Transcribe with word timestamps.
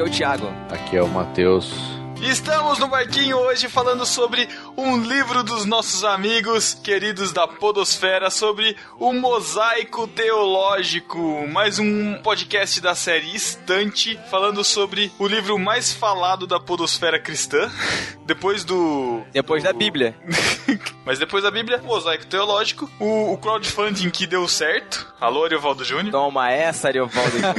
Aqui 0.00 0.02
é 0.02 0.02
o 0.02 0.10
Thiago. 0.10 0.52
Aqui 0.70 0.96
é 0.96 1.02
o 1.02 1.08
Matheus. 1.08 1.74
E 2.22 2.30
estamos 2.30 2.78
no 2.78 2.88
barquinho 2.88 3.36
hoje 3.36 3.68
falando 3.68 4.06
sobre 4.06 4.48
um 4.80 4.96
livro 4.96 5.42
dos 5.42 5.66
nossos 5.66 6.04
amigos 6.04 6.72
queridos 6.72 7.32
da 7.32 7.46
Podosfera 7.46 8.30
sobre 8.30 8.74
o 8.98 9.12
mosaico 9.12 10.08
teológico. 10.08 11.46
Mais 11.48 11.78
um 11.78 12.14
podcast 12.22 12.80
da 12.80 12.94
série 12.94 13.36
Estante 13.36 14.18
falando 14.30 14.64
sobre 14.64 15.12
o 15.18 15.26
livro 15.26 15.58
mais 15.58 15.92
falado 15.92 16.46
da 16.46 16.58
Podosfera 16.58 17.20
cristã. 17.20 17.70
Depois 18.24 18.64
do. 18.64 19.22
Depois 19.32 19.62
da 19.62 19.72
Bíblia. 19.72 20.14
Mas 21.04 21.18
depois 21.18 21.42
da 21.42 21.50
Bíblia, 21.50 21.78
mosaico 21.78 22.26
teológico, 22.26 22.88
o, 23.00 23.32
o 23.32 23.38
crowdfunding 23.38 24.10
que 24.10 24.26
deu 24.26 24.46
certo. 24.46 25.12
Alô, 25.20 25.44
Ariovaldo 25.44 25.84
Júnior. 25.84 26.12
Toma 26.12 26.52
essa, 26.52 26.86
Ariovaldo 26.86 27.32
Júnior. 27.32 27.56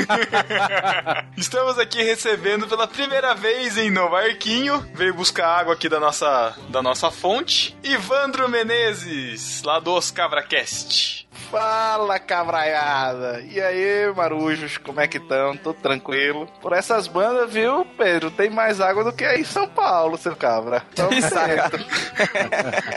Estamos 1.36 1.77
aqui 1.77 2.02
recebendo 2.02 2.67
pela 2.67 2.88
primeira 2.88 3.33
vez 3.36 3.77
em 3.77 3.92
no 3.92 4.09
barquinho. 4.09 4.80
Veio 4.94 5.14
buscar 5.14 5.59
água 5.59 5.73
aqui 5.73 5.89
da 5.89 5.99
nossa, 5.99 6.55
da 6.69 6.81
nossa 6.81 7.11
fonte. 7.12 7.76
Ivandro 7.84 8.50
Menezes, 8.50 9.62
lá 9.64 9.80
do 9.80 9.92
Oscabracast. 9.92 11.20
Fala, 11.50 12.20
cabraiada! 12.20 13.42
E 13.50 13.59
aí, 13.59 14.14
marujos, 14.16 14.78
como 14.78 15.02
é 15.02 15.08
que 15.08 15.17
estão? 15.17 15.58
Tudo 15.58 15.75
tranquilo? 15.81 16.48
Por 16.61 16.73
essas 16.73 17.08
bandas, 17.08 17.52
viu, 17.52 17.86
Pedro? 17.98 18.30
Tem 18.31 18.50
mais 18.50 18.80
água 18.80 19.03
do 19.03 19.11
que 19.11 19.25
aí 19.25 19.42
em 19.42 19.45
São 19.45 19.67
Paulo, 19.67 20.17
seu 20.17 20.36
cabra. 20.36 20.83
Certo. 21.30 21.78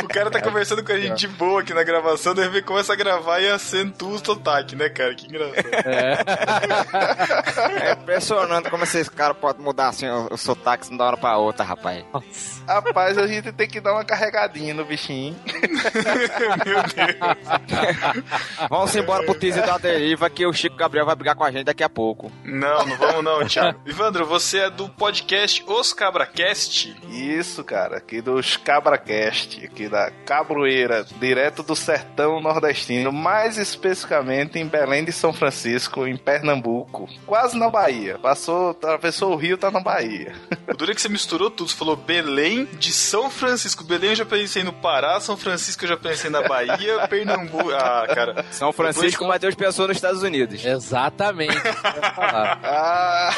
o 0.04 0.08
cara 0.08 0.30
tá 0.30 0.40
conversando 0.40 0.84
com 0.84 0.92
a 0.92 0.98
gente 0.98 1.18
de 1.20 1.28
boa 1.28 1.60
aqui 1.60 1.74
na 1.74 1.82
gravação, 1.82 2.34
de 2.34 2.42
repente 2.42 2.64
começa 2.64 2.92
a 2.92 2.96
gravar 2.96 3.40
e 3.40 3.48
acentua 3.48 4.14
o 4.14 4.24
sotaque, 4.24 4.76
né, 4.76 4.88
cara? 4.88 5.14
Que 5.14 5.26
engraçado. 5.26 5.66
É, 5.84 6.18
é 7.88 7.92
impressionante 7.92 8.70
como 8.70 8.84
esses 8.84 9.08
caras 9.08 9.36
podem 9.36 9.62
mudar 9.62 9.88
assim 9.88 10.08
o, 10.08 10.28
o 10.32 10.36
sotaque 10.36 10.88
de 10.88 10.94
uma 10.94 11.04
hora 11.04 11.16
pra 11.16 11.36
outra, 11.36 11.64
rapaz. 11.64 12.04
Rapaz, 12.66 13.18
a 13.18 13.26
gente 13.26 13.52
tem 13.52 13.68
que 13.68 13.80
dar 13.80 13.92
uma 13.92 14.04
carregadinha 14.04 14.72
no 14.74 14.84
bichinho. 14.84 15.36
Meu 16.64 16.82
Deus. 16.82 18.33
Vamos 18.68 18.94
embora 18.94 19.24
pro 19.24 19.34
teaser 19.34 19.66
da 19.66 19.78
deriva 19.78 20.28
que 20.30 20.46
o 20.46 20.52
Chico 20.52 20.76
Gabriel 20.76 21.06
vai 21.06 21.14
brigar 21.14 21.34
com 21.34 21.44
a 21.44 21.50
gente 21.50 21.64
daqui 21.64 21.82
a 21.82 21.88
pouco. 21.88 22.30
Não, 22.44 22.86
não 22.86 22.96
vamos 22.96 23.24
não, 23.24 23.46
Thiago. 23.46 23.80
Ivandro, 23.86 24.26
você 24.26 24.60
é 24.60 24.70
do 24.70 24.88
podcast 24.88 25.64
Os 25.66 25.92
Cabracast? 25.92 26.96
Isso, 27.10 27.62
cara, 27.64 27.98
aqui 27.98 28.20
dos 28.20 28.56
Cabracast, 28.56 29.64
aqui 29.64 29.88
da 29.88 30.10
Cabroeira, 30.24 31.04
direto 31.18 31.62
do 31.62 31.76
sertão 31.76 32.40
nordestino, 32.40 33.12
mais 33.12 33.58
especificamente 33.58 34.58
em 34.58 34.66
Belém 34.66 35.04
de 35.04 35.12
São 35.12 35.32
Francisco, 35.32 36.06
em 36.06 36.16
Pernambuco, 36.16 37.08
quase 37.26 37.58
na 37.58 37.68
Bahia. 37.70 38.18
Passou, 38.18 38.70
atravessou 38.70 39.32
o 39.32 39.36
rio, 39.36 39.58
tá 39.58 39.70
na 39.70 39.80
Bahia. 39.80 40.34
O 40.66 40.76
duro 40.76 40.90
é 40.90 40.94
que 40.94 41.00
você 41.00 41.10
misturou 41.10 41.50
tudo, 41.50 41.70
você 41.70 41.76
falou 41.76 41.94
Belém 41.94 42.64
de 42.64 42.90
São 42.92 43.30
Francisco. 43.30 43.84
Belém 43.84 44.10
eu 44.10 44.16
já 44.16 44.24
pensei 44.24 44.64
no 44.64 44.72
Pará, 44.72 45.20
São 45.20 45.36
Francisco 45.36 45.84
eu 45.84 45.88
já 45.90 45.96
pensei 45.96 46.30
na 46.30 46.42
Bahia, 46.42 47.06
Pernambuco. 47.06 47.70
Ah, 47.70 48.06
cara. 48.12 48.23
São 48.50 48.72
Francisco. 48.72 49.24
Matheus 49.26 49.54
pensou 49.54 49.88
nos 49.88 49.96
Estados 49.96 50.22
Unidos. 50.22 50.64
Exatamente. 50.64 51.56
ah, 52.16 53.34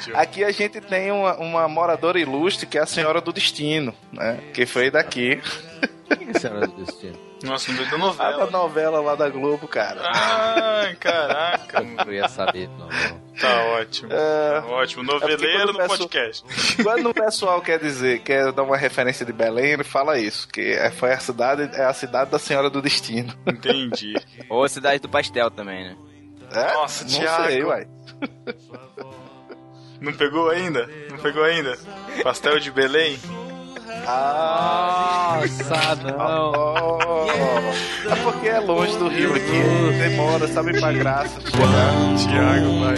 gente... 0.00 0.16
aqui 0.16 0.44
a 0.44 0.50
gente 0.50 0.80
tem 0.80 1.10
uma, 1.10 1.36
uma, 1.36 1.68
moradora 1.68 2.18
ilustre 2.18 2.66
que 2.66 2.78
é 2.78 2.82
a 2.82 2.86
Senhora 2.86 3.20
do 3.20 3.32
Destino, 3.32 3.94
né? 4.12 4.38
Que 4.52 4.66
foi 4.66 4.90
daqui. 4.90 5.40
Quem 6.18 6.28
é 6.28 6.30
a 6.36 6.40
Senhora 6.40 6.66
do 6.66 6.84
Destino? 6.84 7.18
Nossa, 7.42 7.72
não 7.72 7.84
da 7.84 7.98
novela. 7.98 8.34
A 8.34 8.44
da 8.44 8.50
novela 8.50 9.00
lá 9.00 9.14
da 9.14 9.28
Globo, 9.28 9.66
cara. 9.66 10.02
Ai, 10.04 10.94
caraca. 10.96 11.86
Eu 12.06 12.12
ia 12.12 12.28
saber, 12.28 12.68
não. 12.78 12.88
Tá 13.40 13.64
ótimo. 13.78 14.12
É... 14.12 14.62
Ótimo. 14.66 15.02
Noveleiro 15.02 15.62
é 15.62 15.66
no 15.66 15.76
peço... 15.76 15.88
podcast. 15.88 16.82
Quando 16.82 17.08
o 17.08 17.14
pessoal 17.14 17.60
quer 17.62 17.78
dizer, 17.78 18.20
quer 18.20 18.52
dar 18.52 18.62
uma 18.62 18.76
referência 18.76 19.24
de 19.24 19.32
Belém, 19.32 19.72
ele 19.72 19.84
fala 19.84 20.18
isso, 20.18 20.46
que 20.48 20.60
é, 20.60 20.90
foi 20.90 21.12
a 21.12 21.18
cidade, 21.18 21.70
é 21.74 21.84
a 21.84 21.94
cidade 21.94 22.30
da 22.30 22.38
Senhora 22.38 22.68
do 22.68 22.82
Destino. 22.82 23.32
Entendi. 23.46 24.14
Ou 24.50 24.64
a 24.64 24.68
cidade 24.68 25.00
do 25.00 25.08
pastel 25.08 25.50
também, 25.50 25.84
né? 25.84 25.96
É? 26.52 26.74
Nossa, 26.74 27.04
não 27.04 27.10
Thiago. 27.10 27.46
Sei, 27.46 27.64
uai. 27.64 27.88
Não 30.00 30.12
pegou 30.14 30.48
ainda? 30.48 30.88
Não 31.10 31.18
pegou 31.18 31.44
ainda? 31.44 31.78
Pastel 32.22 32.58
de 32.58 32.70
Belém? 32.70 33.18
Nossa, 34.04 35.96
não. 36.02 36.52
Oh, 36.52 38.10
é 38.10 38.16
porque 38.22 38.48
é 38.48 38.60
longe 38.60 38.96
do 38.98 39.08
rio 39.08 39.34
aqui. 39.34 39.98
Demora, 39.98 40.48
sabe, 40.48 40.78
pra 40.78 40.92
graça 40.92 41.38
de 41.40 41.50
chegar. 41.50 42.16
Tiago, 42.16 42.80
vai. 42.80 42.96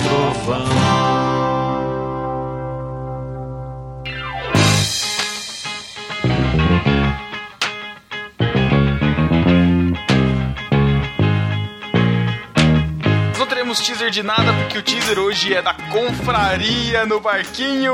teremos 13.72 13.80
teaser 13.80 14.10
de 14.10 14.22
nada, 14.22 14.52
porque 14.52 14.78
o 14.78 14.82
teaser 14.82 15.18
hoje 15.18 15.54
é 15.54 15.62
da 15.62 15.74
confraria 15.74 17.06
no 17.06 17.20
barquinho. 17.20 17.92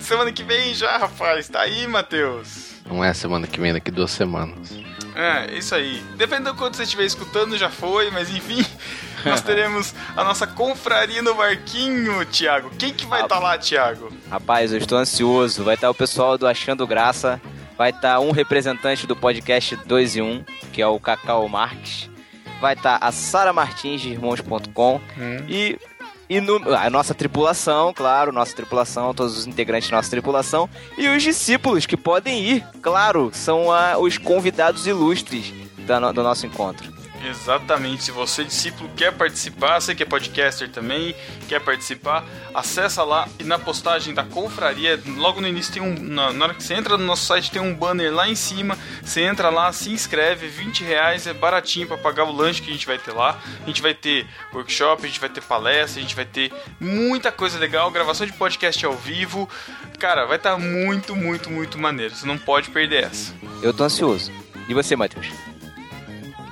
Semana 0.00 0.32
que 0.32 0.42
vem 0.42 0.74
já, 0.74 0.96
rapaz. 0.98 1.48
Tá 1.48 1.60
aí, 1.60 1.86
Matheus. 1.86 2.74
Não 2.86 3.02
é 3.02 3.12
semana 3.14 3.46
que 3.46 3.60
vem, 3.60 3.72
daqui 3.72 3.90
duas 3.90 4.10
semanas. 4.10 4.72
É, 5.14 5.56
isso 5.56 5.74
aí. 5.74 6.02
Dependendo 6.16 6.52
do 6.52 6.58
quanto 6.58 6.76
você 6.76 6.82
estiver 6.82 7.04
escutando, 7.04 7.56
já 7.56 7.70
foi, 7.70 8.10
mas 8.10 8.30
enfim. 8.30 8.64
Nós 9.24 9.40
teremos 9.40 9.94
a 10.16 10.22
nossa 10.22 10.46
confraria 10.46 11.22
no 11.22 11.34
barquinho, 11.34 12.24
Thiago. 12.26 12.70
Quem 12.78 12.92
que 12.92 13.06
vai 13.06 13.22
estar 13.22 13.36
tá 13.36 13.40
lá, 13.40 13.56
Thiago? 13.56 14.12
Rapaz, 14.30 14.72
eu 14.72 14.78
estou 14.78 14.98
ansioso. 14.98 15.64
Vai 15.64 15.76
estar 15.76 15.86
tá 15.86 15.90
o 15.90 15.94
pessoal 15.94 16.36
do 16.36 16.46
Achando 16.46 16.86
Graça. 16.86 17.40
Vai 17.78 17.90
estar 17.90 18.14
tá 18.14 18.20
um 18.20 18.32
representante 18.32 19.06
do 19.06 19.16
podcast 19.16 19.76
2 19.76 20.16
e 20.16 20.22
1, 20.22 20.44
que 20.72 20.82
é 20.82 20.86
o 20.86 21.00
Cacau 21.00 21.48
Marques 21.48 22.10
vai 22.60 22.72
estar 22.72 22.98
tá 22.98 23.06
a 23.06 23.12
Sara 23.12 23.52
Martins 23.52 24.00
de 24.00 24.08
irmãos.com 24.10 24.96
hum. 24.96 25.44
e 25.46 25.78
e 26.28 26.38
a 26.38 26.88
nossa 26.88 27.14
tripulação, 27.14 27.92
claro, 27.92 28.32
nossa 28.32 28.54
tripulação, 28.54 29.12
todos 29.12 29.36
os 29.36 29.46
integrantes 29.46 29.90
da 29.90 29.96
nossa 29.96 30.10
tripulação 30.10 30.68
e 30.96 31.08
os 31.08 31.22
discípulos 31.22 31.86
que 31.86 31.96
podem 31.96 32.42
ir, 32.42 32.66
claro, 32.80 33.30
são 33.32 33.70
a, 33.70 33.98
os 33.98 34.16
convidados 34.16 34.86
ilustres 34.86 35.52
da, 35.86 36.12
do 36.12 36.22
nosso 36.22 36.46
encontro. 36.46 36.93
Exatamente. 37.24 38.04
Se 38.04 38.10
você, 38.10 38.44
discípulo, 38.44 38.90
quer 38.96 39.12
participar, 39.12 39.80
você 39.80 39.94
que 39.94 40.02
é 40.02 40.06
podcaster 40.06 40.70
também, 40.70 41.14
quer 41.48 41.60
participar, 41.60 42.24
acessa 42.54 43.02
lá 43.02 43.28
e 43.38 43.44
na 43.44 43.58
postagem 43.58 44.12
da 44.12 44.22
confraria, 44.22 45.00
logo 45.16 45.40
no 45.40 45.48
início 45.48 45.72
tem 45.72 45.82
um. 45.82 45.94
Na, 45.98 46.32
na 46.32 46.44
hora 46.44 46.54
que 46.54 46.62
você 46.62 46.74
entra 46.74 46.98
no 46.98 47.04
nosso 47.04 47.24
site, 47.24 47.50
tem 47.50 47.62
um 47.62 47.74
banner 47.74 48.12
lá 48.12 48.28
em 48.28 48.34
cima. 48.34 48.78
Você 49.02 49.22
entra 49.22 49.48
lá, 49.48 49.72
se 49.72 49.90
inscreve, 49.90 50.46
20 50.46 50.84
reais, 50.84 51.26
é 51.26 51.32
baratinho 51.32 51.86
para 51.86 51.96
pagar 51.96 52.24
o 52.24 52.32
lanche 52.32 52.60
que 52.60 52.70
a 52.70 52.72
gente 52.72 52.86
vai 52.86 52.98
ter 52.98 53.12
lá. 53.12 53.38
A 53.62 53.66
gente 53.66 53.80
vai 53.80 53.94
ter 53.94 54.26
workshop, 54.52 55.04
a 55.04 55.06
gente 55.06 55.20
vai 55.20 55.28
ter 55.28 55.42
palestra, 55.42 56.00
a 56.00 56.02
gente 56.02 56.14
vai 56.14 56.24
ter 56.24 56.52
muita 56.78 57.32
coisa 57.32 57.58
legal, 57.58 57.90
gravação 57.90 58.26
de 58.26 58.32
podcast 58.32 58.84
ao 58.84 58.94
vivo. 58.94 59.48
Cara, 59.98 60.26
vai 60.26 60.36
estar 60.36 60.52
tá 60.52 60.58
muito, 60.58 61.16
muito, 61.16 61.50
muito 61.50 61.78
maneiro. 61.78 62.14
Você 62.14 62.26
não 62.26 62.38
pode 62.38 62.70
perder 62.70 63.04
essa. 63.04 63.32
Eu 63.62 63.72
tô 63.72 63.84
ansioso. 63.84 64.30
E 64.68 64.74
você, 64.74 64.96
Matheus? 64.96 65.28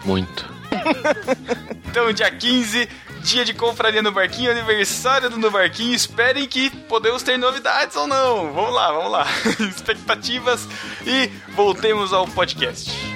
Muito. 0.05 0.52
então, 1.89 2.13
dia 2.13 2.31
15, 2.31 2.89
dia 3.23 3.45
de 3.45 3.55
confraria 3.55 4.03
no 4.03 4.13
barquinho, 4.13 4.51
aniversário 4.51 5.31
do 5.31 5.39
No 5.39 5.51
Barquinho. 5.51 5.95
Esperem 5.95 6.47
que 6.47 6.71
podemos 6.71 7.23
ter 7.23 7.39
novidades 7.39 7.97
ou 7.97 8.07
não. 8.07 8.53
Vamos 8.53 8.75
lá, 8.75 8.93
vamos 8.93 9.13
lá. 9.13 9.27
Expectativas 9.61 10.69
e 11.07 11.29
voltemos 11.55 12.13
ao 12.13 12.27
podcast. 12.29 13.12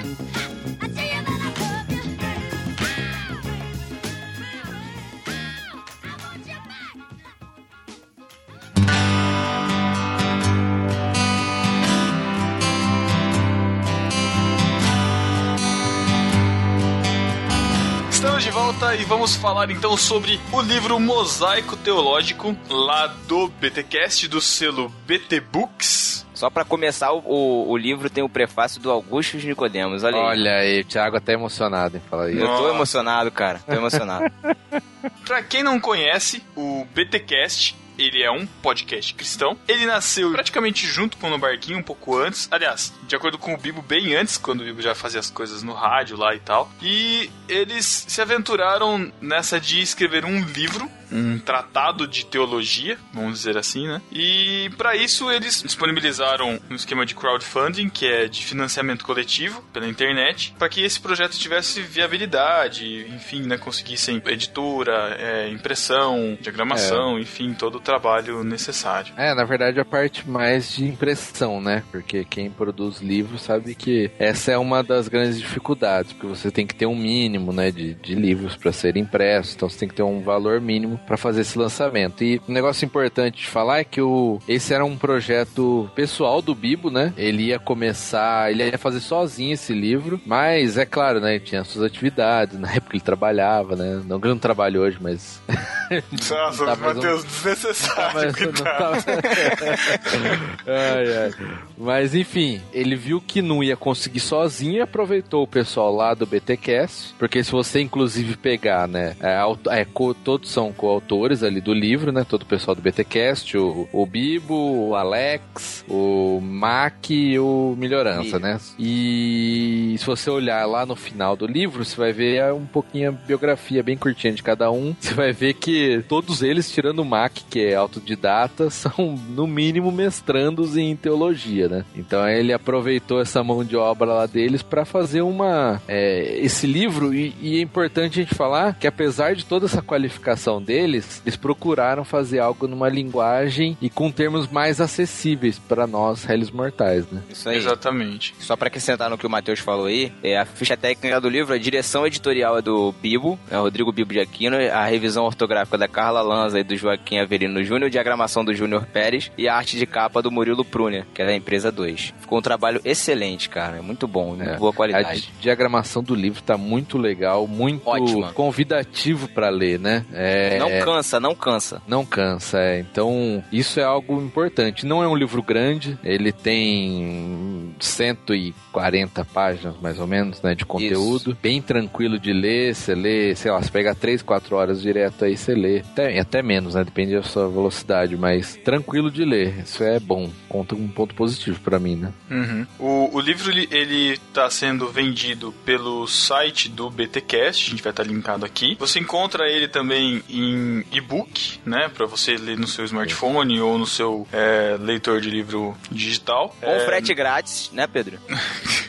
Volta 18.51 18.95
e 18.95 19.03
vamos 19.03 19.35
falar 19.35 19.69
então 19.69 19.97
sobre 19.97 20.39
o 20.51 20.61
livro 20.61 20.99
Mosaico 20.99 21.75
Teológico, 21.75 22.55
lá 22.69 23.07
do 23.27 23.47
BTcast, 23.47 24.27
do 24.27 24.39
selo 24.39 24.89
BT 25.05 25.41
Books. 25.41 26.25
Só 26.33 26.49
para 26.49 26.63
começar, 26.63 27.11
o, 27.11 27.69
o, 27.69 27.77
livro 27.77 28.09
tem 28.09 28.23
o 28.23 28.29
prefácio 28.29 28.79
do 28.79 28.91
Augusto 28.91 29.37
Nicodemos. 29.37 30.03
Olha 30.03 30.17
aí. 30.17 30.23
Olha 30.23 30.55
aí, 30.57 30.81
o 30.81 30.85
Thiago 30.85 31.17
até 31.17 31.33
emocionado 31.33 31.97
em 31.97 31.99
falar 31.99 32.29
isso. 32.29 32.39
Eu 32.39 32.47
tô 32.47 32.69
emocionado, 32.69 33.31
cara. 33.31 33.59
Tô 33.65 33.73
emocionado. 33.73 34.31
pra 35.25 35.41
quem 35.41 35.63
não 35.63 35.79
conhece, 35.79 36.43
o 36.55 36.85
BTcast 36.93 37.75
ele 37.97 38.21
é 38.21 38.31
um 38.31 38.45
podcast 38.45 39.13
cristão. 39.13 39.57
Ele 39.67 39.85
nasceu 39.85 40.31
praticamente 40.31 40.85
junto 40.85 41.17
com 41.17 41.27
o 41.27 41.29
No 41.29 41.37
Barquinho, 41.37 41.79
um 41.79 41.83
pouco 41.83 42.17
antes. 42.17 42.47
Aliás, 42.51 42.93
de 43.07 43.15
acordo 43.15 43.37
com 43.37 43.53
o 43.53 43.57
Bibo, 43.57 43.81
bem 43.81 44.15
antes, 44.15 44.37
quando 44.37 44.61
o 44.61 44.63
Bibo 44.63 44.81
já 44.81 44.93
fazia 44.93 45.19
as 45.19 45.29
coisas 45.29 45.63
no 45.63 45.73
rádio 45.73 46.17
lá 46.17 46.35
e 46.35 46.39
tal. 46.39 46.71
E 46.81 47.29
eles 47.47 48.05
se 48.07 48.21
aventuraram 48.21 49.11
nessa 49.21 49.59
de 49.59 49.81
escrever 49.81 50.25
um 50.25 50.43
livro 50.43 50.89
um 51.11 51.39
tratado 51.39 52.07
de 52.07 52.25
teologia, 52.25 52.97
vamos 53.13 53.39
dizer 53.39 53.57
assim, 53.57 53.87
né? 53.87 54.01
E 54.11 54.69
para 54.77 54.95
isso 54.95 55.31
eles 55.31 55.61
disponibilizaram 55.63 56.59
um 56.69 56.75
esquema 56.75 57.05
de 57.05 57.15
crowdfunding, 57.15 57.89
que 57.89 58.05
é 58.05 58.27
de 58.27 58.45
financiamento 58.45 59.05
coletivo 59.05 59.61
pela 59.73 59.87
internet, 59.87 60.53
para 60.57 60.69
que 60.69 60.83
esse 60.83 60.99
projeto 60.99 61.37
tivesse 61.37 61.81
viabilidade, 61.81 63.07
enfim, 63.09 63.41
né, 63.41 63.57
conseguissem 63.57 64.21
editura, 64.25 65.15
é, 65.19 65.49
impressão, 65.49 66.37
diagramação, 66.41 67.17
é. 67.17 67.21
enfim, 67.21 67.53
todo 67.53 67.75
o 67.75 67.79
trabalho 67.79 68.43
necessário. 68.43 69.13
É, 69.17 69.33
na 69.33 69.43
verdade 69.43 69.79
a 69.79 69.85
parte 69.85 70.27
mais 70.27 70.73
de 70.73 70.85
impressão, 70.85 71.61
né? 71.61 71.83
Porque 71.91 72.25
quem 72.25 72.49
produz 72.49 72.99
livros 72.99 73.41
sabe 73.41 73.75
que 73.75 74.11
essa 74.19 74.51
é 74.51 74.57
uma 74.57 74.83
das 74.83 75.07
grandes 75.07 75.39
dificuldades, 75.39 76.13
porque 76.13 76.27
você 76.27 76.51
tem 76.51 76.65
que 76.65 76.75
ter 76.75 76.85
um 76.85 76.95
mínimo, 76.95 77.53
né, 77.53 77.71
de, 77.71 77.93
de 77.95 78.15
livros 78.15 78.55
para 78.55 78.71
serem 78.71 79.03
impressos, 79.03 79.55
então 79.55 79.69
você 79.69 79.79
tem 79.79 79.87
que 79.87 79.95
ter 79.95 80.03
um 80.03 80.21
valor 80.21 80.59
mínimo 80.59 80.96
para 81.05 81.17
fazer 81.17 81.41
esse 81.41 81.57
lançamento. 81.57 82.23
E 82.23 82.41
um 82.47 82.53
negócio 82.53 82.85
importante 82.85 83.41
de 83.41 83.47
falar 83.47 83.79
é 83.79 83.83
que 83.83 84.01
o, 84.01 84.39
esse 84.47 84.73
era 84.73 84.85
um 84.85 84.97
projeto 84.97 85.89
pessoal 85.95 86.41
do 86.41 86.55
Bibo, 86.55 86.89
né? 86.89 87.13
Ele 87.17 87.47
ia 87.47 87.59
começar, 87.59 88.51
ele 88.51 88.63
ia 88.63 88.77
fazer 88.77 88.99
sozinho 88.99 89.53
esse 89.53 89.73
livro, 89.73 90.19
mas 90.25 90.77
é 90.77 90.85
claro, 90.85 91.19
né? 91.19 91.35
Ele 91.35 91.43
tinha 91.43 91.63
suas 91.63 91.85
atividades, 91.85 92.57
na 92.59 92.71
época 92.71 92.95
ele 92.95 93.03
trabalhava, 93.03 93.75
né? 93.75 94.01
Não 94.05 94.19
que 94.19 94.27
não 94.27 94.37
trabalhe 94.37 94.77
hoje, 94.77 94.97
mas. 94.99 95.41
Nossa, 96.29 96.65
tá 96.65 96.75
Matheus, 96.75 97.23
um... 97.23 97.27
desnecessário. 97.27 98.33
Tá, 98.53 98.91
mas, 98.91 99.05
ai, 100.67 101.17
ai. 101.17 101.31
mas 101.77 102.15
enfim, 102.15 102.61
ele 102.73 102.95
viu 102.95 103.21
que 103.21 103.41
não 103.41 103.63
ia 103.63 103.77
conseguir 103.77 104.19
sozinho 104.19 104.73
e 104.73 104.81
aproveitou 104.81 105.43
o 105.43 105.47
pessoal 105.47 105.93
lá 105.95 106.13
do 106.13 106.25
BTcast, 106.25 107.15
porque 107.17 107.43
se 107.43 107.51
você 107.51 107.81
inclusive 107.81 108.35
pegar, 108.35 108.87
né? 108.87 109.15
É, 109.19 109.37
é, 109.79 109.85
todos 110.23 110.49
são 110.49 110.71
co 110.87 110.97
autores 110.97 111.43
ali 111.43 111.59
do 111.59 111.73
livro, 111.73 112.11
né? 112.11 112.25
Todo 112.27 112.43
o 112.43 112.45
pessoal 112.45 112.73
do 112.73 112.81
BTcast, 112.81 113.57
o, 113.57 113.87
o 113.91 114.05
Bibo, 114.05 114.55
o 114.89 114.95
Alex, 114.95 115.83
o 115.87 116.39
Mac 116.41 117.09
e 117.09 117.37
o 117.37 117.75
Melhorança, 117.77 118.39
né? 118.39 118.59
E 118.79 119.95
se 119.97 120.05
você 120.05 120.29
olhar 120.29 120.65
lá 120.65 120.85
no 120.85 120.95
final 120.95 121.35
do 121.35 121.45
livro, 121.45 121.83
você 121.83 121.95
vai 121.95 122.13
ver 122.13 122.53
um 122.53 122.65
pouquinho 122.65 123.09
a 123.09 123.11
biografia 123.11 123.83
bem 123.83 123.97
curtinha 123.97 124.33
de 124.33 124.41
cada 124.41 124.71
um. 124.71 124.95
Você 124.99 125.13
vai 125.13 125.31
ver 125.33 125.53
que 125.53 126.03
todos 126.07 126.41
eles, 126.41 126.71
tirando 126.71 126.99
o 126.99 127.05
Mac, 127.05 127.33
que 127.49 127.59
é 127.59 127.75
autodidata, 127.75 128.69
são 128.71 129.17
no 129.29 129.45
mínimo 129.45 129.91
mestrandos 129.91 130.77
em 130.77 130.95
teologia, 130.95 131.67
né? 131.67 131.85
Então 131.95 132.27
ele 132.27 132.53
aproveitou 132.53 133.21
essa 133.21 133.43
mão 133.43 133.63
de 133.63 133.75
obra 133.75 134.07
lá 134.07 134.25
deles 134.25 134.61
para 134.61 134.85
fazer 134.85 135.21
uma 135.21 135.81
é, 135.87 136.37
esse 136.39 136.65
livro 136.65 137.13
e, 137.13 137.35
e 137.41 137.57
é 137.57 137.61
importante 137.61 138.19
a 138.19 138.23
gente 138.23 138.35
falar 138.35 138.75
que 138.75 138.87
apesar 138.87 139.35
de 139.35 139.45
toda 139.45 139.65
essa 139.65 139.81
qualificação 139.81 140.61
dele 140.61 140.76
deles, 140.77 141.23
eles 141.25 141.35
procuraram 141.35 142.03
fazer 142.03 142.37
algo 142.39 142.67
numa 142.67 142.87
linguagem 142.87 143.75
e 143.81 143.89
com 143.89 144.11
termos 144.11 144.47
mais 144.47 144.79
acessíveis 144.79 145.57
para 145.57 145.87
nós, 145.87 146.23
réis 146.23 146.51
mortais, 146.51 147.09
né? 147.11 147.23
Isso 147.29 147.49
aí. 147.49 147.57
Exatamente. 147.57 148.35
Só 148.39 148.55
para 148.55 148.67
acrescentar 148.67 149.09
no 149.09 149.17
que 149.17 149.25
o 149.25 149.29
Matheus 149.29 149.59
falou 149.59 149.87
aí, 149.87 150.11
é 150.21 150.37
a 150.37 150.45
ficha 150.45 150.77
técnica 150.77 151.19
do 151.19 151.29
livro, 151.29 151.53
a 151.53 151.57
direção 151.57 152.05
editorial 152.05 152.59
é 152.59 152.61
do 152.61 152.91
Bibo, 153.01 153.39
é 153.49 153.57
o 153.57 153.63
Rodrigo 153.63 153.91
Bibo 153.91 154.13
de 154.13 154.19
Aquino, 154.19 154.55
a 154.71 154.85
revisão 154.85 155.25
ortográfica 155.25 155.77
da 155.79 155.87
Carla 155.87 156.21
Lanza 156.21 156.59
e 156.59 156.63
do 156.63 156.75
Joaquim 156.75 157.17
Averino 157.17 157.63
Júnior, 157.63 157.89
diagramação 157.89 158.45
do 158.45 158.53
Júnior 158.53 158.85
Pérez 158.85 159.31
e 159.35 159.47
a 159.47 159.55
arte 159.55 159.77
de 159.77 159.85
capa 159.87 160.21
do 160.21 160.29
Murilo 160.29 160.63
Prúnia, 160.63 161.07
que 161.13 161.23
é 161.23 161.25
da 161.25 161.33
empresa 161.33 161.71
2. 161.71 162.13
Ficou 162.19 162.37
um 162.37 162.41
trabalho 162.41 162.79
excelente, 162.85 163.49
cara. 163.49 163.77
É 163.77 163.81
muito 163.81 164.07
bom, 164.07 164.35
muito 164.35 164.43
é. 164.43 164.57
boa 164.57 164.71
qualidade. 164.71 165.31
A 165.39 165.41
diagramação 165.41 166.03
do 166.03 166.13
livro 166.13 166.43
tá 166.43 166.55
muito 166.55 166.99
legal, 166.99 167.47
muito 167.47 167.87
Ótima. 167.89 168.31
convidativo 168.33 169.27
para 169.27 169.49
ler, 169.49 169.79
né? 169.79 170.05
É, 170.13 170.59
não 170.59 170.66
cansa, 170.83 171.19
não 171.19 171.35
cansa. 171.35 171.81
Não 171.87 172.05
cansa, 172.05 172.59
é. 172.59 172.79
Então, 172.79 173.43
isso 173.51 173.79
é 173.79 173.83
algo 173.83 174.21
importante. 174.21 174.85
Não 174.85 175.03
é 175.03 175.07
um 175.07 175.15
livro 175.15 175.41
grande, 175.41 175.97
ele 176.03 176.31
tem 176.31 177.75
140 177.79 179.25
páginas, 179.25 179.75
mais 179.81 179.99
ou 179.99 180.07
menos, 180.07 180.41
né, 180.41 180.55
de 180.55 180.65
conteúdo. 180.65 181.31
Isso. 181.31 181.37
Bem 181.41 181.61
tranquilo 181.61 182.19
de 182.19 182.33
ler, 182.33 182.75
você 182.75 182.95
lê, 182.95 183.35
sei 183.35 183.51
lá, 183.51 183.61
você 183.61 183.71
pega 183.71 183.95
3, 183.95 184.21
4 184.21 184.55
horas 184.55 184.81
direto 184.81 185.25
aí, 185.25 185.37
você 185.37 185.53
lê. 185.53 185.79
Até, 185.79 186.19
até 186.19 186.41
menos, 186.41 186.75
né, 186.75 186.83
depende 186.83 187.15
da 187.15 187.23
sua 187.23 187.47
velocidade, 187.49 188.15
mas 188.17 188.55
tranquilo 188.63 189.11
de 189.11 189.23
ler. 189.23 189.59
Isso 189.63 189.83
é 189.83 189.99
bom. 189.99 190.29
Conta 190.49 190.75
um 190.75 190.87
ponto 190.87 191.15
positivo 191.15 191.59
para 191.61 191.79
mim, 191.79 191.95
né? 191.95 192.13
Uhum. 192.29 192.65
O, 192.79 193.17
o 193.17 193.19
livro, 193.19 193.51
ele 193.51 194.17
tá 194.33 194.49
sendo 194.49 194.87
vendido 194.87 195.53
pelo 195.65 196.07
site 196.07 196.69
do 196.69 196.89
BTcast, 196.89 197.67
a 197.67 197.69
gente 197.71 197.83
vai 197.83 197.91
estar 197.91 198.03
tá 198.03 198.09
linkado 198.09 198.45
aqui. 198.45 198.75
Você 198.79 198.99
encontra 198.99 199.49
ele 199.49 199.67
também 199.67 200.23
em 200.29 200.56
e-book, 200.91 201.59
né? 201.65 201.89
Para 201.89 202.05
você 202.05 202.35
ler 202.35 202.57
no 202.57 202.67
seu 202.67 202.85
smartphone 202.85 203.59
ou 203.59 203.77
no 203.77 203.85
seu 203.85 204.27
é, 204.31 204.77
leitor 204.79 205.21
de 205.21 205.29
livro 205.29 205.75
digital. 205.91 206.55
Com 206.59 206.69
é... 206.69 206.85
frete 206.85 207.13
grátis, 207.13 207.71
né, 207.73 207.87
Pedro? 207.87 208.19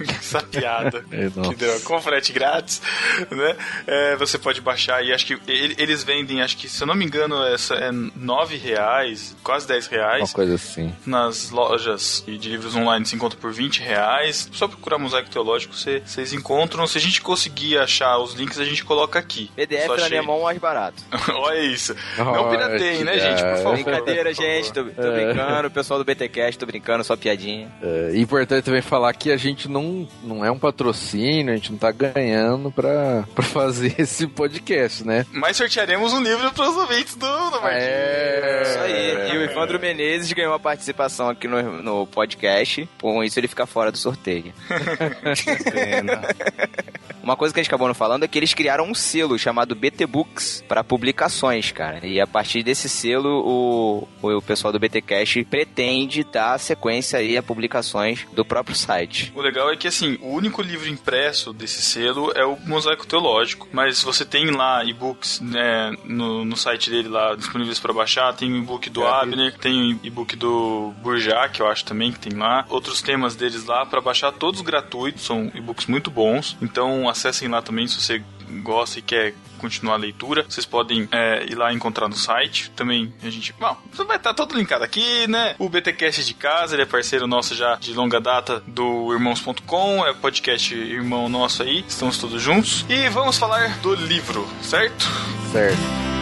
Essa 0.09 0.43
piada 0.43 1.05
é, 1.11 1.29
que 1.49 1.55
deu. 1.55 1.81
Com 1.81 2.00
frete 2.00 2.32
grátis, 2.32 2.81
né? 3.31 3.56
É, 3.87 4.17
você 4.17 4.38
pode 4.38 4.61
baixar 4.61 5.05
e 5.05 5.12
acho 5.12 5.26
que 5.26 5.38
eles 5.47 6.05
vendem, 6.05 6.43
acho 6.43 6.56
que, 6.56 6.69
se 6.69 6.82
eu 6.82 6.87
não 6.87 6.94
me 6.94 7.05
engano, 7.05 7.43
essa 7.47 7.75
é 7.75 7.91
nove 7.93 8.57
reais, 8.57 9.37
quase 9.43 9.66
10 9.66 9.87
reais. 9.87 10.23
Uma 10.23 10.35
coisa 10.35 10.54
assim. 10.54 10.95
Nas 11.07 11.50
lojas 11.50 12.23
de 12.26 12.49
livros 12.49 12.75
online 12.76 13.04
se 13.07 13.14
encontra 13.14 13.38
por 13.38 13.52
20 13.52 13.81
reais. 13.81 14.49
Só 14.52 14.69
procurar 14.69 14.99
Mosaico 14.99 15.31
Teológico, 15.31 15.75
vocês 15.75 16.33
encontram. 16.33 16.87
Se 16.87 16.99
a 16.99 17.00
gente 17.00 17.21
conseguir 17.21 17.78
achar 17.78 18.19
os 18.19 18.35
links, 18.35 18.59
a 18.59 18.64
gente 18.64 18.85
coloca 18.85 19.19
aqui. 19.19 19.50
PDF 19.57 19.88
na 19.99 20.09
minha 20.09 20.23
mão 20.23 20.43
mais 20.43 20.59
barato. 20.59 21.02
Olha 21.35 21.58
isso. 21.61 21.95
Não 22.17 22.50
pirateiem, 22.50 23.05
né, 23.05 23.19
gente? 23.19 23.43
Por 23.43 23.57
favor. 23.57 23.73
Brincadeira, 23.75 24.35
gente. 24.35 24.73
Tô, 24.73 24.85
tô 24.85 25.03
é. 25.03 25.25
brincando. 25.25 25.69
O 25.69 25.71
pessoal 25.71 26.03
do 26.03 26.05
BTCast, 26.05 26.59
tô 26.59 26.67
brincando, 26.67 27.05
só 27.05 27.17
piadinha. 27.17 27.71
É 27.83 28.17
importante 28.17 28.65
também 28.65 28.83
falar 28.83 29.12
que 29.15 29.31
a 29.31 29.37
gente 29.37 29.69
não, 29.69 30.09
não 30.23 30.45
é 30.45 30.50
um 30.50 30.59
patrocínio, 30.59 31.53
a 31.53 31.57
gente 31.57 31.73
não 31.73 31.79
tá 31.79 31.91
ganhando 31.91 32.71
pra, 32.71 33.25
pra 33.35 33.45
fazer 33.45 33.95
esse 33.99 34.27
podcast, 34.27 35.07
né? 35.07 35.27
Mas 35.33 35.57
sortearemos 35.57 36.12
um 36.12 36.23
livro 36.23 36.53
pros 36.53 36.77
ouvintes 36.77 37.15
do, 37.15 37.50
do 37.50 37.61
Martins. 37.61 37.83
É. 37.83 38.62
Isso 38.62 38.79
aí. 38.79 39.33
E 39.33 39.38
o 39.38 39.43
Evandro 39.43 39.81
Menezes 39.81 40.33
ganhou 40.33 40.53
uma 40.53 40.61
participação 40.61 41.29
aqui 41.29 41.47
no, 41.47 41.83
no 41.83 42.07
podcast. 42.07 42.88
Com 43.00 43.23
isso, 43.23 43.38
ele 43.38 43.49
fica 43.49 43.67
fora 43.67 43.91
do 43.91 43.99
sorteio. 43.99 44.53
que 45.37 45.65
pena. 45.71 46.21
Uma 47.23 47.37
coisa 47.37 47.53
que 47.53 47.61
a 47.61 47.62
gente 47.62 47.69
acabou 47.69 47.88
não 47.88 47.95
falando 47.95 48.25
é 48.25 48.29
que 48.29 48.38
eles 48.38 48.55
criaram 48.55 48.85
um 48.85 48.95
selo 48.95 49.38
chamado 49.38 49.75
BT 49.75 50.07
Books 50.07 50.65
para 50.67 50.83
publicações, 50.83 51.48
cara. 51.73 52.07
E 52.07 52.21
a 52.21 52.26
partir 52.26 52.62
desse 52.62 52.88
selo, 52.88 54.07
o, 54.23 54.37
o 54.37 54.43
pessoal 54.43 54.73
do 54.73 54.78
BT 54.78 55.00
Cash 55.02 55.38
pretende 55.49 56.25
dar 56.25 56.59
sequência 56.59 57.19
aí 57.19 57.37
a 57.37 57.43
publicações 57.43 58.26
do 58.33 58.45
próprio 58.45 58.76
site. 58.76 59.33
O 59.35 59.40
legal 59.40 59.73
é 59.73 59.76
que, 59.76 59.88
assim, 59.88 60.19
o 60.21 60.28
único 60.28 60.62
livro 60.62 60.88
impresso 60.88 61.52
desse 61.52 61.83
selo 61.83 62.33
é 62.35 62.45
o 62.45 62.59
Mosaico 62.67 63.07
Teológico, 63.07 63.69
mas 63.73 64.02
você 64.02 64.25
tem 64.25 64.50
lá 64.50 64.85
e-books 64.85 65.40
né, 65.40 65.97
no, 66.05 66.45
no 66.45 66.57
site 66.57 66.90
dele 66.90 67.09
lá 67.09 67.35
disponíveis 67.35 67.78
para 67.78 67.93
baixar. 67.93 68.33
Tem 68.35 68.52
o 68.52 68.57
e-book 68.57 68.90
do 68.90 69.02
é, 69.02 69.11
Abner, 69.11 69.57
tem 69.59 69.95
o 69.95 70.00
e-book 70.02 70.37
do 70.37 70.93
Burjá, 71.02 71.49
que 71.49 71.62
eu 71.62 71.67
acho 71.67 71.85
também 71.85 72.12
que 72.12 72.19
tem 72.19 72.38
lá. 72.38 72.67
Outros 72.69 73.00
temas 73.02 73.35
deles 73.35 73.64
lá 73.64 73.87
para 73.87 74.00
baixar, 74.00 74.33
todos 74.33 74.61
gratuitos, 74.61 75.25
são 75.25 75.50
e-books 75.55 75.87
muito 75.87 76.11
bons. 76.11 76.57
Então, 76.61 77.09
acessem 77.09 77.49
lá 77.49 77.62
também 77.62 77.87
se 77.87 78.00
você 78.00 78.23
gosta 78.62 78.99
e 78.99 79.02
quer 79.02 79.35
continuar 79.59 79.95
a 79.95 79.99
leitura, 79.99 80.45
vocês 80.49 80.64
podem 80.64 81.09
é, 81.11 81.45
ir 81.45 81.55
lá 81.55 81.73
encontrar 81.73 82.09
no 82.09 82.17
site. 82.17 82.71
Também 82.71 83.12
a 83.23 83.31
gente. 83.31 83.52
Bom, 83.59 83.76
vai 83.93 84.17
estar 84.17 84.19
tá 84.19 84.35
todo 84.35 84.57
linkado 84.57 84.85
aqui, 84.85 85.26
né? 85.26 85.55
O 85.59 85.69
BTcast 85.69 86.25
de 86.25 86.35
casa, 86.35 86.75
ele 86.75 86.83
é 86.83 86.87
parceiro 86.87 87.26
nosso 87.26 87.55
já 87.55 87.76
de 87.76 87.93
longa 87.93 88.21
data 88.21 88.62
do 88.67 89.12
irmãos.com, 89.12 90.07
é 90.07 90.14
podcast 90.14 90.75
irmão 90.75 91.28
nosso 91.28 91.62
aí, 91.62 91.85
estamos 91.87 92.19
todos 92.19 92.40
juntos. 92.40 92.85
E 92.88 93.09
vamos 93.09 93.37
falar 93.37 93.78
do 93.78 93.95
livro, 93.95 94.49
certo? 94.62 95.07
Certo. 95.52 96.18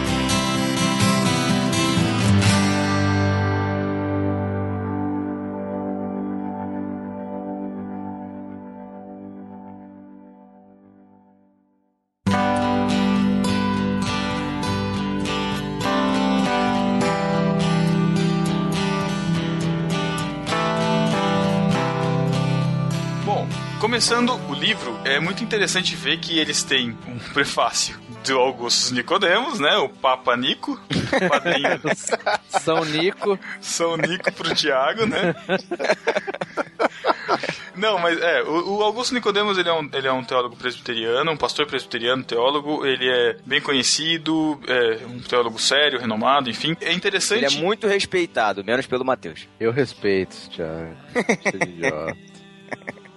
Começando 23.97 24.39
o 24.47 24.53
livro, 24.53 24.95
é 25.03 25.19
muito 25.19 25.43
interessante 25.43 25.95
ver 25.95 26.19
que 26.19 26.37
eles 26.37 26.61
têm 26.61 26.95
um 27.07 27.17
prefácio 27.33 27.99
do 28.23 28.37
Augusto 28.37 28.93
Nicodemos, 28.93 29.59
né? 29.59 29.75
O 29.77 29.89
Papa 29.89 30.37
Nico, 30.37 30.79
padrinho 31.27 31.81
São 32.61 32.85
Nico. 32.85 33.39
São 33.59 33.97
Nico 33.97 34.31
pro 34.33 34.53
Tiago, 34.53 35.07
né? 35.07 35.33
Não, 37.75 37.97
mas 37.97 38.21
é, 38.21 38.43
o, 38.43 38.77
o 38.77 38.83
Augusto 38.83 39.15
Nicodemos 39.15 39.57
ele 39.57 39.67
é, 39.67 39.73
um, 39.73 39.89
ele 39.91 40.07
é 40.07 40.11
um 40.11 40.23
teólogo 40.23 40.55
presbiteriano, 40.55 41.31
um 41.31 41.37
pastor 41.37 41.65
presbiteriano, 41.65 42.23
teólogo, 42.23 42.85
ele 42.85 43.09
é 43.09 43.37
bem 43.47 43.59
conhecido, 43.59 44.61
é 44.67 45.07
um 45.07 45.19
teólogo 45.21 45.57
sério, 45.57 45.99
renomado, 45.99 46.51
enfim. 46.51 46.77
É 46.81 46.93
interessante. 46.93 47.45
Ele 47.45 47.57
é 47.57 47.59
muito 47.63 47.87
respeitado, 47.87 48.63
menos 48.63 48.85
pelo 48.85 49.03
Mateus. 49.03 49.47
Eu 49.59 49.71
respeito, 49.71 50.35
Thiago. 50.51 50.95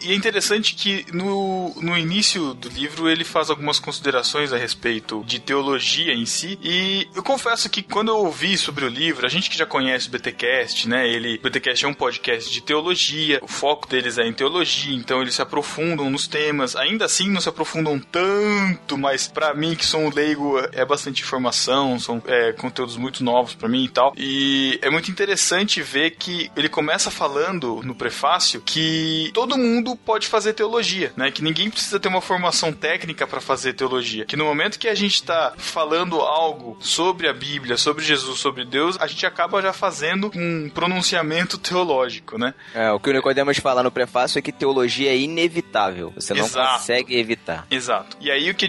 E 0.03 0.13
é 0.13 0.15
interessante 0.15 0.75
que 0.75 1.07
no, 1.13 1.75
no 1.81 1.97
início 1.97 2.55
do 2.55 2.69
livro 2.69 3.09
ele 3.09 3.25
faz 3.25 3.51
algumas 3.51 3.79
considerações 3.79 4.53
a 4.53 4.57
respeito 4.57 5.23
de 5.25 5.39
teologia 5.39 6.13
em 6.13 6.27
si. 6.27 6.59
E 6.63 7.09
eu 7.15 7.23
confesso 7.23 7.69
que 7.69 7.83
quando 7.83 8.09
eu 8.09 8.17
ouvi 8.19 8.57
sobre 8.57 8.85
o 8.85 8.89
livro, 8.89 9.27
a 9.27 9.29
gente 9.29 9.51
que 9.51 9.59
já 9.59 9.67
conhece 9.67 10.09
o 10.09 10.11
BTcast, 10.11 10.89
né? 10.89 11.09
Ele, 11.09 11.37
o 11.37 11.43
BTcast 11.43 11.85
é 11.85 11.89
um 11.89 11.95
podcast 11.95 12.51
de 12.51 12.61
teologia, 12.61 13.39
o 13.43 13.49
foco 13.49 13.89
deles 13.89 14.19
é 14.19 14.27
em 14.27 14.33
teologia, 14.33 14.95
então 14.95 15.21
eles 15.21 15.35
se 15.35 15.43
aprofundam 15.43 16.11
nos 16.11 16.27
temas. 16.27 16.77
Ainda 16.77 17.05
assim, 17.05 17.29
não 17.29 17.41
se 17.41 17.49
aprofundam 17.49 17.99
tanto, 17.99 18.97
mas 18.97 19.29
para 19.29 19.55
mim 19.55 19.75
que 19.75 19.85
sou 19.85 20.01
um 20.01 20.11
leigo 20.13 20.59
é 20.73 20.85
bastante 20.85 21.23
informação, 21.23 21.99
são 21.99 22.23
é, 22.27 22.53
conteúdos 22.53 22.97
muito 22.97 23.23
novos 23.23 23.55
para 23.55 23.69
mim 23.69 23.85
e 23.85 23.89
tal. 23.89 24.13
E 24.17 24.79
é 24.83 24.91
muito 24.91 25.11
interessante 25.11 25.83
ver 25.83 26.13
que 26.13 26.51
ele 26.57 26.69
começa 26.69 27.11
falando 27.11 27.81
no 27.83 27.95
prefácio 27.95 28.61
que 28.61 29.31
todo 29.35 29.59
mundo 29.59 29.90
pode 29.97 30.27
fazer 30.27 30.53
teologia, 30.53 31.13
né? 31.17 31.31
Que 31.31 31.43
ninguém 31.43 31.71
precisa 31.71 31.99
ter 31.99 32.09
uma 32.09 32.21
formação 32.21 32.73
técnica 32.73 33.27
para 33.27 33.41
fazer 33.41 33.73
teologia. 33.73 34.25
Que 34.25 34.37
no 34.37 34.45
momento 34.45 34.79
que 34.79 34.89
a 34.89 34.95
gente 34.95 35.15
está 35.15 35.55
falando 35.57 36.21
algo 36.21 36.77
sobre 36.81 37.29
a 37.29 37.33
Bíblia, 37.33 37.77
sobre 37.77 38.05
Jesus, 38.05 38.39
sobre 38.39 38.65
Deus, 38.65 38.97
a 39.01 39.07
gente 39.07 39.27
acaba 39.27 39.61
já 39.63 39.73
fazendo 39.73 40.31
um 40.35 40.71
pronunciamento 40.71 41.59
teológico, 41.59 42.39
né? 42.39 42.55
É, 42.75 42.91
o 42.91 43.01
que 43.01 43.11
o 43.11 43.13
Nicodemus 43.13 43.59
fala 43.59 43.83
no 43.83 43.91
prefácio 43.91 44.39
é 44.39 44.43
que 44.43 44.53
teologia 44.53 45.11
é 45.11 45.17
inevitável. 45.17 46.13
Você 46.15 46.35
não 46.35 46.45
Exato. 46.45 46.79
consegue 46.79 47.19
evitar. 47.19 47.67
Exato. 47.71 48.17
E 48.21 48.31
aí 48.31 48.51
o 48.51 48.55
que 48.55 48.69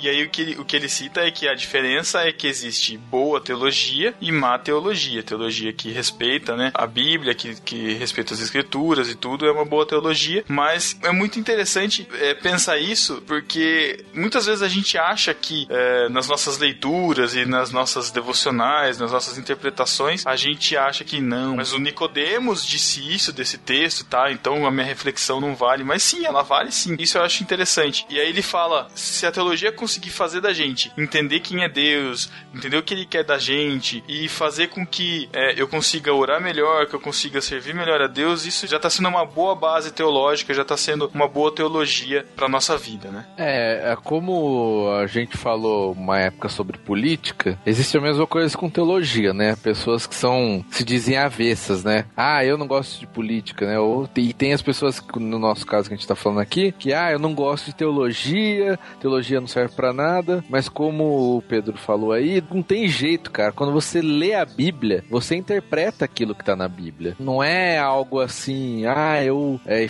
e 0.00 0.08
aí 0.08 0.24
o 0.24 0.30
que, 0.30 0.56
o 0.58 0.64
que 0.64 0.76
ele 0.76 0.88
cita 0.88 1.20
é 1.20 1.30
que 1.30 1.48
a 1.48 1.54
diferença 1.54 2.20
é 2.22 2.32
que 2.32 2.46
existe 2.46 2.96
boa 2.96 3.40
teologia 3.40 4.14
e 4.20 4.30
má 4.30 4.58
teologia. 4.58 5.22
Teologia 5.22 5.72
que 5.72 5.90
respeita, 5.90 6.56
né, 6.56 6.70
a 6.74 6.86
Bíblia, 6.86 7.34
que, 7.34 7.60
que 7.60 7.94
respeita 7.94 8.34
as 8.34 8.40
escrituras 8.40 9.08
e 9.08 9.14
tudo, 9.14 9.46
é 9.46 9.52
uma 9.52 9.64
boa 9.64 9.86
teologia. 9.86 10.44
Mas 10.58 10.98
é 11.04 11.12
muito 11.12 11.38
interessante 11.38 12.08
é, 12.14 12.34
pensar 12.34 12.78
isso, 12.78 13.22
porque 13.28 14.04
muitas 14.12 14.44
vezes 14.44 14.60
a 14.60 14.66
gente 14.66 14.98
acha 14.98 15.32
que 15.32 15.68
é, 15.70 16.08
nas 16.08 16.26
nossas 16.26 16.58
leituras 16.58 17.36
e 17.36 17.44
nas 17.44 17.70
nossas 17.70 18.10
devocionais, 18.10 18.98
nas 18.98 19.12
nossas 19.12 19.38
interpretações, 19.38 20.26
a 20.26 20.34
gente 20.34 20.76
acha 20.76 21.04
que 21.04 21.20
não. 21.20 21.54
Mas 21.54 21.72
o 21.72 21.78
Nicodemos 21.78 22.66
disse 22.66 23.00
isso 23.08 23.32
desse 23.32 23.56
texto, 23.56 24.04
tá? 24.04 24.32
Então 24.32 24.66
a 24.66 24.70
minha 24.72 24.84
reflexão 24.84 25.40
não 25.40 25.54
vale. 25.54 25.84
Mas 25.84 26.02
sim, 26.02 26.26
ela 26.26 26.42
vale 26.42 26.72
sim. 26.72 26.96
Isso 26.98 27.18
eu 27.18 27.22
acho 27.22 27.40
interessante. 27.40 28.04
E 28.10 28.18
aí 28.18 28.28
ele 28.28 28.42
fala: 28.42 28.88
se 28.96 29.24
a 29.26 29.30
teologia 29.30 29.70
conseguir 29.70 30.10
fazer 30.10 30.40
da 30.40 30.52
gente 30.52 30.90
entender 30.98 31.38
quem 31.38 31.62
é 31.62 31.68
Deus, 31.68 32.28
entender 32.52 32.78
o 32.78 32.82
que 32.82 32.94
ele 32.94 33.06
quer 33.06 33.22
da 33.22 33.38
gente 33.38 34.02
e 34.08 34.28
fazer 34.28 34.70
com 34.70 34.84
que 34.84 35.28
é, 35.32 35.54
eu 35.60 35.68
consiga 35.68 36.12
orar 36.12 36.42
melhor, 36.42 36.86
que 36.86 36.94
eu 36.94 37.00
consiga 37.00 37.40
servir 37.40 37.76
melhor 37.76 38.02
a 38.02 38.08
Deus, 38.08 38.44
isso 38.44 38.66
já 38.66 38.76
está 38.76 38.90
sendo 38.90 39.08
uma 39.08 39.24
boa 39.24 39.54
base 39.54 39.92
teológica, 39.92 40.47
já 40.54 40.62
está 40.62 40.76
sendo 40.76 41.10
uma 41.14 41.28
boa 41.28 41.52
teologia 41.52 42.24
para 42.36 42.48
nossa 42.48 42.76
vida, 42.76 43.10
né? 43.10 43.26
É, 43.36 43.92
é 43.92 43.96
como 43.96 44.90
a 45.00 45.06
gente 45.06 45.36
falou 45.36 45.92
uma 45.92 46.18
época 46.18 46.48
sobre 46.48 46.78
política, 46.78 47.58
existe 47.64 47.96
a 47.96 48.00
mesma 48.00 48.26
coisa 48.26 48.56
com 48.56 48.70
teologia, 48.70 49.32
né? 49.32 49.56
Pessoas 49.56 50.06
que 50.06 50.14
são, 50.14 50.64
se 50.70 50.84
dizem 50.84 51.16
avessas, 51.16 51.84
né? 51.84 52.04
Ah, 52.16 52.44
eu 52.44 52.56
não 52.56 52.66
gosto 52.66 52.98
de 53.00 53.06
política, 53.06 53.66
né? 53.66 53.78
Ou, 53.78 54.08
e 54.16 54.32
tem 54.32 54.52
as 54.52 54.62
pessoas, 54.62 55.00
que, 55.00 55.18
no 55.18 55.38
nosso 55.38 55.66
caso 55.66 55.88
que 55.88 55.94
a 55.94 55.96
gente 55.96 56.06
tá 56.06 56.14
falando 56.14 56.40
aqui, 56.40 56.72
que, 56.72 56.92
ah, 56.92 57.10
eu 57.10 57.18
não 57.18 57.34
gosto 57.34 57.66
de 57.66 57.74
teologia, 57.74 58.78
teologia 59.00 59.40
não 59.40 59.46
serve 59.46 59.74
para 59.74 59.92
nada, 59.92 60.44
mas 60.48 60.68
como 60.68 61.36
o 61.36 61.42
Pedro 61.42 61.76
falou 61.76 62.12
aí, 62.12 62.42
não 62.50 62.62
tem 62.62 62.88
jeito, 62.88 63.30
cara. 63.30 63.52
Quando 63.52 63.72
você 63.72 64.00
lê 64.00 64.34
a 64.34 64.44
Bíblia, 64.44 65.04
você 65.10 65.36
interpreta 65.36 66.04
aquilo 66.04 66.34
que 66.34 66.44
tá 66.44 66.56
na 66.56 66.68
Bíblia. 66.68 67.16
Não 67.18 67.42
é 67.42 67.78
algo 67.78 68.20
assim, 68.20 68.86
ah, 68.86 69.22
eu. 69.22 69.60
É, 69.66 69.82
e 69.82 69.88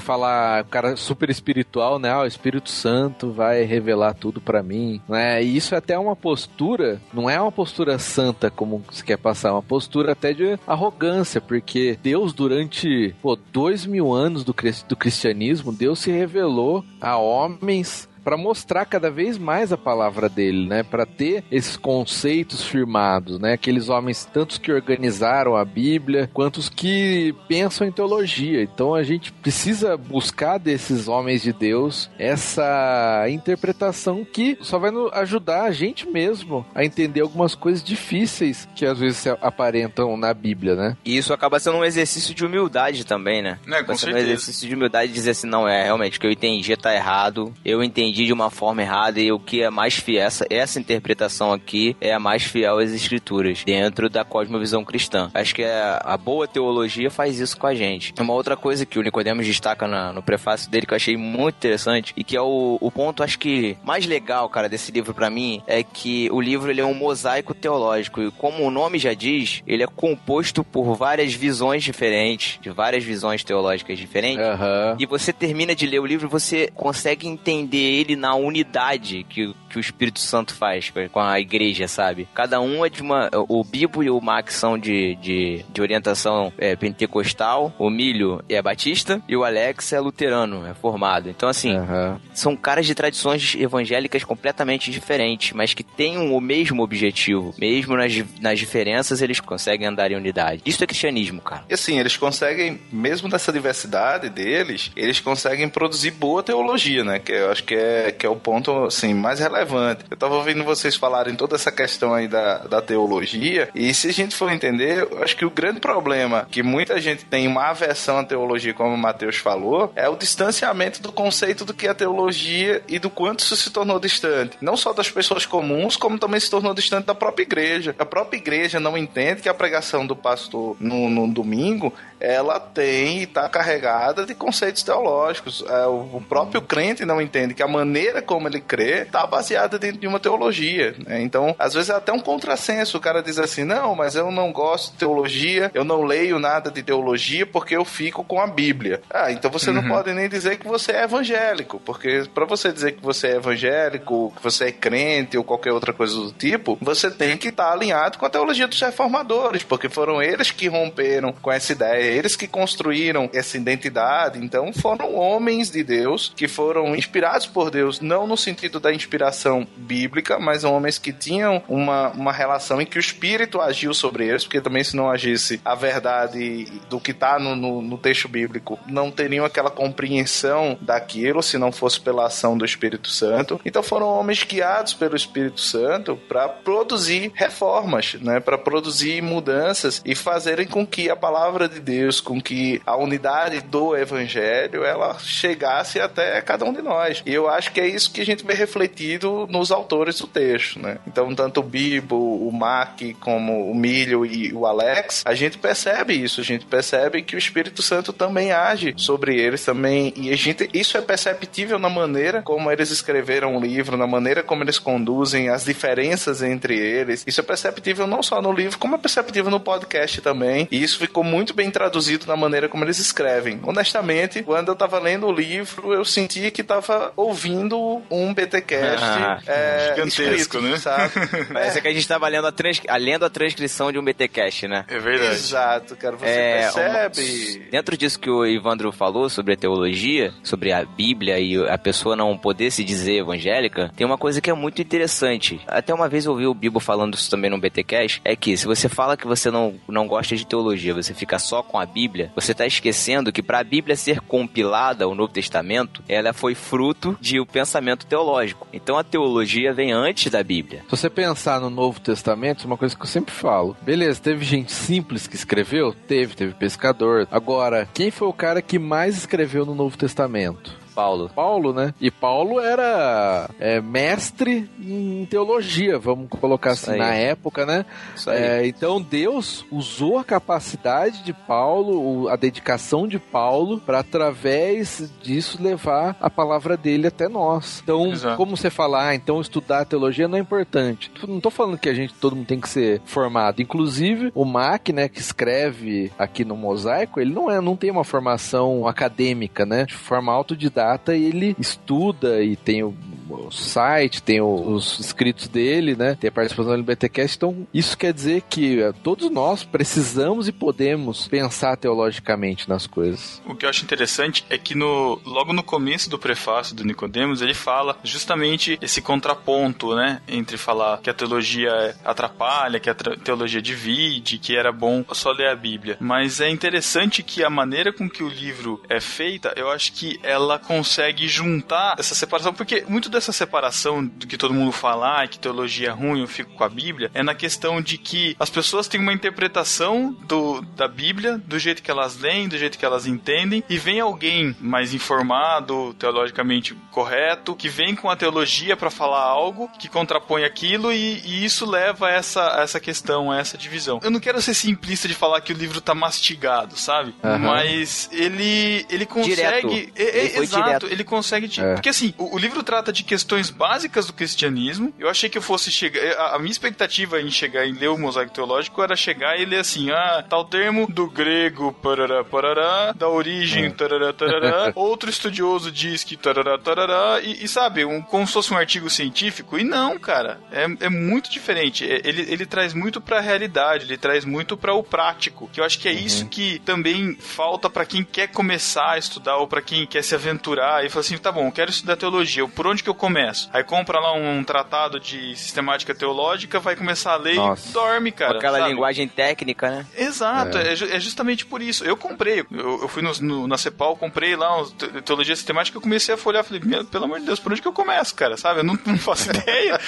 o 0.62 0.64
cara 0.64 0.96
super 0.96 1.30
espiritual, 1.30 1.98
né? 1.98 2.10
Ah, 2.10 2.20
o 2.22 2.26
Espírito 2.26 2.70
Santo 2.70 3.30
vai 3.30 3.62
revelar 3.62 4.14
tudo 4.14 4.40
para 4.40 4.62
mim, 4.62 5.00
né? 5.08 5.42
E 5.42 5.56
isso 5.56 5.74
é 5.74 5.78
até 5.78 5.98
uma 5.98 6.16
postura, 6.16 7.00
não 7.12 7.28
é 7.28 7.40
uma 7.40 7.52
postura 7.52 7.98
santa 7.98 8.50
como 8.50 8.82
se 8.90 9.04
quer 9.04 9.18
passar, 9.18 9.48
é 9.50 9.52
uma 9.52 9.62
postura 9.62 10.12
até 10.12 10.32
de 10.32 10.58
arrogância, 10.66 11.40
porque 11.40 11.98
Deus, 12.02 12.32
durante, 12.32 13.14
pô, 13.22 13.36
dois 13.52 13.86
mil 13.86 14.12
anos 14.12 14.44
do, 14.44 14.54
do 14.88 14.96
cristianismo, 14.96 15.72
Deus 15.72 15.98
se 15.98 16.10
revelou 16.10 16.84
a 17.00 17.16
homens 17.16 18.07
para 18.28 18.36
mostrar 18.36 18.84
cada 18.84 19.10
vez 19.10 19.38
mais 19.38 19.72
a 19.72 19.78
palavra 19.78 20.28
dele, 20.28 20.66
né? 20.66 20.82
Para 20.82 21.06
ter 21.06 21.42
esses 21.50 21.78
conceitos 21.78 22.62
firmados, 22.62 23.38
né? 23.38 23.54
Aqueles 23.54 23.88
homens, 23.88 24.26
tantos 24.26 24.58
que 24.58 24.70
organizaram 24.70 25.56
a 25.56 25.64
Bíblia, 25.64 26.28
quanto 26.34 26.58
os 26.58 26.68
que 26.68 27.34
pensam 27.48 27.86
em 27.86 27.90
teologia. 27.90 28.62
Então 28.62 28.94
a 28.94 29.02
gente 29.02 29.32
precisa 29.32 29.96
buscar 29.96 30.58
desses 30.58 31.08
homens 31.08 31.40
de 31.40 31.54
Deus 31.54 32.10
essa 32.18 33.24
interpretação 33.30 34.26
que 34.30 34.58
só 34.60 34.78
vai 34.78 34.90
nos 34.90 35.10
ajudar 35.14 35.62
a 35.62 35.70
gente 35.70 36.06
mesmo 36.06 36.66
a 36.74 36.84
entender 36.84 37.22
algumas 37.22 37.54
coisas 37.54 37.82
difíceis 37.82 38.68
que 38.76 38.84
às 38.84 38.98
vezes 38.98 39.16
se 39.16 39.30
aparentam 39.30 40.18
na 40.18 40.34
Bíblia, 40.34 40.74
né? 40.74 40.98
E 41.02 41.16
isso 41.16 41.32
acaba 41.32 41.58
sendo 41.58 41.78
um 41.78 41.84
exercício 41.84 42.34
de 42.34 42.44
humildade 42.44 43.06
também, 43.06 43.40
né? 43.40 43.58
É, 43.66 43.70
com 43.70 43.76
Acaba 43.76 43.96
sendo 43.96 44.16
um 44.16 44.18
exercício 44.18 44.68
de 44.68 44.74
humildade 44.74 45.08
de 45.08 45.14
dizer 45.14 45.30
assim, 45.30 45.46
não, 45.46 45.66
é 45.66 45.84
realmente 45.84 46.18
o 46.18 46.20
que 46.20 46.26
eu 46.26 46.30
entendi 46.30 46.76
tá 46.76 46.94
errado, 46.94 47.54
eu 47.64 47.82
entendi 47.82 48.17
de 48.26 48.32
uma 48.32 48.50
forma 48.50 48.82
errada 48.82 49.20
e 49.20 49.30
o 49.32 49.38
que 49.38 49.62
é 49.62 49.70
mais 49.70 49.94
fiel, 49.94 50.24
essa, 50.26 50.46
essa 50.50 50.78
interpretação 50.80 51.52
aqui 51.52 51.96
é 52.00 52.12
a 52.12 52.18
mais 52.20 52.42
fiel 52.42 52.78
às 52.78 52.90
escrituras, 52.92 53.62
dentro 53.64 54.08
da 54.08 54.24
cosmovisão 54.24 54.84
cristã. 54.84 55.30
Acho 55.34 55.54
que 55.54 55.64
a, 55.64 56.00
a 56.04 56.16
boa 56.16 56.46
teologia 56.48 57.10
faz 57.10 57.38
isso 57.38 57.56
com 57.56 57.66
a 57.66 57.74
gente. 57.74 58.12
Uma 58.18 58.32
outra 58.34 58.56
coisa 58.56 58.84
que 58.86 58.98
o 58.98 59.02
Nicodemos 59.02 59.46
destaca 59.46 59.86
na- 59.86 60.12
no 60.12 60.22
prefácio 60.22 60.70
dele 60.70 60.86
que 60.86 60.92
eu 60.92 60.96
achei 60.96 61.16
muito 61.16 61.56
interessante 61.56 62.12
e 62.16 62.24
que 62.24 62.36
é 62.36 62.40
o, 62.40 62.78
o 62.80 62.90
ponto, 62.90 63.22
acho 63.22 63.38
que 63.38 63.76
mais 63.84 64.06
legal, 64.06 64.48
cara, 64.48 64.68
desse 64.68 64.90
livro 64.92 65.14
pra 65.14 65.30
mim, 65.30 65.62
é 65.66 65.82
que 65.82 66.28
o 66.30 66.40
livro 66.40 66.70
ele 66.70 66.80
é 66.80 66.84
um 66.84 66.94
mosaico 66.94 67.54
teológico 67.54 68.22
e 68.22 68.30
como 68.32 68.64
o 68.64 68.70
nome 68.70 68.98
já 68.98 69.14
diz, 69.14 69.62
ele 69.66 69.82
é 69.82 69.86
composto 69.86 70.62
por 70.64 70.94
várias 70.94 71.32
visões 71.34 71.82
diferentes, 71.84 72.58
de 72.60 72.70
várias 72.70 73.04
visões 73.04 73.44
teológicas 73.44 73.98
diferentes. 73.98 74.44
Aham. 74.44 74.96
E 74.98 75.06
você 75.06 75.32
termina 75.32 75.74
de 75.74 75.86
ler 75.86 76.00
o 76.00 76.06
livro 76.06 76.26
e 76.26 76.30
você 76.30 76.70
consegue 76.74 77.26
entender 77.26 77.78
ele 77.78 78.07
na 78.16 78.34
unidade 78.34 79.24
que, 79.28 79.54
que 79.68 79.78
o 79.78 79.80
Espírito 79.80 80.20
Santo 80.20 80.54
faz 80.54 80.92
com 81.12 81.20
a 81.20 81.38
igreja, 81.40 81.86
sabe? 81.88 82.28
Cada 82.34 82.60
um 82.60 82.84
é 82.84 82.88
de 82.88 83.02
uma. 83.02 83.30
O 83.48 83.62
Bibo 83.64 84.02
e 84.02 84.10
o 84.10 84.20
Max 84.20 84.54
são 84.54 84.78
de, 84.78 85.14
de, 85.16 85.64
de 85.72 85.80
orientação 85.80 86.52
é, 86.58 86.76
pentecostal, 86.76 87.72
o 87.78 87.90
Milho 87.90 88.42
é 88.48 88.60
batista 88.60 89.20
e 89.28 89.36
o 89.36 89.44
Alex 89.44 89.92
é 89.92 90.00
luterano, 90.00 90.66
é 90.66 90.74
formado. 90.74 91.28
Então, 91.28 91.48
assim, 91.48 91.76
Aham. 91.76 92.20
são 92.34 92.56
caras 92.56 92.86
de 92.86 92.94
tradições 92.94 93.54
evangélicas 93.54 94.24
completamente 94.24 94.90
diferentes, 94.90 95.52
mas 95.52 95.74
que 95.74 95.82
têm 95.82 96.18
o 96.18 96.40
mesmo 96.40 96.82
objetivo. 96.82 97.54
Mesmo 97.58 97.96
nas, 97.96 98.12
nas 98.40 98.58
diferenças, 98.58 99.22
eles 99.22 99.40
conseguem 99.40 99.86
andar 99.86 100.10
em 100.10 100.16
unidade. 100.16 100.62
Isso 100.64 100.82
é 100.82 100.86
cristianismo, 100.86 101.40
cara. 101.40 101.64
E 101.68 101.74
assim, 101.74 101.98
eles 101.98 102.16
conseguem, 102.16 102.80
mesmo 102.92 103.28
nessa 103.28 103.52
diversidade 103.52 104.28
deles, 104.28 104.90
eles 104.96 105.20
conseguem 105.20 105.68
produzir 105.68 106.12
boa 106.12 106.42
teologia, 106.42 107.04
né? 107.04 107.18
Que 107.18 107.32
eu 107.32 107.50
acho 107.50 107.64
que 107.64 107.74
é, 107.74 107.97
que 108.12 108.26
é 108.26 108.28
o 108.28 108.36
ponto, 108.36 108.84
assim, 108.84 109.14
mais 109.14 109.40
relevante. 109.40 110.04
Eu 110.10 110.16
tava 110.16 110.34
ouvindo 110.34 110.64
vocês 110.64 110.96
falarem 110.96 111.34
toda 111.34 111.56
essa 111.56 111.70
questão 111.70 112.14
aí 112.14 112.28
da, 112.28 112.58
da 112.58 112.82
teologia, 112.82 113.68
e 113.74 113.92
se 113.94 114.08
a 114.08 114.12
gente 114.12 114.34
for 114.34 114.50
entender, 114.50 115.06
eu 115.10 115.22
acho 115.22 115.36
que 115.36 115.44
o 115.44 115.50
grande 115.50 115.80
problema 115.80 116.46
que 116.50 116.62
muita 116.62 117.00
gente 117.00 117.24
tem 117.24 117.46
uma 117.46 117.68
aversão 117.68 118.18
à 118.18 118.24
teologia, 118.24 118.74
como 118.74 118.94
o 118.94 118.98
Matheus 118.98 119.36
falou, 119.36 119.92
é 119.94 120.08
o 120.08 120.16
distanciamento 120.16 121.00
do 121.02 121.12
conceito 121.12 121.64
do 121.64 121.74
que 121.74 121.86
é 121.86 121.94
teologia 121.94 122.82
e 122.88 122.98
do 122.98 123.10
quanto 123.10 123.40
isso 123.40 123.56
se 123.56 123.70
tornou 123.70 123.98
distante. 123.98 124.56
Não 124.60 124.76
só 124.76 124.92
das 124.92 125.10
pessoas 125.10 125.46
comuns, 125.46 125.96
como 125.96 126.18
também 126.18 126.40
se 126.40 126.50
tornou 126.50 126.74
distante 126.74 127.06
da 127.06 127.14
própria 127.14 127.42
igreja. 127.42 127.94
A 127.98 128.04
própria 128.04 128.38
igreja 128.38 128.80
não 128.80 128.96
entende 128.96 129.42
que 129.42 129.48
a 129.48 129.54
pregação 129.54 130.06
do 130.06 130.16
pastor 130.16 130.76
no, 130.80 131.08
no 131.08 131.26
domingo 131.28 131.92
ela 132.20 132.58
tem 132.58 133.20
e 133.20 133.22
está 133.22 133.48
carregada 133.48 134.26
de 134.26 134.34
conceitos 134.34 134.82
teológicos. 134.82 135.64
É, 135.68 135.86
o, 135.86 136.16
o 136.16 136.24
próprio 136.28 136.60
crente 136.60 137.04
não 137.04 137.20
entende 137.20 137.54
que 137.54 137.62
a 137.62 137.68
maneira 137.78 138.20
como 138.20 138.48
ele 138.48 138.60
crê 138.60 139.02
está 139.02 139.26
baseada 139.26 139.78
dentro 139.78 140.00
de 140.00 140.06
uma 140.06 140.20
teologia. 140.20 140.94
Né? 141.06 141.22
Então, 141.22 141.54
às 141.58 141.74
vezes 141.74 141.90
é 141.90 141.94
até 141.94 142.12
um 142.12 142.20
contrassenso. 142.20 142.96
O 142.96 143.00
cara 143.00 143.22
diz 143.22 143.38
assim: 143.38 143.64
não, 143.64 143.94
mas 143.94 144.14
eu 144.14 144.30
não 144.30 144.52
gosto 144.52 144.92
de 144.92 144.98
teologia, 144.98 145.70
eu 145.74 145.84
não 145.84 146.02
leio 146.02 146.38
nada 146.38 146.70
de 146.70 146.82
teologia 146.82 147.46
porque 147.46 147.76
eu 147.76 147.84
fico 147.84 148.24
com 148.24 148.40
a 148.40 148.46
Bíblia. 148.46 149.00
Ah, 149.10 149.30
então 149.30 149.50
você 149.50 149.70
uhum. 149.70 149.76
não 149.76 149.88
pode 149.88 150.12
nem 150.12 150.28
dizer 150.28 150.58
que 150.58 150.66
você 150.66 150.92
é 150.92 151.04
evangélico, 151.04 151.80
porque 151.80 152.24
para 152.34 152.44
você 152.44 152.72
dizer 152.72 152.92
que 152.92 153.02
você 153.02 153.28
é 153.28 153.36
evangélico, 153.36 154.32
que 154.36 154.42
você 154.42 154.66
é 154.66 154.72
crente 154.72 155.36
ou 155.36 155.44
qualquer 155.44 155.72
outra 155.72 155.92
coisa 155.92 156.14
do 156.14 156.32
tipo, 156.32 156.78
você 156.80 157.10
tem 157.10 157.36
que 157.36 157.48
estar 157.48 157.66
tá 157.66 157.72
alinhado 157.72 158.18
com 158.18 158.26
a 158.26 158.30
teologia 158.30 158.66
dos 158.66 158.80
reformadores, 158.80 159.62
porque 159.62 159.88
foram 159.88 160.22
eles 160.22 160.50
que 160.50 160.68
romperam 160.68 161.32
com 161.32 161.50
essa 161.50 161.72
ideia, 161.72 162.04
eles 162.04 162.36
que 162.36 162.46
construíram 162.46 163.30
essa 163.32 163.56
identidade. 163.56 164.38
Então, 164.38 164.72
foram 164.72 165.14
homens 165.14 165.70
de 165.70 165.82
Deus 165.82 166.32
que 166.34 166.48
foram 166.48 166.94
inspirados 166.94 167.46
por 167.46 167.67
Deus, 167.70 168.00
não 168.00 168.26
no 168.26 168.36
sentido 168.36 168.80
da 168.80 168.92
inspiração 168.92 169.66
bíblica, 169.76 170.38
mas 170.38 170.64
homens 170.64 170.98
que 170.98 171.12
tinham 171.12 171.62
uma, 171.68 172.10
uma 172.10 172.32
relação 172.32 172.80
em 172.80 172.86
que 172.86 172.98
o 172.98 173.00
Espírito 173.00 173.60
agiu 173.60 173.92
sobre 173.94 174.26
eles, 174.26 174.44
porque 174.44 174.60
também 174.60 174.84
se 174.84 174.96
não 174.96 175.10
agisse 175.10 175.60
a 175.64 175.74
verdade 175.74 176.66
do 176.88 177.00
que 177.00 177.10
está 177.10 177.38
no, 177.38 177.54
no, 177.54 177.82
no 177.82 177.98
texto 177.98 178.28
bíblico, 178.28 178.78
não 178.86 179.10
teriam 179.10 179.44
aquela 179.44 179.70
compreensão 179.70 180.78
daquilo 180.80 181.42
se 181.42 181.58
não 181.58 181.72
fosse 181.72 182.00
pela 182.00 182.26
ação 182.26 182.56
do 182.56 182.64
Espírito 182.64 183.08
Santo. 183.08 183.60
Então 183.64 183.82
foram 183.82 184.06
homens 184.06 184.42
guiados 184.44 184.94
pelo 184.94 185.16
Espírito 185.16 185.60
Santo 185.60 186.16
para 186.28 186.48
produzir 186.48 187.32
reformas, 187.34 188.14
né, 188.20 188.40
para 188.40 188.58
produzir 188.58 189.22
mudanças 189.22 190.02
e 190.04 190.14
fazerem 190.14 190.66
com 190.66 190.86
que 190.86 191.10
a 191.10 191.16
palavra 191.16 191.68
de 191.68 191.80
Deus, 191.80 192.20
com 192.20 192.40
que 192.40 192.80
a 192.86 192.96
unidade 192.96 193.60
do 193.60 193.96
evangelho, 193.96 194.84
ela 194.84 195.18
chegasse 195.18 196.00
até 196.00 196.40
cada 196.42 196.64
um 196.64 196.72
de 196.72 196.82
nós. 196.82 197.22
E 197.24 197.32
eu 197.32 197.48
acho 197.48 197.57
que 197.66 197.80
é 197.80 197.86
isso 197.86 198.12
que 198.12 198.20
a 198.20 198.24
gente 198.24 198.44
vê 198.44 198.54
refletido 198.54 199.46
nos 199.50 199.72
autores 199.72 200.18
do 200.20 200.26
texto, 200.26 200.78
né? 200.78 200.98
Então, 201.06 201.34
tanto 201.34 201.60
o 201.60 201.62
Bibo, 201.62 202.16
o 202.16 202.52
Mac, 202.52 203.00
como 203.20 203.70
o 203.70 203.74
Milho 203.74 204.24
e 204.24 204.52
o 204.52 204.64
Alex, 204.64 205.22
a 205.26 205.34
gente 205.34 205.58
percebe 205.58 206.14
isso, 206.14 206.40
a 206.40 206.44
gente 206.44 206.64
percebe 206.64 207.22
que 207.22 207.34
o 207.34 207.38
Espírito 207.38 207.82
Santo 207.82 208.12
também 208.12 208.52
age 208.52 208.94
sobre 208.96 209.40
eles 209.40 209.64
também, 209.64 210.12
e 210.16 210.32
a 210.32 210.36
gente, 210.36 210.68
isso 210.72 210.96
é 210.96 211.00
perceptível 211.00 211.78
na 211.78 211.90
maneira 211.90 212.42
como 212.42 212.70
eles 212.70 212.90
escreveram 212.90 213.56
o 213.56 213.60
livro, 213.60 213.96
na 213.96 214.06
maneira 214.06 214.42
como 214.42 214.62
eles 214.62 214.78
conduzem 214.78 215.48
as 215.48 215.64
diferenças 215.64 216.42
entre 216.42 216.78
eles. 216.78 217.24
Isso 217.26 217.40
é 217.40 217.44
perceptível 217.44 218.06
não 218.06 218.22
só 218.22 218.40
no 218.40 218.52
livro, 218.52 218.78
como 218.78 218.94
é 218.94 218.98
perceptível 218.98 219.50
no 219.50 219.60
podcast 219.60 220.20
também, 220.20 220.68
e 220.70 220.82
isso 220.82 220.98
ficou 220.98 221.24
muito 221.24 221.52
bem 221.54 221.70
traduzido 221.70 222.26
na 222.26 222.36
maneira 222.36 222.68
como 222.68 222.84
eles 222.84 222.98
escrevem. 222.98 223.60
Honestamente, 223.64 224.42
quando 224.42 224.68
eu 224.68 224.76
tava 224.76 224.98
lendo 224.98 225.26
o 225.26 225.32
livro, 225.32 225.92
eu 225.92 226.04
senti 226.04 226.50
que 226.50 226.62
tava 226.62 227.12
ouvindo 227.16 227.47
um 227.52 228.34
BTcast 228.34 229.04
ah, 229.04 229.38
é, 229.46 229.94
gigantesco, 229.94 230.34
escrito, 230.34 230.62
né? 230.62 230.76
Sabe? 230.78 231.12
Parece 231.52 231.78
é. 231.78 231.80
que 231.80 231.88
a 231.88 231.92
gente 231.92 232.06
tava 232.06 232.28
lendo 232.28 232.46
a, 232.46 232.52
trans... 232.52 232.80
lendo 232.98 233.24
a 233.24 233.30
transcrição 233.30 233.92
de 233.92 233.98
um 233.98 234.04
BTcast, 234.04 234.68
né? 234.68 234.84
É 234.88 234.98
verdade. 234.98 235.34
Exato, 235.34 235.96
cara. 235.96 236.16
Você 236.16 236.26
é, 236.26 236.60
percebe. 236.62 237.60
Uma... 237.60 237.70
Dentro 237.70 237.96
disso 237.96 238.18
que 238.18 238.30
o 238.30 238.46
Ivandro 238.46 238.92
falou 238.92 239.28
sobre 239.28 239.54
a 239.54 239.56
teologia, 239.56 240.32
sobre 240.42 240.72
a 240.72 240.84
Bíblia 240.84 241.38
e 241.38 241.56
a 241.68 241.78
pessoa 241.78 242.16
não 242.16 242.36
poder 242.36 242.70
se 242.70 242.84
dizer 242.84 243.18
evangélica, 243.18 243.90
tem 243.96 244.06
uma 244.06 244.18
coisa 244.18 244.40
que 244.40 244.50
é 244.50 244.54
muito 244.54 244.80
interessante. 244.82 245.60
Até 245.66 245.92
uma 245.92 246.08
vez 246.08 246.24
eu 246.24 246.32
ouvi 246.32 246.46
o 246.46 246.54
Bibo 246.54 246.80
falando 246.80 247.14
isso 247.14 247.30
também 247.30 247.50
no 247.50 247.58
BTcast, 247.58 248.20
é 248.24 248.34
que 248.34 248.56
se 248.56 248.66
você 248.66 248.88
fala 248.88 249.16
que 249.16 249.26
você 249.26 249.50
não, 249.50 249.78
não 249.88 250.06
gosta 250.06 250.36
de 250.36 250.46
teologia, 250.46 250.94
você 250.94 251.14
fica 251.14 251.38
só 251.38 251.62
com 251.62 251.78
a 251.78 251.86
Bíblia, 251.86 252.32
você 252.34 252.52
está 252.52 252.66
esquecendo 252.66 253.32
que 253.32 253.42
para 253.42 253.60
a 253.60 253.64
Bíblia 253.64 253.96
ser 253.96 254.20
compilada, 254.20 255.08
o 255.08 255.14
Novo 255.14 255.32
Testamento, 255.32 256.02
ela 256.08 256.32
foi 256.32 256.54
fruto 256.54 257.16
de 257.20 257.37
um 257.40 257.46
pensamento 257.46 258.06
teológico. 258.06 258.66
Então 258.72 258.96
a 258.98 259.04
teologia 259.04 259.72
vem 259.72 259.92
antes 259.92 260.30
da 260.30 260.42
Bíblia. 260.42 260.82
Se 260.84 260.90
você 260.90 261.10
pensar 261.10 261.60
no 261.60 261.70
Novo 261.70 262.00
Testamento, 262.00 262.64
uma 262.64 262.76
coisa 262.76 262.96
que 262.96 263.02
eu 263.02 263.06
sempre 263.06 263.34
falo. 263.34 263.76
Beleza, 263.82 264.20
teve 264.20 264.44
gente 264.44 264.72
simples 264.72 265.26
que 265.26 265.36
escreveu? 265.36 265.92
Teve, 265.92 266.34
teve 266.34 266.54
pescador. 266.54 267.26
Agora, 267.30 267.88
quem 267.92 268.10
foi 268.10 268.28
o 268.28 268.32
cara 268.32 268.62
que 268.62 268.78
mais 268.78 269.16
escreveu 269.16 269.66
no 269.66 269.74
Novo 269.74 269.96
Testamento? 269.96 270.77
Paulo. 270.98 271.30
Paulo, 271.32 271.72
né? 271.72 271.94
E 272.00 272.10
Paulo 272.10 272.58
era 272.58 273.48
é, 273.60 273.80
mestre 273.80 274.68
em 274.80 275.24
teologia, 275.26 275.96
vamos 275.96 276.28
colocar 276.28 276.72
Isso 276.72 276.90
assim, 276.90 277.00
aí. 277.00 277.06
na 277.06 277.14
época, 277.14 277.64
né? 277.64 277.86
É, 278.26 278.66
então 278.66 279.00
Deus 279.00 279.64
usou 279.70 280.18
a 280.18 280.24
capacidade 280.24 281.22
de 281.22 281.32
Paulo, 281.32 282.28
a 282.28 282.34
dedicação 282.34 283.06
de 283.06 283.16
Paulo, 283.16 283.78
para 283.78 284.00
através 284.00 285.08
disso 285.22 285.62
levar 285.62 286.16
a 286.20 286.28
palavra 286.28 286.76
dele 286.76 287.06
até 287.06 287.28
nós. 287.28 287.80
Então, 287.84 288.10
Exato. 288.10 288.36
como 288.36 288.56
você 288.56 288.68
falar, 288.68 289.10
ah, 289.10 289.14
então 289.14 289.40
estudar 289.40 289.84
teologia 289.84 290.26
não 290.26 290.36
é 290.36 290.40
importante. 290.40 291.12
Não 291.28 291.38
tô 291.38 291.50
falando 291.50 291.78
que 291.78 291.88
a 291.88 291.94
gente 291.94 292.12
todo 292.14 292.34
mundo 292.34 292.46
tem 292.46 292.60
que 292.60 292.68
ser 292.68 293.00
formado. 293.04 293.62
Inclusive, 293.62 294.32
o 294.34 294.44
Mac, 294.44 294.88
né, 294.88 295.08
que 295.08 295.20
escreve 295.20 296.10
aqui 296.18 296.44
no 296.44 296.56
Mosaico, 296.56 297.20
ele 297.20 297.32
não 297.32 297.48
é, 297.48 297.60
não 297.60 297.76
tem 297.76 297.92
uma 297.92 298.02
formação 298.02 298.88
acadêmica, 298.88 299.64
né, 299.64 299.84
de 299.84 299.94
forma 299.94 300.32
autodidata 300.32 300.87
data 300.88 301.14
e 301.14 301.24
ele 301.24 301.56
estuda 301.58 302.42
e 302.42 302.56
tem 302.56 302.82
o 302.82 302.94
o 303.30 303.50
site, 303.50 304.22
tem 304.22 304.40
o, 304.40 304.46
os 304.46 304.98
inscritos 305.00 305.48
dele, 305.48 305.94
né? 305.94 306.16
Tem 306.18 306.28
a 306.28 306.32
participação 306.32 306.72
do 306.72 306.78
LBTcast. 306.78 307.36
Então, 307.36 307.66
isso 307.72 307.96
quer 307.96 308.12
dizer 308.12 308.42
que 308.48 308.80
uh, 308.80 308.92
todos 309.02 309.30
nós 309.30 309.64
precisamos 309.64 310.48
e 310.48 310.52
podemos 310.52 311.28
pensar 311.28 311.76
teologicamente 311.76 312.68
nas 312.68 312.86
coisas. 312.86 313.42
O 313.46 313.54
que 313.54 313.64
eu 313.64 313.70
acho 313.70 313.84
interessante 313.84 314.44
é 314.48 314.56
que 314.56 314.74
no, 314.74 315.20
logo 315.24 315.52
no 315.52 315.62
começo 315.62 316.08
do 316.08 316.18
prefácio 316.18 316.74
do 316.74 316.84
Nicodemos, 316.84 317.42
ele 317.42 317.54
fala 317.54 317.98
justamente 318.02 318.78
esse 318.80 319.02
contraponto, 319.02 319.94
né? 319.94 320.22
Entre 320.26 320.56
falar 320.56 320.98
que 320.98 321.10
a 321.10 321.14
teologia 321.14 321.94
atrapalha, 322.04 322.80
que 322.80 322.90
a 322.90 322.94
teologia 322.94 323.60
divide, 323.60 324.38
que 324.38 324.56
era 324.56 324.72
bom 324.72 325.04
só 325.12 325.32
ler 325.32 325.48
a 325.48 325.56
Bíblia. 325.56 325.96
Mas 326.00 326.40
é 326.40 326.48
interessante 326.48 327.22
que 327.22 327.42
a 327.42 327.50
maneira 327.50 327.92
com 327.92 328.08
que 328.08 328.22
o 328.22 328.28
livro 328.28 328.80
é 328.88 329.00
feita, 329.00 329.52
eu 329.56 329.70
acho 329.70 329.92
que 329.92 330.18
ela 330.22 330.58
consegue 330.78 331.26
juntar 331.26 331.96
essa 331.98 332.14
separação, 332.14 332.54
porque 332.54 332.84
muito 332.88 333.08
dessa 333.08 333.32
separação 333.32 334.04
do 334.04 334.26
que 334.28 334.38
todo 334.38 334.54
mundo 334.54 334.70
fala, 334.70 335.26
que 335.26 335.38
teologia 335.38 335.88
é 335.88 335.90
ruim, 335.90 336.20
eu 336.20 336.28
fico 336.28 336.52
com 336.52 336.62
a 336.62 336.68
Bíblia, 336.68 337.10
é 337.14 337.22
na 337.22 337.34
questão 337.34 337.82
de 337.82 337.98
que 337.98 338.36
as 338.38 338.48
pessoas 338.48 338.86
têm 338.86 339.00
uma 339.00 339.12
interpretação 339.12 340.16
do, 340.26 340.60
da 340.76 340.86
Bíblia, 340.86 341.36
do 341.36 341.58
jeito 341.58 341.82
que 341.82 341.90
elas 341.90 342.16
leem, 342.20 342.48
do 342.48 342.56
jeito 342.56 342.78
que 342.78 342.84
elas 342.84 343.06
entendem, 343.06 343.64
e 343.68 343.76
vem 343.76 343.98
alguém 343.98 344.54
mais 344.60 344.94
informado, 344.94 345.94
teologicamente 345.94 346.76
correto, 346.92 347.56
que 347.56 347.68
vem 347.68 347.96
com 347.96 348.08
a 348.08 348.14
teologia 348.14 348.76
para 348.76 348.90
falar 348.90 349.22
algo 349.22 349.68
que 349.78 349.88
contrapõe 349.88 350.44
aquilo, 350.44 350.92
e, 350.92 351.20
e, 351.24 351.44
isso 351.44 351.68
leva 351.68 352.06
a 352.06 352.10
essa, 352.10 352.58
a 352.58 352.62
essa 352.62 352.78
questão, 352.78 353.32
a 353.32 353.38
essa 353.38 353.58
divisão. 353.58 353.98
Eu 354.02 354.10
não 354.10 354.20
quero 354.20 354.40
ser 354.40 354.54
simplista 354.54 355.08
de 355.08 355.14
falar 355.14 355.40
que 355.40 355.52
o 355.52 355.56
livro 355.56 355.80
tá 355.80 355.94
mastigado, 355.94 356.76
sabe? 356.78 357.14
Uhum. 357.24 357.38
Mas 357.38 358.08
ele, 358.12 358.86
ele 358.88 359.06
consegue. 359.06 359.92
É, 359.96 360.02
é, 360.02 360.36
ele 360.36 360.44
exato, 360.44 360.67
direto. 360.68 360.86
ele 360.86 361.04
consegue. 361.04 361.60
É. 361.60 361.74
Porque 361.74 361.88
assim, 361.88 362.14
o, 362.18 362.36
o 362.36 362.38
livro 362.38 362.62
trata 362.62 362.92
de 362.92 363.02
questões 363.02 363.50
básicas 363.50 364.06
do 364.06 364.12
cristianismo. 364.12 364.92
Eu 364.98 365.08
achei 365.08 365.28
que 365.28 365.38
eu 365.38 365.42
fosse 365.42 365.70
chegar. 365.70 366.00
A, 366.18 366.36
a 366.36 366.38
minha 366.38 366.50
expectativa 366.50 367.20
em 367.20 367.30
chegar 367.30 367.66
em 367.66 367.72
ler 367.72 367.88
o 367.88 367.98
mosaico 367.98 368.32
teológico 368.32 368.82
era 368.82 368.96
chegar 368.96 369.38
e 369.38 369.44
ler 369.44 369.60
assim: 369.60 369.90
ah, 369.90 370.24
tal 370.28 370.44
termo 370.44 370.86
do 370.86 371.08
grego, 371.08 371.72
parará, 371.72 372.24
parará, 372.24 372.92
da 372.92 373.08
origem, 373.08 373.66
é. 373.66 373.70
tarará, 373.70 374.12
tarará. 374.12 374.72
Outro 374.76 375.08
estudioso 375.08 375.70
diz 375.70 376.04
que 376.04 376.16
tarará, 376.16 376.58
tarará. 376.58 377.20
E, 377.22 377.44
e, 377.44 377.48
sabe, 377.48 377.84
um, 377.84 378.02
como 378.02 378.26
se 378.26 378.32
fosse 378.32 378.52
um 378.52 378.56
artigo 378.56 378.90
científico. 378.90 379.58
E 379.58 379.64
não, 379.64 379.98
cara. 379.98 380.40
É, 380.50 380.64
é 380.86 380.88
muito 380.88 381.30
diferente. 381.30 381.88
É, 381.88 382.00
ele, 382.04 382.22
ele 382.22 382.46
traz 382.46 382.74
muito 382.74 383.00
pra 383.00 383.20
realidade, 383.20 383.84
ele 383.84 383.96
traz 383.96 384.24
muito 384.24 384.56
para 384.56 384.74
o 384.74 384.82
prático. 384.82 385.48
Que 385.52 385.60
eu 385.60 385.64
acho 385.64 385.78
que 385.78 385.88
é 385.88 385.92
uhum. 385.92 385.98
isso 385.98 386.26
que 386.26 386.58
também 386.60 387.16
falta 387.16 387.70
para 387.70 387.86
quem 387.86 388.02
quer 388.02 388.28
começar 388.28 388.92
a 388.92 388.98
estudar 388.98 389.36
ou 389.36 389.46
para 389.46 389.62
quem 389.62 389.86
quer 389.86 390.02
se 390.02 390.14
aventurar 390.14 390.47
e 390.54 390.88
falar 390.88 391.00
assim: 391.00 391.18
tá 391.18 391.32
bom, 391.32 391.46
eu 391.46 391.52
quero 391.52 391.70
estudar 391.70 391.96
teologia. 391.96 392.46
Por 392.48 392.66
onde 392.66 392.82
que 392.82 392.88
eu 392.88 392.94
começo. 392.94 393.48
Aí 393.52 393.64
compra 393.64 393.98
lá 393.98 394.12
um 394.12 394.42
tratado 394.44 394.98
de 395.00 395.34
sistemática 395.36 395.94
teológica, 395.94 396.58
vai 396.58 396.76
começar 396.76 397.12
a 397.12 397.16
ler 397.16 397.36
Nossa. 397.36 397.68
e 397.68 397.72
dorme, 397.72 398.12
cara. 398.12 398.32
Com 398.32 398.38
aquela 398.38 398.58
sabe? 398.58 398.70
linguagem 398.70 399.08
técnica, 399.08 399.70
né? 399.70 399.86
Exato, 399.96 400.58
é. 400.58 400.68
É, 400.68 400.72
é, 400.72 401.00
justamente 401.00 401.44
por 401.46 401.62
isso. 401.62 401.84
Eu 401.84 401.96
comprei, 401.96 402.44
eu, 402.50 402.82
eu 402.82 402.88
fui 402.88 403.02
no, 403.02 403.12
no, 403.20 403.48
na 403.48 403.58
CEPAL, 403.58 403.96
comprei 403.96 404.36
lá 404.36 404.60
um, 404.60 404.66
teologia 405.04 405.34
sistemática, 405.34 405.76
eu 405.76 405.82
comecei 405.82 406.14
a 406.14 406.18
folhear, 406.18 406.44
falei, 406.44 406.60
pelo 406.84 407.04
amor 407.04 407.20
de 407.20 407.26
Deus, 407.26 407.40
por 407.40 407.52
onde 407.52 407.62
que 407.62 407.68
eu 407.68 407.72
começo, 407.72 408.14
cara? 408.14 408.36
Sabe? 408.36 408.60
Eu 408.60 408.64
não, 408.64 408.78
não 408.84 408.98
faço 408.98 409.30
ideia. 409.30 409.80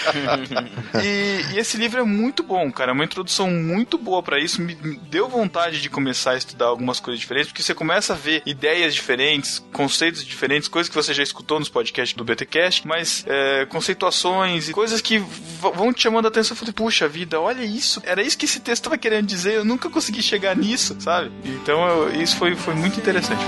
e, 1.03 1.55
e, 1.55 1.59
esse 1.59 1.77
livro 1.77 2.01
é 2.01 2.05
muito 2.05 2.43
bom, 2.43 2.71
cara, 2.73 2.91
é 2.91 2.95
uma 2.95 3.05
introdução 3.05 3.51
muito 3.51 3.99
boa 3.99 4.23
para 4.23 4.39
isso, 4.39 4.61
me, 4.61 4.75
me 4.77 4.97
deu 4.97 5.29
vontade 5.29 5.81
de 5.81 5.91
começar 5.91 6.33
a 6.33 6.37
estudar 6.37 6.67
algumas 6.67 7.01
coisas 7.01 7.21
diferentes, 7.21 7.51
porque 7.51 7.63
você 7.63 7.75
começa 7.75 8.13
a 8.13 8.17
ver 8.17 8.43
ideias 8.47 8.95
diferentes, 8.95 9.59
conceitos 9.73 10.25
diferentes, 10.25 10.50
coisas 10.69 10.89
que 10.89 10.95
você 10.95 11.13
já 11.13 11.23
escutou 11.23 11.59
nos 11.59 11.69
podcasts 11.69 12.17
do 12.17 12.25
BTcast, 12.25 12.87
mas 12.87 13.25
é, 13.27 13.67
conceituações 13.67 14.69
e 14.69 14.73
coisas 14.73 15.01
que 15.01 15.19
vão 15.19 15.93
te 15.93 16.03
chamando 16.03 16.27
a 16.27 16.29
atenção. 16.29 16.55
Eu 16.55 16.59
falei, 16.59 16.73
puxa 16.73 17.09
vida, 17.09 17.41
olha 17.41 17.63
isso. 17.63 18.01
Era 18.05 18.23
isso 18.23 18.37
que 18.37 18.45
esse 18.45 18.61
texto 18.61 18.83
estava 18.83 18.99
querendo 18.99 19.27
dizer. 19.27 19.55
Eu 19.55 19.65
nunca 19.65 19.89
consegui 19.89 20.23
chegar 20.23 20.57
nisso, 20.57 20.97
sabe? 20.99 21.31
Então 21.45 21.87
eu, 21.87 22.21
isso 22.21 22.37
foi, 22.37 22.55
foi 22.57 22.75
muito 22.75 22.99
interessante. 22.99 23.43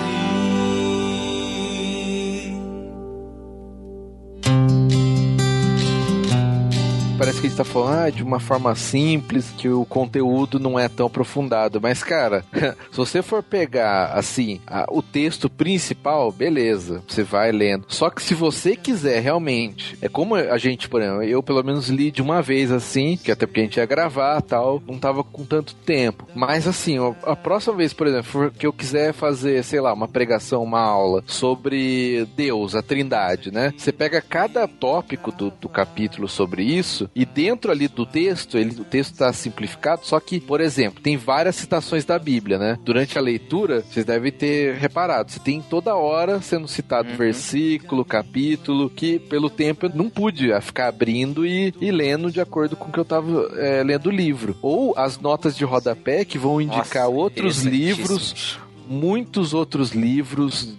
Está 7.53 7.65
falando 7.65 8.07
ah, 8.07 8.11
de 8.11 8.23
uma 8.23 8.41
forma 8.41 8.75
simples, 8.75 9.53
que 9.57 9.69
o 9.69 9.85
conteúdo 9.85 10.59
não 10.59 10.79
é 10.79 10.89
tão 10.89 11.07
aprofundado. 11.07 11.81
Mas, 11.81 12.03
cara, 12.03 12.45
se 12.91 12.97
você 12.97 13.23
for 13.23 13.43
pegar, 13.43 14.07
assim, 14.15 14.61
a, 14.67 14.87
o 14.91 15.03
texto 15.03 15.49
principal, 15.51 16.33
beleza, 16.33 17.03
você 17.07 17.23
vai 17.23 17.53
lendo. 17.53 17.85
Só 17.89 18.11
que 18.11 18.23
se 18.23 18.35
você 18.35 18.75
quiser 18.75 19.21
realmente, 19.21 19.97
é 20.01 20.09
como 20.09 20.35
a 20.35 20.59
gente, 20.59 20.89
por 20.89 21.01
exemplo, 21.01 21.23
eu 21.23 21.43
pelo 21.43 21.63
menos 21.63 21.89
li 21.89 22.11
de 22.11 22.23
uma 22.23 22.41
vez 22.41 22.73
assim, 22.73 23.17
que 23.17 23.31
até 23.31 23.47
porque 23.47 23.61
a 23.61 23.65
gente 23.65 23.77
ia 23.77 23.87
gravar 23.87 24.41
tal, 24.41 24.83
não 24.87 24.99
tava 24.99 25.23
com 25.23 25.45
tanto 25.45 25.75
tempo. 25.75 26.27
Mas 26.35 26.67
assim, 26.67 26.97
a 27.25 27.37
próxima 27.37 27.77
vez, 27.77 27.93
por 27.93 28.07
exemplo, 28.07 28.51
que 28.51 28.67
eu 28.67 28.73
quiser 28.73 29.13
fazer, 29.13 29.63
sei 29.63 29.81
lá, 29.81 29.93
uma 29.93 30.09
pregação, 30.09 30.63
uma 30.63 30.81
aula 30.81 31.23
sobre 31.27 32.27
Deus, 32.37 32.75
a 32.75 32.83
Trindade, 32.83 33.53
né? 33.53 33.73
Você 33.77 33.93
pega 33.93 34.21
cada 34.21 34.67
tópico 34.67 35.31
do, 35.31 35.51
do 35.51 35.69
capítulo 35.69 36.29
sobre 36.29 36.63
isso 36.63 37.02
e 37.15 37.25
dentro 37.25 37.71
ali 37.71 37.89
do 37.89 38.07
texto, 38.07 38.59
ele, 38.59 38.81
o 38.81 38.85
texto 38.85 39.13
está 39.13 39.33
simplificado, 39.33 40.05
só 40.05 40.19
que, 40.21 40.41
por 40.41 40.61
exemplo, 40.61 41.03
tem 41.03 41.17
várias 41.17 41.57
citações 41.57 42.05
da 42.05 42.19
Bíblia, 42.19 42.59
né? 42.59 42.79
Durante 42.85 43.19
a 43.19 43.21
leitura, 43.21 43.83
vocês 43.83 44.05
devem 44.05 44.33
ter 44.33 44.75
reparado, 44.75 45.31
você 45.31 45.41
tem 45.41 45.61
toda 45.61 45.95
hora 45.95 46.41
sendo 46.41 46.69
citado 46.69 47.11
uhum. 47.11 47.17
versículo, 47.17 48.05
capítulo, 48.05 48.91
que 48.91 49.19
pelo 49.19 49.51
tempo 49.51 49.87
eu 49.87 49.91
não 49.95 50.09
pude 50.09 50.49
ficar 50.61 50.89
abrindo 50.89 51.47
e, 51.47 51.75
e 51.81 51.91
lendo 51.91 52.31
de 52.31 52.41
acordo 52.41 52.77
com 52.77 52.89
o 52.89 52.93
que 52.93 52.99
eu 52.99 53.03
estava 53.03 53.51
é, 53.57 53.83
lendo 53.83 54.07
o 54.07 54.11
livro. 54.11 54.57
Ou 54.63 54.95
as 54.97 55.19
notas 55.19 55.57
de 55.57 55.65
rodapé 55.65 56.25
que 56.25 56.39
vão 56.39 56.61
indicar 56.61 57.05
Nossa, 57.05 57.17
outros 57.17 57.63
livros 57.63 58.59
muitos 58.93 59.55
outros 59.55 59.93
livros 59.93 60.77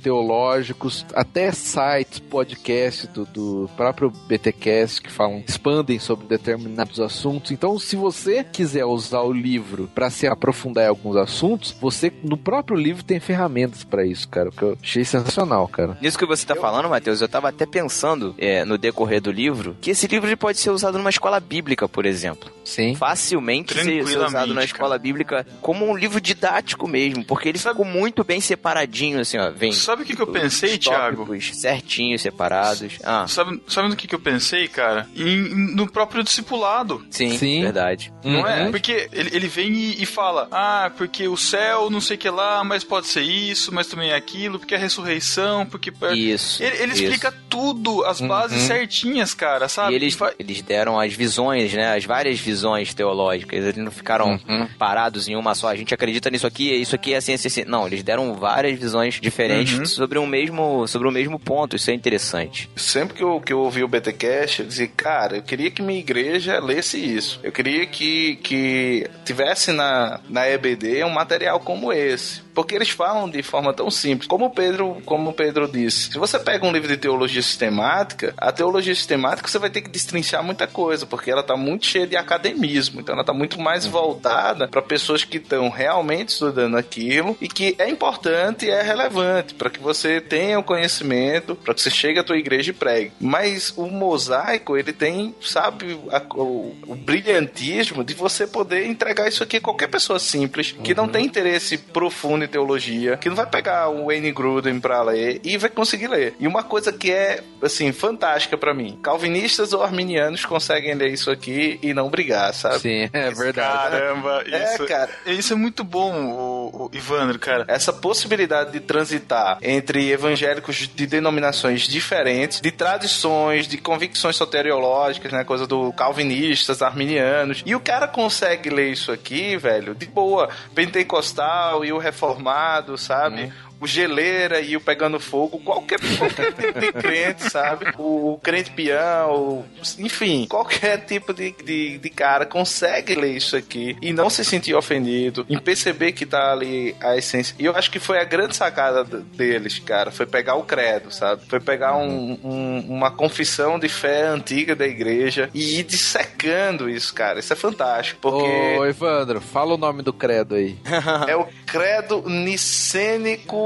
teológicos, 0.00 1.04
até 1.12 1.50
sites, 1.50 2.20
podcasts 2.20 3.08
do, 3.08 3.24
do 3.26 3.70
próprio 3.76 4.10
BTcast 4.10 5.02
que 5.02 5.10
falam, 5.10 5.42
expandem 5.46 5.98
sobre 5.98 6.26
determinados 6.26 7.00
assuntos. 7.00 7.50
Então, 7.50 7.76
se 7.78 7.96
você 7.96 8.44
quiser 8.44 8.84
usar 8.84 9.22
o 9.22 9.32
livro 9.32 9.90
para 9.92 10.08
se 10.08 10.26
aprofundar 10.26 10.84
em 10.84 10.88
alguns 10.88 11.16
assuntos, 11.16 11.74
você 11.80 12.12
no 12.22 12.36
próprio 12.36 12.76
livro 12.76 13.02
tem 13.02 13.18
ferramentas 13.18 13.82
para 13.82 14.06
isso, 14.06 14.28
cara, 14.28 14.50
que 14.50 14.62
eu 14.62 14.78
achei 14.80 15.04
sensacional, 15.04 15.66
cara. 15.66 15.98
Nisso 16.00 16.18
que 16.18 16.26
você 16.26 16.46
tá 16.46 16.54
falando, 16.54 16.88
Matheus, 16.88 17.20
eu 17.20 17.28
tava 17.28 17.48
até 17.48 17.66
pensando 17.66 18.34
é, 18.38 18.64
no 18.64 18.78
decorrer 18.78 19.20
do 19.20 19.32
livro 19.32 19.76
que 19.80 19.90
esse 19.90 20.06
livro 20.06 20.36
pode 20.36 20.58
ser 20.58 20.70
usado 20.70 20.98
numa 20.98 21.10
escola 21.10 21.40
bíblica, 21.40 21.88
por 21.88 22.06
exemplo. 22.06 22.50
Sim. 22.64 22.94
Facilmente 22.94 23.74
ser 23.74 24.02
usado 24.02 24.52
na 24.52 24.64
escola 24.64 24.98
bíblica 24.98 25.46
como 25.60 25.86
um 25.86 25.96
livro 25.96 26.20
didático 26.20 26.88
mesmo, 26.88 27.24
porque 27.24 27.48
ele 27.48 27.55
ficou 27.62 27.84
muito 27.84 28.24
bem 28.24 28.40
separadinho, 28.40 29.20
assim, 29.20 29.38
ó. 29.38 29.50
Vem 29.50 29.72
sabe 29.72 30.02
o 30.02 30.04
que, 30.04 30.16
que 30.16 30.22
eu 30.22 30.26
pensei, 30.26 30.78
Thiago? 30.78 31.26
Certinhos, 31.40 32.22
separados. 32.22 32.98
Ah. 33.04 33.26
Sabe, 33.28 33.60
sabe 33.68 33.88
no 33.88 33.96
que, 33.96 34.06
que 34.06 34.14
eu 34.14 34.18
pensei, 34.18 34.68
cara? 34.68 35.08
Em, 35.16 35.74
no 35.74 35.90
próprio 35.90 36.22
discipulado. 36.22 37.04
Sim, 37.10 37.36
Sim. 37.36 37.62
verdade. 37.62 38.12
Não 38.24 38.46
é? 38.46 38.62
uhum. 38.62 38.68
é? 38.68 38.70
Porque 38.70 39.08
ele, 39.12 39.30
ele 39.32 39.48
vem 39.48 39.72
e, 39.72 40.02
e, 40.02 40.06
fala: 40.06 40.48
ah, 40.50 40.90
porque 40.96 41.28
o 41.28 41.36
céu, 41.36 41.90
não 41.90 42.00
sei 42.00 42.16
o 42.16 42.18
que 42.18 42.28
lá, 42.28 42.62
mas 42.64 42.84
pode 42.84 43.06
ser 43.06 43.22
isso, 43.22 43.72
mas 43.72 43.86
também 43.86 44.10
é 44.10 44.14
aquilo, 44.14 44.58
porque 44.58 44.74
a 44.74 44.78
ressurreição, 44.78 45.66
porque. 45.66 45.92
Isso. 46.14 46.62
Ele, 46.62 46.76
ele 46.76 46.92
isso. 46.92 47.04
explica 47.04 47.32
tudo, 47.48 48.04
as 48.04 48.20
bases 48.20 48.62
uhum. 48.62 48.66
certinhas, 48.66 49.34
cara, 49.34 49.68
sabe? 49.68 49.92
E 49.92 49.96
eles, 49.96 50.16
eles 50.38 50.62
deram 50.62 50.98
as 50.98 51.12
visões, 51.12 51.72
né? 51.72 51.96
As 51.96 52.04
várias 52.04 52.38
visões 52.38 52.92
teológicas. 52.94 53.64
Eles 53.64 53.76
não 53.76 53.90
ficaram 53.90 54.40
uhum. 54.48 54.68
parados 54.78 55.28
em 55.28 55.36
uma 55.36 55.54
só. 55.54 55.68
A 55.68 55.76
gente 55.76 55.94
acredita 55.94 56.30
nisso 56.30 56.46
aqui, 56.46 56.72
isso 56.74 56.94
aqui 56.94 57.14
é 57.14 57.16
assim, 57.16 57.35
assim, 57.36 57.48
assim. 57.48 57.64
Não, 57.70 57.86
eles 57.86 58.02
deram 58.02 58.34
várias 58.34 58.78
visões 58.78 59.20
diferentes 59.20 59.78
uhum. 59.78 59.86
sobre 59.86 60.18
um 60.18 60.26
mesmo 60.26 60.86
sobre 60.86 61.08
o 61.08 61.12
mesmo 61.12 61.38
ponto. 61.38 61.76
Isso 61.76 61.90
é 61.90 61.94
interessante. 61.94 62.68
Sempre 62.76 63.16
que 63.16 63.22
eu, 63.22 63.40
que 63.40 63.52
eu 63.52 63.60
ouvi 63.60 63.82
o 63.82 63.88
BTcast, 63.88 64.60
eu 64.60 64.66
dizia, 64.66 64.88
cara, 64.88 65.36
eu 65.36 65.42
queria 65.42 65.70
que 65.70 65.82
minha 65.82 65.98
igreja 65.98 66.58
lesse 66.60 66.98
isso. 66.98 67.40
Eu 67.42 67.52
queria 67.52 67.86
que, 67.86 68.36
que 68.36 69.08
tivesse 69.24 69.72
na, 69.72 70.20
na 70.28 70.48
EBD 70.48 71.04
um 71.04 71.10
material 71.10 71.60
como 71.60 71.92
esse 71.92 72.45
porque 72.56 72.74
eles 72.74 72.88
falam 72.88 73.28
de 73.28 73.42
forma 73.42 73.74
tão 73.74 73.90
simples. 73.90 74.26
Como 74.26 74.46
o 74.46 74.50
Pedro, 74.50 74.96
como 75.04 75.34
Pedro 75.34 75.68
disse, 75.68 76.12
se 76.12 76.18
você 76.18 76.38
pega 76.38 76.66
um 76.66 76.72
livro 76.72 76.88
de 76.88 76.96
teologia 76.96 77.42
sistemática, 77.42 78.32
a 78.38 78.50
teologia 78.50 78.94
sistemática 78.94 79.46
você 79.46 79.58
vai 79.58 79.68
ter 79.68 79.82
que 79.82 79.90
destrinchar 79.90 80.42
muita 80.42 80.66
coisa, 80.66 81.04
porque 81.04 81.30
ela 81.30 81.42
está 81.42 81.54
muito 81.54 81.84
cheia 81.84 82.06
de 82.06 82.16
academismo, 82.16 83.00
então 83.00 83.12
ela 83.12 83.20
está 83.20 83.34
muito 83.34 83.60
mais 83.60 83.84
uhum. 83.84 83.90
voltada 83.90 84.66
para 84.68 84.80
pessoas 84.80 85.22
que 85.22 85.36
estão 85.36 85.68
realmente 85.68 86.30
estudando 86.30 86.78
aquilo 86.78 87.36
e 87.42 87.46
que 87.46 87.76
é 87.78 87.90
importante 87.90 88.64
e 88.64 88.70
é 88.70 88.80
relevante 88.80 89.52
para 89.52 89.68
que 89.68 89.78
você 89.78 90.18
tenha 90.18 90.58
o 90.58 90.64
conhecimento, 90.64 91.56
para 91.56 91.74
que 91.74 91.82
você 91.82 91.90
chegue 91.90 92.18
à 92.20 92.24
tua 92.24 92.38
igreja 92.38 92.70
e 92.70 92.74
pregue. 92.74 93.12
Mas 93.20 93.74
o 93.76 93.86
mosaico, 93.86 94.78
ele 94.78 94.94
tem, 94.94 95.34
sabe, 95.42 96.00
a, 96.10 96.22
o, 96.34 96.74
o, 96.86 96.94
brilhantismo 96.94 98.02
de 98.02 98.14
você 98.14 98.46
poder 98.46 98.86
entregar 98.86 99.28
isso 99.28 99.42
aqui 99.42 99.58
a 99.58 99.60
qualquer 99.60 99.88
pessoa 99.88 100.18
simples 100.18 100.72
que 100.72 100.92
uhum. 100.92 100.96
não 100.96 101.08
tem 101.08 101.26
interesse 101.26 101.76
profundo 101.76 102.45
em 102.46 102.48
teologia, 102.48 103.16
que 103.16 103.28
não 103.28 103.36
vai 103.36 103.46
pegar 103.46 103.88
o 103.88 104.06
Wayne 104.06 104.32
Gruden 104.32 104.80
pra 104.80 105.02
ler 105.02 105.40
e 105.44 105.58
vai 105.58 105.70
conseguir 105.70 106.08
ler. 106.08 106.34
E 106.38 106.46
uma 106.46 106.62
coisa 106.62 106.92
que 106.92 107.12
é, 107.12 107.42
assim, 107.62 107.92
fantástica 107.92 108.56
para 108.56 108.72
mim: 108.72 108.98
calvinistas 109.02 109.72
ou 109.72 109.82
arminianos 109.82 110.44
conseguem 110.44 110.94
ler 110.94 111.12
isso 111.12 111.30
aqui 111.30 111.78
e 111.82 111.92
não 111.92 112.08
brigar, 112.08 112.54
sabe? 112.54 112.78
Sim, 112.78 113.10
é 113.12 113.30
verdade. 113.30 113.90
Caramba, 113.90 114.44
é, 114.50 114.74
isso, 114.74 114.86
cara. 114.86 115.10
isso 115.26 115.52
é 115.52 115.56
muito 115.56 115.84
bom, 115.84 116.14
o, 116.26 116.84
o 116.84 116.90
Ivandro, 116.92 117.38
cara. 117.38 117.64
Essa 117.68 117.92
possibilidade 117.92 118.72
de 118.72 118.80
transitar 118.80 119.58
entre 119.62 120.10
evangélicos 120.10 120.88
de 120.94 121.06
denominações 121.06 121.82
diferentes, 121.82 122.60
de 122.60 122.70
tradições, 122.70 123.66
de 123.66 123.76
convicções 123.76 124.36
soteriológicas, 124.36 125.32
né? 125.32 125.44
Coisa 125.44 125.66
do 125.66 125.92
calvinistas, 125.92 126.82
arminianos. 126.82 127.62
E 127.66 127.74
o 127.74 127.80
cara 127.80 128.06
consegue 128.06 128.70
ler 128.70 128.92
isso 128.92 129.10
aqui, 129.10 129.56
velho, 129.56 129.94
de 129.94 130.06
boa. 130.06 130.48
Pentecostal 130.74 131.84
e 131.84 131.92
o 131.92 131.98
reformado 131.98 132.35
formado, 132.36 132.96
sabe? 132.98 133.44
Uhum 133.44 133.52
o 133.80 133.86
geleira 133.86 134.60
e 134.60 134.76
o 134.76 134.80
pegando 134.80 135.20
fogo, 135.20 135.58
qualquer, 135.58 135.98
qualquer 136.18 136.52
tipo 136.52 136.80
de 136.80 136.92
crente, 136.92 137.50
sabe? 137.50 137.86
O, 137.98 138.32
o 138.32 138.38
crente 138.38 138.70
peão, 138.70 139.64
enfim, 139.98 140.46
qualquer 140.48 140.98
tipo 141.04 141.32
de, 141.32 141.52
de, 141.52 141.98
de, 141.98 142.10
cara 142.10 142.46
consegue 142.46 143.14
ler 143.14 143.36
isso 143.36 143.56
aqui 143.56 143.96
e 144.00 144.12
não 144.12 144.30
se 144.30 144.44
sentir 144.44 144.74
ofendido, 144.74 145.44
em 145.48 145.58
perceber 145.58 146.12
que 146.12 146.24
tá 146.24 146.52
ali 146.52 146.96
a 147.00 147.16
essência. 147.16 147.54
E 147.58 147.64
eu 147.64 147.76
acho 147.76 147.90
que 147.90 147.98
foi 147.98 148.18
a 148.18 148.24
grande 148.24 148.56
sacada 148.56 149.04
deles, 149.04 149.78
cara, 149.78 150.10
foi 150.10 150.26
pegar 150.26 150.54
o 150.54 150.64
credo, 150.64 151.10
sabe? 151.10 151.42
Foi 151.48 151.60
pegar 151.60 151.96
um, 151.96 152.38
um, 152.42 152.86
uma 152.88 153.10
confissão 153.10 153.78
de 153.78 153.88
fé 153.88 154.26
antiga 154.26 154.74
da 154.74 154.86
igreja 154.86 155.50
e 155.52 155.80
ir 155.80 155.82
dissecando 155.82 156.88
isso, 156.88 157.12
cara. 157.12 157.38
Isso 157.40 157.52
é 157.52 157.56
fantástico, 157.56 158.20
porque... 158.20 158.78
Ô, 158.78 158.86
Evandro, 158.86 159.40
fala 159.40 159.74
o 159.74 159.78
nome 159.78 160.02
do 160.02 160.12
credo 160.12 160.54
aí. 160.54 160.78
é 161.28 161.36
o 161.36 161.46
credo 161.66 162.22
nicênico 162.26 163.65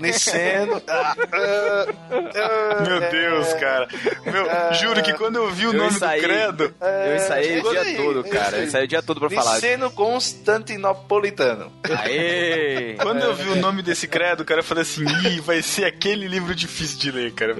Niceno. 0.00 0.80
Ah, 0.86 1.16
ah, 1.32 1.86
ah, 2.10 2.82
Meu 2.82 3.00
Deus, 3.10 3.52
cara. 3.54 3.88
Meu, 4.24 4.46
juro 4.74 5.02
que 5.02 5.12
quando 5.14 5.36
eu 5.36 5.50
vi 5.50 5.66
o 5.66 5.70
eu 5.70 5.74
nome 5.74 5.90
ensaiei, 5.90 6.20
do 6.20 6.26
credo. 6.28 6.74
Eu 6.80 7.16
ensaiei 7.16 7.60
o 7.60 7.70
dia 7.70 7.96
todo, 7.96 8.24
cara. 8.24 8.56
Eu 8.58 8.64
ensaiei 8.64 8.84
o 8.84 8.88
dia 8.88 9.02
todo 9.02 9.20
pra 9.20 9.30
falar. 9.30 9.54
Niceno 9.54 9.90
Constantinopolitano. 9.90 11.72
Aê! 11.98 12.96
Quando 13.00 13.20
eu 13.20 13.34
vi 13.34 13.48
o 13.50 13.56
nome 13.56 13.82
desse 13.82 14.06
credo, 14.06 14.44
cara, 14.44 14.60
eu 14.60 14.64
falei 14.64 14.82
assim: 14.82 15.04
Ih, 15.26 15.40
vai 15.40 15.62
ser 15.62 15.84
aquele 15.84 16.26
livro 16.28 16.54
difícil 16.54 16.98
de 16.98 17.10
ler, 17.10 17.32
cara. 17.32 17.54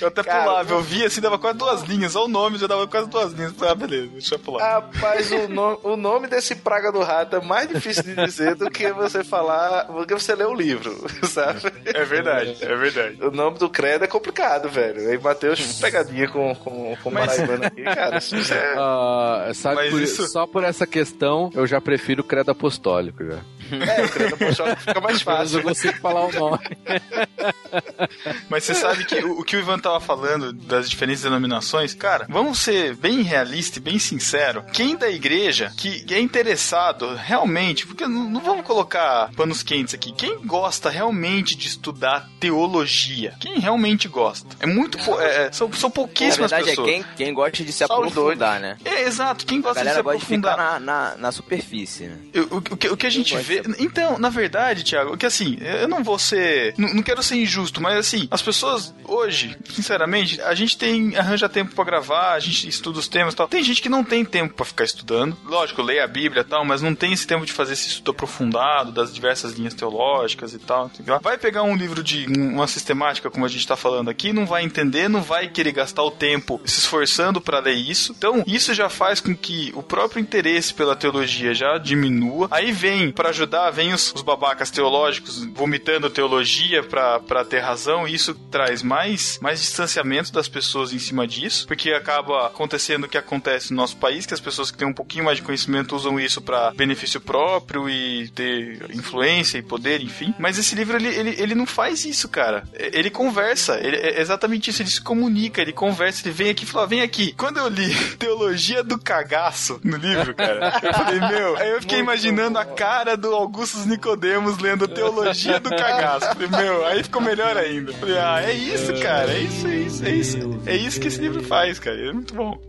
eu 0.00 0.08
até 0.08 0.22
cara, 0.22 0.42
pulava, 0.42 0.72
eu 0.72 0.82
via 0.82 1.06
assim, 1.06 1.20
dava 1.20 1.38
quase 1.38 1.58
duas 1.58 1.82
linhas. 1.82 2.16
Olha 2.16 2.24
o 2.26 2.28
nome, 2.28 2.58
já 2.58 2.66
dava 2.66 2.86
quase 2.86 3.08
duas 3.08 3.32
linhas. 3.32 3.54
Ah, 3.62 3.74
beleza, 3.74 4.08
deixa 4.08 4.34
eu 4.34 4.38
pular. 4.38 4.62
Rapaz, 4.62 5.30
o, 5.32 5.48
no, 5.48 5.80
o 5.82 5.96
nome 5.96 6.28
desse 6.28 6.54
praga 6.54 6.90
do 6.92 7.00
rato 7.02 7.36
é 7.36 7.40
mais 7.40 7.68
difícil 7.68 8.02
de 8.02 8.14
dizer 8.14 8.54
do 8.54 8.70
que 8.70 8.89
você 8.92 9.24
falar, 9.24 9.86
porque 9.86 10.14
você 10.14 10.34
lê 10.34 10.44
o 10.44 10.54
livro, 10.54 10.94
sabe? 11.26 11.60
É 11.84 12.04
verdade, 12.04 12.56
é 12.60 12.76
verdade. 12.76 13.18
O 13.22 13.30
nome 13.30 13.58
do 13.58 13.68
credo 13.68 14.04
é 14.04 14.08
complicado, 14.08 14.68
velho. 14.68 15.08
Aí 15.08 15.18
Matheus 15.18 15.80
pegadinha 15.80 16.28
com, 16.28 16.54
com, 16.54 16.96
com 17.02 17.10
Mas... 17.10 17.38
Maraibana 17.38 17.66
aqui, 17.66 17.82
cara. 17.82 18.18
Isso 18.18 18.54
é... 18.54 18.70
Uh, 18.80 19.54
sabe, 19.54 19.90
por, 19.90 20.00
isso... 20.00 20.26
só 20.28 20.46
por 20.46 20.64
essa 20.64 20.86
questão, 20.86 21.50
eu 21.54 21.66
já 21.66 21.80
prefiro 21.80 22.22
o 22.22 22.24
credo 22.24 22.50
apostólico 22.50 23.24
já. 23.24 23.40
É, 23.74 24.04
o 24.04 24.08
credo 24.08 24.34
apostólico 24.34 24.80
fica 24.80 25.00
mais 25.00 25.22
fácil. 25.22 25.58
eu 25.58 25.62
consigo 25.62 25.98
falar 25.98 26.26
o 26.26 26.32
nome. 26.32 26.58
Mas 28.48 28.64
você 28.64 28.74
sabe 28.74 29.04
que 29.04 29.16
o, 29.16 29.40
o, 29.40 29.44
que 29.44 29.56
o 29.56 29.60
Ivan 29.60 29.78
tava 29.78 30.00
falando 30.00 30.52
das 30.52 30.88
diferentes 30.88 31.22
denominações, 31.22 31.94
cara, 31.94 32.26
vamos 32.28 32.58
ser 32.58 32.96
bem 32.96 33.22
realista 33.22 33.78
e 33.78 33.82
bem 33.82 33.98
sincero. 33.98 34.64
Quem 34.72 34.96
da 34.96 35.08
igreja 35.08 35.72
que 35.76 36.04
é 36.10 36.20
interessado 36.20 37.14
realmente, 37.14 37.86
porque 37.86 38.06
não, 38.06 38.28
não 38.28 38.40
vamos 38.40 38.64
colocar 38.66 39.30
panos 39.36 39.62
quentes 39.62 39.94
aqui, 39.94 40.12
quem 40.12 40.38
gosta 40.44 40.90
realmente 40.90 41.56
de 41.56 41.68
estudar 41.68 42.28
teologia? 42.38 43.34
Quem 43.40 43.58
realmente 43.58 44.08
gosta? 44.08 44.48
É 44.58 44.66
muito. 44.66 44.98
É, 45.20 45.46
é, 45.46 45.52
são, 45.52 45.72
são 45.72 45.90
pouquíssimas 45.90 46.50
Na 46.50 46.58
verdade, 46.58 46.76
pessoas. 46.76 46.88
é 46.88 46.92
quem, 46.92 47.04
quem 47.16 47.34
gosta 47.34 47.64
de 47.64 47.72
se 47.72 47.86
Só 47.86 47.94
aprofundar, 47.94 48.60
né? 48.60 48.76
É, 48.84 49.02
exato. 49.02 49.46
Quem 49.46 49.60
gosta 49.60 49.84
de 49.84 49.90
se 49.90 49.98
aprofundar. 49.98 50.14
Gosta 50.14 50.26
de 50.26 50.36
ficar 50.36 50.80
na, 50.80 50.80
na, 50.80 51.16
na 51.16 51.32
superfície, 51.32 52.04
né? 52.04 52.18
O, 52.34 52.56
o, 52.56 52.58
o, 52.58 52.76
que, 52.76 52.88
o 52.88 52.96
que 52.96 53.06
a 53.06 53.10
gente 53.10 53.36
vê 53.38 53.59
Então, 53.78 54.18
na 54.18 54.28
verdade, 54.28 54.84
Thiago, 54.84 55.16
que 55.16 55.26
assim, 55.26 55.58
eu 55.60 55.88
não 55.88 56.02
vou 56.02 56.18
ser. 56.18 56.74
Não, 56.76 57.02
quero 57.02 57.22
ser 57.22 57.36
injusto, 57.36 57.80
mas 57.80 57.96
assim, 57.96 58.28
as 58.30 58.42
pessoas 58.42 58.94
hoje, 59.04 59.56
sinceramente, 59.70 60.40
a 60.42 60.54
gente 60.54 60.76
tem. 60.76 61.16
arranja 61.16 61.48
tempo 61.48 61.74
para 61.74 61.84
gravar, 61.84 62.32
a 62.32 62.40
gente 62.40 62.68
estuda 62.68 62.98
os 62.98 63.08
temas 63.08 63.34
e 63.34 63.36
tal. 63.36 63.48
Tem 63.48 63.62
gente 63.62 63.82
que 63.82 63.88
não 63.88 64.04
tem 64.04 64.24
tempo 64.24 64.54
para 64.54 64.66
ficar 64.66 64.84
estudando. 64.84 65.36
Lógico, 65.44 65.82
leia 65.82 66.04
a 66.04 66.08
Bíblia 66.08 66.42
e 66.42 66.44
tal, 66.44 66.64
mas 66.64 66.82
não 66.82 66.94
tem 66.94 67.12
esse 67.12 67.26
tempo 67.26 67.44
de 67.44 67.52
fazer 67.52 67.72
esse 67.72 67.88
estudo 67.88 68.10
aprofundado 68.12 68.92
das 68.92 69.12
diversas 69.14 69.54
linhas 69.54 69.74
teológicas 69.74 70.54
e 70.54 70.58
tal. 70.58 70.90
Vai 71.22 71.38
pegar 71.38 71.62
um 71.62 71.76
livro 71.76 72.02
de 72.02 72.26
uma 72.26 72.66
sistemática, 72.66 73.30
como 73.30 73.44
a 73.44 73.48
gente 73.48 73.66
tá 73.66 73.76
falando 73.76 74.10
aqui, 74.10 74.32
não 74.32 74.46
vai 74.46 74.64
entender, 74.64 75.08
não 75.08 75.22
vai 75.22 75.48
querer 75.48 75.72
gastar 75.72 76.02
o 76.02 76.10
tempo 76.10 76.60
se 76.64 76.80
esforçando 76.80 77.40
para 77.40 77.58
ler 77.58 77.74
isso. 77.74 78.14
Então, 78.16 78.42
isso 78.46 78.74
já 78.74 78.88
faz 78.88 79.20
com 79.20 79.34
que 79.34 79.72
o 79.74 79.82
próprio 79.82 80.20
interesse 80.20 80.72
pela 80.72 80.96
teologia 80.96 81.54
já 81.54 81.78
diminua. 81.78 82.48
Aí 82.50 82.72
vem, 82.72 83.10
para 83.10 83.30
ajudar, 83.30 83.49
vem 83.72 83.92
os, 83.92 84.12
os, 84.14 84.22
babacas 84.22 84.70
teológicos 84.70 85.44
vomitando 85.44 86.10
teologia 86.10 86.82
para 86.82 87.44
ter 87.44 87.60
razão, 87.60 88.06
e 88.06 88.14
isso 88.14 88.34
traz 88.50 88.82
mais, 88.82 89.38
mais 89.40 89.60
distanciamento 89.60 90.32
das 90.32 90.48
pessoas 90.48 90.92
em 90.92 90.98
cima 90.98 91.26
disso, 91.26 91.66
porque 91.66 91.90
acaba 91.90 92.46
acontecendo 92.46 93.04
o 93.04 93.08
que 93.08 93.18
acontece 93.18 93.70
no 93.70 93.76
nosso 93.76 93.96
país, 93.96 94.26
que 94.26 94.34
as 94.34 94.40
pessoas 94.40 94.70
que 94.70 94.78
têm 94.78 94.86
um 94.86 94.94
pouquinho 94.94 95.24
mais 95.24 95.38
de 95.38 95.42
conhecimento 95.42 95.96
usam 95.96 96.18
isso 96.18 96.40
para 96.40 96.70
benefício 96.72 97.20
próprio 97.20 97.88
e 97.88 98.28
ter 98.28 98.90
influência 98.90 99.58
e 99.58 99.62
poder, 99.62 100.00
enfim. 100.00 100.34
Mas 100.38 100.58
esse 100.58 100.74
livro, 100.74 100.96
ele, 100.96 101.08
ele, 101.08 101.34
ele 101.38 101.54
não 101.54 101.66
faz 101.66 102.04
isso, 102.04 102.28
cara. 102.28 102.64
Ele 102.74 103.10
conversa, 103.10 103.78
ele, 103.80 103.96
é 103.96 104.20
exatamente 104.20 104.70
isso, 104.70 104.82
ele 104.82 104.90
se 104.90 105.00
comunica, 105.00 105.60
ele 105.60 105.72
conversa, 105.72 106.26
ele 106.26 106.34
vem 106.34 106.50
aqui 106.50 106.64
e 106.64 106.66
fala, 106.66 106.86
vem 106.86 107.02
aqui. 107.02 107.32
Quando 107.32 107.58
eu 107.58 107.68
li 107.68 107.94
Teologia 108.18 108.82
do 108.82 108.98
Cagaço 108.98 109.80
no 109.82 109.96
livro, 109.96 110.34
cara, 110.34 110.80
eu 110.82 110.92
falei, 110.92 111.20
meu, 111.20 111.56
aí 111.56 111.70
eu 111.70 111.80
fiquei 111.80 111.98
Muito 111.98 112.10
imaginando 112.10 112.54
bom. 112.54 112.58
a 112.58 112.64
cara 112.64 113.16
do 113.16 113.39
Augustus 113.40 113.86
Nicodemos 113.86 114.58
lendo 114.58 114.86
Teologia 114.86 115.58
do 115.58 115.70
Cagaço. 115.70 116.28
Meu, 116.38 116.86
aí 116.86 117.02
ficou 117.02 117.20
melhor 117.20 117.56
ainda. 117.56 117.92
Falei, 117.94 118.18
ah, 118.18 118.42
é 118.42 118.52
isso, 118.52 118.92
cara, 119.00 119.32
é 119.32 119.40
isso, 119.40 119.66
é 119.66 119.76
isso, 119.76 120.04
é 120.04 120.10
isso. 120.10 120.60
É 120.66 120.76
isso 120.76 121.00
que 121.00 121.08
esse 121.08 121.20
livro 121.20 121.42
faz, 121.42 121.78
cara. 121.78 121.96
É 121.96 122.12
muito 122.12 122.34
bom. 122.34 122.60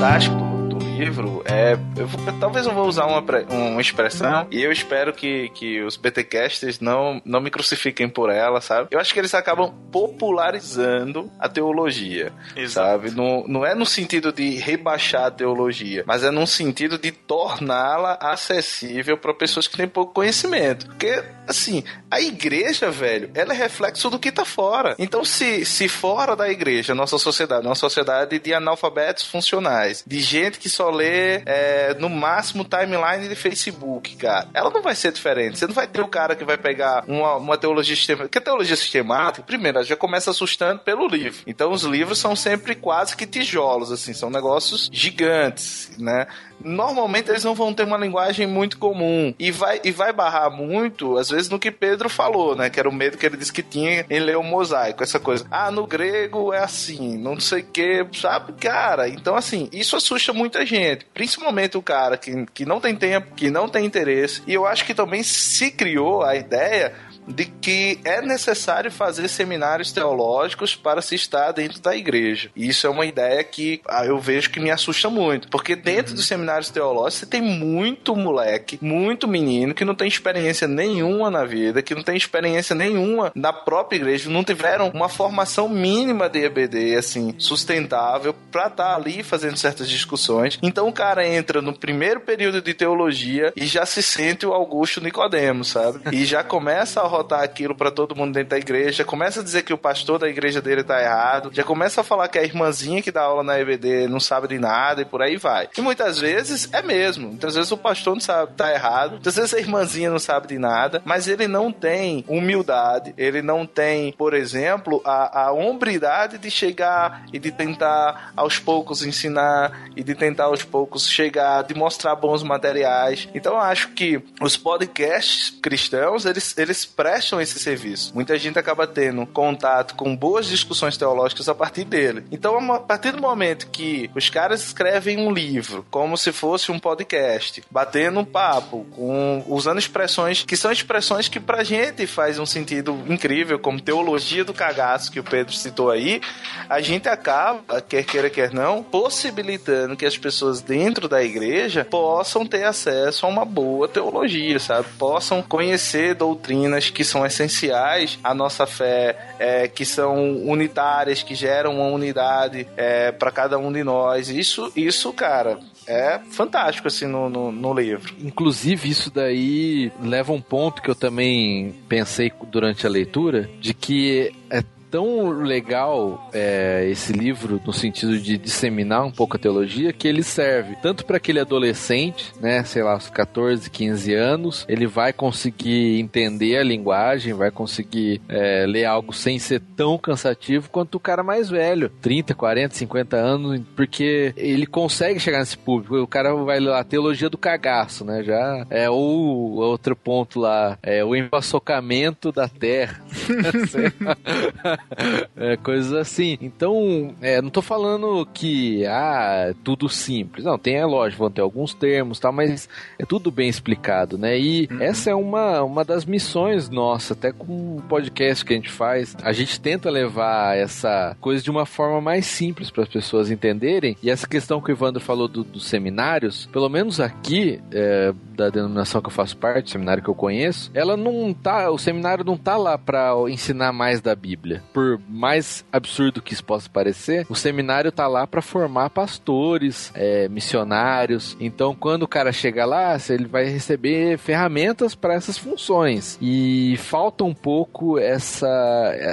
fantástico 0.00 0.34
do, 0.36 0.68
do 0.68 0.78
livro 0.78 1.42
é. 1.44 1.76
Eu 2.00 2.06
vou, 2.06 2.32
talvez 2.40 2.64
eu 2.64 2.72
vou 2.72 2.86
usar 2.86 3.04
uma, 3.04 3.22
uma 3.50 3.80
expressão 3.80 4.46
e 4.50 4.62
eu 4.62 4.72
espero 4.72 5.12
que, 5.12 5.50
que 5.50 5.82
os 5.82 5.98
BTcasters 5.98 6.80
não, 6.80 7.20
não 7.26 7.42
me 7.42 7.50
crucifiquem 7.50 8.08
por 8.08 8.30
ela, 8.30 8.62
sabe? 8.62 8.88
Eu 8.90 8.98
acho 8.98 9.12
que 9.12 9.20
eles 9.20 9.34
acabam 9.34 9.70
popularizando 9.92 11.30
a 11.38 11.46
teologia, 11.46 12.32
Exato. 12.56 12.88
sabe? 12.88 13.10
Não, 13.10 13.44
não 13.46 13.66
é 13.66 13.74
no 13.74 13.84
sentido 13.84 14.32
de 14.32 14.54
rebaixar 14.56 15.26
a 15.26 15.30
teologia, 15.30 16.02
mas 16.06 16.24
é 16.24 16.30
no 16.30 16.46
sentido 16.46 16.96
de 16.96 17.12
torná-la 17.12 18.16
acessível 18.18 19.18
para 19.18 19.34
pessoas 19.34 19.68
que 19.68 19.76
têm 19.76 19.86
pouco 19.86 20.14
conhecimento. 20.14 20.86
Porque, 20.86 21.22
assim, 21.46 21.84
a 22.10 22.18
igreja, 22.18 22.90
velho, 22.90 23.30
ela 23.34 23.52
é 23.52 23.56
reflexo 23.56 24.08
do 24.08 24.18
que 24.18 24.32
tá 24.32 24.46
fora. 24.46 24.94
Então, 24.98 25.22
se, 25.22 25.66
se 25.66 25.86
fora 25.86 26.34
da 26.34 26.48
igreja, 26.48 26.94
nossa 26.94 27.18
sociedade, 27.18 27.66
uma 27.66 27.74
sociedade 27.74 28.38
de 28.38 28.54
analfabetos 28.54 29.26
funcionais, 29.26 30.02
de 30.06 30.18
gente 30.20 30.58
que 30.58 30.70
só 30.70 30.88
lê 30.88 31.42
é, 31.44 31.89
no 31.94 32.08
máximo 32.08 32.64
timeline 32.64 33.28
de 33.28 33.34
Facebook, 33.34 34.16
cara, 34.16 34.48
ela 34.54 34.70
não 34.70 34.82
vai 34.82 34.94
ser 34.94 35.12
diferente. 35.12 35.58
Você 35.58 35.66
não 35.66 35.74
vai 35.74 35.86
ter 35.86 36.00
o 36.00 36.08
cara 36.08 36.34
que 36.34 36.44
vai 36.44 36.56
pegar 36.56 37.04
uma, 37.06 37.36
uma 37.36 37.58
teologia 37.58 37.94
sistemática. 37.94 38.28
Porque 38.28 38.38
a 38.38 38.42
teologia 38.42 38.76
sistemática, 38.76 39.44
primeiro, 39.46 39.78
ela 39.78 39.86
já 39.86 39.96
começa 39.96 40.30
assustando 40.30 40.80
pelo 40.80 41.06
livro. 41.06 41.42
Então, 41.46 41.72
os 41.72 41.82
livros 41.82 42.18
são 42.18 42.34
sempre 42.36 42.74
quase 42.74 43.16
que 43.16 43.26
tijolos, 43.26 43.92
assim, 43.92 44.12
são 44.12 44.30
negócios 44.30 44.88
gigantes, 44.92 45.90
né? 45.98 46.26
Normalmente 46.64 47.30
eles 47.30 47.44
não 47.44 47.54
vão 47.54 47.72
ter 47.72 47.84
uma 47.84 47.96
linguagem 47.96 48.46
muito 48.46 48.78
comum 48.78 49.34
e 49.38 49.50
vai, 49.50 49.80
e 49.84 49.90
vai 49.90 50.12
barrar 50.12 50.50
muito, 50.50 51.16
às 51.16 51.30
vezes, 51.30 51.48
no 51.48 51.58
que 51.58 51.70
Pedro 51.70 52.08
falou, 52.08 52.56
né? 52.56 52.70
Que 52.70 52.80
era 52.80 52.88
o 52.88 52.92
medo 52.92 53.16
que 53.16 53.26
ele 53.26 53.36
disse 53.36 53.52
que 53.52 53.62
tinha 53.62 54.04
em 54.08 54.18
ler 54.18 54.36
o 54.36 54.42
mosaico, 54.42 55.02
essa 55.02 55.18
coisa. 55.18 55.46
Ah, 55.50 55.70
no 55.70 55.86
grego 55.86 56.52
é 56.52 56.58
assim, 56.58 57.16
não 57.18 57.38
sei 57.38 57.62
o 57.62 57.66
que, 57.66 58.06
sabe, 58.14 58.52
cara? 58.54 59.08
Então, 59.08 59.36
assim, 59.36 59.68
isso 59.72 59.96
assusta 59.96 60.32
muita 60.32 60.64
gente, 60.64 61.06
principalmente 61.12 61.76
o 61.76 61.82
cara 61.82 62.16
que, 62.16 62.46
que 62.52 62.64
não 62.64 62.80
tem 62.80 62.94
tempo, 62.94 63.34
que 63.34 63.50
não 63.50 63.68
tem 63.68 63.84
interesse, 63.84 64.42
e 64.46 64.54
eu 64.54 64.66
acho 64.66 64.84
que 64.84 64.94
também 64.94 65.22
se 65.22 65.70
criou 65.70 66.22
a 66.22 66.34
ideia 66.36 66.94
de 67.30 67.44
que 67.44 67.98
é 68.04 68.20
necessário 68.20 68.90
fazer 68.90 69.28
seminários 69.28 69.92
teológicos 69.92 70.74
para 70.74 71.02
se 71.02 71.14
estar 71.14 71.52
dentro 71.52 71.80
da 71.80 71.96
igreja. 71.96 72.50
E 72.54 72.68
isso 72.68 72.86
é 72.86 72.90
uma 72.90 73.06
ideia 73.06 73.42
que 73.44 73.80
ah, 73.88 74.04
eu 74.04 74.18
vejo 74.18 74.50
que 74.50 74.60
me 74.60 74.70
assusta 74.70 75.08
muito, 75.08 75.48
porque 75.48 75.76
dentro 75.76 76.14
dos 76.14 76.26
seminários 76.26 76.70
teológicos 76.70 77.20
você 77.20 77.26
tem 77.26 77.42
muito 77.42 78.14
moleque, 78.14 78.78
muito 78.80 79.28
menino 79.28 79.74
que 79.74 79.84
não 79.84 79.94
tem 79.94 80.08
experiência 80.08 80.66
nenhuma 80.66 81.30
na 81.30 81.44
vida, 81.44 81.82
que 81.82 81.94
não 81.94 82.02
tem 82.02 82.16
experiência 82.16 82.74
nenhuma 82.74 83.32
na 83.34 83.52
própria 83.52 83.96
igreja, 83.96 84.30
não 84.30 84.44
tiveram 84.44 84.90
uma 84.94 85.08
formação 85.08 85.68
mínima 85.68 86.28
de 86.28 86.44
EBD 86.44 86.96
assim 86.96 87.34
sustentável 87.38 88.34
para 88.50 88.66
estar 88.66 88.84
tá 88.84 88.94
ali 88.94 89.22
fazendo 89.22 89.56
certas 89.56 89.88
discussões. 89.88 90.58
Então 90.62 90.88
o 90.88 90.92
cara 90.92 91.26
entra 91.26 91.60
no 91.60 91.72
primeiro 91.72 92.20
período 92.20 92.60
de 92.60 92.74
teologia 92.74 93.52
e 93.56 93.66
já 93.66 93.86
se 93.86 94.02
sente 94.02 94.46
o 94.46 94.52
Augusto 94.52 95.00
Nicodemo, 95.00 95.64
sabe? 95.64 96.00
E 96.12 96.24
já 96.24 96.42
começa 96.42 97.00
a 97.00 97.06
rotar 97.20 97.42
aquilo 97.42 97.74
para 97.74 97.90
todo 97.90 98.16
mundo 98.16 98.34
dentro 98.34 98.50
da 98.50 98.58
igreja, 98.58 99.04
começa 99.04 99.40
a 99.40 99.44
dizer 99.44 99.62
que 99.62 99.72
o 99.72 99.78
pastor 99.78 100.18
da 100.18 100.28
igreja 100.28 100.60
dele 100.60 100.82
tá 100.82 101.00
errado, 101.00 101.50
já 101.52 101.62
começa 101.62 102.00
a 102.00 102.04
falar 102.04 102.28
que 102.28 102.38
a 102.38 102.42
irmãzinha 102.42 103.02
que 103.02 103.12
dá 103.12 103.22
aula 103.22 103.42
na 103.42 103.58
EBD 103.60 104.08
não 104.08 104.18
sabe 104.18 104.48
de 104.48 104.58
nada 104.58 105.02
e 105.02 105.04
por 105.04 105.22
aí 105.22 105.36
vai. 105.36 105.68
E 105.76 105.80
muitas 105.80 106.18
vezes 106.18 106.68
é 106.72 106.82
mesmo. 106.82 107.28
Muitas 107.28 107.54
vezes 107.54 107.70
o 107.70 107.76
pastor 107.76 108.14
não 108.14 108.20
sabe, 108.20 108.52
tá 108.56 108.72
errado. 108.72 109.12
Muitas 109.12 109.36
vezes 109.36 109.54
a 109.54 109.58
irmãzinha 109.58 110.10
não 110.10 110.18
sabe 110.18 110.48
de 110.48 110.58
nada, 110.58 111.02
mas 111.04 111.28
ele 111.28 111.46
não 111.46 111.70
tem 111.70 112.24
humildade, 112.26 113.14
ele 113.16 113.42
não 113.42 113.66
tem, 113.66 114.12
por 114.12 114.34
exemplo, 114.34 115.02
a, 115.04 115.46
a 115.46 115.52
hombridade 115.52 116.38
de 116.38 116.50
chegar 116.50 117.24
e 117.32 117.38
de 117.38 117.52
tentar 117.52 118.32
aos 118.36 118.58
poucos 118.58 119.02
ensinar 119.02 119.90
e 119.94 120.02
de 120.02 120.14
tentar 120.14 120.44
aos 120.44 120.62
poucos 120.62 121.08
chegar, 121.08 121.62
de 121.62 121.74
mostrar 121.74 122.14
bons 122.16 122.42
materiais. 122.42 123.28
Então 123.34 123.54
eu 123.54 123.60
acho 123.60 123.90
que 123.90 124.22
os 124.40 124.56
podcasts 124.56 125.50
cristãos, 125.62 126.24
eles, 126.24 126.56
eles 126.56 126.84
prestam 127.10 127.40
esse 127.40 127.58
serviço. 127.58 128.12
Muita 128.14 128.38
gente 128.38 128.56
acaba 128.56 128.86
tendo 128.86 129.26
contato 129.26 129.96
com 129.96 130.14
boas 130.14 130.46
discussões 130.46 130.96
teológicas 130.96 131.48
a 131.48 131.54
partir 131.54 131.82
dele. 131.82 132.24
Então, 132.30 132.72
a 132.72 132.78
partir 132.78 133.10
do 133.10 133.20
momento 133.20 133.66
que 133.66 134.08
os 134.14 134.30
caras 134.30 134.64
escrevem 134.64 135.18
um 135.18 135.32
livro 135.32 135.84
como 135.90 136.16
se 136.16 136.30
fosse 136.30 136.70
um 136.70 136.78
podcast, 136.78 137.64
batendo 137.68 138.20
um 138.20 138.24
papo, 138.24 138.86
com, 138.92 139.42
usando 139.48 139.78
expressões 139.78 140.44
que 140.44 140.56
são 140.56 140.70
expressões 140.70 141.26
que 141.26 141.40
pra 141.40 141.64
gente 141.64 142.06
faz 142.06 142.38
um 142.38 142.46
sentido 142.46 142.96
incrível, 143.08 143.58
como 143.58 143.80
teologia 143.80 144.44
do 144.44 144.54
cagaço 144.54 145.10
que 145.10 145.18
o 145.18 145.24
Pedro 145.24 145.52
citou 145.52 145.90
aí, 145.90 146.20
a 146.68 146.80
gente 146.80 147.08
acaba, 147.08 147.80
quer 147.80 148.04
queira, 148.04 148.30
quer 148.30 148.52
não, 148.52 148.84
possibilitando 148.84 149.96
que 149.96 150.06
as 150.06 150.16
pessoas 150.16 150.60
dentro 150.60 151.08
da 151.08 151.24
igreja 151.24 151.84
possam 151.84 152.46
ter 152.46 152.64
acesso 152.64 153.26
a 153.26 153.28
uma 153.28 153.44
boa 153.44 153.88
teologia, 153.88 154.60
sabe? 154.60 154.86
Possam 154.96 155.42
conhecer 155.42 156.14
doutrinas 156.14 156.89
que 156.90 157.04
são 157.04 157.24
essenciais 157.24 158.18
à 158.22 158.34
nossa 158.34 158.66
fé, 158.66 159.34
é, 159.38 159.68
que 159.68 159.84
são 159.84 160.36
unitárias, 160.44 161.22
que 161.22 161.34
geram 161.34 161.76
uma 161.76 161.86
unidade 161.86 162.66
é, 162.76 163.12
para 163.12 163.30
cada 163.30 163.58
um 163.58 163.72
de 163.72 163.82
nós. 163.82 164.28
Isso, 164.28 164.72
isso, 164.76 165.12
cara, 165.12 165.58
é 165.86 166.20
fantástico 166.30 166.88
assim 166.88 167.06
no, 167.06 167.28
no, 167.28 167.52
no, 167.52 167.74
livro. 167.74 168.14
Inclusive, 168.20 168.88
isso 168.88 169.10
daí 169.10 169.90
leva 170.02 170.32
um 170.32 170.40
ponto 170.40 170.82
que 170.82 170.90
eu 170.90 170.94
também 170.94 171.74
pensei 171.88 172.32
durante 172.50 172.86
a 172.86 172.90
leitura, 172.90 173.48
de 173.60 173.74
que 173.74 174.32
é 174.50 174.62
tão 174.90 175.30
legal 175.30 176.28
é, 176.32 176.86
esse 176.90 177.12
livro 177.12 177.60
no 177.64 177.72
sentido 177.72 178.18
de 178.18 178.36
disseminar 178.36 179.04
um 179.04 179.10
pouco 179.10 179.36
a 179.36 179.40
teologia 179.40 179.92
que 179.92 180.08
ele 180.08 180.22
serve 180.22 180.76
tanto 180.82 181.04
para 181.04 181.16
aquele 181.16 181.38
adolescente, 181.40 182.32
né, 182.40 182.64
sei 182.64 182.82
lá, 182.82 182.96
os 182.96 183.08
14, 183.08 183.70
15 183.70 184.14
anos, 184.14 184.64
ele 184.68 184.86
vai 184.86 185.12
conseguir 185.12 186.00
entender 186.00 186.56
a 186.56 186.62
linguagem, 186.62 187.32
vai 187.32 187.50
conseguir 187.50 188.20
é, 188.28 188.66
ler 188.66 188.84
algo 188.84 189.12
sem 189.12 189.38
ser 189.38 189.60
tão 189.76 189.96
cansativo 189.98 190.68
quanto 190.70 190.96
o 190.96 191.00
cara 191.00 191.22
mais 191.22 191.48
velho, 191.48 191.90
30, 192.00 192.34
40, 192.34 192.74
50 192.74 193.16
anos, 193.16 193.60
porque 193.76 194.32
ele 194.36 194.66
consegue 194.66 195.20
chegar 195.20 195.38
nesse 195.38 195.56
público. 195.56 195.96
O 195.96 196.06
cara 196.06 196.34
vai 196.34 196.58
ler 196.58 196.72
a 196.72 196.84
teologia 196.84 197.28
do 197.28 197.38
cagaço, 197.38 198.04
né, 198.04 198.22
já 198.22 198.66
é 198.70 198.88
ou 198.90 199.56
outro 199.56 199.94
ponto 199.94 200.40
lá, 200.40 200.78
é 200.82 201.04
o 201.04 201.14
embaçocamento 201.14 202.32
da 202.32 202.48
terra. 202.48 203.00
é, 205.36 205.56
coisas 205.56 205.92
assim. 205.92 206.38
Então, 206.40 207.14
é, 207.20 207.40
não 207.40 207.50
tô 207.50 207.62
falando 207.62 208.26
que, 208.32 208.86
ah, 208.86 209.46
é 209.50 209.54
tudo 209.64 209.88
simples. 209.88 210.44
Não, 210.44 210.58
tem, 210.58 210.76
é 210.76 210.84
lógico, 210.84 211.22
vão 211.22 211.30
ter 211.30 211.40
alguns 211.40 211.74
termos 211.74 212.18
tal, 212.18 212.32
mas 212.32 212.68
é 212.98 213.04
tudo 213.04 213.30
bem 213.30 213.48
explicado, 213.48 214.18
né? 214.18 214.38
E 214.38 214.68
uhum. 214.70 214.82
essa 214.82 215.10
é 215.10 215.14
uma, 215.14 215.62
uma 215.62 215.84
das 215.84 216.04
missões 216.04 216.68
nossa, 216.68 217.14
até 217.14 217.32
com 217.32 217.76
o 217.76 217.82
podcast 217.88 218.44
que 218.44 218.52
a 218.52 218.56
gente 218.56 218.70
faz, 218.70 219.16
a 219.22 219.32
gente 219.32 219.60
tenta 219.60 219.90
levar 219.90 220.56
essa 220.56 221.16
coisa 221.20 221.42
de 221.42 221.50
uma 221.50 221.66
forma 221.66 222.00
mais 222.00 222.26
simples 222.26 222.70
para 222.70 222.82
as 222.82 222.88
pessoas 222.88 223.30
entenderem. 223.30 223.96
E 224.02 224.10
essa 224.10 224.26
questão 224.26 224.60
que 224.60 224.70
o 224.70 224.74
Evandro 224.74 225.00
falou 225.00 225.28
do, 225.28 225.44
dos 225.44 225.66
seminários, 225.66 226.46
pelo 226.52 226.68
menos 226.68 227.00
aqui, 227.00 227.60
é, 227.72 228.12
da 228.36 228.48
denominação 228.48 229.00
que 229.00 229.08
eu 229.08 229.12
faço 229.12 229.36
parte, 229.36 229.70
seminário 229.70 230.02
que 230.02 230.08
eu 230.08 230.14
conheço, 230.14 230.70
ela 230.74 230.96
não 230.96 231.32
tá, 231.32 231.70
o 231.70 231.78
seminário 231.78 232.24
não 232.24 232.36
tá 232.36 232.56
lá 232.56 232.76
para 232.78 233.14
ensinar 233.28 233.72
mais 233.72 234.00
da 234.00 234.14
Bíblia. 234.14 234.62
Por 234.72 235.00
mais 235.08 235.64
absurdo 235.72 236.22
que 236.22 236.32
isso 236.32 236.44
possa 236.44 236.68
parecer, 236.68 237.26
o 237.28 237.34
seminário 237.34 237.92
tá 237.92 238.06
lá 238.06 238.26
para 238.26 238.42
formar 238.42 238.90
pastores, 238.90 239.90
é, 239.94 240.28
missionários. 240.28 241.36
Então, 241.40 241.74
quando 241.74 242.04
o 242.04 242.08
cara 242.08 242.32
chega 242.32 242.64
lá, 242.64 242.96
ele 243.08 243.26
vai 243.26 243.44
receber 243.44 244.18
ferramentas 244.18 244.94
para 244.94 245.14
essas 245.14 245.36
funções. 245.38 246.18
E 246.20 246.76
falta 246.78 247.24
um 247.24 247.34
pouco 247.34 247.98
essa, 247.98 248.46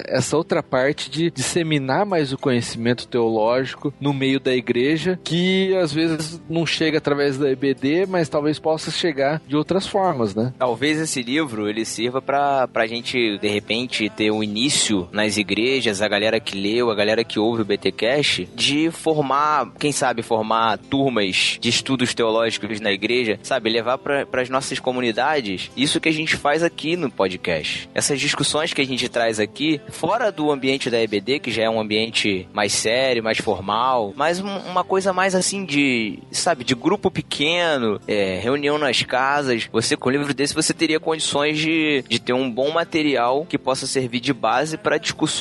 essa 0.08 0.38
outra 0.38 0.62
parte 0.62 1.10
de 1.10 1.32
disseminar 1.32 2.06
mais 2.06 2.32
o 2.32 2.38
conhecimento 2.38 3.08
teológico 3.08 3.94
no 4.00 4.14
meio 4.14 4.40
da 4.40 4.56
igreja, 4.56 5.20
que 5.24 5.76
às 5.78 5.94
vezes 5.94 6.42
não 6.50 6.66
chega 6.66 6.98
através 6.98 7.38
da 7.38 7.50
EBD, 7.50 8.06
mas 8.08 8.30
talvez 8.30 8.60
possa 8.60 8.92
chegar 8.92 9.42
de 9.48 9.56
outras 9.56 9.88
formas, 9.88 10.36
né? 10.36 10.54
Talvez 10.58 11.00
esse 11.00 11.22
livro 11.22 11.70
ele 11.70 11.86
sirva 11.86 12.22
para 12.22 12.68
a 12.74 12.88
gente, 12.88 13.38
de 13.38 13.48
repente, 13.48 14.10
ter 14.10 14.32
um 14.32 14.44
início 14.44 15.08
nas 15.12 15.38
igrejas, 15.38 15.47
a 16.02 16.08
galera 16.08 16.40
que 16.40 16.58
leu, 16.58 16.92
a 16.92 16.96
galera 16.96 17.24
que 17.24 17.40
ouve 17.40 17.62
o 17.62 17.66
BT 17.66 17.92
Cash, 17.94 18.42
de 18.54 18.92
formar, 18.92 19.72
quem 19.80 19.92
sabe, 19.92 20.22
formar 20.22 20.78
turmas 20.78 21.58
de 21.60 21.70
estudos 21.70 22.14
teológicos 22.14 22.82
na 22.82 22.92
igreja, 22.92 23.40
sabe? 23.42 23.70
Levar 23.70 23.98
para 23.98 24.42
as 24.42 24.50
nossas 24.50 24.80
comunidades 24.80 25.72
isso 25.76 26.02
que 26.02 26.10
a 26.10 26.14
gente 26.14 26.36
faz 26.36 26.64
aqui 26.64 26.98
no 26.98 27.10
podcast. 27.10 27.90
Essas 27.96 28.20
discussões 28.20 28.74
que 28.74 28.82
a 28.82 28.86
gente 28.86 29.08
traz 29.08 29.40
aqui, 29.40 29.80
fora 29.90 30.32
do 30.32 30.52
ambiente 30.52 30.90
da 30.90 31.02
EBD, 31.02 31.40
que 31.40 31.52
já 31.52 31.64
é 31.64 31.70
um 31.70 31.80
ambiente 31.80 32.48
mais 32.54 32.74
sério, 32.74 33.24
mais 33.24 33.38
formal, 33.38 34.14
mas 34.16 34.40
uma 34.40 34.84
coisa 34.84 35.14
mais 35.14 35.34
assim 35.34 35.64
de, 35.64 36.20
sabe, 36.32 36.64
de 36.64 36.76
grupo 36.76 37.10
pequeno, 37.10 38.02
é, 38.08 38.38
reunião 38.42 38.78
nas 38.78 39.02
casas. 39.04 39.70
Você, 39.72 39.96
com 39.96 40.10
um 40.10 40.12
livro 40.12 40.34
desse, 40.34 40.54
você 40.54 40.74
teria 40.74 41.00
condições 41.00 41.58
de, 41.58 42.04
de 42.10 42.20
ter 42.20 42.34
um 42.34 42.52
bom 42.52 42.72
material 42.72 43.46
que 43.48 43.58
possa 43.58 43.88
servir 43.88 44.20
de 44.20 44.34
base 44.34 44.78
para 44.78 44.98
discussões 44.98 45.37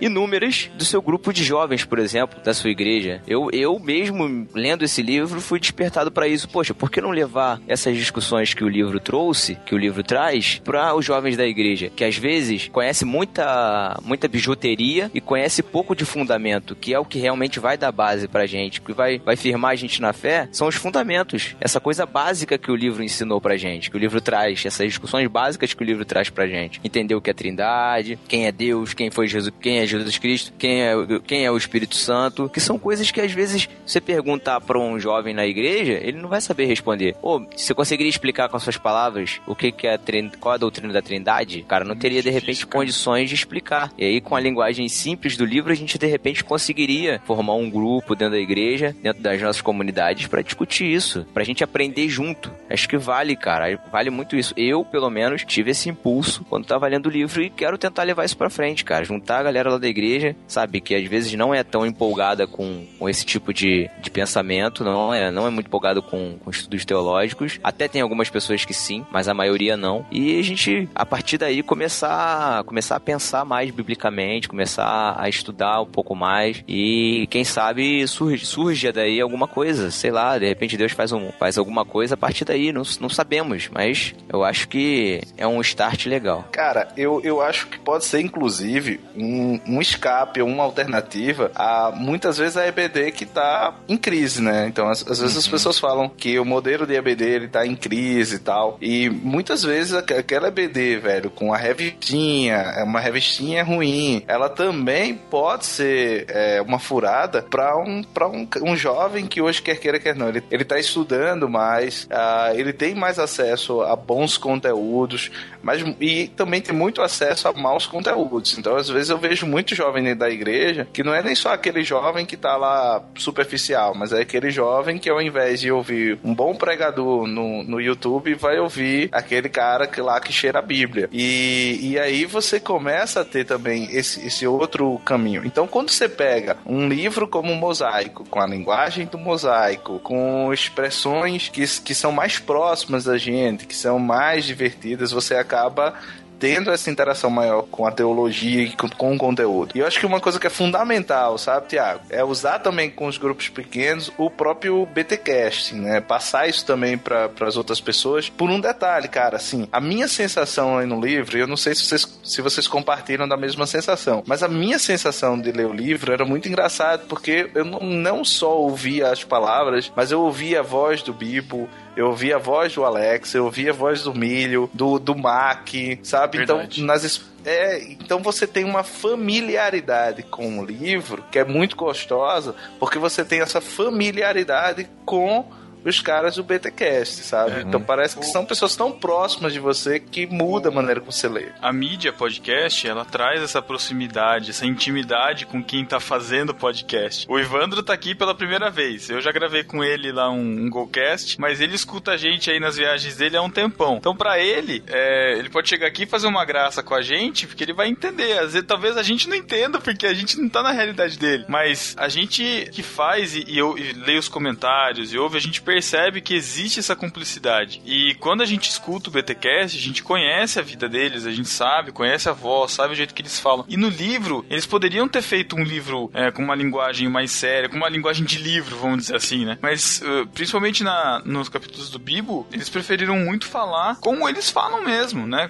inúmeras 0.00 0.70
do 0.76 0.84
seu 0.84 1.00
grupo 1.00 1.32
de 1.32 1.44
jovens, 1.44 1.84
por 1.84 1.98
exemplo, 1.98 2.40
da 2.42 2.54
sua 2.54 2.70
igreja. 2.70 3.22
Eu, 3.26 3.48
eu 3.52 3.78
mesmo, 3.78 4.46
lendo 4.54 4.84
esse 4.84 5.02
livro, 5.02 5.40
fui 5.40 5.58
despertado 5.58 6.10
para 6.10 6.28
isso. 6.28 6.48
Poxa, 6.48 6.74
por 6.74 6.90
que 6.90 7.00
não 7.00 7.10
levar 7.10 7.60
essas 7.66 7.96
discussões 7.96 8.54
que 8.54 8.64
o 8.64 8.68
livro 8.68 9.00
trouxe, 9.00 9.56
que 9.66 9.74
o 9.74 9.78
livro 9.78 10.02
traz, 10.02 10.60
para 10.64 10.94
os 10.94 11.04
jovens 11.04 11.36
da 11.36 11.46
igreja, 11.46 11.90
que 11.94 12.04
às 12.04 12.16
vezes 12.16 12.68
conhece 12.68 13.04
muita, 13.04 13.98
muita 14.02 14.28
bijuteria 14.28 15.10
e 15.14 15.20
conhece 15.20 15.62
pouco 15.62 15.94
de 15.94 16.04
fundamento, 16.04 16.74
que 16.74 16.94
é 16.94 16.98
o 16.98 17.04
que 17.04 17.18
realmente 17.18 17.58
vai 17.58 17.76
dar 17.76 17.92
base 17.92 18.28
pra 18.28 18.46
gente, 18.46 18.80
que 18.80 18.92
vai, 18.92 19.18
vai 19.18 19.36
firmar 19.36 19.72
a 19.72 19.76
gente 19.76 20.00
na 20.00 20.12
fé, 20.12 20.48
são 20.52 20.68
os 20.68 20.74
fundamentos. 20.74 21.56
Essa 21.60 21.80
coisa 21.80 22.06
básica 22.06 22.58
que 22.58 22.70
o 22.70 22.76
livro 22.76 23.02
ensinou 23.02 23.40
pra 23.40 23.56
gente, 23.56 23.90
que 23.90 23.96
o 23.96 24.00
livro 24.00 24.20
traz, 24.20 24.64
essas 24.64 24.86
discussões 24.86 25.28
básicas 25.28 25.74
que 25.74 25.82
o 25.82 25.86
livro 25.86 26.04
traz 26.04 26.30
pra 26.30 26.46
gente. 26.46 26.80
Entender 26.84 27.14
o 27.14 27.20
que 27.20 27.30
é 27.30 27.34
Trindade, 27.34 28.18
quem 28.28 28.46
é 28.46 28.52
Deus, 28.52 28.94
quem 28.94 29.10
foi 29.10 29.26
Jesus, 29.26 29.39
quem 29.48 29.78
é 29.78 29.86
Jesus 29.86 30.18
Cristo, 30.18 30.52
quem 30.58 30.82
é, 30.82 30.94
quem 31.26 31.44
é 31.44 31.50
o 31.50 31.56
Espírito 31.56 31.96
Santo, 31.96 32.48
que 32.48 32.60
são 32.60 32.78
coisas 32.78 33.10
que 33.10 33.20
às 33.20 33.32
vezes 33.32 33.68
você 33.86 34.00
perguntar 34.00 34.60
para 34.60 34.78
um 34.78 34.98
jovem 34.98 35.34
na 35.34 35.46
igreja, 35.46 35.98
ele 36.02 36.20
não 36.20 36.28
vai 36.28 36.40
saber 36.40 36.66
responder. 36.66 37.16
Ou 37.22 37.46
você 37.56 37.74
conseguiria 37.74 38.10
explicar 38.10 38.48
com 38.48 38.56
as 38.56 38.62
suas 38.62 38.76
palavras 38.76 39.40
o 39.46 39.54
que, 39.54 39.72
que 39.72 39.86
é 39.86 39.94
a 39.94 40.00
qual 40.40 40.54
é 40.54 40.56
a 40.56 40.58
doutrina 40.58 40.92
da 40.92 41.00
Trindade? 41.00 41.62
Cara, 41.62 41.84
não 41.84 41.96
teria 41.96 42.22
de 42.22 42.30
repente 42.30 42.66
condições 42.66 43.28
de 43.28 43.34
explicar. 43.34 43.92
E 43.96 44.04
aí 44.04 44.20
com 44.20 44.34
a 44.34 44.40
linguagem 44.40 44.88
simples 44.88 45.36
do 45.36 45.44
livro, 45.44 45.72
a 45.72 45.76
gente 45.76 45.98
de 45.98 46.06
repente 46.06 46.42
conseguiria 46.42 47.20
formar 47.24 47.54
um 47.54 47.70
grupo 47.70 48.14
dentro 48.14 48.34
da 48.34 48.40
igreja, 48.40 48.94
dentro 49.02 49.22
das 49.22 49.40
nossas 49.40 49.62
comunidades 49.62 50.26
para 50.26 50.42
discutir 50.42 50.86
isso, 50.86 51.26
pra 51.32 51.44
gente 51.44 51.62
aprender 51.62 52.08
junto. 52.08 52.50
Acho 52.68 52.88
que 52.88 52.96
vale, 52.96 53.36
cara. 53.36 53.78
Vale 53.90 54.10
muito 54.10 54.36
isso. 54.36 54.54
Eu, 54.56 54.84
pelo 54.84 55.10
menos, 55.10 55.44
tive 55.44 55.70
esse 55.70 55.88
impulso 55.88 56.44
quando 56.44 56.66
tava 56.66 56.86
lendo 56.88 57.06
o 57.06 57.10
livro 57.10 57.42
e 57.42 57.50
quero 57.50 57.78
tentar 57.78 58.02
levar 58.02 58.24
isso 58.24 58.36
pra 58.36 58.50
frente, 58.50 58.84
cara. 58.84 59.04
Juntar 59.04 59.29
a 59.38 59.42
galera 59.42 59.70
lá 59.70 59.78
da 59.78 59.88
igreja, 59.88 60.36
sabe? 60.46 60.80
Que 60.80 60.94
às 60.94 61.04
vezes 61.04 61.32
não 61.34 61.54
é 61.54 61.62
tão 61.62 61.86
empolgada 61.86 62.46
com, 62.46 62.86
com 62.98 63.08
esse 63.08 63.24
tipo 63.24 63.52
de, 63.52 63.88
de 64.00 64.10
pensamento, 64.10 64.84
não 64.84 65.12
é, 65.12 65.30
não 65.30 65.46
é 65.46 65.50
muito 65.50 65.66
empolgado 65.66 66.02
com, 66.02 66.38
com 66.38 66.50
estudos 66.50 66.84
teológicos. 66.84 67.58
Até 67.62 67.88
tem 67.88 68.02
algumas 68.02 68.30
pessoas 68.30 68.64
que 68.64 68.74
sim, 68.74 69.04
mas 69.10 69.28
a 69.28 69.34
maioria 69.34 69.76
não. 69.76 70.04
E 70.10 70.38
a 70.38 70.42
gente, 70.42 70.88
a 70.94 71.06
partir 71.06 71.38
daí, 71.38 71.62
começar, 71.62 72.64
começar 72.64 72.96
a 72.96 73.00
pensar 73.00 73.44
mais 73.44 73.70
biblicamente, 73.70 74.48
começar 74.48 75.16
a 75.18 75.28
estudar 75.28 75.82
um 75.82 75.86
pouco 75.86 76.14
mais 76.14 76.62
e 76.66 77.26
quem 77.30 77.44
sabe 77.44 78.06
surge, 78.06 78.44
surge 78.44 78.92
daí 78.92 79.20
alguma 79.20 79.46
coisa, 79.46 79.90
sei 79.90 80.10
lá, 80.10 80.38
de 80.38 80.46
repente 80.46 80.76
Deus 80.76 80.92
faz, 80.92 81.12
um, 81.12 81.30
faz 81.38 81.58
alguma 81.58 81.84
coisa 81.84 82.14
a 82.14 82.16
partir 82.16 82.44
daí, 82.44 82.72
não, 82.72 82.82
não 83.00 83.08
sabemos, 83.08 83.68
mas 83.72 84.14
eu 84.28 84.44
acho 84.44 84.68
que 84.68 85.20
é 85.36 85.46
um 85.46 85.60
start 85.60 86.06
legal. 86.06 86.44
Cara, 86.52 86.88
eu, 86.96 87.20
eu 87.22 87.40
acho 87.40 87.66
que 87.68 87.78
pode 87.78 88.04
ser, 88.04 88.20
inclusive, 88.20 89.00
um, 89.22 89.60
um 89.66 89.80
escape, 89.80 90.42
uma 90.42 90.64
alternativa 90.64 91.50
a 91.54 91.92
muitas 91.94 92.38
vezes 92.38 92.56
a 92.56 92.66
EBD 92.66 93.12
que 93.12 93.26
tá 93.26 93.74
em 93.88 93.96
crise, 93.96 94.42
né? 94.42 94.66
Então, 94.66 94.88
às, 94.88 95.02
às 95.06 95.20
vezes 95.20 95.34
uhum. 95.36 95.40
as 95.40 95.48
pessoas 95.48 95.78
falam 95.78 96.08
que 96.08 96.38
o 96.38 96.44
modelo 96.44 96.86
de 96.86 96.94
EBD 96.94 97.24
ele 97.24 97.48
tá 97.48 97.66
em 97.66 97.76
crise 97.76 98.36
e 98.36 98.38
tal. 98.38 98.78
E 98.80 99.08
muitas 99.08 99.62
vezes 99.62 99.94
aquela 99.94 100.48
EBD, 100.48 100.98
velho, 100.98 101.30
com 101.30 101.52
a 101.52 101.56
revistinha, 101.56 102.56
é 102.56 102.82
uma 102.82 103.00
revistinha 103.00 103.64
ruim, 103.64 104.22
ela 104.26 104.48
também 104.48 105.14
pode 105.14 105.66
ser 105.66 106.26
é, 106.28 106.62
uma 106.62 106.78
furada 106.78 107.42
para 107.42 107.76
um, 107.76 108.02
pra 108.02 108.28
um, 108.28 108.46
um 108.62 108.76
jovem 108.76 109.26
que 109.26 109.40
hoje 109.40 109.62
quer 109.62 109.76
queira, 109.76 109.98
quer 109.98 110.14
não. 110.14 110.28
Ele, 110.28 110.42
ele 110.50 110.64
tá 110.64 110.78
estudando 110.78 111.48
mais, 111.48 112.04
uh, 112.04 112.54
ele 112.54 112.72
tem 112.72 112.94
mais 112.94 113.18
acesso 113.18 113.82
a 113.82 113.94
bons 113.96 114.36
conteúdos, 114.36 115.30
mas 115.62 115.82
e 116.00 116.28
também 116.28 116.60
tem 116.60 116.74
muito 116.74 117.02
acesso 117.02 117.48
a 117.48 117.52
maus 117.52 117.86
conteúdos. 117.86 118.56
Então, 118.56 118.76
às 118.76 118.88
vezes 118.88 119.09
eu 119.10 119.18
vejo 119.18 119.46
muito 119.46 119.74
jovem 119.74 120.14
da 120.16 120.30
igreja 120.30 120.86
que 120.92 121.02
não 121.02 121.14
é 121.14 121.22
nem 121.22 121.34
só 121.34 121.52
aquele 121.52 121.82
jovem 121.82 122.24
que 122.24 122.36
tá 122.36 122.56
lá 122.56 123.02
superficial, 123.16 123.94
mas 123.94 124.12
é 124.12 124.20
aquele 124.20 124.50
jovem 124.50 124.98
que 124.98 125.10
ao 125.10 125.20
invés 125.20 125.60
de 125.60 125.70
ouvir 125.70 126.18
um 126.24 126.34
bom 126.34 126.54
pregador 126.54 127.26
no, 127.26 127.62
no 127.62 127.80
YouTube, 127.80 128.34
vai 128.34 128.58
ouvir 128.58 129.08
aquele 129.12 129.48
cara 129.48 129.86
que 129.86 130.00
lá 130.00 130.20
que 130.20 130.32
cheira 130.32 130.58
a 130.58 130.62
Bíblia. 130.62 131.08
E, 131.12 131.78
e 131.82 131.98
aí 131.98 132.24
você 132.24 132.60
começa 132.60 133.20
a 133.20 133.24
ter 133.24 133.44
também 133.44 133.88
esse, 133.92 134.26
esse 134.26 134.46
outro 134.46 134.98
caminho. 135.04 135.42
Então, 135.44 135.66
quando 135.66 135.90
você 135.90 136.08
pega 136.08 136.56
um 136.64 136.88
livro 136.88 137.26
como 137.26 137.52
o 137.52 137.56
Mosaico, 137.56 138.24
com 138.28 138.40
a 138.40 138.46
linguagem 138.46 139.06
do 139.06 139.18
mosaico, 139.18 139.98
com 140.00 140.52
expressões 140.52 141.48
que, 141.48 141.66
que 141.80 141.94
são 141.94 142.12
mais 142.12 142.38
próximas 142.38 143.04
da 143.04 143.18
gente, 143.18 143.66
que 143.66 143.74
são 143.74 143.98
mais 143.98 144.44
divertidas, 144.44 145.10
você 145.10 145.34
acaba 145.34 145.94
tendo 146.40 146.70
essa 146.70 146.90
interação 146.90 147.28
maior 147.28 147.62
com 147.70 147.86
a 147.86 147.92
teologia 147.92 148.62
e 148.62 148.72
com, 148.72 148.88
com, 148.88 149.14
o 149.14 149.18
conteúdo. 149.18 149.72
E 149.74 149.80
eu 149.80 149.86
acho 149.86 150.00
que 150.00 150.06
uma 150.06 150.18
coisa 150.18 150.40
que 150.40 150.46
é 150.46 150.50
fundamental, 150.50 151.36
sabe, 151.36 151.68
Tiago, 151.68 152.00
é 152.08 152.24
usar 152.24 152.58
também 152.60 152.90
com 152.90 153.06
os 153.06 153.18
grupos 153.18 153.50
pequenos 153.50 154.10
o 154.16 154.30
próprio 154.30 154.86
BTcast, 154.86 155.74
né? 155.74 156.00
Passar 156.00 156.48
isso 156.48 156.64
também 156.64 156.96
para 156.96 157.30
as 157.42 157.58
outras 157.58 157.80
pessoas. 157.80 158.30
Por 158.30 158.48
um 158.48 158.58
detalhe, 158.58 159.06
cara, 159.06 159.36
assim, 159.36 159.68
a 159.70 159.80
minha 159.80 160.08
sensação 160.08 160.78
aí 160.78 160.86
no 160.86 160.98
livro, 160.98 161.36
eu 161.36 161.46
não 161.46 161.58
sei 161.58 161.74
se 161.74 161.84
vocês, 161.84 162.20
se 162.24 162.40
vocês 162.40 162.66
compartilham 162.66 163.28
da 163.28 163.36
mesma 163.36 163.66
sensação, 163.66 164.22
mas 164.26 164.42
a 164.42 164.48
minha 164.48 164.78
sensação 164.78 165.38
de 165.38 165.52
ler 165.52 165.66
o 165.66 165.72
livro 165.72 166.12
era 166.12 166.24
muito 166.24 166.48
engraçado 166.48 167.06
porque 167.06 167.50
eu 167.54 167.66
não, 167.66 167.80
não 167.80 168.24
só 168.24 168.58
ouvia 168.58 169.10
as 169.10 169.22
palavras, 169.22 169.92
mas 169.94 170.10
eu 170.10 170.22
ouvia 170.22 170.60
a 170.60 170.62
voz 170.62 171.02
do 171.02 171.12
Bibo, 171.12 171.68
eu 171.96 172.08
ouvi 172.08 172.32
a 172.32 172.38
voz 172.38 172.74
do 172.74 172.84
Alex, 172.84 173.34
eu 173.34 173.44
ouvi 173.44 173.68
a 173.68 173.72
voz 173.72 174.02
do 174.02 174.14
Milho, 174.14 174.70
do, 174.72 174.98
do 174.98 175.16
Mac, 175.16 175.68
sabe? 176.02 176.42
Então, 176.42 176.58
Verdade. 176.58 176.82
Então, 176.82 176.86
nas 176.86 177.04
é, 177.44 177.82
então 177.92 178.20
você 178.20 178.46
tem 178.46 178.64
uma 178.64 178.82
familiaridade 178.82 180.22
com 180.22 180.58
o 180.58 180.64
livro 180.64 181.24
que 181.30 181.38
é 181.38 181.44
muito 181.44 181.74
gostosa, 181.74 182.54
porque 182.78 182.98
você 182.98 183.24
tem 183.24 183.40
essa 183.40 183.60
familiaridade 183.60 184.88
com 185.06 185.46
os 185.84 186.00
caras 186.00 186.36
do 186.36 186.42
BTcast, 186.44 187.22
sabe? 187.22 187.58
É. 187.58 187.60
Então 187.62 187.80
parece 187.80 188.18
que 188.18 188.24
são 188.26 188.44
pessoas 188.44 188.76
tão 188.76 188.92
próximas 188.92 189.52
de 189.52 189.58
você 189.60 189.98
que 190.00 190.26
muda 190.26 190.68
a 190.68 190.72
maneira 190.72 191.00
como 191.00 191.12
você 191.12 191.28
lê. 191.28 191.46
A 191.60 191.72
mídia 191.72 192.12
podcast, 192.12 192.86
ela 192.86 193.04
traz 193.04 193.42
essa 193.42 193.60
proximidade, 193.62 194.50
essa 194.50 194.66
intimidade 194.66 195.46
com 195.46 195.62
quem 195.62 195.84
tá 195.84 195.98
fazendo 196.00 196.50
o 196.50 196.54
podcast. 196.54 197.26
O 197.28 197.38
Ivandro 197.38 197.82
tá 197.82 197.92
aqui 197.92 198.14
pela 198.14 198.34
primeira 198.34 198.70
vez. 198.70 199.08
Eu 199.10 199.20
já 199.20 199.32
gravei 199.32 199.64
com 199.64 199.82
ele 199.82 200.12
lá 200.12 200.30
um, 200.30 200.64
um 200.66 200.70
Golcast, 200.70 201.40
mas 201.40 201.60
ele 201.60 201.74
escuta 201.74 202.12
a 202.12 202.16
gente 202.16 202.50
aí 202.50 202.60
nas 202.60 202.76
viagens 202.76 203.16
dele 203.16 203.36
há 203.36 203.42
um 203.42 203.50
tempão. 203.50 203.96
Então, 203.96 204.14
pra 204.16 204.38
ele, 204.38 204.82
é, 204.88 205.38
ele 205.38 205.48
pode 205.48 205.68
chegar 205.68 205.86
aqui 205.86 206.02
e 206.04 206.06
fazer 206.06 206.26
uma 206.26 206.44
graça 206.44 206.82
com 206.82 206.94
a 206.94 207.02
gente, 207.02 207.46
porque 207.46 207.64
ele 207.64 207.72
vai 207.72 207.88
entender. 207.88 208.32
Às 208.38 208.52
vezes, 208.52 208.66
talvez 208.66 208.96
a 208.96 209.02
gente 209.02 209.28
não 209.28 209.36
entenda, 209.36 209.80
porque 209.80 210.06
a 210.06 210.14
gente 210.14 210.38
não 210.40 210.48
tá 210.48 210.62
na 210.62 210.70
realidade 210.72 211.18
dele. 211.18 211.44
Mas 211.48 211.94
a 211.98 212.08
gente 212.08 212.68
que 212.72 212.82
faz 212.82 213.34
e, 213.34 213.44
e, 213.48 213.58
eu- 213.58 213.76
e 213.78 213.92
lê 213.92 214.16
os 214.18 214.28
comentários 214.28 215.12
e 215.12 215.18
ouve, 215.18 215.36
a 215.36 215.40
gente 215.40 215.60
percebe 215.70 216.20
que 216.20 216.34
existe 216.34 216.80
essa 216.80 216.96
cumplicidade. 216.96 217.80
E 217.84 218.16
quando 218.16 218.42
a 218.42 218.46
gente 218.46 218.68
escuta 218.68 219.08
o 219.08 219.12
BTcast, 219.12 219.78
a 219.78 219.80
gente 219.80 220.02
conhece 220.02 220.58
a 220.58 220.62
vida 220.62 220.88
deles, 220.88 221.26
a 221.26 221.30
gente 221.30 221.48
sabe, 221.48 221.92
conhece 221.92 222.28
a 222.28 222.32
voz, 222.32 222.72
sabe 222.72 222.92
o 222.92 222.96
jeito 222.96 223.14
que 223.14 223.22
eles 223.22 223.38
falam. 223.38 223.64
E 223.68 223.76
no 223.76 223.88
livro, 223.88 224.44
eles 224.50 224.66
poderiam 224.66 225.08
ter 225.08 225.22
feito 225.22 225.54
um 225.54 225.62
livro 225.62 226.10
é, 226.12 226.32
com 226.32 226.42
uma 226.42 226.56
linguagem 226.56 227.08
mais 227.08 227.30
séria, 227.30 227.68
com 227.68 227.76
uma 227.76 227.88
linguagem 227.88 228.24
de 228.24 228.36
livro, 228.38 228.76
vamos 228.78 229.02
dizer 229.02 229.14
assim, 229.14 229.44
né? 229.44 229.58
Mas, 229.62 230.02
uh, 230.02 230.26
principalmente 230.34 230.82
na, 230.82 231.22
nos 231.24 231.48
capítulos 231.48 231.88
do 231.88 232.00
Bibo, 232.00 232.46
eles 232.52 232.68
preferiram 232.68 233.16
muito 233.16 233.46
falar 233.46 233.96
como 234.00 234.28
eles 234.28 234.50
falam 234.50 234.84
mesmo, 234.84 235.24
né? 235.24 235.48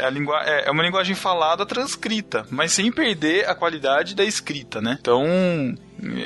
É, 0.00 0.10
lingua 0.10 0.42
é 0.44 0.64
é 0.64 0.70
uma 0.70 0.82
linguagem 0.82 1.14
falada 1.14 1.66
transcrita, 1.66 2.46
mas 2.50 2.72
sem 2.72 2.90
perder 2.90 3.48
a 3.48 3.54
qualidade 3.54 4.14
da 4.14 4.24
escrita, 4.24 4.80
né? 4.80 4.96
Então, 5.00 5.22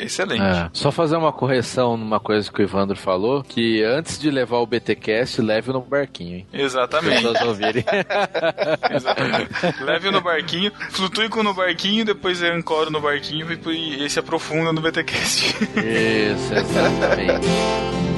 excelente. 0.01 0.43
É, 0.43 0.71
só 0.73 0.91
fazer 0.91 1.17
uma 1.17 1.33
correção 1.33 1.97
numa 1.97 2.21
coisa 2.21 2.51
que 2.51 2.61
o 2.61 2.65
Ivandro 2.65 2.97
falou, 2.97 3.43
que 3.43 3.83
antes 3.83 4.19
de 4.19 4.31
levar 4.31 4.59
o 4.59 4.67
BTcast, 4.67 5.41
leve 5.41 5.73
no 5.73 5.81
barquinho, 5.81 6.37
hein? 6.37 6.47
Exatamente. 6.53 7.23
Pra 7.23 7.47
ouvirem. 7.47 7.85
Exatamente. 8.91 9.83
Leve 9.83 10.11
no 10.11 10.21
barquinho, 10.21 10.73
flutue 10.91 11.29
com 11.29 11.43
no 11.43 11.55
barquinho, 11.55 12.05
depois 12.05 12.43
ancora 12.43 12.91
no 12.91 13.01
barquinho 13.01 13.47
e, 13.53 14.05
e 14.05 14.11
se 14.11 14.19
aprofunda 14.19 14.73
no 14.73 14.81
BTcast. 14.81 15.55
Isso, 15.77 16.55
exatamente. 16.55 17.49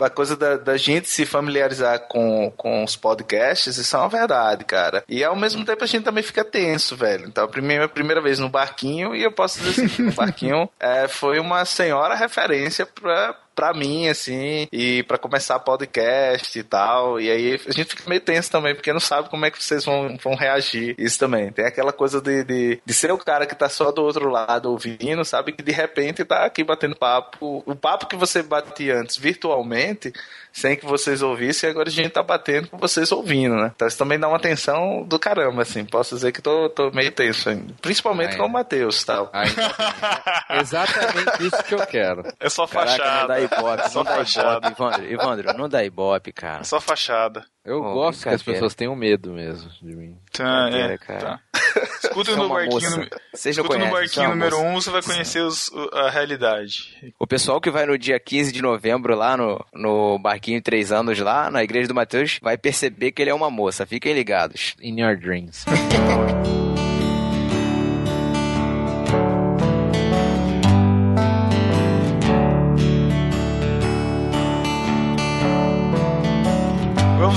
A 0.00 0.10
coisa 0.10 0.36
da, 0.36 0.56
da 0.56 0.76
gente 0.76 1.08
se 1.08 1.24
familiarizar 1.24 2.00
com, 2.08 2.50
com 2.56 2.84
os 2.84 2.96
podcasts, 2.96 3.76
isso 3.76 3.96
é 3.96 3.98
uma 3.98 4.08
verdade, 4.08 4.64
cara. 4.64 5.04
E 5.08 5.24
ao 5.24 5.36
mesmo 5.36 5.64
tempo 5.64 5.84
a 5.84 5.86
gente 5.86 6.04
também 6.04 6.22
fica 6.22 6.44
tenso, 6.44 6.96
velho. 6.96 7.26
Então, 7.26 7.44
a 7.44 7.48
primeira, 7.48 7.88
primeira 7.88 8.20
vez 8.20 8.38
no 8.38 8.48
barquinho, 8.48 9.14
e 9.14 9.22
eu 9.22 9.32
posso 9.32 9.60
dizer 9.60 9.84
assim, 9.84 10.08
o 10.08 10.12
barquinho 10.12 10.68
é, 10.78 11.08
foi 11.08 11.38
uma 11.38 11.64
senhora 11.64 12.14
referência 12.14 12.86
pra, 12.86 13.34
pra 13.58 13.74
mim, 13.74 14.08
assim, 14.08 14.68
e 14.70 15.02
pra 15.02 15.18
começar 15.18 15.58
podcast 15.58 16.56
e 16.56 16.62
tal. 16.62 17.20
E 17.20 17.28
aí 17.28 17.60
a 17.66 17.72
gente 17.72 17.86
fica 17.96 18.08
meio 18.08 18.20
tenso 18.20 18.48
também, 18.52 18.72
porque 18.72 18.92
não 18.92 19.00
sabe 19.00 19.28
como 19.28 19.44
é 19.44 19.50
que 19.50 19.60
vocês 19.60 19.84
vão, 19.84 20.16
vão 20.22 20.36
reagir. 20.36 20.94
Isso 20.96 21.18
também. 21.18 21.50
Tem 21.50 21.66
aquela 21.66 21.92
coisa 21.92 22.20
de, 22.20 22.44
de, 22.44 22.80
de 22.86 22.94
ser 22.94 23.10
o 23.10 23.18
cara 23.18 23.46
que 23.46 23.56
tá 23.56 23.68
só 23.68 23.90
do 23.90 24.00
outro 24.04 24.30
lado 24.30 24.70
ouvindo, 24.70 25.24
sabe? 25.24 25.50
Que 25.50 25.60
de 25.62 25.72
repente 25.72 26.24
tá 26.24 26.44
aqui 26.44 26.62
batendo 26.62 26.94
papo. 26.94 27.64
O 27.66 27.74
papo 27.74 28.06
que 28.06 28.14
você 28.14 28.44
batia 28.44 28.94
antes 29.00 29.16
virtualmente, 29.16 30.12
sem 30.52 30.76
que 30.76 30.86
vocês 30.86 31.20
ouvissem, 31.20 31.68
agora 31.68 31.88
a 31.88 31.92
gente 31.92 32.10
tá 32.10 32.22
batendo 32.22 32.68
com 32.68 32.78
vocês 32.78 33.10
ouvindo, 33.10 33.56
né? 33.56 33.72
Então 33.74 33.88
isso 33.88 33.98
também 33.98 34.20
dá 34.20 34.28
uma 34.28 34.38
tensão 34.38 35.02
do 35.02 35.18
caramba, 35.18 35.62
assim. 35.62 35.84
Posso 35.84 36.14
dizer 36.14 36.30
que 36.30 36.40
tô, 36.40 36.68
tô 36.70 36.92
meio 36.92 37.10
tenso 37.10 37.48
ainda. 37.48 37.74
Principalmente 37.82 38.32
Ah, 38.32 38.34
é. 38.34 38.36
com 38.38 38.46
o 38.46 38.48
Matheus 38.48 39.02
e 39.02 39.06
tal. 39.06 39.30
Ainda 39.32 39.62
bem. 40.48 40.60
Exatamente 40.60 41.46
isso 41.46 41.64
que 41.64 41.74
eu 41.74 41.84
quero. 41.86 42.22
É 42.38 42.48
só 42.48 42.66
Caraca, 42.68 42.90
fachada. 43.02 43.47
Ibope, 43.56 43.90
Só 43.90 43.98
não 43.98 44.04
dá 44.10 44.16
fachada. 44.16 44.68
ibope, 44.68 44.82
Evandro. 44.82 45.12
Evandro, 45.12 45.52
não 45.58 45.68
dá 45.68 45.84
ibope, 45.84 46.32
cara. 46.32 46.64
Só 46.64 46.80
fachada. 46.80 47.44
Eu 47.64 47.80
Oh, 47.82 47.92
gosto 47.94 48.22
que 48.22 48.28
as 48.30 48.42
pessoas 48.42 48.74
tenham 48.74 48.96
medo 48.96 49.30
mesmo 49.32 49.70
de 49.82 49.94
mim. 49.94 50.16
Tá, 50.32 50.70
é, 50.72 50.96
cara. 50.98 51.20
tá. 51.20 51.40
Escuta 52.02 52.34
no 52.34 52.48
barquinho, 52.48 52.96
no, 52.96 53.08
escuta 53.34 53.62
no 53.62 53.64
conhecem, 53.64 53.64
você 53.64 53.88
é 53.88 53.90
barquinho 53.90 54.28
número 54.30 54.56
moça. 54.56 54.68
1, 54.68 54.70
um, 54.70 54.80
você 54.80 54.90
vai 54.90 55.02
conhecer 55.02 55.40
os- 55.40 55.70
a 55.92 56.08
realidade. 56.10 57.12
O 57.18 57.26
pessoal 57.26 57.60
que 57.60 57.70
vai 57.70 57.84
no 57.86 57.98
dia 57.98 58.18
15 58.18 58.50
de 58.52 58.62
novembro 58.62 59.14
lá 59.14 59.36
no, 59.36 59.64
no 59.74 60.18
barquinho 60.18 60.62
três 60.62 60.90
anos 60.90 61.18
lá, 61.18 61.50
na 61.50 61.62
igreja 61.62 61.86
do 61.88 61.94
Mateus, 61.94 62.38
vai 62.42 62.56
perceber 62.56 63.12
que 63.12 63.20
ele 63.22 63.30
é 63.30 63.34
uma 63.34 63.50
moça. 63.50 63.84
Fiquem 63.86 64.14
ligados. 64.14 64.74
In 64.80 65.00
your 65.00 65.16
dreams. 65.16 65.64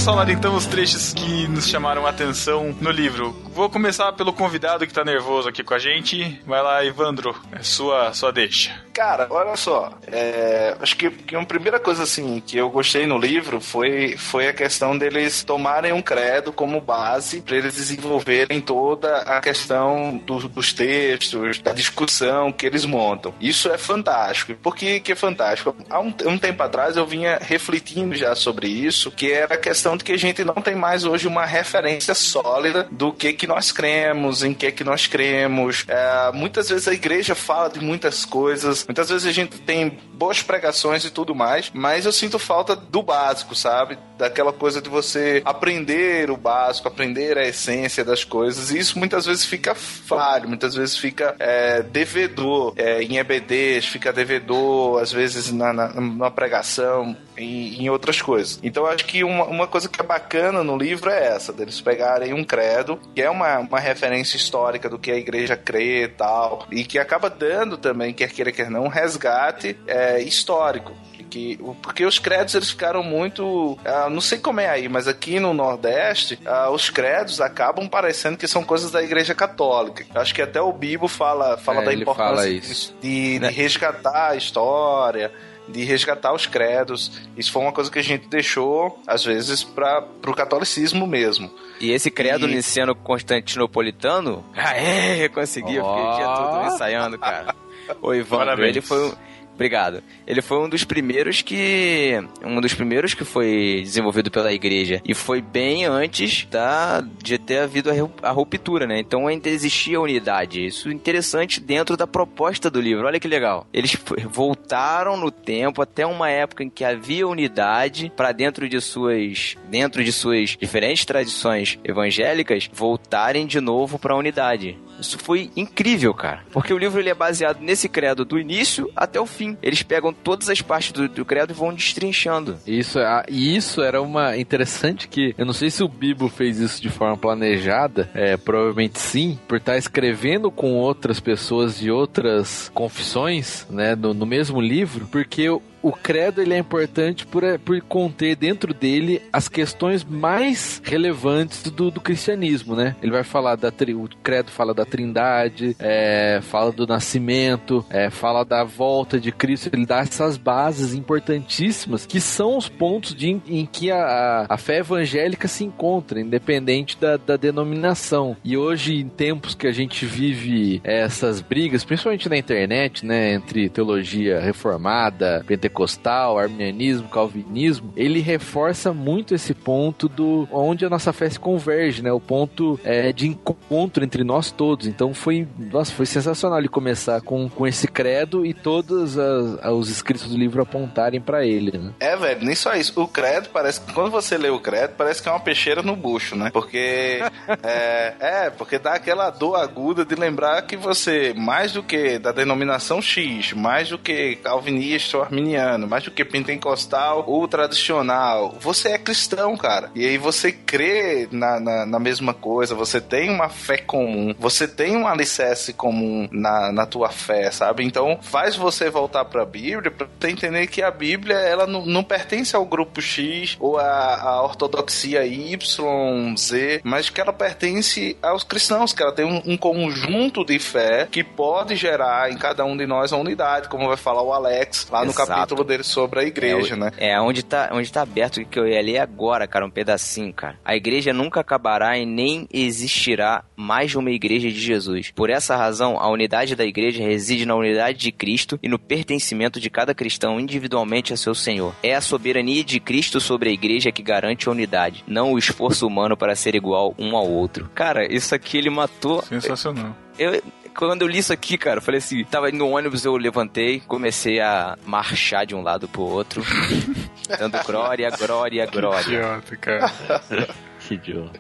falar 0.04 0.30
então 0.30 0.56
os 0.56 0.66
trechos 0.66 1.14
que 1.14 1.48
nos 1.48 1.68
chamaram 1.68 2.06
a 2.08 2.10
atenção 2.10 2.76
no 2.82 2.90
livro. 2.90 3.32
Vou 3.54 3.70
começar 3.70 4.12
pelo 4.14 4.34
convidado 4.34 4.88
que 4.88 4.94
tá 4.94 5.04
nervoso 5.04 5.48
aqui 5.50 5.64
com 5.64 5.74
a 5.74 5.80
gente. 5.80 6.42
Vai 6.46 6.62
lá, 6.64 6.84
Evandro, 6.84 7.36
é 7.52 7.62
sua, 7.62 8.12
sua 8.14 8.32
deixa. 8.32 8.72
Cara, 8.94 9.28
olha 9.30 9.56
só, 9.56 9.94
é, 10.08 10.76
acho 10.80 10.96
que, 10.98 11.10
que 11.12 11.36
uma 11.36 11.46
primeira 11.46 11.80
coisa 11.80 12.04
assim 12.04 12.42
que 12.46 12.58
eu 12.58 12.70
gostei 12.70 13.06
no 13.06 13.18
livro 13.18 13.60
foi, 13.62 14.16
foi 14.18 14.48
a 14.48 14.54
questão 14.54 14.98
deles 14.98 15.44
tomarem 15.44 15.92
um 15.94 16.02
credo 16.02 16.52
como 16.52 16.80
base 16.82 17.42
para 17.42 17.58
eles 17.58 17.76
desenvolverem 17.76 18.60
toda 18.62 19.18
a 19.20 19.40
questão 19.42 20.18
do- 20.26 20.48
dos 20.48 20.74
textos, 20.74 21.60
da 21.60 21.74
discussão 21.74 22.52
que 22.52 22.66
eles 22.66 22.86
montam. 22.86 23.34
Isso 23.40 23.70
é 23.70 23.78
fantástico. 23.78 24.56
Por 24.56 24.76
que, 24.76 25.00
que 25.00 25.12
é 25.12 25.16
fantástico? 25.16 25.76
Há 25.90 26.00
um, 26.00 26.14
um 26.26 26.38
tempo 26.38 26.64
atrás 26.64 26.96
eu 26.98 27.06
vinha 27.06 27.38
refletindo 27.42 28.16
já 28.16 28.34
sobre 28.34 28.68
isso, 28.68 29.12
que 29.12 29.32
era 29.32 29.56
a 29.56 29.58
questão 29.58 29.91
de 29.98 30.04
que 30.04 30.12
a 30.12 30.18
gente 30.18 30.44
não 30.44 30.56
tem 30.56 30.76
mais 30.76 31.04
hoje 31.04 31.28
uma 31.28 31.46
referência 31.46 32.14
sólida 32.14 32.88
do 32.92 33.12
que 33.12 33.34
que 33.34 33.48
nós 33.48 33.72
cremos, 33.72 34.44
em 34.44 34.54
que 34.54 34.72
que 34.72 34.84
nós 34.84 35.08
cremos. 35.08 35.86
É, 35.88 36.32
muitas 36.34 36.70
vezes 36.70 36.88
a 36.88 36.94
igreja 36.94 37.36
fala 37.36 37.70
de 37.70 37.80
muitas 37.80 38.26
coisas, 38.26 38.86
muitas 38.88 39.10
vezes 39.10 39.28
a 39.28 39.32
gente 39.32 39.60
tem 39.60 39.98
boas 40.22 40.44
pregações 40.44 41.04
e 41.04 41.10
tudo 41.10 41.34
mais, 41.34 41.72
mas 41.74 42.06
eu 42.06 42.12
sinto 42.12 42.38
falta 42.38 42.76
do 42.76 43.02
básico, 43.02 43.56
sabe? 43.56 43.98
Daquela 44.20 44.54
coisa 44.54 44.80
de 44.80 44.88
você 44.88 45.42
aprender 45.44 46.30
o 46.30 46.38
básico, 46.38 46.88
aprender 46.88 47.40
a 47.40 47.48
essência 47.48 48.06
das 48.06 48.24
coisas, 48.24 48.70
e 48.70 48.78
isso 48.78 49.00
muitas 49.00 49.26
vezes 49.26 49.44
fica 49.44 49.74
falho, 49.74 50.48
muitas 50.48 50.76
vezes 50.76 50.96
fica 50.96 51.36
é, 51.40 51.82
devedor 51.82 52.74
é, 52.78 53.02
em 53.02 53.18
EBDs, 53.18 53.88
fica 53.88 54.14
devedor, 54.14 55.02
às 55.02 55.12
vezes 55.12 55.52
na, 55.52 55.74
na, 55.74 55.88
na 56.00 56.30
pregação 56.30 57.18
e 57.36 57.84
em 57.84 57.90
outras 57.90 58.22
coisas. 58.22 58.60
Então 58.62 58.86
acho 58.86 59.06
que 59.06 59.24
uma, 59.24 59.46
uma 59.46 59.66
coisa 59.66 59.90
que 59.90 60.00
é 60.00 60.04
bacana 60.04 60.64
no 60.64 60.78
livro 60.78 61.10
é 61.10 61.30
essa, 61.30 61.52
deles 61.52 61.82
pegarem 61.82 62.32
um 62.32 62.44
credo, 62.44 63.00
que 63.16 63.24
é 63.24 63.30
uma, 63.30 63.58
uma 63.58 63.80
referência 63.80 64.38
histórica 64.38 64.88
do 64.88 65.00
que 65.00 65.10
a 65.10 65.18
igreja 65.18 65.58
crê 65.58 66.04
e 66.04 66.08
tal, 66.10 66.68
e 66.70 66.84
que 66.84 67.00
acaba 67.00 67.28
dando 67.28 67.76
também, 67.76 68.14
quer 68.14 68.30
queira, 68.30 68.52
quer 68.52 68.70
não, 68.70 68.84
um 68.84 68.88
resgate 68.88 69.76
é, 69.88 70.11
histórico. 70.20 70.92
Que, 71.30 71.58
porque 71.82 72.06
os 72.06 72.20
credos 72.20 72.54
eles 72.56 72.72
ficaram 72.72 73.02
muito. 73.02 73.80
ah, 73.86 74.10
não 74.10 74.20
sei 74.20 74.38
como 74.38 74.60
é 74.60 74.68
aí, 74.68 74.90
mas 74.90 75.08
aqui 75.08 75.40
no 75.40 75.54
Nordeste, 75.54 76.38
ah, 76.46 76.70
os 76.70 76.90
credos 76.90 77.40
acabam 77.40 77.88
parecendo 77.88 78.36
que 78.38 78.46
são 78.50 78.66
coisas 78.66 78.92
da 78.92 79.02
Igreja 79.02 79.34
Católica. 79.34 80.06
Acho 80.14 80.36
que 80.36 80.42
até 80.42 80.60
o 80.62 80.74
Bibo 80.74 81.08
fala, 81.08 81.58
fala 81.58 81.84
É, 81.84 81.86
da 81.86 81.94
importância 81.94 82.36
fala 82.36 82.50
isso. 82.50 82.94
de, 83.02 83.34
de 83.36 83.40
Né? 83.40 83.48
resgatar 83.50 84.32
a 84.32 84.36
história, 84.36 85.32
de 85.70 85.86
resgatar 85.86 86.34
os 86.34 86.48
credos. 86.48 87.22
Isso 87.38 87.50
foi 87.54 87.62
uma 87.62 87.72
coisa 87.72 87.90
que 87.90 88.00
a 88.00 88.04
gente 88.04 88.28
deixou, 88.28 89.00
às 89.08 89.24
vezes, 89.24 89.64
para 89.64 90.04
o 90.28 90.34
catolicismo 90.34 91.08
mesmo. 91.08 91.50
E 91.80 91.92
esse 91.94 92.12
credo 92.12 92.46
E- 92.46 92.56
niceno 92.56 92.94
constantinopolitano, 92.94 94.44
aê, 94.56 95.28
conseguiu, 95.34 95.84
fiquei 95.86 96.04
o 96.04 96.16
dia 96.18 96.26
todo 96.26 96.66
ensaiando, 96.74 97.18
cara. 97.18 97.56
O 98.02 98.12
Parabéns. 98.26 98.70
ele 98.70 98.82
foi 98.82 99.06
um... 99.10 99.14
Obrigado. 99.54 100.02
Ele 100.26 100.42
foi 100.42 100.58
um 100.58 100.68
dos 100.68 100.84
primeiros 100.84 101.42
que. 101.42 102.14
Um 102.44 102.60
dos 102.60 102.74
primeiros 102.74 103.14
que 103.14 103.24
foi 103.24 103.82
desenvolvido 103.84 104.32
pela 104.32 104.52
igreja. 104.52 105.02
E 105.06 105.14
foi 105.14 105.40
bem 105.42 105.86
antes 105.86 106.46
da, 106.50 107.02
de 107.22 107.38
ter 107.38 107.60
havido 107.60 107.92
a 107.92 107.94
ru- 107.94 108.12
a 108.24 108.32
ruptura, 108.32 108.88
né? 108.88 109.00
Então 109.00 109.28
ainda 109.28 109.50
existia 109.50 110.00
unidade. 110.02 110.66
Isso 110.66 110.90
é 110.90 110.94
interessante 110.94 111.60
dentro 111.60 111.96
da 111.96 112.08
proposta 112.08 112.70
do 112.72 112.82
livro. 112.82 113.06
Olha 113.06 113.20
que 113.20 113.28
legal. 113.28 113.68
Eles 113.72 113.96
voltaram 114.30 115.16
no 115.16 115.30
tempo 115.30 115.82
até 115.82 116.06
uma 116.08 116.30
época 116.30 116.64
em 116.64 116.70
que 116.70 116.84
havia 116.84 117.28
unidade 117.28 118.12
para 118.16 118.32
dentro 118.32 118.68
de 118.68 118.82
suas. 118.82 119.56
dentro 119.70 120.04
de 120.04 120.12
suas 120.12 120.58
diferentes 120.60 121.06
tradições 121.06 121.78
evangélicas 121.84 122.70
voltarem 122.74 123.46
de 123.46 123.60
novo 123.62 124.00
para 124.00 124.14
a 124.14 124.18
unidade. 124.18 124.78
Isso 125.02 125.18
foi 125.18 125.50
incrível, 125.56 126.14
cara. 126.14 126.44
Porque 126.52 126.74
o 126.74 126.78
livro 126.78 127.00
ele 127.00 127.10
é 127.10 127.14
baseado 127.14 127.60
nesse 127.60 127.90
credo 127.90 128.24
do 128.24 128.40
início 128.40 128.90
até 128.96 129.20
o 129.20 129.26
fim. 129.26 129.58
Eles 129.62 129.84
pegam 129.84 130.14
todas 130.14 130.50
as 130.50 130.62
partes 130.62 130.92
do, 130.92 131.10
do 131.10 131.26
credo 131.26 131.52
e 131.52 131.56
vão 131.56 131.74
destrinchando. 131.74 132.58
Isso, 132.66 133.00
é, 133.00 133.26
e 133.28 133.56
isso 133.56 133.82
era 133.82 134.02
uma 134.02 134.38
interessante 134.38 135.08
que 135.08 135.34
eu 135.38 135.46
não 135.46 135.54
sei 135.54 135.70
se 135.70 135.84
o 135.84 135.88
Bibo 135.88 136.30
fez 136.30 136.60
isso 136.60 136.82
de 136.82 136.90
forma 136.90 137.18
planejada, 137.18 138.10
é, 138.14 138.38
provavelmente 138.38 139.00
sim, 139.00 139.40
por 139.48 139.58
estar 139.58 139.78
escrevendo 139.78 140.52
com 140.52 140.76
outras 140.76 141.20
pessoas 141.20 141.80
de 141.80 141.90
outras 141.90 142.70
confissões, 142.74 143.66
né, 143.70 143.96
no, 143.96 144.14
no 144.14 144.26
mesmo 144.26 144.62
livro, 144.62 145.08
porque 145.12 145.50
o 145.82 145.92
credo 145.92 146.42
ele 146.42 146.54
é 146.54 146.58
importante 146.58 147.26
por, 147.26 147.44
é, 147.44 147.58
por 147.58 147.80
conter 147.82 148.36
dentro 148.36 148.74
dele 148.74 149.22
as 149.32 149.48
questões 149.48 150.04
mais 150.04 150.82
relevantes 150.84 151.64
do, 151.64 151.90
do 151.90 152.00
cristianismo, 152.00 152.76
né? 152.76 152.96
Ele 153.02 153.12
vai 153.12 153.24
falar 153.24 153.56
da 153.56 153.72
o 153.96 154.08
credo 154.22 154.52
fala 154.52 154.76
da 154.76 154.86
trindade, 154.86 155.76
é, 155.80 156.40
fala 156.44 156.72
do 156.72 156.86
nascimento, 156.86 157.84
é, 157.90 158.12
fala 158.12 158.46
da 158.46 158.64
volta 158.64 159.20
de 159.20 159.32
Cristo. 159.32 159.70
Ele 159.74 159.86
dá 159.86 160.00
essas 160.00 160.38
bases 160.38 160.94
importantíssimas 160.94 162.06
que 162.06 162.22
são 162.22 162.58
os 162.58 162.70
pontos 162.70 163.16
de, 163.16 163.42
em 163.48 163.66
que 163.66 163.90
a, 163.90 164.46
a 164.48 164.58
fé 164.58 164.78
evangélica 164.78 165.48
se 165.48 165.64
encontra, 165.64 166.20
independente 166.20 166.98
da, 167.00 167.18
da 167.18 167.36
denominação. 167.38 168.38
E 168.44 168.56
hoje, 168.56 168.96
em 168.96 169.10
tempos 169.10 169.56
que 169.56 169.66
a 169.66 169.72
gente 169.72 170.06
vive 170.06 170.80
essas 170.84 171.42
brigas, 171.42 171.84
principalmente 171.84 172.30
na 172.30 172.38
internet, 172.38 173.04
né, 173.04 173.34
entre 173.34 173.68
teologia 173.70 174.40
reformada, 174.40 175.44
pentecostal 175.48 175.71
pentecostal, 175.72 176.38
arminianismo, 176.38 177.08
calvinismo, 177.08 177.92
ele 177.96 178.20
reforça 178.20 178.94
muito 178.94 179.34
esse 179.34 179.54
ponto 179.54 180.08
do 180.08 180.48
onde 180.52 180.86
a 180.86 180.90
nossa 180.90 181.14
fé 181.14 181.30
se 181.30 181.40
converge, 181.40 182.04
né? 182.04 182.12
O 182.12 182.20
ponto 182.20 182.80
é, 182.84 183.12
de 183.12 183.28
encontro 183.28 184.04
entre 184.04 184.24
nós 184.24 184.52
todos. 184.52 184.86
Então 184.86 185.14
foi, 185.14 185.48
nossa, 185.58 185.92
foi 185.94 186.06
sensacional 186.06 186.60
ele 186.60 186.68
começar 186.68 187.22
com, 187.22 187.50
com 187.50 187.66
esse 187.66 187.88
credo 187.88 188.46
e 188.46 188.54
todos 188.54 189.18
as, 189.18 189.66
os 189.72 189.90
escritos 189.90 190.30
do 190.30 190.38
livro 190.38 190.62
apontarem 190.62 191.22
para 191.22 191.46
ele, 191.46 191.78
né? 191.78 191.94
É, 192.00 192.16
velho, 192.16 192.44
nem 192.44 192.56
só 192.56 192.74
isso. 192.74 193.00
O 193.02 193.08
credo 193.08 193.50
parece 193.50 193.82
que 193.82 193.94
quando 193.94 194.12
você 194.12 194.38
lê 194.38 194.50
o 194.50 194.60
credo, 194.60 194.94
parece 194.98 195.22
que 195.22 195.30
é 195.30 195.32
uma 195.32 195.40
peixeira 195.40 195.82
no 195.82 195.96
bucho, 195.96 196.36
né? 196.36 196.50
Porque 196.52 197.22
é, 197.64 198.14
é, 198.20 198.50
porque 198.50 198.78
dá 198.78 198.94
aquela 198.94 199.30
dor 199.30 199.56
aguda 199.56 200.04
de 200.04 200.16
lembrar 200.16 200.62
que 200.64 200.76
você, 200.76 201.34
mais 201.36 201.72
do 201.72 201.82
que 201.82 202.20
da 202.20 202.32
denominação 202.32 203.02
X, 203.02 203.54
mais 203.54 203.90
do 203.90 203.98
que 203.98 204.36
calvinista 204.38 205.18
ou 205.18 205.24
arminiano, 205.24 205.61
mais 205.88 206.04
do 206.04 206.12
que 206.12 206.24
pentecostal 206.24 207.24
ou 207.28 207.48
tradicional. 207.48 208.56
Você 208.60 208.90
é 208.90 208.98
cristão, 208.98 209.56
cara. 209.58 209.92
E 209.96 210.06
aí 210.06 210.18
você 210.18 210.52
crê 210.52 211.28
na, 211.32 211.60
na, 211.60 211.86
na, 211.86 212.00
mesma 212.00 212.34
coisa, 212.34 212.76
você 212.76 213.00
tem 213.00 213.30
uma 213.30 213.50
fé 213.50 213.78
comum, 213.78 214.34
você 214.40 214.68
tem 214.68 214.96
um 214.96 215.08
alicerce 215.08 215.74
comum 215.74 216.28
na, 216.32 216.72
na 216.72 216.86
tua 216.86 217.10
fé, 217.10 217.52
sabe? 217.52 217.84
Então 217.84 218.20
faz 218.22 218.56
você 218.56 218.90
voltar 218.90 219.26
pra 219.26 219.46
Bíblia 219.46 219.92
pra 219.92 220.08
você 220.08 220.30
entender 220.30 220.68
que 220.68 220.82
a 220.82 220.92
Bíblia 220.92 221.38
ela 221.38 221.68
não, 221.68 221.86
não 221.86 222.04
pertence 222.04 222.56
ao 222.56 222.66
grupo 222.66 223.02
X 223.02 223.58
ou 223.60 223.78
à, 223.78 224.22
à 224.22 224.44
ortodoxia 224.44 225.26
Y, 225.26 226.36
Z, 226.38 226.82
mas 226.84 227.10
que 227.10 227.22
ela 227.22 227.34
pertence 227.34 228.18
aos 228.22 228.44
cristãos, 228.44 228.94
que 228.94 229.02
ela 229.02 229.12
tem 229.12 229.26
um, 229.26 229.42
um 229.46 229.58
conjunto 229.58 230.46
de 230.46 230.58
fé 230.60 231.08
que 231.10 231.24
pode 231.24 231.76
gerar 231.76 232.32
em 232.32 232.38
cada 232.38 232.64
um 232.66 232.76
de 232.76 232.86
nós 232.86 233.14
a 233.14 233.18
unidade, 233.18 233.70
como 233.70 233.88
vai 233.88 233.98
falar 233.98 234.22
o 234.22 234.34
Alex 234.34 234.88
lá 234.90 235.04
no 235.06 235.14
capítulo 235.14 235.51
capítulo 235.52 235.64
dele 235.64 235.84
sobre 235.84 236.20
a 236.20 236.24
igreja, 236.24 236.74
é, 236.74 236.78
né? 236.78 236.92
É, 236.98 237.22
onde 237.22 237.44
tá, 237.44 237.70
onde 237.74 237.92
tá 237.92 238.02
aberto 238.02 238.44
que 238.46 238.60
eu 238.60 238.68
ia 238.68 238.82
ler 238.82 238.98
agora, 239.00 239.48
cara, 239.48 239.66
um 239.66 239.70
pedacinho, 239.70 240.34
cara. 240.34 240.58
A 240.64 240.76
igreja 240.76 241.14
nunca 241.14 241.42
acabará 241.42 241.98
e 241.98 242.06
nem 242.06 242.48
existirá 242.52 243.44
mais 243.56 243.96
uma 243.96 244.12
igreja 244.12 244.50
de 244.50 244.60
Jesus. 244.60 245.12
Por 245.12 245.30
essa 245.30 245.56
razão, 245.56 246.00
a 246.00 246.10
unidade 246.10 246.56
da 246.56 246.66
igreja 246.66 247.04
reside 247.04 247.46
na 247.46 247.56
unidade 247.56 247.98
de 248.00 248.12
Cristo 248.12 248.60
e 248.64 248.70
no 248.70 248.80
pertencimento 248.80 249.60
de 249.60 249.70
cada 249.70 249.94
cristão 249.94 250.40
individualmente 250.40 251.14
a 251.14 251.18
seu 251.18 251.36
Senhor. 251.36 251.76
É 251.84 251.96
a 251.96 252.02
soberania 252.02 252.64
de 252.64 252.80
Cristo 252.80 253.20
sobre 253.20 253.50
a 253.50 253.54
igreja 253.54 253.92
que 253.92 254.02
garante 254.02 254.48
a 254.48 254.52
unidade, 254.52 255.04
não 255.08 255.34
o 255.34 255.38
esforço 255.38 255.86
humano 255.86 256.16
para 256.16 256.36
ser 256.36 256.56
igual 256.56 256.96
um 256.98 257.16
ao 257.16 257.30
outro. 257.30 257.70
Cara, 257.76 258.12
isso 258.12 258.34
aqui 258.34 258.58
ele 258.58 258.70
matou. 258.70 259.22
Sensacional. 259.24 259.96
Eu, 260.18 260.42
quando 260.76 261.04
eu 261.04 261.08
li 261.08 261.20
isso 261.20 261.34
aqui, 261.34 261.58
cara, 261.58 261.78
eu 261.78 261.82
falei 261.82 262.00
assim, 262.00 262.24
tava 262.24 262.50
indo 262.50 262.58
no 262.58 262.70
ônibus, 262.70 263.06
eu 263.06 263.16
levantei, 263.18 263.80
comecei 263.82 264.40
a 264.40 264.78
marchar 264.86 265.46
de 265.46 265.56
um 265.56 265.62
lado 265.62 265.88
pro 265.88 266.02
outro, 266.02 266.44
dando 267.40 267.58
glória, 267.64 268.10
glória, 268.12 268.66
glória. 268.66 269.04
Que 269.04 269.10
idiota, 269.10 269.56
cara. 269.58 269.94
que 270.80 270.94
idiota. 270.96 271.40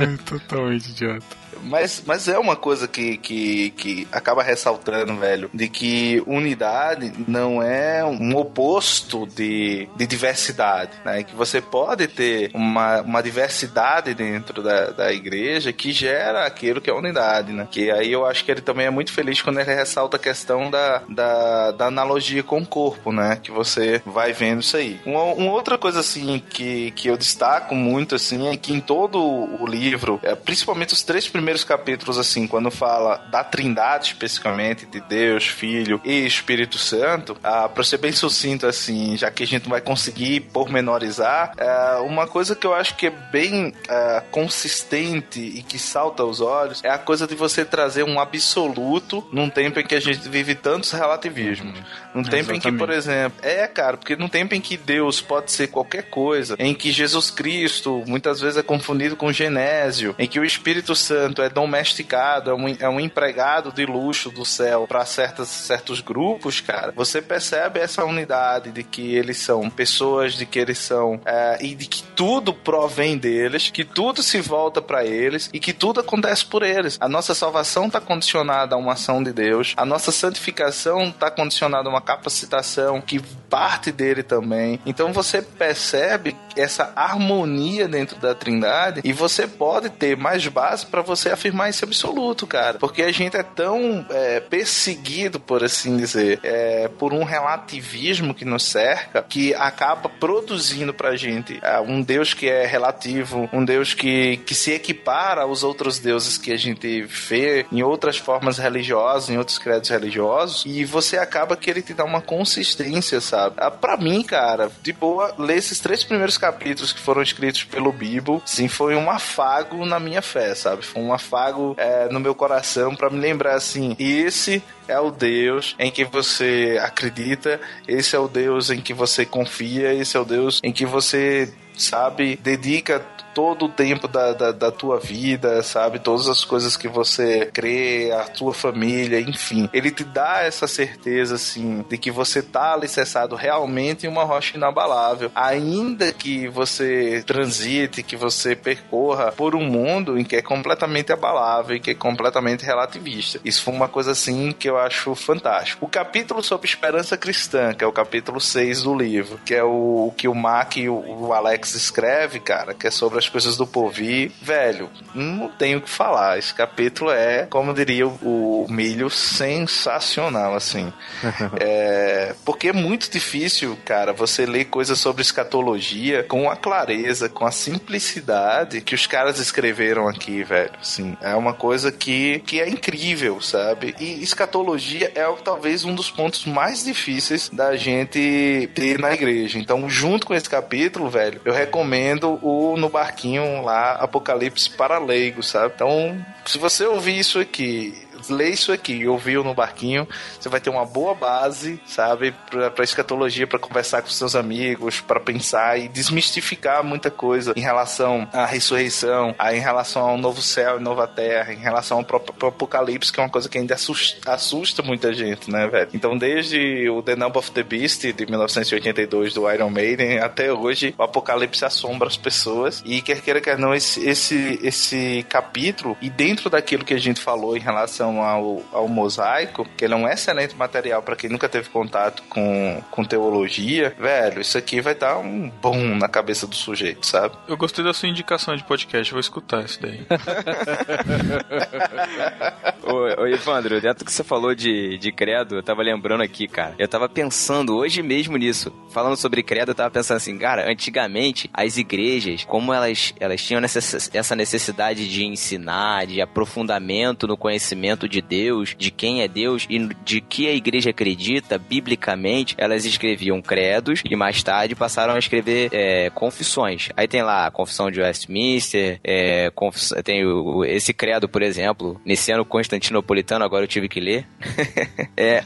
Ai, 0.00 0.16
totalmente 0.24 0.90
idiota. 0.90 1.41
Mas, 1.62 2.02
mas 2.06 2.28
é 2.28 2.38
uma 2.38 2.56
coisa 2.56 2.88
que, 2.88 3.16
que, 3.16 3.70
que 3.70 4.08
acaba 4.12 4.42
ressaltando, 4.42 5.16
velho, 5.16 5.50
de 5.52 5.68
que 5.68 6.22
unidade 6.26 7.12
não 7.26 7.62
é 7.62 8.04
um 8.04 8.36
oposto 8.36 9.26
de, 9.26 9.88
de 9.96 10.06
diversidade, 10.06 10.92
né? 11.04 11.22
Que 11.22 11.34
você 11.34 11.60
pode 11.60 12.08
ter 12.08 12.50
uma, 12.54 13.00
uma 13.02 13.22
diversidade 13.22 14.14
dentro 14.14 14.62
da, 14.62 14.90
da 14.90 15.12
igreja 15.12 15.72
que 15.72 15.92
gera 15.92 16.46
aquilo 16.46 16.80
que 16.80 16.90
é 16.90 16.94
unidade, 16.94 17.52
né? 17.52 17.66
Que 17.70 17.90
aí 17.90 18.12
eu 18.12 18.26
acho 18.26 18.44
que 18.44 18.50
ele 18.50 18.60
também 18.60 18.86
é 18.86 18.90
muito 18.90 19.12
feliz 19.12 19.40
quando 19.40 19.60
ele 19.60 19.74
ressalta 19.74 20.16
a 20.16 20.20
questão 20.20 20.70
da, 20.70 21.02
da, 21.08 21.70
da 21.72 21.86
analogia 21.86 22.42
com 22.42 22.58
o 22.58 22.66
corpo, 22.66 23.12
né? 23.12 23.38
Que 23.42 23.50
você 23.50 24.02
vai 24.06 24.32
vendo 24.32 24.62
isso 24.62 24.76
aí. 24.76 25.00
Uma, 25.04 25.22
uma, 25.22 25.52
outra 25.52 25.76
coisa, 25.76 26.00
assim, 26.00 26.42
que, 26.50 26.90
que 26.92 27.08
eu 27.08 27.16
destaco 27.16 27.74
muito, 27.74 28.14
assim, 28.14 28.48
é 28.48 28.56
que 28.56 28.72
em 28.72 28.80
todo 28.80 29.18
o 29.20 29.66
livro, 29.66 30.18
é, 30.22 30.34
principalmente 30.34 30.94
os 30.94 31.02
três 31.02 31.28
primeiros 31.28 31.51
primeiros 31.52 31.64
capítulos, 31.64 32.18
assim, 32.18 32.46
quando 32.46 32.70
fala 32.70 33.16
da 33.30 33.44
trindade 33.44 34.06
especificamente, 34.06 34.86
de 34.86 35.00
Deus, 35.00 35.46
Filho 35.46 36.00
e 36.04 36.24
Espírito 36.24 36.78
Santo, 36.78 37.36
ah, 37.42 37.68
pra 37.68 37.84
ser 37.84 37.98
bem 37.98 38.12
sucinto, 38.12 38.66
assim, 38.66 39.16
já 39.16 39.30
que 39.30 39.42
a 39.42 39.46
gente 39.46 39.64
não 39.64 39.70
vai 39.70 39.80
conseguir 39.80 40.40
pormenorizar, 40.40 41.52
ah, 41.58 42.00
uma 42.04 42.26
coisa 42.26 42.56
que 42.56 42.66
eu 42.66 42.74
acho 42.74 42.96
que 42.96 43.06
é 43.06 43.10
bem 43.10 43.74
ah, 43.88 44.22
consistente 44.30 45.40
e 45.40 45.62
que 45.62 45.78
salta 45.78 46.22
aos 46.22 46.40
olhos 46.40 46.82
é 46.82 46.88
a 46.88 46.98
coisa 46.98 47.26
de 47.26 47.34
você 47.34 47.64
trazer 47.64 48.02
um 48.02 48.18
absoluto 48.18 49.26
num 49.30 49.50
tempo 49.50 49.78
em 49.78 49.84
que 49.84 49.94
a 49.94 50.00
gente 50.00 50.26
vive 50.28 50.54
tantos 50.54 50.90
relativismos. 50.92 51.78
Uhum. 51.78 51.84
Num 52.14 52.22
tempo 52.22 52.52
Exatamente. 52.52 52.68
em 52.68 52.72
que, 52.72 52.78
por 52.78 52.90
exemplo, 52.90 53.38
é, 53.42 53.66
cara, 53.66 53.96
porque 53.96 54.16
num 54.16 54.28
tempo 54.28 54.54
em 54.54 54.60
que 54.60 54.76
Deus 54.76 55.20
pode 55.20 55.50
ser 55.52 55.68
qualquer 55.68 56.04
coisa, 56.04 56.56
em 56.58 56.74
que 56.74 56.90
Jesus 56.90 57.30
Cristo 57.30 58.02
muitas 58.06 58.40
vezes 58.40 58.56
é 58.56 58.62
confundido 58.62 59.16
com 59.16 59.32
Genésio, 59.32 60.14
em 60.18 60.26
que 60.26 60.38
o 60.38 60.44
Espírito 60.44 60.94
Santo 60.94 61.41
é 61.42 61.48
domesticado, 61.48 62.50
é 62.50 62.54
um, 62.54 62.76
é 62.80 62.88
um 62.88 63.00
empregado 63.00 63.72
de 63.72 63.84
luxo 63.84 64.30
do 64.30 64.44
céu 64.44 64.86
para 64.86 65.04
certos 65.04 66.00
grupos, 66.00 66.60
cara, 66.60 66.92
você 66.94 67.20
percebe 67.20 67.80
essa 67.80 68.04
unidade 68.04 68.70
de 68.70 68.82
que 68.82 69.14
eles 69.14 69.38
são 69.38 69.68
pessoas, 69.70 70.34
de 70.34 70.46
que 70.46 70.58
eles 70.58 70.78
são. 70.78 71.20
É, 71.24 71.58
e 71.60 71.74
de 71.74 71.86
que 71.86 72.02
tudo 72.02 72.52
provém 72.52 73.16
deles, 73.16 73.70
que 73.70 73.84
tudo 73.84 74.22
se 74.22 74.40
volta 74.40 74.80
para 74.80 75.04
eles 75.04 75.50
e 75.52 75.58
que 75.58 75.72
tudo 75.72 76.00
acontece 76.00 76.44
por 76.44 76.62
eles. 76.62 76.96
A 77.00 77.08
nossa 77.08 77.34
salvação 77.34 77.86
está 77.86 78.00
condicionada 78.00 78.74
a 78.74 78.78
uma 78.78 78.92
ação 78.92 79.22
de 79.22 79.32
Deus, 79.32 79.74
a 79.76 79.84
nossa 79.84 80.12
santificação 80.12 81.04
está 81.04 81.30
condicionada 81.30 81.88
a 81.88 81.92
uma 81.92 82.00
capacitação 82.00 83.00
que 83.00 83.20
parte 83.48 83.92
dele 83.92 84.22
também. 84.22 84.80
Então 84.86 85.12
você 85.12 85.42
percebe 85.42 86.36
essa 86.56 86.92
harmonia 86.94 87.88
dentro 87.88 88.18
da 88.18 88.34
Trindade 88.34 89.00
e 89.04 89.12
você 89.12 89.46
pode 89.46 89.90
ter 89.90 90.16
mais 90.16 90.46
base 90.46 90.86
para 90.86 91.02
você 91.02 91.30
afirmar 91.32 91.70
esse 91.70 91.84
absoluto, 91.84 92.46
cara. 92.46 92.78
Porque 92.78 93.02
a 93.02 93.12
gente 93.12 93.36
é 93.36 93.42
tão 93.42 94.06
é, 94.10 94.40
perseguido, 94.40 95.40
por 95.40 95.64
assim 95.64 95.96
dizer, 95.96 96.40
é, 96.42 96.88
por 96.98 97.12
um 97.12 97.24
relativismo 97.24 98.34
que 98.34 98.44
nos 98.44 98.64
cerca, 98.64 99.22
que 99.22 99.54
acaba 99.54 100.08
produzindo 100.08 100.94
pra 100.94 101.16
gente 101.16 101.58
é, 101.62 101.80
um 101.80 102.02
Deus 102.02 102.34
que 102.34 102.48
é 102.48 102.66
relativo, 102.66 103.48
um 103.52 103.64
Deus 103.64 103.94
que, 103.94 104.38
que 104.38 104.54
se 104.54 104.72
equipara 104.72 105.42
aos 105.42 105.62
outros 105.62 105.98
deuses 105.98 106.38
que 106.38 106.52
a 106.52 106.56
gente 106.56 107.02
vê 107.02 107.66
em 107.70 107.82
outras 107.82 108.16
formas 108.18 108.58
religiosas, 108.58 109.30
em 109.30 109.38
outros 109.38 109.58
credos 109.58 109.88
religiosos, 109.90 110.64
e 110.66 110.84
você 110.84 111.18
acaba 111.18 111.56
que 111.56 111.70
ele 111.70 111.82
te 111.82 111.94
dá 111.94 112.04
uma 112.04 112.20
consistência, 112.20 113.20
sabe? 113.20 113.56
Ah, 113.58 113.70
pra 113.70 113.96
mim, 113.96 114.22
cara, 114.22 114.70
de 114.82 114.92
boa, 114.92 115.34
ler 115.38 115.56
esses 115.56 115.80
três 115.80 116.04
primeiros 116.04 116.38
capítulos 116.38 116.92
que 116.92 117.00
foram 117.00 117.22
escritos 117.22 117.64
pelo 117.64 117.92
Bibo, 117.92 118.42
sim, 118.44 118.68
foi 118.68 118.94
um 118.94 119.10
afago 119.10 119.84
na 119.84 119.98
minha 119.98 120.22
fé, 120.22 120.54
sabe? 120.54 120.84
Foi 120.84 121.02
um 121.02 121.11
afago 121.12 121.74
é, 121.76 122.08
no 122.08 122.20
meu 122.20 122.34
coração 122.34 122.94
para 122.94 123.10
me 123.10 123.18
lembrar 123.18 123.54
assim: 123.54 123.96
esse 123.98 124.62
é 124.88 124.98
o 124.98 125.10
Deus 125.10 125.74
em 125.78 125.90
que 125.90 126.04
você 126.04 126.78
acredita, 126.82 127.60
esse 127.86 128.16
é 128.16 128.18
o 128.18 128.28
Deus 128.28 128.70
em 128.70 128.80
que 128.80 128.94
você 128.94 129.24
confia, 129.24 129.92
esse 129.94 130.16
é 130.16 130.20
o 130.20 130.24
Deus 130.24 130.60
em 130.62 130.72
que 130.72 130.86
você 130.86 131.52
sabe, 131.74 132.36
dedica 132.36 133.04
todo 133.34 133.66
o 133.66 133.68
tempo 133.68 134.06
da, 134.08 134.32
da, 134.32 134.52
da, 134.52 134.70
tua 134.70 134.98
vida, 134.98 135.62
sabe? 135.62 135.98
Todas 135.98 136.28
as 136.28 136.44
coisas 136.44 136.76
que 136.76 136.88
você 136.88 137.50
crê, 137.52 138.10
a 138.12 138.24
tua 138.24 138.52
família, 138.52 139.20
enfim. 139.20 139.68
Ele 139.72 139.90
te 139.90 140.04
dá 140.04 140.42
essa 140.42 140.66
certeza, 140.66 141.36
assim, 141.36 141.84
de 141.88 141.98
que 141.98 142.10
você 142.10 142.42
tá 142.42 142.74
alicerçado 142.74 143.34
realmente 143.36 144.06
em 144.06 144.08
uma 144.08 144.24
rocha 144.24 144.56
inabalável. 144.56 145.30
Ainda 145.34 146.12
que 146.12 146.48
você 146.48 147.22
transite, 147.26 148.02
que 148.02 148.16
você 148.16 148.54
percorra 148.54 149.32
por 149.32 149.54
um 149.54 149.64
mundo 149.64 150.18
em 150.18 150.24
que 150.24 150.36
é 150.36 150.42
completamente 150.42 151.12
abalável, 151.12 151.76
e 151.76 151.80
que 151.80 151.90
é 151.92 151.94
completamente 151.94 152.64
relativista. 152.64 153.40
Isso 153.44 153.62
foi 153.62 153.74
uma 153.74 153.88
coisa, 153.88 154.12
assim, 154.12 154.52
que 154.52 154.68
eu 154.68 154.78
acho 154.78 155.14
fantástico. 155.14 155.84
O 155.86 155.88
capítulo 155.88 156.42
sobre 156.42 156.68
esperança 156.68 157.16
cristã, 157.16 157.72
que 157.72 157.84
é 157.84 157.86
o 157.86 157.92
capítulo 157.92 158.40
6 158.40 158.82
do 158.82 158.94
livro, 158.94 159.40
que 159.44 159.54
é 159.54 159.64
o, 159.64 160.08
o 160.08 160.14
que 160.16 160.28
o 160.28 160.34
Mac 160.34 160.76
e 160.76 160.88
o, 160.88 160.94
o 160.94 161.32
Alex 161.32 161.74
escreve, 161.74 162.40
cara, 162.40 162.74
que 162.74 162.86
é 162.86 162.90
sobre 162.90 163.21
as 163.22 163.28
coisas 163.28 163.56
do 163.56 163.66
porvir, 163.66 164.32
velho, 164.40 164.90
não 165.14 165.48
tenho 165.48 165.78
o 165.78 165.82
que 165.82 165.88
falar. 165.88 166.38
Esse 166.38 166.52
capítulo 166.52 167.10
é, 167.10 167.46
como 167.46 167.72
diria 167.72 168.06
o, 168.06 168.64
o 168.64 168.66
Milho, 168.68 169.08
sensacional, 169.08 170.54
assim. 170.54 170.92
é, 171.60 172.34
porque 172.44 172.68
é 172.68 172.72
muito 172.72 173.10
difícil, 173.10 173.78
cara, 173.84 174.12
você 174.12 174.44
ler 174.44 174.66
coisas 174.66 174.98
sobre 174.98 175.22
escatologia 175.22 176.22
com 176.24 176.50
a 176.50 176.56
clareza, 176.56 177.28
com 177.28 177.46
a 177.46 177.50
simplicidade 177.50 178.80
que 178.80 178.94
os 178.94 179.06
caras 179.06 179.38
escreveram 179.38 180.08
aqui, 180.08 180.42
velho. 180.42 180.72
Assim, 180.80 181.16
é 181.20 181.34
uma 181.34 181.52
coisa 181.52 181.92
que, 181.92 182.40
que 182.40 182.60
é 182.60 182.68
incrível, 182.68 183.40
sabe? 183.40 183.94
E 184.00 184.22
escatologia 184.22 185.12
é 185.14 185.22
talvez 185.44 185.84
um 185.84 185.94
dos 185.94 186.10
pontos 186.10 186.44
mais 186.44 186.84
difíceis 186.84 187.48
da 187.48 187.76
gente 187.76 188.68
ter 188.74 188.98
na 188.98 189.12
igreja. 189.12 189.58
Então, 189.58 189.88
junto 189.88 190.26
com 190.26 190.34
esse 190.34 190.48
capítulo, 190.48 191.08
velho, 191.08 191.40
eu 191.44 191.52
recomendo 191.52 192.38
o 192.42 192.76
No 192.76 192.88
Barquinho 193.12 193.62
lá, 193.62 193.92
Apocalipse 193.92 194.70
para 194.70 194.98
Leigos, 194.98 195.48
sabe? 195.48 195.72
Então, 195.74 196.24
se 196.46 196.58
você 196.58 196.86
ouvir 196.86 197.18
isso 197.18 197.38
aqui 197.38 197.94
lê 198.28 198.50
isso 198.50 198.72
aqui, 198.72 199.06
ouviu 199.06 199.42
no 199.42 199.54
barquinho, 199.54 200.06
você 200.38 200.48
vai 200.48 200.60
ter 200.60 200.70
uma 200.70 200.84
boa 200.84 201.14
base, 201.14 201.80
sabe, 201.86 202.32
pra, 202.50 202.70
pra 202.70 202.84
escatologia, 202.84 203.46
para 203.46 203.58
conversar 203.58 204.02
com 204.02 204.08
seus 204.08 204.34
amigos, 204.34 205.00
para 205.00 205.20
pensar 205.20 205.78
e 205.78 205.88
desmistificar 205.88 206.84
muita 206.84 207.10
coisa 207.10 207.52
em 207.56 207.60
relação 207.60 208.28
à 208.32 208.44
ressurreição, 208.44 209.34
em 209.52 209.60
relação 209.60 210.02
ao 210.02 210.18
novo 210.18 210.42
céu 210.42 210.78
e 210.78 210.82
nova 210.82 211.06
terra, 211.06 211.52
em 211.52 211.58
relação 211.58 211.98
ao 211.98 212.04
próprio 212.04 212.48
apocalipse, 212.48 213.12
que 213.12 213.20
é 213.20 213.22
uma 213.22 213.30
coisa 213.30 213.48
que 213.48 213.58
ainda 213.58 213.74
assusta, 213.74 214.30
assusta 214.30 214.82
muita 214.82 215.12
gente, 215.12 215.50
né, 215.50 215.66
velho? 215.66 215.88
Então, 215.94 216.16
desde 216.16 216.88
o 216.88 217.02
The 217.02 217.16
Number 217.16 217.38
of 217.38 217.50
the 217.52 217.62
Beast 217.62 218.02
de 218.02 218.26
1982 218.26 219.34
do 219.34 219.50
Iron 219.50 219.70
Maiden 219.70 220.18
até 220.18 220.52
hoje, 220.52 220.94
o 220.96 221.02
apocalipse 221.02 221.64
assombra 221.64 222.08
as 222.08 222.16
pessoas 222.16 222.82
e 222.84 223.00
quer 223.00 223.20
queira 223.20 223.40
quer 223.40 223.58
não 223.58 223.74
esse 223.74 224.06
esse 224.08 224.58
esse 224.62 225.24
capítulo 225.28 225.96
e 226.00 226.10
dentro 226.10 226.50
daquilo 226.50 226.84
que 226.84 226.94
a 226.94 226.98
gente 226.98 227.20
falou 227.20 227.56
em 227.56 227.60
relação 227.60 228.21
relação 228.22 228.24
ao, 228.24 228.62
ao 228.72 228.88
mosaico, 228.88 229.66
que 229.76 229.84
ele 229.84 229.94
é 229.94 229.96
um 229.96 230.08
excelente 230.08 230.56
material 230.56 231.02
para 231.02 231.16
quem 231.16 231.28
nunca 231.28 231.48
teve 231.48 231.68
contato 231.68 232.22
com, 232.28 232.82
com 232.90 233.04
teologia, 233.04 233.94
velho, 233.98 234.40
isso 234.40 234.56
aqui 234.56 234.80
vai 234.80 234.94
dar 234.94 235.18
um 235.18 235.50
bom 235.60 235.76
na 235.96 236.08
cabeça 236.08 236.46
do 236.46 236.54
sujeito, 236.54 237.06
sabe? 237.06 237.34
Eu 237.48 237.56
gostei 237.56 237.84
da 237.84 237.92
sua 237.92 238.08
indicação 238.08 238.56
de 238.56 238.64
podcast, 238.64 239.12
vou 239.12 239.20
escutar 239.20 239.64
isso 239.64 239.80
daí. 239.80 240.06
ô, 242.82 243.22
ô, 243.22 243.26
Evandro, 243.26 243.80
dentro 243.80 244.04
que 244.04 244.12
você 244.12 244.22
falou 244.22 244.54
de, 244.54 244.98
de 244.98 245.12
credo, 245.12 245.56
eu 245.56 245.62
tava 245.62 245.82
lembrando 245.82 246.22
aqui, 246.22 246.46
cara. 246.46 246.74
Eu 246.78 246.88
tava 246.88 247.08
pensando 247.08 247.76
hoje 247.76 248.02
mesmo 248.02 248.36
nisso. 248.36 248.72
Falando 248.90 249.16
sobre 249.16 249.42
credo, 249.42 249.70
eu 249.70 249.74
tava 249.74 249.90
pensando 249.90 250.18
assim, 250.18 250.38
cara, 250.38 250.70
antigamente 250.70 251.50
as 251.52 251.76
igrejas, 251.76 252.44
como 252.44 252.72
elas, 252.72 253.14
elas 253.18 253.42
tinham 253.42 253.60
essa 253.62 254.36
necessidade 254.36 255.08
de 255.08 255.24
ensinar, 255.24 256.06
de 256.06 256.20
aprofundamento 256.20 257.26
no 257.26 257.36
conhecimento 257.36 258.01
conhecimento 258.02 258.08
de 258.08 258.20
Deus, 258.20 258.74
de 258.76 258.90
quem 258.90 259.22
é 259.22 259.28
Deus 259.28 259.66
e 259.68 259.78
de 260.04 260.20
que 260.20 260.48
a 260.48 260.52
igreja 260.52 260.90
acredita 260.90 261.58
biblicamente, 261.58 262.54
elas 262.58 262.84
escreviam 262.84 263.40
credos 263.40 264.02
e 264.08 264.16
mais 264.16 264.42
tarde 264.42 264.74
passaram 264.74 265.14
a 265.14 265.18
escrever 265.18 265.68
é, 265.72 266.10
confissões. 266.10 266.88
Aí 266.96 267.06
tem 267.06 267.22
lá 267.22 267.46
a 267.46 267.50
confissão 267.50 267.90
de 267.90 268.00
Westminster, 268.00 269.00
é, 269.04 269.50
confiss... 269.50 269.92
tem 270.04 270.24
o, 270.24 270.64
esse 270.64 270.92
credo, 270.92 271.28
por 271.28 271.42
exemplo, 271.42 272.00
nesse 272.04 272.32
ano 272.32 272.44
constantinopolitano, 272.44 273.44
agora 273.44 273.64
eu 273.64 273.68
tive 273.68 273.88
que 273.88 274.00
ler. 274.00 274.26
é, 275.16 275.44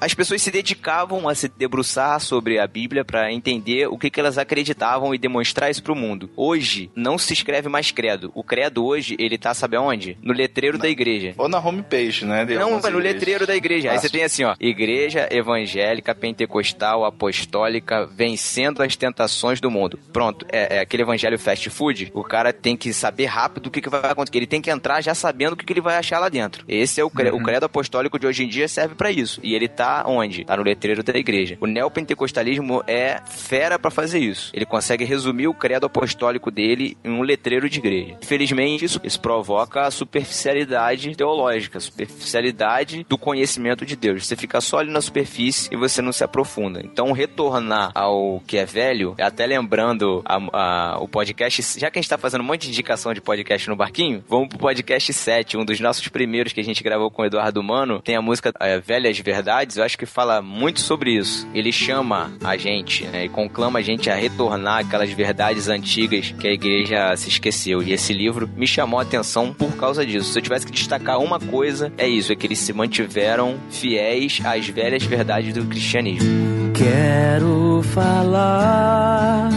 as 0.00 0.14
pessoas 0.14 0.42
se 0.42 0.50
dedicavam 0.50 1.28
a 1.28 1.34
se 1.34 1.48
debruçar 1.48 2.20
sobre 2.20 2.58
a 2.58 2.66
Bíblia 2.66 3.04
para 3.04 3.32
entender 3.32 3.88
o 3.88 3.98
que, 3.98 4.10
que 4.10 4.20
elas 4.20 4.38
acreditavam 4.38 5.14
e 5.14 5.18
demonstrar 5.18 5.70
isso 5.70 5.82
para 5.82 5.92
o 5.92 5.96
mundo. 5.96 6.30
Hoje 6.36 6.90
não 6.94 7.18
se 7.18 7.32
escreve 7.32 7.68
mais 7.68 7.90
credo. 7.90 8.30
O 8.34 8.42
credo 8.42 8.84
hoje 8.84 9.16
ele 9.18 9.38
tá 9.38 9.54
sabe 9.54 9.76
aonde? 9.76 10.16
No 10.22 10.32
letreiro 10.32 10.78
da 10.78 10.88
igreja. 10.88 11.34
Ou 11.36 11.48
na 11.48 11.58
homepage 11.58 11.89
homepage, 11.90 12.24
né? 12.24 12.44
Não, 12.44 12.78
no 12.78 12.98
letreiro 12.98 13.46
da 13.46 13.56
igreja. 13.56 13.90
Aí 13.90 13.98
você 13.98 14.08
tem 14.08 14.22
assim, 14.22 14.44
ó, 14.44 14.54
Igreja 14.60 15.28
Evangélica 15.30 16.14
Pentecostal 16.14 17.04
Apostólica 17.04 18.06
vencendo 18.06 18.82
as 18.82 18.94
tentações 18.96 19.60
do 19.60 19.70
mundo. 19.70 19.98
Pronto, 20.12 20.46
é, 20.50 20.76
é, 20.76 20.80
aquele 20.80 21.02
evangelho 21.02 21.38
fast 21.38 21.68
food. 21.70 22.10
O 22.14 22.22
cara 22.22 22.52
tem 22.52 22.76
que 22.76 22.92
saber 22.92 23.26
rápido 23.26 23.66
o 23.66 23.70
que, 23.70 23.80
que 23.80 23.88
vai 23.88 24.00
acontecer. 24.10 24.38
Ele 24.38 24.46
tem 24.46 24.62
que 24.62 24.70
entrar 24.70 25.00
já 25.00 25.14
sabendo 25.14 25.54
o 25.54 25.56
que, 25.56 25.64
que 25.64 25.72
ele 25.72 25.80
vai 25.80 25.96
achar 25.96 26.18
lá 26.18 26.28
dentro. 26.28 26.64
Esse 26.68 27.00
é 27.00 27.04
o 27.04 27.10
credo, 27.10 27.34
uhum. 27.34 27.42
o 27.42 27.44
credo 27.44 27.66
apostólico 27.66 28.18
de 28.18 28.26
hoje 28.26 28.44
em 28.44 28.48
dia 28.48 28.68
serve 28.68 28.94
para 28.94 29.10
isso. 29.10 29.40
E 29.42 29.54
ele 29.54 29.68
tá 29.68 30.04
onde? 30.06 30.44
Tá 30.44 30.56
no 30.56 30.62
letreiro 30.62 31.02
da 31.02 31.18
igreja. 31.18 31.56
O 31.60 31.66
neopentecostalismo 31.66 32.82
é 32.86 33.20
fera 33.26 33.78
para 33.78 33.90
fazer 33.90 34.18
isso. 34.18 34.50
Ele 34.54 34.66
consegue 34.66 35.04
resumir 35.04 35.48
o 35.48 35.54
credo 35.54 35.86
apostólico 35.86 36.50
dele 36.50 36.96
em 37.04 37.10
um 37.10 37.22
letreiro 37.22 37.68
de 37.68 37.78
igreja. 37.78 38.16
Infelizmente, 38.22 38.84
isso, 38.84 39.00
isso 39.02 39.20
provoca 39.20 39.82
a 39.82 39.90
superficialidade 39.90 41.16
teológica 41.16 41.79
superficialidade 41.80 43.04
do 43.08 43.18
conhecimento 43.18 43.84
de 43.84 43.96
Deus. 43.96 44.26
Você 44.26 44.36
fica 44.36 44.60
só 44.60 44.78
ali 44.78 44.90
na 44.90 45.00
superfície 45.00 45.68
e 45.72 45.76
você 45.76 46.02
não 46.02 46.12
se 46.12 46.24
aprofunda. 46.24 46.80
Então, 46.84 47.12
retornar 47.12 47.90
ao 47.94 48.40
que 48.46 48.56
é 48.56 48.64
velho, 48.64 49.14
até 49.20 49.46
lembrando 49.46 50.22
a, 50.24 50.36
a, 50.52 50.98
o 51.00 51.08
podcast, 51.08 51.78
já 51.78 51.90
que 51.90 51.98
a 51.98 52.02
gente 52.02 52.08
tá 52.08 52.18
fazendo 52.18 52.42
um 52.42 52.44
monte 52.44 52.62
de 52.62 52.68
indicação 52.68 53.12
de 53.14 53.20
podcast 53.20 53.68
no 53.68 53.76
barquinho, 53.76 54.24
vamos 54.28 54.48
pro 54.48 54.58
podcast 54.58 55.12
7, 55.12 55.56
um 55.56 55.64
dos 55.64 55.80
nossos 55.80 56.06
primeiros 56.08 56.52
que 56.52 56.60
a 56.60 56.64
gente 56.64 56.82
gravou 56.82 57.10
com 57.10 57.22
o 57.22 57.24
Eduardo 57.24 57.62
Mano. 57.62 58.00
Tem 58.00 58.16
a 58.16 58.22
música 58.22 58.52
é, 58.60 58.78
Velhas 58.78 59.18
Verdades, 59.18 59.76
eu 59.76 59.84
acho 59.84 59.98
que 59.98 60.06
fala 60.06 60.42
muito 60.42 60.80
sobre 60.80 61.12
isso. 61.12 61.48
Ele 61.54 61.72
chama 61.72 62.32
a 62.42 62.56
gente 62.56 63.04
né, 63.06 63.24
e 63.24 63.28
conclama 63.28 63.78
a 63.78 63.82
gente 63.82 64.10
a 64.10 64.14
retornar 64.14 64.78
aquelas 64.78 65.10
verdades 65.10 65.68
antigas 65.68 66.32
que 66.32 66.48
a 66.48 66.52
igreja 66.52 67.16
se 67.16 67.28
esqueceu. 67.28 67.82
E 67.82 67.92
esse 67.92 68.12
livro 68.12 68.48
me 68.56 68.66
chamou 68.66 68.98
a 68.98 69.02
atenção 69.02 69.52
por 69.52 69.76
causa 69.76 70.04
disso. 70.04 70.32
Se 70.32 70.38
eu 70.38 70.42
tivesse 70.42 70.66
que 70.66 70.72
destacar 70.72 71.18
uma 71.18 71.38
coisa, 71.38 71.69
coisa 71.70 71.92
é 71.96 72.08
isso, 72.08 72.32
é 72.32 72.36
que 72.36 72.46
eles 72.46 72.58
se 72.58 72.72
mantiveram 72.72 73.56
fiéis 73.70 74.40
às 74.44 74.66
velhas 74.66 75.04
verdades 75.04 75.54
do 75.54 75.64
cristianismo. 75.66 76.72
Quero 76.74 77.80
falar 77.94 79.50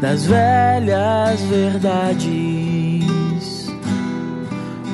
das 0.00 0.24
velhas 0.24 1.40
verdades, 1.42 3.04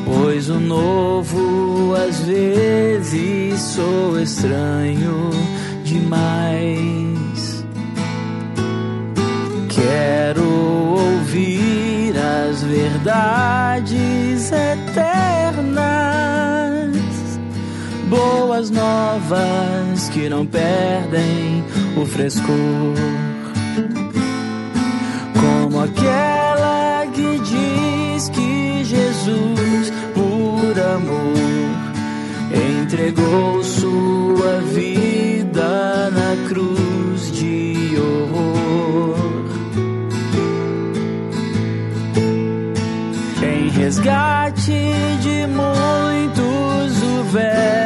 pois 0.04 0.50
o 0.50 0.58
novo 0.58 1.94
às 1.94 2.20
vezes 2.22 3.60
sou 3.60 4.20
estranho 4.20 5.30
demais. 5.84 7.64
Quero 9.68 10.42
ouvir 10.98 12.12
as 12.16 12.60
verdades 12.64 14.50
eternas 14.50 16.45
boas 18.06 18.70
novas 18.70 20.08
que 20.10 20.28
não 20.28 20.46
perdem 20.46 21.64
o 21.96 22.06
frescor. 22.06 22.94
Como 25.40 25.80
aquela 25.80 27.06
que 27.12 27.38
diz 27.40 28.28
que 28.30 28.84
Jesus, 28.84 29.92
por 30.14 30.80
amor, 30.80 31.36
entregou 32.82 33.62
sua 33.62 34.60
vida 34.72 36.10
na 36.10 36.48
cruz 36.48 37.32
de 37.32 37.96
horror. 37.98 39.16
Em 43.42 43.68
resgate 43.70 44.92
de 45.20 45.46
muitos, 45.46 47.02
o 47.02 47.22
velho 47.32 47.85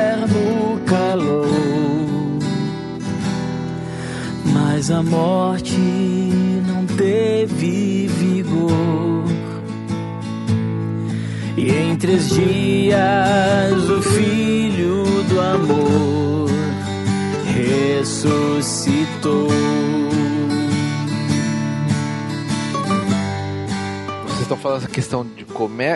mas 4.80 4.90
a 4.90 5.02
morte 5.02 5.76
não 5.76 6.86
teve 6.86 8.06
vigor. 8.06 9.24
E 11.54 11.70
em 11.70 11.94
três 11.96 12.30
dias 12.30 13.90
o 13.90 14.00
filho 14.00 15.04
do 15.28 15.38
amor 15.38 16.48
ressuscitou. 17.98 19.50
Estão 24.50 24.56
falando 24.56 24.78
essa 24.78 24.88
questão 24.88 25.24
de 25.24 25.46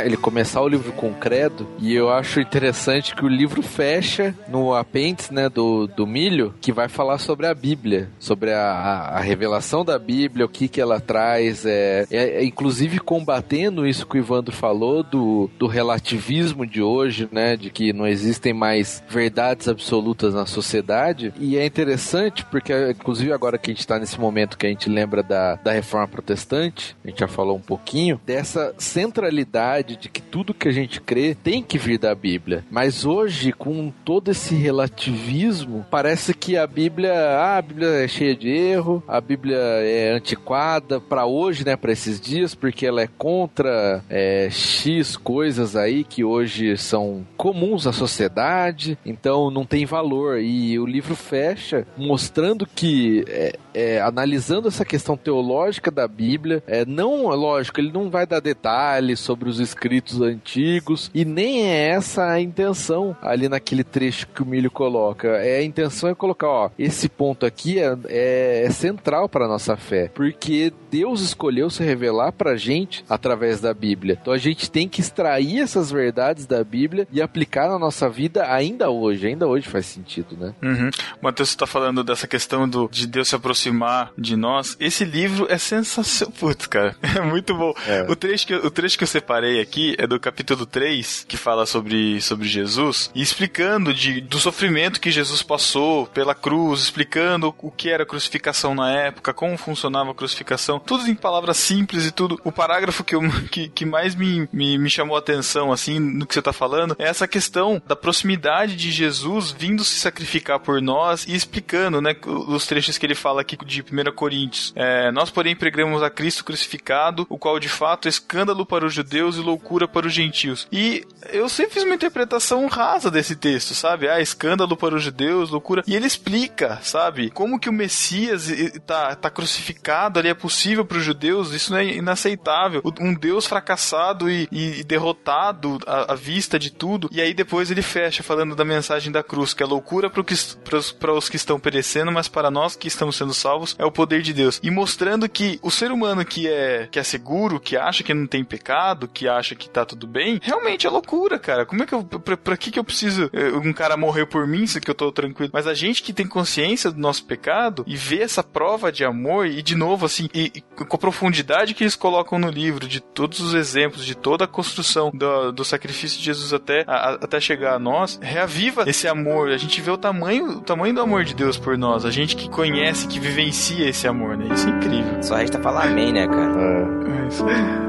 ele 0.04 0.16
começar 0.16 0.60
o 0.60 0.68
livro 0.68 0.92
com 0.92 1.12
credo, 1.12 1.66
e 1.80 1.94
eu 1.94 2.10
acho 2.10 2.38
interessante 2.40 3.14
que 3.14 3.24
o 3.24 3.28
livro 3.28 3.62
fecha 3.62 4.34
no 4.46 4.74
apêndice 4.74 5.32
né, 5.32 5.48
do, 5.48 5.86
do 5.88 6.06
milho, 6.06 6.54
que 6.60 6.70
vai 6.70 6.88
falar 6.88 7.18
sobre 7.18 7.46
a 7.46 7.54
Bíblia, 7.54 8.10
sobre 8.18 8.52
a, 8.52 8.60
a, 8.60 9.18
a 9.18 9.20
revelação 9.20 9.84
da 9.84 9.98
Bíblia, 9.98 10.46
o 10.46 10.48
que, 10.48 10.68
que 10.68 10.80
ela 10.80 11.00
traz, 11.00 11.66
é, 11.66 12.06
é, 12.10 12.40
é, 12.40 12.44
inclusive 12.44 12.98
combatendo 12.98 13.86
isso 13.86 14.06
que 14.06 14.16
o 14.16 14.18
Ivandro 14.18 14.54
falou 14.54 15.02
do, 15.02 15.50
do 15.58 15.66
relativismo 15.66 16.66
de 16.66 16.82
hoje, 16.82 17.28
né, 17.32 17.56
de 17.56 17.70
que 17.70 17.92
não 17.92 18.06
existem 18.06 18.52
mais 18.52 19.02
verdades 19.08 19.66
absolutas 19.66 20.34
na 20.34 20.46
sociedade, 20.46 21.32
e 21.40 21.56
é 21.56 21.66
interessante 21.66 22.44
porque, 22.44 22.72
inclusive 22.90 23.32
agora 23.32 23.58
que 23.58 23.70
a 23.70 23.74
gente 23.74 23.80
está 23.80 23.98
nesse 23.98 24.20
momento 24.20 24.58
que 24.58 24.66
a 24.66 24.70
gente 24.70 24.88
lembra 24.88 25.22
da, 25.22 25.56
da 25.56 25.72
reforma 25.72 26.06
protestante, 26.06 26.94
a 27.04 27.08
gente 27.08 27.20
já 27.20 27.28
falou 27.28 27.56
um 27.56 27.60
pouquinho, 27.60 28.20
dessa 28.24 28.43
centralidade 28.44 29.96
de 29.96 30.08
que 30.08 30.20
tudo 30.20 30.54
que 30.54 30.68
a 30.68 30.72
gente 30.72 31.00
crê 31.00 31.34
tem 31.34 31.62
que 31.62 31.78
vir 31.78 31.98
da 31.98 32.14
Bíblia. 32.14 32.64
Mas 32.70 33.04
hoje, 33.04 33.52
com 33.52 33.92
todo 34.04 34.30
esse 34.30 34.54
relativismo, 34.54 35.84
parece 35.90 36.34
que 36.34 36.56
a 36.56 36.66
Bíblia, 36.66 37.12
ah, 37.12 37.58
a 37.58 37.62
Bíblia 37.62 37.88
é 38.04 38.08
cheia 38.08 38.34
de 38.34 38.48
erro, 38.48 39.02
a 39.06 39.20
Bíblia 39.20 39.58
é 39.58 40.12
antiquada 40.12 41.00
para 41.00 41.26
hoje, 41.26 41.64
né, 41.64 41.76
para 41.76 41.92
esses 41.92 42.20
dias, 42.20 42.54
porque 42.54 42.86
ela 42.86 43.02
é 43.02 43.08
contra 43.18 44.02
é, 44.08 44.48
X 44.50 45.16
coisas 45.16 45.76
aí 45.76 46.04
que 46.04 46.24
hoje 46.24 46.76
são 46.76 47.26
comuns 47.36 47.86
à 47.86 47.92
sociedade, 47.92 48.98
então 49.04 49.50
não 49.50 49.64
tem 49.64 49.86
valor. 49.86 50.40
E 50.40 50.78
o 50.78 50.86
livro 50.86 51.14
fecha 51.14 51.86
mostrando 51.96 52.66
que, 52.66 53.24
é, 53.28 53.56
é, 53.72 54.00
analisando 54.00 54.68
essa 54.68 54.84
questão 54.84 55.16
teológica 55.16 55.90
da 55.90 56.06
Bíblia, 56.06 56.62
é, 56.66 56.84
não, 56.84 57.28
lógico, 57.28 57.80
ele 57.80 57.92
não 57.92 58.10
vai 58.10 58.26
dar 58.26 58.33
detalhes 58.40 59.20
sobre 59.20 59.48
os 59.48 59.60
escritos 59.60 60.20
antigos 60.20 61.10
e 61.14 61.24
nem 61.24 61.62
é 61.62 61.88
essa 61.88 62.24
a 62.26 62.40
intenção 62.40 63.16
ali 63.22 63.48
naquele 63.48 63.84
trecho 63.84 64.26
que 64.28 64.42
o 64.42 64.46
Milho 64.46 64.70
coloca. 64.70 65.28
É 65.28 65.58
a 65.58 65.62
intenção 65.62 66.08
é 66.08 66.14
colocar, 66.14 66.48
ó, 66.48 66.70
esse 66.78 67.08
ponto 67.08 67.46
aqui 67.46 67.78
é, 67.78 67.96
é, 68.06 68.64
é 68.66 68.70
central 68.70 69.28
para 69.28 69.48
nossa 69.48 69.76
fé, 69.76 70.10
porque 70.14 70.72
Deus 70.90 71.20
escolheu 71.20 71.68
se 71.70 71.82
revelar 71.82 72.32
para 72.32 72.56
gente 72.56 73.04
através 73.08 73.60
da 73.60 73.74
Bíblia. 73.74 74.18
Então 74.20 74.32
a 74.32 74.38
gente 74.38 74.70
tem 74.70 74.88
que 74.88 75.00
extrair 75.00 75.60
essas 75.60 75.90
verdades 75.90 76.46
da 76.46 76.62
Bíblia 76.62 77.06
e 77.12 77.20
aplicar 77.20 77.68
na 77.68 77.78
nossa 77.78 78.08
vida 78.08 78.50
ainda 78.52 78.90
hoje. 78.90 79.26
Ainda 79.26 79.46
hoje 79.46 79.68
faz 79.68 79.86
sentido, 79.86 80.36
né? 80.36 80.54
Uhum. 80.62 80.90
Matheus 81.20 81.50
está 81.50 81.66
falando 81.66 82.04
dessa 82.04 82.26
questão 82.26 82.68
do, 82.68 82.88
de 82.88 83.06
Deus 83.06 83.28
se 83.28 83.34
aproximar 83.34 84.12
de 84.16 84.36
nós. 84.36 84.76
Esse 84.78 85.04
livro 85.04 85.46
é 85.50 85.58
sensacional. 85.58 86.34
Putz, 86.38 86.66
cara, 86.66 86.96
é 87.02 87.20
muito 87.20 87.54
bom. 87.54 87.72
É. 87.86 88.02
O, 88.08 88.16
trecho 88.24 88.46
que, 88.46 88.54
o 88.54 88.70
trecho 88.70 88.96
que 88.96 89.04
eu 89.04 89.08
separei 89.08 89.60
aqui 89.60 89.94
é 89.98 90.06
do 90.06 90.18
capítulo 90.18 90.64
3, 90.64 91.26
que 91.28 91.36
fala 91.36 91.66
sobre, 91.66 92.22
sobre 92.22 92.48
Jesus, 92.48 93.10
e 93.14 93.20
explicando 93.20 93.92
de, 93.92 94.22
do 94.22 94.38
sofrimento 94.38 94.98
que 94.98 95.10
Jesus 95.10 95.42
passou 95.42 96.06
pela 96.06 96.34
cruz, 96.34 96.80
explicando 96.80 97.54
o 97.58 97.70
que 97.70 97.90
era 97.90 98.06
crucificação 98.06 98.74
na 98.74 98.90
época, 98.90 99.34
como 99.34 99.58
funcionava 99.58 100.12
a 100.12 100.14
crucificação, 100.14 100.78
tudo 100.78 101.06
em 101.06 101.14
palavras 101.14 101.58
simples 101.58 102.06
e 102.06 102.10
tudo. 102.10 102.40
O 102.42 102.50
parágrafo 102.50 103.04
que, 103.04 103.14
eu, 103.14 103.20
que, 103.52 103.68
que 103.68 103.84
mais 103.84 104.14
me, 104.14 104.48
me, 104.50 104.78
me 104.78 104.88
chamou 104.88 105.16
a 105.16 105.18
atenção, 105.18 105.70
assim, 105.70 105.98
no 105.98 106.26
que 106.26 106.32
você 106.32 106.40
está 106.40 106.52
falando, 106.52 106.96
é 106.98 107.04
essa 107.04 107.28
questão 107.28 107.82
da 107.86 107.94
proximidade 107.94 108.74
de 108.74 108.90
Jesus 108.90 109.52
vindo 109.52 109.84
se 109.84 109.98
sacrificar 109.98 110.60
por 110.60 110.80
nós 110.80 111.26
e 111.26 111.34
explicando, 111.34 112.00
né, 112.00 112.16
os 112.24 112.66
trechos 112.66 112.96
que 112.96 113.04
ele 113.04 113.14
fala 113.14 113.42
aqui 113.42 113.58
de 113.66 113.82
1 113.82 114.14
Coríntios. 114.14 114.72
É, 114.74 115.12
nós, 115.12 115.28
porém, 115.28 115.54
pregamos 115.54 116.02
a 116.02 116.08
Cristo 116.08 116.42
crucificado, 116.42 117.26
o 117.28 117.36
qual 117.36 117.60
de 117.60 117.68
fato 117.68 118.08
escândalo 118.14 118.66
para 118.66 118.86
os 118.86 118.94
judeus 118.94 119.36
e 119.36 119.40
loucura 119.40 119.86
para 119.86 120.06
os 120.06 120.12
gentios. 120.12 120.66
E 120.72 121.04
eu 121.30 121.48
sempre 121.48 121.74
fiz 121.74 121.84
uma 121.84 121.94
interpretação 121.94 122.66
rasa 122.66 123.10
desse 123.10 123.36
texto, 123.36 123.74
sabe? 123.74 124.08
Ah, 124.08 124.20
escândalo 124.20 124.76
para 124.76 124.94
os 124.94 125.02
judeus, 125.02 125.50
loucura. 125.50 125.82
E 125.86 125.94
ele 125.94 126.06
explica, 126.06 126.78
sabe? 126.82 127.30
Como 127.30 127.58
que 127.58 127.68
o 127.68 127.72
Messias 127.72 128.48
tá, 128.86 129.14
tá 129.14 129.30
crucificado 129.30 130.18
ali 130.18 130.28
é 130.28 130.34
possível 130.34 130.84
para 130.84 130.98
os 130.98 131.04
judeus, 131.04 131.52
isso 131.52 131.74
é 131.74 131.84
inaceitável. 131.84 132.82
Um 133.00 133.14
Deus 133.14 133.46
fracassado 133.46 134.30
e, 134.30 134.48
e 134.50 134.84
derrotado 134.84 135.78
à, 135.86 136.12
à, 136.12 136.14
vista 136.14 136.58
de 136.58 136.70
tudo. 136.70 137.08
E 137.12 137.20
aí 137.20 137.34
depois 137.34 137.70
ele 137.70 137.82
fecha 137.82 138.22
falando 138.22 138.54
da 138.54 138.64
mensagem 138.64 139.12
da 139.12 139.22
cruz, 139.22 139.54
que 139.54 139.62
é 139.62 139.66
loucura 139.66 140.10
para 140.10 141.12
os 141.12 141.28
que 141.28 141.36
estão 141.36 141.58
perecendo, 141.58 142.12
mas 142.12 142.28
para 142.28 142.50
nós 142.50 142.76
que 142.76 142.88
estamos 142.88 143.16
sendo 143.16 143.34
salvos 143.34 143.74
é 143.78 143.84
o 143.84 143.92
poder 143.92 144.22
de 144.22 144.32
Deus. 144.32 144.60
E 144.62 144.70
mostrando 144.70 145.28
que 145.28 145.58
o 145.62 145.70
ser 145.70 145.90
humano 145.92 146.24
que 146.24 146.48
é, 146.48 146.88
que 146.90 146.98
é 146.98 147.02
seguro, 147.02 147.60
que 147.60 147.76
acha 147.76 147.93
que 148.02 148.14
não 148.14 148.26
tem 148.26 148.42
pecado, 148.42 149.06
que 149.06 149.28
acha 149.28 149.54
que 149.54 149.68
tá 149.68 149.84
tudo 149.84 150.06
bem, 150.06 150.40
realmente 150.42 150.86
é 150.86 150.90
loucura, 150.90 151.38
cara. 151.38 151.66
Como 151.66 151.82
é 151.82 151.86
que 151.86 151.94
eu. 151.94 152.02
Pra, 152.04 152.36
pra 152.36 152.56
que 152.56 152.70
que 152.70 152.78
eu 152.78 152.84
preciso. 152.84 153.30
Eh, 153.32 153.52
um 153.52 153.72
cara 153.72 153.96
morrer 153.96 154.26
por 154.26 154.46
mim, 154.46 154.66
se 154.66 154.80
que 154.80 154.90
eu 154.90 154.94
tô 154.94 155.12
tranquilo. 155.12 155.50
Mas 155.52 155.66
a 155.66 155.74
gente 155.74 156.02
que 156.02 156.12
tem 156.12 156.26
consciência 156.26 156.90
do 156.90 156.98
nosso 156.98 157.24
pecado 157.24 157.84
e 157.86 157.96
vê 157.96 158.22
essa 158.22 158.42
prova 158.42 158.90
de 158.90 159.04
amor, 159.04 159.46
e 159.46 159.62
de 159.62 159.74
novo, 159.74 160.06
assim, 160.06 160.28
e, 160.34 160.52
e 160.54 160.60
com 160.60 160.96
a 160.96 160.98
profundidade 160.98 161.74
que 161.74 161.84
eles 161.84 161.96
colocam 161.96 162.38
no 162.38 162.48
livro, 162.48 162.88
de 162.88 163.00
todos 163.00 163.40
os 163.40 163.54
exemplos, 163.54 164.04
de 164.04 164.14
toda 164.14 164.44
a 164.44 164.48
construção 164.48 165.10
do, 165.12 165.52
do 165.52 165.64
sacrifício 165.64 166.18
de 166.18 166.24
Jesus 166.24 166.52
até, 166.52 166.84
a, 166.86 167.10
até 167.14 167.40
chegar 167.40 167.74
a 167.74 167.78
nós, 167.78 168.18
reaviva 168.22 168.84
esse 168.86 169.06
amor. 169.06 169.50
A 169.50 169.56
gente 169.56 169.80
vê 169.80 169.90
o 169.90 169.98
tamanho, 169.98 170.58
o 170.58 170.60
tamanho 170.60 170.94
do 170.94 171.00
amor 171.00 171.24
de 171.24 171.34
Deus 171.34 171.56
por 171.56 171.76
nós. 171.76 172.04
A 172.04 172.10
gente 172.10 172.36
que 172.36 172.48
conhece, 172.48 173.06
que 173.06 173.18
vivencia 173.18 173.88
esse 173.88 174.06
amor, 174.06 174.36
né? 174.36 174.52
Isso 174.54 174.68
é 174.68 174.70
incrível. 174.70 175.22
Só 175.22 175.36
resta 175.36 175.60
falar 175.60 175.86
amém, 175.86 176.12
né, 176.12 176.26
cara? 176.26 176.54
É, 176.60 177.80
é 177.80 177.83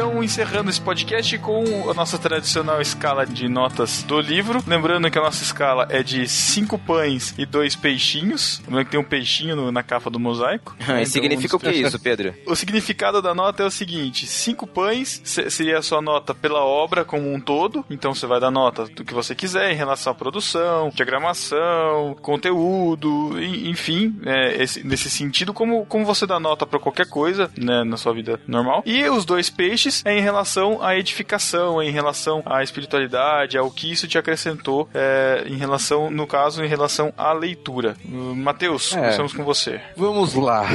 aí. 0.00 0.24
encerrando 0.24 0.70
esse 0.70 0.80
podcast 0.80 1.36
com 1.38 1.90
a 1.90 1.94
nossa 1.94 2.18
tradicional 2.18 2.80
escala 2.80 3.26
de 3.26 3.48
notas 3.48 4.02
do 4.02 4.20
livro. 4.20 4.62
Lembrando 4.66 5.10
que 5.10 5.18
a 5.18 5.22
nossa 5.22 5.42
escala 5.42 5.86
é 5.90 6.02
de 6.02 6.28
cinco 6.28 6.78
pães 6.78 7.34
e 7.36 7.44
dois 7.44 7.76
peixinhos. 7.76 8.60
Lembrando 8.64 8.84
que 8.84 8.90
tem 8.92 9.00
um 9.00 9.04
peixinho 9.04 9.56
no, 9.56 9.72
na 9.72 9.82
capa 9.82 10.08
do 10.08 10.18
mosaico. 10.18 10.74
então, 10.80 11.04
significa 11.04 11.56
o 11.56 11.60
que 11.60 11.70
isso, 11.70 11.98
Pedro? 11.98 12.34
O 12.46 12.54
significado 12.54 13.20
da 13.20 13.34
nota 13.34 13.62
é 13.62 13.66
o 13.66 13.70
seguinte: 13.70 14.26
cinco 14.26 14.66
pães 14.66 15.20
seria 15.24 15.78
a 15.78 15.82
sua 15.82 16.00
nota 16.00 16.34
pela 16.34 16.64
obra 16.64 17.04
como 17.04 17.32
um 17.32 17.40
todo. 17.40 17.84
Então 17.90 18.14
você 18.14 18.26
vai 18.26 18.40
dar 18.40 18.50
nota 18.50 18.84
do 18.86 19.04
que 19.04 19.14
você 19.14 19.34
quiser 19.34 19.72
em 19.72 19.76
relação 19.76 20.12
à 20.12 20.14
produção, 20.14 20.90
diagramação, 20.94 22.16
conteúdo, 22.20 23.40
enfim, 23.40 24.18
é, 24.24 24.62
esse, 24.62 24.86
nesse 24.86 25.10
sentido, 25.10 25.52
como, 25.52 25.84
como 25.86 26.04
você 26.04 26.26
dá 26.26 26.38
nota 26.38 26.66
para 26.66 26.78
qualquer 26.78 27.06
coisa 27.06 27.50
né, 27.56 27.84
na 27.84 27.96
sua 27.96 28.12
vida 28.12 28.40
normal. 28.46 28.82
E 28.86 29.08
os 29.08 29.24
dois 29.24 29.50
peixes 29.50 29.89
é 30.04 30.16
em 30.16 30.20
relação 30.20 30.82
à 30.82 30.96
edificação, 30.96 31.82
em 31.82 31.90
relação 31.90 32.42
à 32.46 32.62
espiritualidade, 32.62 33.58
ao 33.58 33.70
que 33.70 33.90
isso 33.90 34.06
te 34.06 34.18
acrescentou, 34.18 34.88
é, 34.94 35.44
em 35.46 35.56
relação, 35.56 36.10
no 36.10 36.26
caso, 36.26 36.64
em 36.64 36.68
relação 36.68 37.12
à 37.16 37.32
leitura. 37.32 37.96
Matheus, 38.04 38.92
é. 38.92 38.96
começamos 38.96 39.32
com 39.32 39.44
você. 39.44 39.80
Vamos 39.96 40.34
lá. 40.34 40.66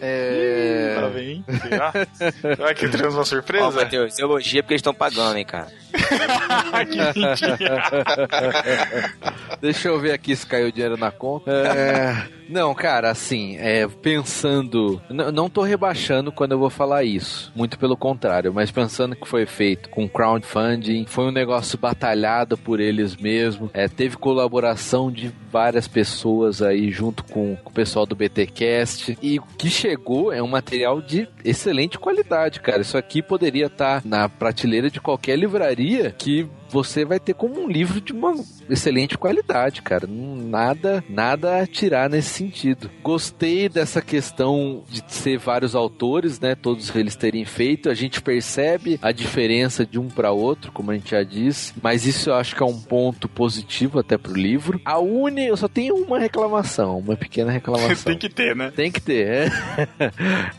É... 0.00 0.96
Tá 1.00 1.08
bem. 1.08 1.44
Será? 1.62 1.92
Será 2.40 2.74
que 2.74 2.88
teremos 2.88 3.14
uma 3.14 3.24
surpresa? 3.24 3.64
Ó, 3.64 3.68
oh, 3.68 3.72
Matheus, 3.72 4.18
elogia 4.18 4.62
porque 4.62 4.74
eles 4.74 4.80
estão 4.80 4.92
pagando, 4.92 5.38
hein, 5.38 5.44
cara. 5.44 5.68
que 6.90 7.20
mentira. 7.20 7.56
Deixa 9.60 9.88
eu 9.88 9.98
ver 9.98 10.12
aqui 10.12 10.36
se 10.36 10.46
caiu 10.46 10.70
dinheiro 10.70 10.96
na 10.96 11.10
conta. 11.10 11.50
É... 11.50 12.44
Não, 12.48 12.74
cara, 12.74 13.10
assim, 13.10 13.56
é, 13.58 13.86
pensando. 13.88 15.00
Não 15.08 15.48
tô 15.48 15.62
rebaixando 15.62 16.30
quando 16.30 16.52
eu 16.52 16.58
vou 16.58 16.70
falar 16.70 17.04
isso. 17.04 17.50
Muito 17.54 17.78
pelo 17.78 17.96
contrário, 17.96 18.52
mas 18.54 18.70
pensando 18.70 19.16
que 19.16 19.26
foi 19.26 19.44
feito 19.44 19.90
com 19.90 20.08
crowdfunding, 20.08 21.04
foi 21.06 21.24
um 21.24 21.32
negócio 21.32 21.76
batalhado 21.76 22.56
por 22.56 22.78
eles 22.78 23.16
mesmos. 23.16 23.70
É, 23.74 23.88
teve 23.88 24.16
colaboração 24.16 25.10
de 25.10 25.32
várias 25.50 25.88
pessoas 25.88 26.62
aí 26.62 26.90
junto 26.90 27.24
com, 27.24 27.56
com 27.56 27.70
o 27.70 27.72
pessoal 27.72 28.06
do 28.06 28.14
BTcast. 28.14 29.18
E 29.20 29.38
o 29.38 29.42
que 29.58 29.68
chegou 29.68 30.32
é 30.32 30.40
um 30.40 30.46
material 30.46 31.02
de 31.02 31.28
excelente 31.44 31.98
qualidade, 31.98 32.60
cara. 32.60 32.82
Isso 32.82 32.96
aqui 32.96 33.20
poderia 33.20 33.66
estar 33.66 34.00
tá 34.00 34.08
na 34.08 34.28
prateleira 34.28 34.88
de 34.88 35.00
qualquer 35.00 35.36
livraria 35.36 36.14
que 36.16 36.46
você 36.74 37.04
vai 37.04 37.20
ter 37.20 37.34
como 37.34 37.60
um 37.60 37.68
livro 37.68 38.00
de 38.00 38.12
uma 38.12 38.34
excelente 38.68 39.16
qualidade, 39.16 39.80
cara. 39.80 40.08
Nada, 40.08 41.04
nada 41.08 41.60
a 41.60 41.66
tirar 41.68 42.10
nesse 42.10 42.30
sentido. 42.30 42.90
Gostei 43.00 43.68
dessa 43.68 44.02
questão 44.02 44.82
de 44.90 45.00
ser 45.06 45.38
vários 45.38 45.76
autores, 45.76 46.40
né? 46.40 46.56
Todos 46.56 46.92
eles 46.96 47.14
terem 47.14 47.44
feito. 47.44 47.88
A 47.88 47.94
gente 47.94 48.20
percebe 48.20 48.98
a 49.00 49.12
diferença 49.12 49.86
de 49.86 50.00
um 50.00 50.08
para 50.08 50.32
outro, 50.32 50.72
como 50.72 50.90
a 50.90 50.94
gente 50.94 51.12
já 51.12 51.22
disse. 51.22 51.72
Mas 51.80 52.06
isso 52.06 52.30
eu 52.30 52.34
acho 52.34 52.56
que 52.56 52.62
é 52.64 52.66
um 52.66 52.80
ponto 52.80 53.28
positivo 53.28 54.00
até 54.00 54.18
pro 54.18 54.34
livro. 54.34 54.80
A 54.84 54.98
Uni, 54.98 55.46
eu 55.46 55.56
só 55.56 55.68
tenho 55.68 55.94
uma 55.94 56.18
reclamação, 56.18 56.98
uma 56.98 57.16
pequena 57.16 57.52
reclamação. 57.54 58.12
Tem 58.12 58.18
que 58.18 58.28
ter, 58.28 58.56
né? 58.56 58.72
Tem 58.74 58.90
que 58.90 59.00
ter. 59.00 59.28
É. 59.28 59.48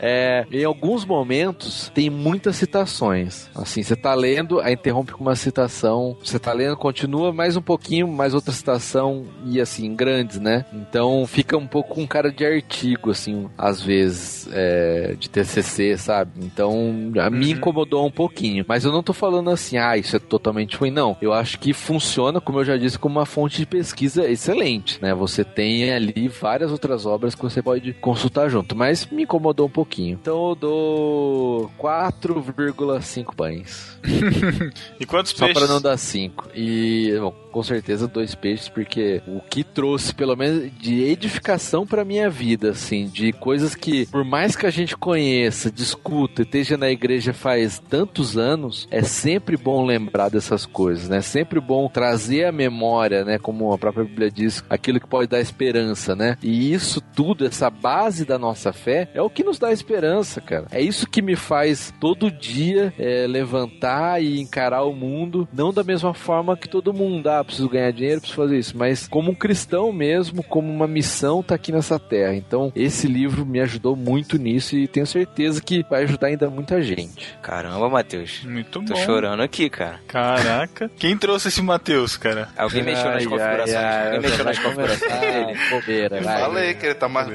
é, 0.00 0.46
em 0.50 0.64
alguns 0.64 1.04
momentos 1.04 1.92
tem 1.94 2.08
muitas 2.08 2.56
citações. 2.56 3.50
Assim, 3.54 3.82
você 3.82 3.94
tá 3.94 4.14
lendo, 4.14 4.60
aí 4.60 4.72
interrompe 4.72 5.12
com 5.12 5.22
uma 5.22 5.36
citação. 5.36 6.05
Você 6.22 6.38
tá 6.38 6.52
lendo, 6.52 6.76
continua 6.76 7.32
mais 7.32 7.56
um 7.56 7.62
pouquinho, 7.62 8.06
mais 8.06 8.34
outra 8.34 8.52
citação 8.52 9.24
e 9.44 9.60
assim, 9.60 9.94
grandes, 9.94 10.38
né? 10.38 10.64
Então 10.72 11.26
fica 11.26 11.56
um 11.56 11.66
pouco 11.66 11.94
com 11.94 12.06
cara 12.06 12.30
de 12.30 12.44
artigo, 12.44 13.10
assim, 13.10 13.48
às 13.56 13.80
vezes, 13.80 14.48
é, 14.52 15.14
de 15.18 15.30
TCC, 15.30 15.96
sabe? 15.96 16.32
Então, 16.42 16.72
a 17.18 17.24
uhum. 17.24 17.30
me 17.30 17.50
incomodou 17.52 18.06
um 18.06 18.10
pouquinho. 18.10 18.64
Mas 18.68 18.84
eu 18.84 18.92
não 18.92 19.02
tô 19.02 19.12
falando 19.12 19.50
assim, 19.50 19.76
ah, 19.78 19.96
isso 19.96 20.16
é 20.16 20.18
totalmente 20.18 20.76
ruim, 20.76 20.90
não. 20.90 21.16
Eu 21.20 21.32
acho 21.32 21.58
que 21.58 21.72
funciona, 21.72 22.40
como 22.40 22.60
eu 22.60 22.64
já 22.64 22.76
disse, 22.76 22.98
como 22.98 23.18
uma 23.18 23.26
fonte 23.26 23.58
de 23.58 23.66
pesquisa 23.66 24.28
excelente, 24.28 25.00
né? 25.00 25.14
Você 25.14 25.44
tem 25.44 25.92
ali 25.92 26.28
várias 26.28 26.70
outras 26.70 27.06
obras 27.06 27.34
que 27.34 27.42
você 27.42 27.62
pode 27.62 27.92
consultar 27.94 28.48
junto, 28.48 28.76
mas 28.76 29.06
me 29.06 29.22
incomodou 29.22 29.66
um 29.66 29.70
pouquinho. 29.70 30.18
Então 30.20 30.50
eu 30.50 30.54
dou 30.54 31.70
4,5 31.78 33.34
pães. 33.34 33.98
e 35.00 35.06
quantos 35.06 35.32
Só 35.32 35.46
peixes? 35.46 35.62
Pra 35.62 35.72
não 35.72 35.80
dar 35.86 35.98
5. 35.98 36.32
E, 36.54 37.18
bom, 37.18 37.34
com 37.56 37.62
certeza 37.62 38.06
dois 38.06 38.34
peixes, 38.34 38.68
porque 38.68 39.22
o 39.26 39.40
que 39.40 39.64
trouxe, 39.64 40.14
pelo 40.14 40.36
menos, 40.36 40.70
de 40.78 41.02
edificação 41.04 41.86
pra 41.86 42.04
minha 42.04 42.28
vida, 42.28 42.72
assim, 42.72 43.06
de 43.06 43.32
coisas 43.32 43.74
que, 43.74 44.04
por 44.08 44.26
mais 44.26 44.54
que 44.54 44.66
a 44.66 44.70
gente 44.70 44.94
conheça, 44.94 45.70
discuta, 45.70 46.42
esteja 46.42 46.76
na 46.76 46.90
igreja 46.90 47.32
faz 47.32 47.78
tantos 47.78 48.36
anos, 48.36 48.86
é 48.90 49.02
sempre 49.02 49.56
bom 49.56 49.86
lembrar 49.86 50.28
dessas 50.28 50.66
coisas, 50.66 51.08
né? 51.08 51.22
Sempre 51.22 51.58
bom 51.58 51.88
trazer 51.88 52.44
a 52.44 52.52
memória, 52.52 53.24
né? 53.24 53.38
Como 53.38 53.72
a 53.72 53.78
própria 53.78 54.04
Bíblia 54.04 54.30
diz, 54.30 54.62
aquilo 54.68 55.00
que 55.00 55.08
pode 55.08 55.30
dar 55.30 55.40
esperança, 55.40 56.14
né? 56.14 56.36
E 56.42 56.70
isso 56.74 57.00
tudo, 57.00 57.46
essa 57.46 57.70
base 57.70 58.26
da 58.26 58.38
nossa 58.38 58.70
fé, 58.70 59.08
é 59.14 59.22
o 59.22 59.30
que 59.30 59.42
nos 59.42 59.58
dá 59.58 59.72
esperança, 59.72 60.42
cara. 60.42 60.66
É 60.70 60.82
isso 60.82 61.08
que 61.08 61.22
me 61.22 61.36
faz 61.36 61.90
todo 61.98 62.30
dia 62.30 62.92
é, 62.98 63.26
levantar 63.26 64.22
e 64.22 64.42
encarar 64.42 64.82
o 64.82 64.94
mundo, 64.94 65.48
não 65.54 65.72
da 65.72 65.82
mesma 65.82 66.12
forma 66.12 66.54
que 66.54 66.68
todo 66.68 66.92
mundo. 66.92 67.26
Ah, 67.30 67.45
preciso 67.46 67.68
ganhar 67.68 67.90
dinheiro, 67.92 68.20
preciso 68.20 68.42
fazer 68.42 68.58
isso. 68.58 68.76
Mas 68.76 69.08
como 69.08 69.30
um 69.30 69.34
cristão 69.34 69.92
mesmo, 69.92 70.42
como 70.42 70.72
uma 70.72 70.86
missão, 70.86 71.42
tá 71.42 71.54
aqui 71.54 71.72
nessa 71.72 71.98
terra. 71.98 72.34
Então, 72.34 72.72
esse 72.74 73.06
livro 73.06 73.46
me 73.46 73.60
ajudou 73.60 73.96
muito 73.96 74.36
nisso 74.38 74.76
e 74.76 74.86
tenho 74.86 75.06
certeza 75.06 75.62
que 75.62 75.84
vai 75.88 76.02
ajudar 76.04 76.28
ainda 76.28 76.50
muita 76.50 76.80
gente. 76.82 77.36
Caramba, 77.42 77.88
Matheus. 77.88 78.42
Muito 78.44 78.82
Tô 78.82 78.94
bom. 78.94 79.00
chorando 79.00 79.42
aqui, 79.42 79.70
cara. 79.70 80.00
Caraca. 80.06 80.90
Quem 80.98 81.16
trouxe 81.16 81.48
esse 81.48 81.62
Matheus, 81.62 82.16
cara? 82.16 82.48
Alguém 82.56 82.82
mexeu 82.82 83.10
nas 83.10 83.24
configurações. 83.24 83.74
Alguém 83.76 84.20
mexeu 84.20 84.44
nas 84.44 84.58
configurações 84.58 85.20
dele. 85.20 85.58
Bobeira, 85.70 86.16
eu 86.18 86.22
vai. 86.24 86.40
falei 86.40 86.74
que 86.74 86.86
ele 86.86 86.94
tá 86.94 87.08
mais. 87.08 87.28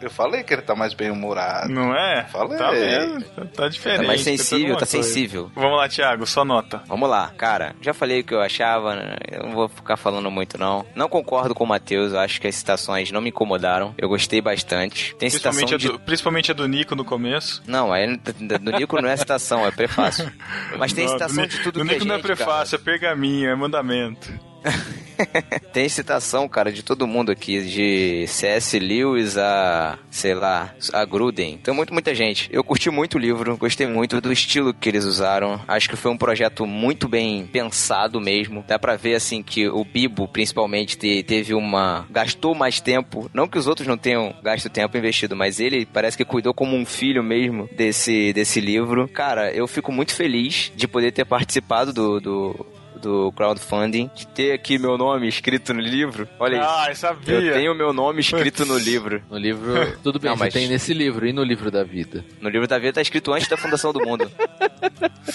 Eu 0.00 0.10
falei 0.10 0.42
que 0.42 0.52
ele 0.52 0.62
tá 0.62 0.74
mais 0.74 0.94
bem 0.94 1.10
humorado. 1.10 1.72
Não 1.72 1.94
é? 1.94 2.24
Falei. 2.30 2.58
Tá 2.58 2.70
vendo? 2.70 3.24
Tá 3.50 3.68
diferente. 3.68 4.00
Tá 4.00 4.06
mais 4.06 4.20
sensível, 4.22 4.76
tá 4.76 4.86
sensível. 4.86 5.50
Vamos 5.54 5.78
lá, 5.78 5.88
Thiago, 5.88 6.26
só 6.26 6.44
nota. 6.44 6.82
Vamos 6.86 7.08
lá, 7.08 7.32
cara. 7.36 7.74
Já 7.80 7.94
falei 7.94 8.20
o 8.20 8.24
que 8.24 8.34
eu 8.34 8.40
achava. 8.40 8.94
Né? 8.96 9.16
Não 9.46 9.54
vou 9.54 9.68
ficar 9.68 9.96
falando 9.96 10.30
muito, 10.30 10.58
não. 10.58 10.84
Não 10.94 11.08
concordo 11.08 11.54
com 11.54 11.64
o 11.64 11.66
Matheus. 11.66 12.14
Acho 12.14 12.40
que 12.40 12.46
as 12.46 12.54
citações 12.54 13.10
não 13.10 13.20
me 13.20 13.30
incomodaram. 13.30 13.94
Eu 13.96 14.08
gostei 14.08 14.40
bastante. 14.40 15.14
Tem 15.16 15.28
principalmente 15.28 15.68
citação 15.68 15.90
a 15.90 15.92
do, 15.92 15.98
de... 15.98 16.04
Principalmente 16.04 16.50
a 16.50 16.54
do 16.54 16.66
Nico 16.66 16.94
no 16.94 17.04
começo. 17.04 17.62
Não, 17.66 17.92
aí 17.92 18.16
do 18.16 18.72
Nico 18.72 19.00
não 19.00 19.08
é 19.08 19.16
citação, 19.16 19.66
é 19.66 19.70
prefácio. 19.70 20.30
Mas 20.78 20.92
tem 20.92 21.08
citação 21.08 21.44
do, 21.44 21.48
de 21.48 21.58
tudo 21.62 21.80
do 21.80 21.86
que 21.86 21.92
Nico 21.94 22.04
é 22.04 22.08
não 22.08 22.14
é 22.16 22.18
prefácio, 22.18 22.78
cara. 22.78 22.90
é 22.90 22.98
pergaminho, 22.98 23.50
é 23.50 23.54
mandamento. 23.54 24.32
Tem 25.72 25.88
citação, 25.88 26.48
cara, 26.48 26.72
de 26.72 26.82
todo 26.82 27.06
mundo 27.06 27.30
aqui, 27.32 27.62
de 27.62 28.26
C.S. 28.26 28.78
Lewis 28.78 29.36
a, 29.38 29.98
sei 30.10 30.34
lá, 30.34 30.74
a 30.92 31.04
Gruden. 31.04 31.58
Tem 31.58 31.74
muito, 31.74 31.92
muita 31.92 32.14
gente. 32.14 32.48
Eu 32.52 32.62
curti 32.62 32.90
muito 32.90 33.16
o 33.16 33.18
livro, 33.18 33.56
gostei 33.56 33.86
muito 33.86 34.20
do 34.20 34.32
estilo 34.32 34.74
que 34.74 34.88
eles 34.88 35.04
usaram. 35.04 35.60
Acho 35.66 35.88
que 35.88 35.96
foi 35.96 36.10
um 36.10 36.18
projeto 36.18 36.66
muito 36.66 37.08
bem 37.08 37.46
pensado 37.46 38.20
mesmo. 38.20 38.64
Dá 38.66 38.78
pra 38.78 38.96
ver, 38.96 39.14
assim, 39.14 39.42
que 39.42 39.68
o 39.68 39.84
Bibo, 39.84 40.28
principalmente, 40.28 40.96
te, 40.96 41.22
teve 41.22 41.54
uma... 41.54 42.06
gastou 42.10 42.54
mais 42.54 42.80
tempo. 42.80 43.30
Não 43.32 43.48
que 43.48 43.58
os 43.58 43.66
outros 43.66 43.86
não 43.86 43.96
tenham 43.96 44.34
gasto 44.42 44.68
tempo 44.68 44.96
investido, 44.96 45.36
mas 45.36 45.60
ele 45.60 45.86
parece 45.86 46.16
que 46.16 46.24
cuidou 46.24 46.52
como 46.52 46.76
um 46.76 46.84
filho 46.84 47.22
mesmo 47.22 47.68
desse, 47.72 48.32
desse 48.32 48.60
livro. 48.60 49.08
Cara, 49.08 49.50
eu 49.52 49.66
fico 49.66 49.92
muito 49.92 50.14
feliz 50.14 50.72
de 50.74 50.86
poder 50.86 51.12
ter 51.12 51.24
participado 51.24 51.92
do, 51.92 52.20
do 52.20 52.66
do 53.06 53.30
crowdfunding, 53.32 54.10
de 54.14 54.26
ter 54.26 54.52
aqui 54.52 54.78
meu 54.78 54.98
nome 54.98 55.28
escrito 55.28 55.72
no 55.72 55.80
livro. 55.80 56.28
Olha 56.40 56.56
isso. 56.56 56.66
Ah, 56.68 56.86
eu 56.88 56.96
sabia. 56.96 57.34
Eu 57.36 57.52
tenho 57.54 57.74
meu 57.74 57.92
nome 57.92 58.20
escrito 58.20 58.66
no 58.66 58.76
livro. 58.76 59.22
No 59.30 59.38
livro. 59.38 59.96
Tudo 60.02 60.18
bem, 60.18 60.30
Não, 60.32 60.36
mas- 60.36 60.52
tem 60.52 60.66
nesse 60.66 60.92
livro 60.92 61.24
e 61.24 61.32
no 61.32 61.44
livro 61.44 61.70
da 61.70 61.84
vida. 61.84 62.24
No 62.40 62.48
livro 62.48 62.66
da 62.66 62.78
vida 62.78 62.94
tá 62.94 63.00
escrito 63.00 63.32
antes 63.32 63.46
da 63.48 63.56
fundação 63.56 63.92
do 63.92 64.00
mundo. 64.04 64.28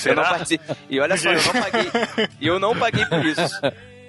Eu 0.03 0.15
não 0.15 0.23
Será? 0.23 0.23
participo. 0.23 0.75
E 0.89 0.99
olha 0.99 1.15
só, 1.17 1.31
eu 1.31 1.41
não 1.43 1.53
paguei. 1.61 1.91
E 2.41 2.47
eu 2.47 2.59
não 2.59 2.75
paguei 2.75 3.05
por 3.05 3.23
isso. 3.25 3.61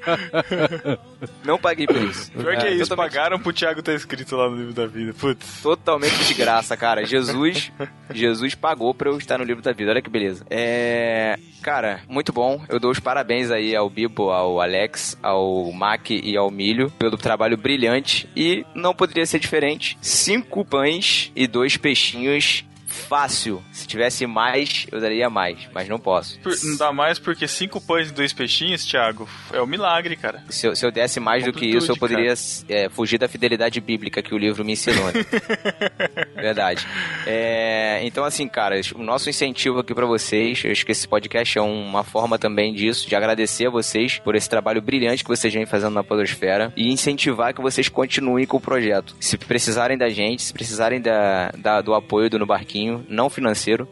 Não 1.45 1.59
paguei 1.59 1.87
por 1.87 1.97
isso. 2.03 2.31
Pior 2.33 2.57
que 2.57 2.67
é 2.67 2.71
É, 2.71 2.75
isso, 2.75 2.89
totalmente- 2.89 3.13
pagaram 3.13 3.39
pro 3.39 3.53
Thiago 3.53 3.81
estar 3.81 3.95
escrito 3.95 4.37
lá 4.37 4.49
no 4.49 4.57
livro 4.57 4.73
da 4.73 4.87
vida. 4.87 5.13
Putz. 5.15 5.61
Totalmente 5.63 6.25
de 6.25 6.35
graça, 6.35 6.77
cara. 6.77 7.05
Jesus, 7.05 7.71
Jesus 8.13 8.55
pagou 8.55 8.93
pra 8.95 9.11
eu 9.11 9.19
estar 9.19 9.39
no 9.39 9.45
livro 9.45 9.63
da 9.63 9.73
vida. 9.73 9.91
Olha 9.91 10.03
que 10.03 10.11
beleza. 10.11 10.45
É, 10.51 11.39
cara, 11.63 12.01
muito 12.09 12.33
bom. 12.33 12.63
Eu 12.69 12.79
dou 12.81 12.91
os 12.91 12.99
parabéns 13.01 13.51
aí 13.51 13.75
ao 13.75 13.89
Bibo, 13.89 14.31
ao 14.31 14.61
Alex, 14.61 15.17
ao 15.23 15.71
Mac 15.73 16.11
e 16.11 16.37
ao 16.37 16.51
Milho 16.51 16.91
pelo 16.99 17.17
trabalho 17.17 17.57
brilhante 17.57 18.29
e 18.37 18.65
não 18.75 18.95
poderia 18.95 19.27
ser 19.27 19.39
diferente. 19.39 19.97
Cinco 20.01 20.65
pães 20.65 21.31
e 21.37 21.47
dois 21.47 21.77
peixinhos. 21.77 22.65
Fácil. 22.93 23.63
Se 23.73 23.87
tivesse 23.87 24.27
mais, 24.27 24.87
eu 24.93 25.01
daria 25.01 25.29
mais, 25.31 25.69
mas 25.73 25.89
não 25.89 25.99
posso. 25.99 26.39
Por- 26.41 26.55
não 26.65 26.77
dá 26.77 26.93
mais 26.93 27.19
porque 27.19 27.49
cinco 27.49 27.81
pães 27.81 28.11
e 28.11 28.13
dois 28.13 28.33
peixinhos, 28.33 28.85
Thiago, 28.85 29.29
é 29.53 29.61
um 29.63 29.67
milagre, 29.67 30.15
cara. 30.17 30.43
Se 30.51 30.67
eu, 30.67 30.77
se 30.77 30.85
eu 30.85 30.91
desse 30.93 31.19
mais 31.19 31.45
do 31.45 31.53
que 31.53 31.67
isso, 31.67 31.91
eu 31.91 31.97
poderia 31.97 32.35
é, 32.69 32.89
fugir 32.89 33.19
da 33.19 33.29
fidelidade 33.29 33.81
bíblica 33.81 34.23
que 34.23 34.35
o 34.35 34.39
livro 34.39 34.65
me 34.65 34.73
ensinou. 34.73 35.05
né? 35.07 35.13
Verdade. 36.35 36.87
É, 37.27 38.01
então, 38.05 38.25
assim, 38.25 38.49
cara, 38.49 38.81
o 38.95 39.03
nosso 39.03 39.31
incentivo 39.31 39.79
aqui 39.81 39.95
pra 39.95 40.07
vocês, 40.07 40.63
eu 40.65 40.71
acho 40.73 40.85
que 40.85 40.93
esse 40.93 41.07
podcast 41.07 41.57
é 41.59 41.63
uma 41.63 42.05
forma 42.05 42.39
também 42.39 42.75
disso, 42.75 43.09
de 43.09 43.15
agradecer 43.15 43.67
a 43.67 43.71
vocês 43.71 44.19
por 44.19 44.35
esse 44.35 44.49
trabalho 44.49 44.83
brilhante 44.83 45.23
que 45.23 45.29
vocês 45.31 45.53
vêm 45.53 45.67
fazendo 45.67 45.95
na 45.95 46.05
Podosfera 46.05 46.73
e 46.77 46.91
incentivar 46.93 47.55
que 47.55 47.63
vocês 47.63 47.89
continuem 47.89 48.47
com 48.47 48.57
o 48.57 48.61
projeto. 48.61 49.15
Se 49.21 49.39
precisarem 49.39 49.97
da 49.97 50.09
gente, 50.09 50.43
se 50.43 50.53
precisarem 50.53 51.01
da, 51.01 51.51
da- 51.57 51.81
do 51.81 51.95
apoio 51.95 52.29
do 52.29 52.39
No 52.39 52.47
Barquinho, 52.47 52.82
não 53.09 53.31
financeiro, 53.31 53.89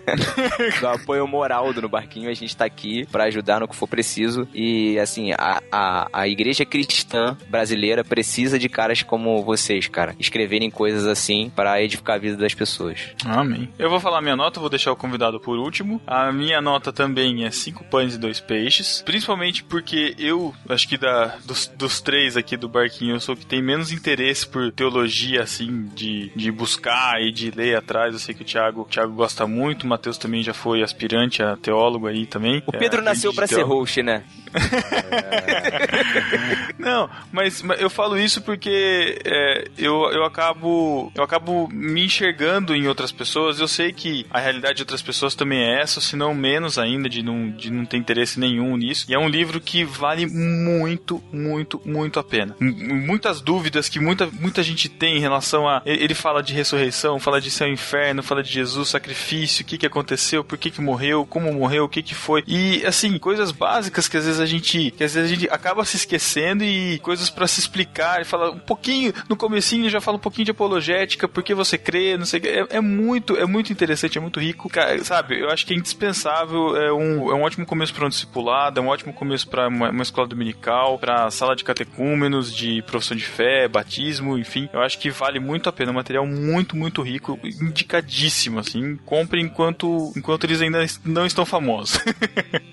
do 0.80 0.88
apoio 0.88 1.26
moral 1.26 1.72
do 1.72 1.82
No 1.82 1.88
Barquinho, 1.88 2.30
a 2.30 2.34
gente 2.34 2.56
tá 2.56 2.64
aqui 2.64 3.06
pra 3.06 3.24
ajudar 3.24 3.60
no 3.60 3.68
que 3.68 3.76
for 3.76 3.88
preciso. 3.88 4.46
E, 4.54 4.98
assim, 4.98 5.32
a, 5.32 5.62
a, 5.70 6.08
a 6.12 6.28
igreja 6.28 6.64
cristã 6.64 7.36
brasileira 7.48 8.04
precisa 8.04 8.58
de 8.58 8.68
caras 8.68 9.02
como 9.02 9.42
vocês, 9.42 9.88
cara. 9.88 10.14
Escreverem 10.18 10.70
coisas 10.70 11.06
assim 11.06 11.50
pra 11.54 11.82
edificar 11.82 12.16
a 12.16 12.18
vida 12.18 12.36
das 12.36 12.54
pessoas. 12.54 13.10
Amém. 13.24 13.68
Eu 13.78 13.90
vou 13.90 14.00
falar 14.00 14.20
minha 14.20 14.36
nota, 14.36 14.60
vou 14.60 14.68
deixar 14.68 14.92
o 14.92 14.96
convidado 14.96 15.40
por 15.40 15.58
último. 15.58 16.00
A 16.06 16.32
minha 16.32 16.60
nota 16.60 16.92
também 16.92 17.44
é 17.44 17.50
cinco 17.50 17.84
pães 17.84 18.14
e 18.14 18.18
dois 18.18 18.40
peixes. 18.40 19.02
Principalmente 19.04 19.64
porque 19.64 20.14
eu, 20.18 20.54
acho 20.68 20.88
que 20.88 20.96
da, 20.96 21.36
dos, 21.44 21.66
dos 21.76 22.00
três 22.00 22.36
aqui 22.36 22.56
do 22.56 22.68
barquinho, 22.68 23.16
eu 23.16 23.20
sou 23.20 23.34
o 23.34 23.38
que 23.38 23.46
tem 23.46 23.62
menos 23.62 23.92
interesse 23.92 24.46
por 24.46 24.70
teologia, 24.72 25.42
assim, 25.42 25.88
de, 25.94 26.30
de 26.34 26.50
buscar 26.50 27.20
e 27.20 27.32
de 27.32 27.50
ler 27.50 27.76
atrás. 27.76 28.14
Eu 28.20 28.24
sei 28.26 28.34
que 28.34 28.42
o 28.42 28.44
Thiago, 28.44 28.82
o 28.82 28.84
Thiago 28.84 29.14
gosta 29.14 29.46
muito, 29.46 29.84
o 29.84 29.86
Matheus 29.86 30.18
também 30.18 30.42
já 30.42 30.52
foi 30.52 30.82
aspirante 30.82 31.42
a 31.42 31.56
teólogo 31.56 32.06
aí 32.06 32.26
também. 32.26 32.62
O 32.66 32.76
É, 32.76 32.78
Pedro 32.78 33.00
nasceu 33.00 33.30
aprendiz 33.30 33.32
pra 33.32 33.46
de 33.46 33.48
ser 33.48 33.56
teólogo. 33.56 33.80
host, 33.80 34.02
né? 34.02 34.22
Não, 36.80 37.08
mas, 37.32 37.62
mas 37.62 37.80
eu 37.80 37.90
falo 37.90 38.18
isso 38.18 38.40
porque 38.42 39.20
é, 39.24 39.68
eu, 39.78 40.10
eu 40.12 40.24
acabo 40.24 41.12
eu 41.14 41.22
acabo 41.22 41.68
me 41.68 42.04
enxergando 42.04 42.74
em 42.74 42.88
outras 42.88 43.12
pessoas. 43.12 43.60
Eu 43.60 43.68
sei 43.68 43.92
que 43.92 44.26
a 44.30 44.40
realidade 44.40 44.76
de 44.76 44.82
outras 44.82 45.02
pessoas 45.02 45.34
também 45.34 45.60
é 45.60 45.80
essa, 45.80 46.00
se 46.00 46.16
não 46.16 46.34
menos 46.34 46.78
ainda, 46.78 47.08
de 47.08 47.22
não, 47.22 47.50
de 47.50 47.70
não 47.70 47.84
ter 47.84 47.96
interesse 47.96 48.38
nenhum 48.38 48.76
nisso. 48.76 49.06
E 49.08 49.14
é 49.14 49.18
um 49.18 49.28
livro 49.28 49.60
que 49.60 49.84
vale 49.84 50.26
muito, 50.26 51.22
muito, 51.32 51.80
muito 51.84 52.18
a 52.18 52.24
pena. 52.24 52.56
M 52.60 53.00
muitas 53.00 53.40
dúvidas 53.40 53.88
que 53.88 54.00
muita, 54.00 54.26
muita 54.26 54.62
gente 54.62 54.88
tem 54.88 55.16
em 55.16 55.20
relação 55.20 55.68
a. 55.68 55.82
Ele 55.84 56.14
fala 56.14 56.42
de 56.42 56.52
ressurreição, 56.54 57.18
fala 57.18 57.40
de 57.40 57.50
céu 57.50 57.68
e 57.68 57.72
inferno, 57.72 58.22
fala 58.22 58.42
de 58.42 58.52
Jesus, 58.52 58.88
sacrifício, 58.88 59.62
o 59.62 59.66
que, 59.66 59.78
que 59.78 59.86
aconteceu, 59.86 60.44
por 60.44 60.58
que, 60.58 60.70
que 60.70 60.80
morreu, 60.80 61.26
como 61.26 61.52
morreu, 61.52 61.84
o 61.84 61.88
que, 61.88 62.02
que 62.02 62.14
foi. 62.14 62.42
E 62.46 62.84
assim, 62.86 63.18
coisas 63.18 63.50
básicas 63.50 64.08
que 64.08 64.16
às 64.16 64.24
vezes 64.24 64.40
a 64.40 64.46
gente. 64.46 64.90
que 64.92 65.04
às 65.04 65.14
vezes 65.14 65.30
a 65.30 65.34
gente 65.34 65.48
acaba 65.50 65.84
se 65.84 65.96
esquecendo 65.96 66.64
e 66.64 66.69
coisas 67.02 67.30
para 67.30 67.46
se 67.46 67.60
explicar. 67.60 68.20
e 68.20 68.24
fala 68.24 68.50
um 68.50 68.58
pouquinho, 68.58 69.12
no 69.28 69.36
comecinho 69.36 69.82
ele 69.82 69.90
já 69.90 70.00
fala 70.00 70.16
um 70.16 70.20
pouquinho 70.20 70.46
de 70.46 70.50
apologética, 70.50 71.28
por 71.28 71.42
que 71.42 71.54
você 71.54 71.78
crê, 71.78 72.16
não 72.16 72.26
sei 72.26 72.40
é, 72.44 72.76
é 72.76 72.80
muito, 72.80 73.36
é 73.36 73.46
muito 73.46 73.72
interessante, 73.72 74.18
é 74.18 74.20
muito 74.20 74.40
rico. 74.40 74.70
Sabe, 75.02 75.40
eu 75.40 75.50
acho 75.50 75.66
que 75.66 75.74
é 75.74 75.76
indispensável, 75.76 76.76
é 76.76 76.92
um, 76.92 77.30
é 77.30 77.34
um 77.34 77.42
ótimo 77.42 77.66
começo 77.66 77.94
para 77.94 78.06
um 78.06 78.08
discipulado, 78.08 78.80
é 78.80 78.82
um 78.82 78.88
ótimo 78.88 79.12
começo 79.12 79.48
para 79.48 79.68
uma, 79.68 79.90
uma, 79.90 80.02
escola 80.02 80.26
dominical, 80.26 80.98
para 80.98 81.30
sala 81.30 81.54
de 81.54 81.64
catecúmenos, 81.64 82.54
de 82.54 82.82
profissão 82.82 83.16
de 83.16 83.24
fé, 83.24 83.68
batismo, 83.68 84.38
enfim. 84.38 84.68
Eu 84.72 84.80
acho 84.80 84.98
que 84.98 85.10
vale 85.10 85.40
muito 85.40 85.68
a 85.68 85.72
pena, 85.72 85.90
é 85.90 85.92
um 85.92 85.96
material 85.96 86.26
muito, 86.26 86.76
muito 86.76 87.02
rico, 87.02 87.38
indicadíssimo, 87.44 88.58
assim. 88.58 88.96
Compre 89.04 89.40
enquanto, 89.40 90.12
enquanto 90.16 90.44
eles 90.44 90.60
ainda 90.60 90.84
não 91.04 91.26
estão 91.26 91.44
famosos. 91.44 91.98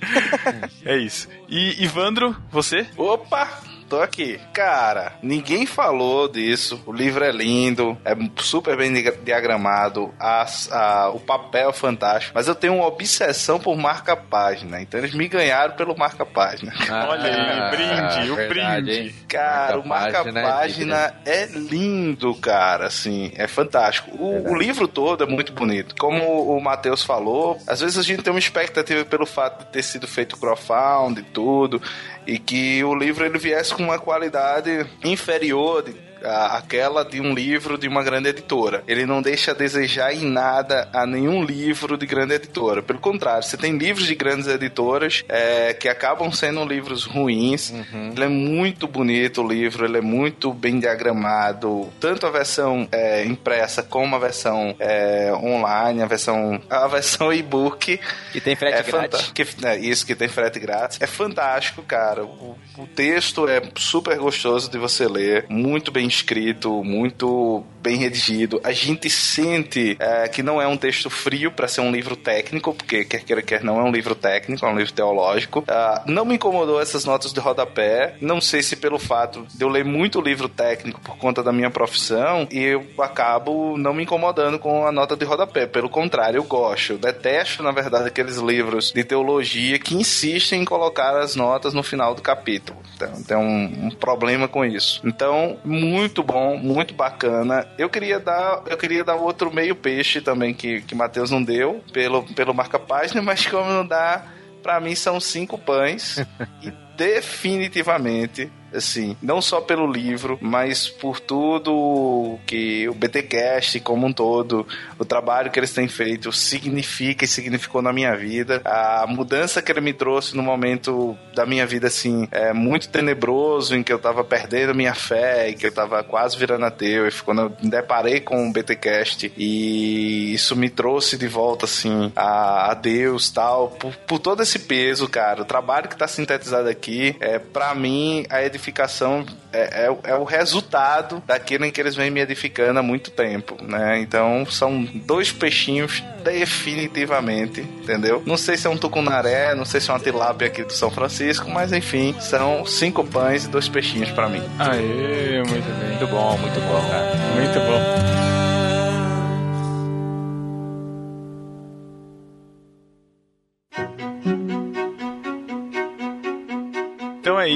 é 0.85 0.97
isso. 0.97 1.27
E 1.47 1.83
Ivandro, 1.83 2.35
você? 2.51 2.85
Opa! 2.97 3.67
tô 3.87 4.01
aqui. 4.01 4.39
Cara, 4.53 5.13
ninguém 5.21 5.65
falou 5.65 6.27
disso. 6.27 6.81
O 6.85 6.91
livro 6.91 7.23
é 7.23 7.31
lindo, 7.31 7.97
é 8.03 8.15
super 8.37 8.77
bem 8.77 8.93
diagramado, 9.23 10.13
a, 10.19 10.45
a, 10.71 11.09
o 11.09 11.19
papel 11.19 11.69
é 11.69 11.73
fantástico. 11.73 12.33
Mas 12.35 12.47
eu 12.47 12.55
tenho 12.55 12.75
uma 12.75 12.87
obsessão 12.87 13.59
por 13.59 13.75
marca-página. 13.75 14.81
Então 14.81 14.99
eles 14.99 15.13
me 15.13 15.27
ganharam 15.27 15.75
pelo 15.75 15.97
marca-página. 15.97 16.73
Ah, 16.89 17.07
Olha 17.09 17.23
aí, 17.23 17.71
brinde, 17.71 18.31
o 18.31 18.35
verdade, 18.35 18.85
brinde. 18.85 19.15
Cara, 19.27 19.77
marca 19.83 20.21
o 20.21 20.33
marca-página 20.33 21.15
é, 21.25 21.43
é, 21.43 21.45
lindo, 21.45 22.35
cara. 22.35 22.87
Assim, 22.87 23.31
é 23.35 23.47
fantástico. 23.47 24.11
O, 24.17 24.51
o, 24.51 24.57
livro 24.57 24.87
todo 24.87 25.23
é 25.23 25.27
muito 25.27 25.53
bonito. 25.53 25.95
Como 25.97 26.55
o 26.55 26.61
Matheus 26.61 27.03
falou, 27.03 27.57
às 27.67 27.79
vezes 27.79 27.97
a 27.97 28.03
gente 28.03 28.23
tem 28.23 28.31
uma 28.31 28.39
expectativa 28.39 29.05
pelo 29.05 29.25
fato 29.25 29.65
de 29.65 29.71
ter 29.71 29.83
sido 29.83 30.07
feito 30.07 30.37
crowdfund 30.37 31.19
e 31.19 31.23
tudo 31.37 31.79
e 32.25 32.39
que 32.39 32.83
o 32.83 32.95
livro 32.95 33.23
ele 33.23 33.37
viesse 33.37 33.71
com 33.75 33.83
uma 33.83 33.99
qualidade 33.99 34.87
inferior 35.03 35.83
de 35.83 36.06
aquela 36.23 37.03
de 37.03 37.21
um 37.21 37.33
livro 37.33 37.77
de 37.77 37.87
uma 37.87 38.03
grande 38.03 38.29
editora. 38.29 38.83
Ele 38.87 39.05
não 39.05 39.21
deixa 39.21 39.51
a 39.51 39.53
desejar 39.53 40.13
em 40.13 40.25
nada 40.25 40.89
a 40.93 41.05
nenhum 41.05 41.43
livro 41.43 41.97
de 41.97 42.05
grande 42.05 42.33
editora. 42.33 42.81
Pelo 42.81 42.99
contrário, 42.99 43.43
você 43.43 43.57
tem 43.57 43.77
livros 43.77 44.07
de 44.07 44.15
grandes 44.15 44.47
editoras 44.47 45.23
é, 45.29 45.73
que 45.73 45.87
acabam 45.87 46.31
sendo 46.31 46.63
livros 46.65 47.05
ruins. 47.05 47.69
Uhum. 47.69 48.11
Ele 48.15 48.23
é 48.23 48.27
muito 48.27 48.87
bonito 48.87 49.41
o 49.41 49.47
livro, 49.47 49.85
ele 49.85 49.97
é 49.97 50.01
muito 50.01 50.53
bem 50.53 50.79
diagramado. 50.79 51.89
Tanto 51.99 52.25
a 52.25 52.29
versão 52.29 52.87
é, 52.91 53.25
impressa 53.25 53.83
como 53.83 54.15
a 54.15 54.19
versão 54.19 54.75
é, 54.79 55.31
online, 55.33 56.01
a 56.01 56.05
versão 56.05 56.61
a 56.69 56.87
versão 56.87 57.31
e-book. 57.31 57.99
Que 58.31 58.41
tem 58.41 58.55
frete 58.55 58.77
é 58.77 58.83
grátis. 58.83 59.31
Que, 59.31 59.45
é, 59.65 59.77
isso, 59.77 60.05
que 60.05 60.15
tem 60.15 60.27
frete 60.27 60.59
grátis. 60.59 60.99
É 61.01 61.07
fantástico, 61.07 61.81
cara. 61.83 62.23
O, 62.23 62.57
o 62.77 62.87
texto 62.87 63.47
é 63.47 63.61
super 63.77 64.17
gostoso 64.17 64.69
de 64.69 64.77
você 64.77 65.07
ler, 65.07 65.45
muito 65.49 65.91
bem 65.91 66.06
escrito, 66.07 66.83
muito 66.83 67.63
bem 67.81 67.95
redigido. 67.95 68.59
A 68.63 68.73
gente 68.73 69.09
sente 69.09 69.95
é, 69.99 70.27
que 70.27 70.43
não 70.43 70.61
é 70.61 70.67
um 70.67 70.75
texto 70.75 71.09
frio 71.09 71.51
para 71.51 71.67
ser 71.67 71.81
um 71.81 71.91
livro 71.91 72.15
técnico, 72.15 72.73
porque 72.73 73.05
quer 73.05 73.23
queira 73.23 73.41
quer 73.41 73.63
não 73.63 73.79
é 73.79 73.83
um 73.83 73.91
livro 73.91 74.13
técnico, 74.13 74.65
é 74.65 74.69
um 74.69 74.77
livro 74.77 74.91
teológico. 74.91 75.59
Uh, 75.59 76.11
não 76.11 76.25
me 76.25 76.35
incomodou 76.35 76.81
essas 76.81 77.05
notas 77.05 77.31
de 77.31 77.39
rodapé. 77.39 78.15
Não 78.19 78.41
sei 78.41 78.61
se 78.61 78.75
pelo 78.75 78.99
fato 78.99 79.45
de 79.53 79.63
eu 79.63 79.69
ler 79.69 79.85
muito 79.85 80.19
livro 80.19 80.49
técnico 80.49 80.99
por 80.99 81.17
conta 81.17 81.41
da 81.41 81.53
minha 81.53 81.69
profissão, 81.69 82.47
e 82.51 82.59
eu 82.59 82.85
acabo 82.99 83.77
não 83.77 83.93
me 83.93 84.03
incomodando 84.03 84.59
com 84.59 84.85
a 84.85 84.91
nota 84.91 85.15
de 85.15 85.23
rodapé. 85.23 85.65
Pelo 85.65 85.89
contrário, 85.89 86.37
eu 86.37 86.43
gosto. 86.43 86.93
Eu 86.93 86.97
detesto, 86.97 87.63
na 87.63 87.71
verdade, 87.71 88.07
aqueles 88.07 88.37
livros 88.37 88.91
de 88.91 89.03
teologia 89.03 89.79
que 89.79 89.95
insistem 89.95 90.61
em 90.61 90.65
colocar 90.65 91.17
as 91.17 91.35
notas 91.35 91.73
no 91.73 91.83
final 91.83 92.13
do 92.13 92.21
capítulo. 92.21 92.77
Então, 92.95 93.23
tem 93.23 93.37
um, 93.37 93.87
um 93.87 93.89
problema 93.91 94.47
com 94.47 94.65
isso. 94.65 95.01
Então, 95.05 95.57
muito 95.63 95.96
muito 95.97 96.21
bom, 96.21 96.55
muito 96.57 96.93
bacana. 96.93 97.67
Eu 97.77 97.89
queria 97.89 98.19
dar, 98.19 98.61
eu 98.67 98.77
queria 98.77 99.03
dar 99.03 99.15
outro 99.15 99.53
meio 99.53 99.75
peixe 99.75 100.21
também 100.21 100.53
que 100.53 100.81
que 100.81 100.93
Matheus 100.93 101.31
não 101.31 101.43
deu 101.43 101.83
pelo 101.91 102.23
pelo 102.35 102.53
marca 102.53 102.77
página, 102.77 103.21
mas 103.23 103.47
como 103.47 103.69
não 103.69 103.85
dá, 103.85 104.23
para 104.61 104.79
mim 104.79 104.93
são 104.93 105.19
cinco 105.19 105.57
pães 105.57 106.23
e 106.61 106.71
definitivamente 106.95 108.51
assim, 108.73 109.15
não 109.21 109.41
só 109.41 109.61
pelo 109.61 109.91
livro, 109.91 110.37
mas 110.41 110.87
por 110.87 111.19
tudo 111.19 112.37
que 112.45 112.87
o 112.87 112.93
BTcast 112.93 113.79
como 113.81 114.07
um 114.07 114.13
todo, 114.13 114.67
o 114.97 115.05
trabalho 115.05 115.51
que 115.51 115.59
eles 115.59 115.73
têm 115.73 115.87
feito 115.87 116.31
significa 116.31 117.25
e 117.25 117.27
significou 117.27 117.81
na 117.81 117.93
minha 117.93 118.15
vida. 118.15 118.61
A 118.65 119.05
mudança 119.07 119.61
que 119.61 119.71
ele 119.71 119.81
me 119.81 119.93
trouxe 119.93 120.35
no 120.35 120.43
momento 120.43 121.17
da 121.33 121.45
minha 121.45 121.65
vida 121.65 121.87
assim, 121.87 122.27
é 122.31 122.53
muito 122.53 122.89
tenebroso 122.89 123.75
em 123.75 123.83
que 123.83 123.93
eu 123.93 123.99
tava 123.99 124.23
perdendo 124.23 124.75
minha 124.75 124.93
fé 124.93 125.49
e 125.49 125.55
que 125.55 125.67
eu 125.67 125.71
tava 125.71 126.03
quase 126.03 126.37
virando 126.37 126.65
ateu 126.65 127.07
e 127.07 127.11
quando 127.23 127.41
eu 127.41 127.57
me 127.61 127.69
deparei 127.69 128.19
com 128.19 128.47
o 128.47 128.51
BTcast 128.51 129.31
e 129.37 130.33
isso 130.33 130.55
me 130.55 130.69
trouxe 130.69 131.17
de 131.17 131.27
volta 131.27 131.65
assim 131.65 132.11
a, 132.15 132.71
a 132.71 132.73
Deus, 132.73 133.29
tal, 133.29 133.69
por, 133.69 133.95
por 133.95 134.19
todo 134.19 134.43
esse 134.43 134.59
peso, 134.59 135.07
cara. 135.07 135.41
O 135.41 135.45
trabalho 135.45 135.89
que 135.89 135.97
tá 135.97 136.07
sintetizado 136.07 136.69
aqui 136.69 137.15
é 137.19 137.39
para 137.39 137.73
mim 137.75 138.25
a 138.29 138.43
edificação 138.57 139.25
é, 139.53 139.85
é, 139.85 140.11
é, 140.11 140.15
o 140.15 140.23
resultado 140.23 141.23
daquilo 141.25 141.65
em 141.65 141.71
que 141.71 141.79
eles 141.79 141.95
vêm 141.95 142.11
me 142.11 142.19
edificando 142.19 142.79
há 142.79 142.83
muito 142.83 143.11
tempo, 143.11 143.57
né? 143.63 143.99
Então 143.99 144.45
são 144.45 144.83
dois 144.83 145.31
peixinhos 145.31 146.03
definitivamente, 146.23 147.61
entendeu? 147.61 148.21
Não 148.25 148.35
sei 148.35 148.57
se 148.57 148.67
é 148.67 148.69
um 148.69 148.77
tucunaré, 148.77 149.55
não 149.55 149.63
sei 149.63 149.79
se 149.79 149.89
é 149.89 149.93
uma 149.93 149.99
tilápia 149.99 150.47
aqui 150.47 150.63
do 150.63 150.73
São 150.73 150.91
Francisco, 150.91 151.49
mas 151.49 151.71
enfim, 151.71 152.13
são 152.19 152.65
cinco 152.65 153.05
pães 153.05 153.45
e 153.45 153.47
dois 153.47 153.69
peixinhos 153.69 154.11
para 154.11 154.27
mim. 154.27 154.43
Aê, 154.59 155.37
muito 155.43 155.79
bem. 155.79 155.89
Muito 155.89 156.07
bom, 156.07 156.37
muito 156.37 156.59
bom, 156.59 156.89
cara. 156.89 157.15
Muito 157.35 157.59
bom. 157.59 157.96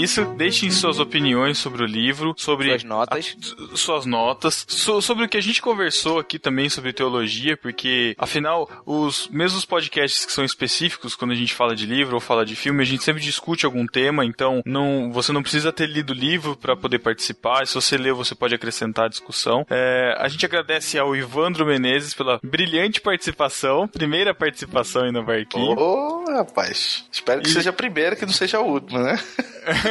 Isso. 0.02 0.26
Deixem 0.36 0.72
suas 0.72 1.00
opiniões 1.00 1.58
sobre 1.58 1.84
o 1.84 1.86
livro, 1.86 2.34
sobre 2.38 2.70
suas 2.70 2.84
notas, 2.84 3.38
a, 3.74 3.78
suas 3.78 4.06
notas, 4.06 4.66
so, 4.68 5.02
sobre 5.02 5.26
o 5.26 5.30
que 5.30 5.38
a 5.38 5.42
gente 5.42 5.62
conversou 5.62 6.20
aqui 6.20 6.40
também 6.40 6.70
sobre 6.70 6.94
teologia, 6.94 7.58
porque 7.58 8.16
afinal 8.18 8.70
os 8.86 9.28
mesmos 9.30 9.66
podcasts 9.66 10.26
que 10.26 10.32
são 10.32 10.44
específicos 10.44 11.16
quando 11.16 11.32
a 11.32 11.36
gente 11.36 11.54
fala 11.54 11.76
de 11.76 11.86
livro 11.86 12.16
ou 12.16 12.22
fala 12.22 12.46
de 12.46 12.56
filme, 12.56 12.82
a 12.82 12.86
gente 12.86 13.04
sempre 13.04 13.22
discute 13.22 13.66
algum 13.66 13.86
tema. 13.86 14.26
Então 14.26 14.62
não, 14.66 15.12
você 15.12 15.32
não 15.32 15.42
precisa 15.42 15.72
ter 15.72 15.88
lido 15.88 16.12
o 16.12 16.16
livro 16.16 16.56
para 16.56 16.76
poder 16.76 17.00
participar. 17.00 17.66
Se 17.68 17.76
você 17.76 17.98
leu, 17.98 18.16
você 18.16 18.36
pode 18.36 18.56
acrescentar 18.56 19.06
a 19.06 19.10
discussão. 19.10 19.66
É, 19.70 20.16
a 20.18 20.28
gente 20.28 20.46
agradece 20.46 20.98
ao 20.98 21.16
Ivandro 21.16 21.66
Menezes 21.66 22.14
pela 22.14 22.40
brilhante 22.44 23.02
participação, 23.02 23.88
primeira 23.88 24.34
participação 24.34 25.04
aí 25.04 25.12
no 25.12 25.24
Barquinho. 25.24 25.78
Ô, 25.78 26.24
oh, 26.28 26.32
rapaz, 26.32 27.06
espero 27.12 27.42
que 27.42 27.50
e... 27.50 27.54
seja 27.54 27.70
a 27.70 27.74
primeira, 27.74 28.16
que 28.16 28.26
não 28.26 28.34
seja 28.34 28.58
a 28.58 28.62
última, 28.62 29.04
né? 29.04 29.20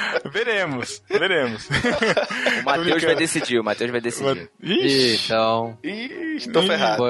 veremos, 0.32 1.02
veremos. 1.08 1.68
O 1.68 2.64
Matheus 2.64 3.02
vai 3.02 3.14
decidir, 3.14 3.58
o 3.58 3.64
Matheus 3.64 3.90
vai 3.90 4.00
decidir. 4.00 4.50
Ixi. 4.62 5.24
Então. 5.24 5.78
Ixi, 5.82 6.50
tô 6.50 6.62
ferrado. 6.62 7.04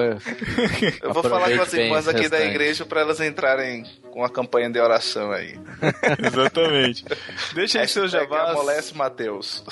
Eu 1.03 1.13
vou 1.13 1.23
falar 1.23 1.55
com 1.55 1.63
as 1.63 1.73
irmãs 1.73 2.09
aqui 2.09 2.29
da 2.29 2.45
igreja 2.45 2.85
para 2.85 3.01
elas 3.01 3.21
entrarem 3.21 3.85
com 4.17 4.25
a 4.25 4.31
campanha 4.31 4.71
de 4.71 4.81
oração 4.81 5.31
aí. 5.31 5.61
Exatamente. 6.25 7.05
Deixa 7.55 7.81
aí 7.81 7.89
seu 7.89 8.09
jabá. 8.09 8.53
Amolece 8.53 8.97
Matheus. 8.97 9.63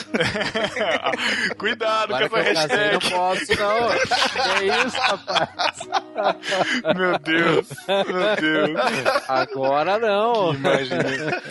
Cuidado 1.57 2.15
Agora 2.15 2.29
com 2.29 2.37
essa 2.37 2.61
hashtag. 2.61 2.93
Não 2.93 3.11
posso, 3.11 3.59
não. 3.59 3.89
Que 4.59 4.87
isso, 4.87 4.97
rapaz? 4.99 5.89
Meu 6.95 7.19
Deus. 7.21 7.69
Meu 7.89 8.37
Deus. 8.37 8.81
Agora 9.29 9.99
não. 9.99 10.53
Imagina. 10.53 11.43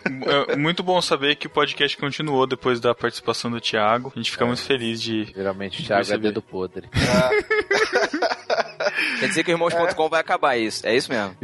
É 0.50 0.56
muito 0.56 0.82
bom 0.82 1.00
saber 1.00 1.36
que 1.36 1.46
o 1.46 1.50
podcast 1.50 1.96
continuou 1.96 2.46
depois 2.46 2.80
da 2.80 2.94
participação 2.94 3.50
do 3.50 3.60
Thiago. 3.60 4.12
A 4.14 4.18
gente 4.18 4.30
fica 4.30 4.46
muito 4.46 4.62
feliz 4.62 5.00
de. 5.00 5.24
Geralmente 5.34 5.82
o 5.82 5.84
Thiago 5.84 6.12
é 6.12 6.18
dedo 6.18 6.42
podre. 6.42 6.88
Quer 9.20 9.28
dizer 9.28 9.44
que 9.44 9.50
o 9.50 9.54
irmãos.com 9.54 10.08
vai 10.08 10.20
acabar 10.20 10.56
isso. 10.56 10.86
É 10.86 10.94
isso 10.96 11.10
mesmo. 11.12 11.36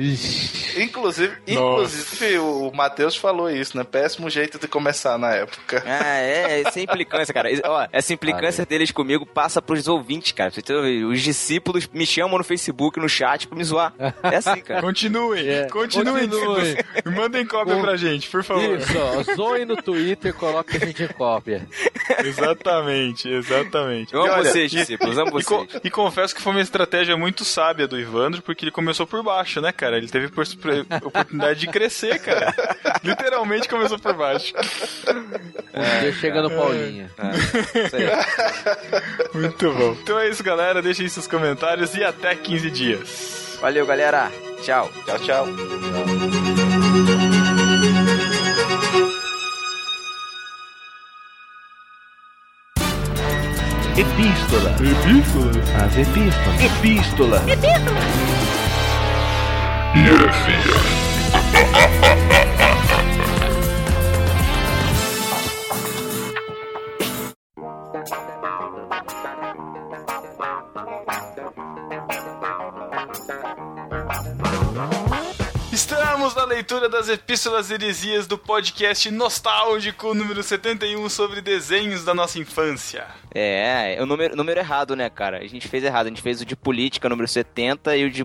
Inclusive, 0.77 1.35
Nossa. 1.49 1.97
inclusive 1.97 2.39
o 2.39 2.71
Matheus 2.73 3.17
falou 3.17 3.51
isso, 3.51 3.77
né? 3.77 3.85
Péssimo 3.85 4.31
jeito 4.31 4.59
de 4.59 4.67
começar 4.69 5.19
na 5.19 5.33
época. 5.35 5.83
Ah, 5.87 6.17
é, 6.19 6.63
essa 6.63 6.81
implicância, 6.81 7.33
cara. 7.35 7.49
Ó, 7.65 7.87
essa 7.93 8.13
implicância 8.13 8.65
deles 8.65 8.91
comigo 8.91 9.27
passa 9.27 9.61
pros 9.61 9.87
ouvintes, 9.89 10.33
cara. 10.33 10.53
Os 11.11 11.21
discípulos 11.21 11.89
me 11.93 12.07
chamam 12.07 12.39
no 12.39 12.45
Facebook, 12.45 12.99
no 12.99 13.09
chat, 13.09 13.47
pra 13.47 13.57
me 13.57 13.65
zoar. 13.65 13.93
É 14.23 14.37
assim, 14.37 14.61
cara. 14.61 14.81
Continuem, 14.93 15.49
É, 15.49 15.65
continuem. 15.69 16.29
continuem. 16.29 16.77
Mandem 17.17 17.47
cópia 17.47 17.77
pra 17.81 17.97
gente, 17.97 18.29
por 18.29 18.43
favor. 18.45 18.79
Isso, 18.79 18.93
ó, 18.99 19.35
zoem 19.35 19.65
no 19.65 19.77
Twitter, 19.77 20.33
coloque 20.35 20.77
a 20.77 20.81
gente 20.81 21.03
em 21.03 21.09
cópia. 21.09 21.67
Exatamente, 22.25 23.29
exatamente. 23.29 24.13
Eu 24.13 24.21
amo 24.23 24.29
E 24.29 24.35
olha, 24.35 24.51
vocês, 24.51 24.71
discípulos, 24.71 25.19
amo 25.19 25.39
E, 25.39 25.43
vocês. 25.43 25.81
e 25.85 25.91
confesso 25.91 26.35
que 26.35 26.41
foi 26.43 26.53
uma 26.53 26.61
estratégia 26.61 27.17
muito 27.17 27.42
sábia 27.45 27.87
do 27.89 27.99
Ivandro, 27.99 28.43
porque 28.43 28.65
ele 28.65 28.71
começou 28.71 29.07
por 29.07 29.23
baixo, 29.23 29.61
né, 29.61 29.73
cara? 29.73 29.97
Ele 29.97 30.09
teve 30.09 30.29
por- 30.29 30.47
por- 30.57 30.87
oportunidade 31.07 31.61
de 31.61 31.67
crescer, 31.69 32.19
cara. 32.21 32.55
Literalmente 33.03 33.69
começou 33.69 33.99
por 33.99 34.15
baixo. 34.15 34.53
Um 35.75 36.01
dia 36.01 36.13
chega 36.13 36.43
no 36.43 36.51
Paulinha. 36.51 37.11
Isso 37.85 37.97
aí. 37.97 38.07
Muito 39.41 39.73
bom. 39.73 39.97
Então 40.03 40.19
é 40.19 40.29
isso, 40.29 40.43
galera. 40.43 40.81
Deixem 40.83 41.09
seus 41.09 41.27
comentários 41.27 41.95
e 41.95 42.05
até 42.05 42.35
15 42.35 42.71
dias. 42.71 43.59
Valeu, 43.61 43.87
galera. 43.87 44.31
Tchau. 44.63 44.91
Tchau, 45.07 45.19
tchau. 45.21 46.72
Epístola. 53.95 54.75
As 55.85 55.99
epístolas. 55.99 56.63
Epístola. 56.63 57.43
Estamos 57.47 57.85
na 59.95 61.12
leitura 76.73 76.89
das 76.89 77.09
epístolas 77.11 77.71
heresias 77.71 78.27
do 78.27 78.39
podcast 78.39 79.11
nostálgico 79.11 80.15
número 80.15 80.43
71 80.43 81.07
sobre 81.11 81.43
desenhos 81.43 82.03
da 82.03 82.15
nossa 82.15 82.39
infância. 82.39 83.07
É, 83.35 83.97
é 83.97 84.03
o 84.03 84.07
número, 84.07 84.37
número 84.37 84.61
errado, 84.61 84.95
né, 84.95 85.09
cara? 85.11 85.39
A 85.39 85.47
gente 85.47 85.69
fez 85.69 85.85
errado. 85.85 86.07
A 86.07 86.09
gente 86.09 86.23
fez 86.23 86.41
o 86.41 86.45
de 86.45 86.55
política, 86.57 87.09
número 87.09 87.27
70, 87.29 87.97
e 87.97 88.05
o 88.05 88.11
de 88.11 88.25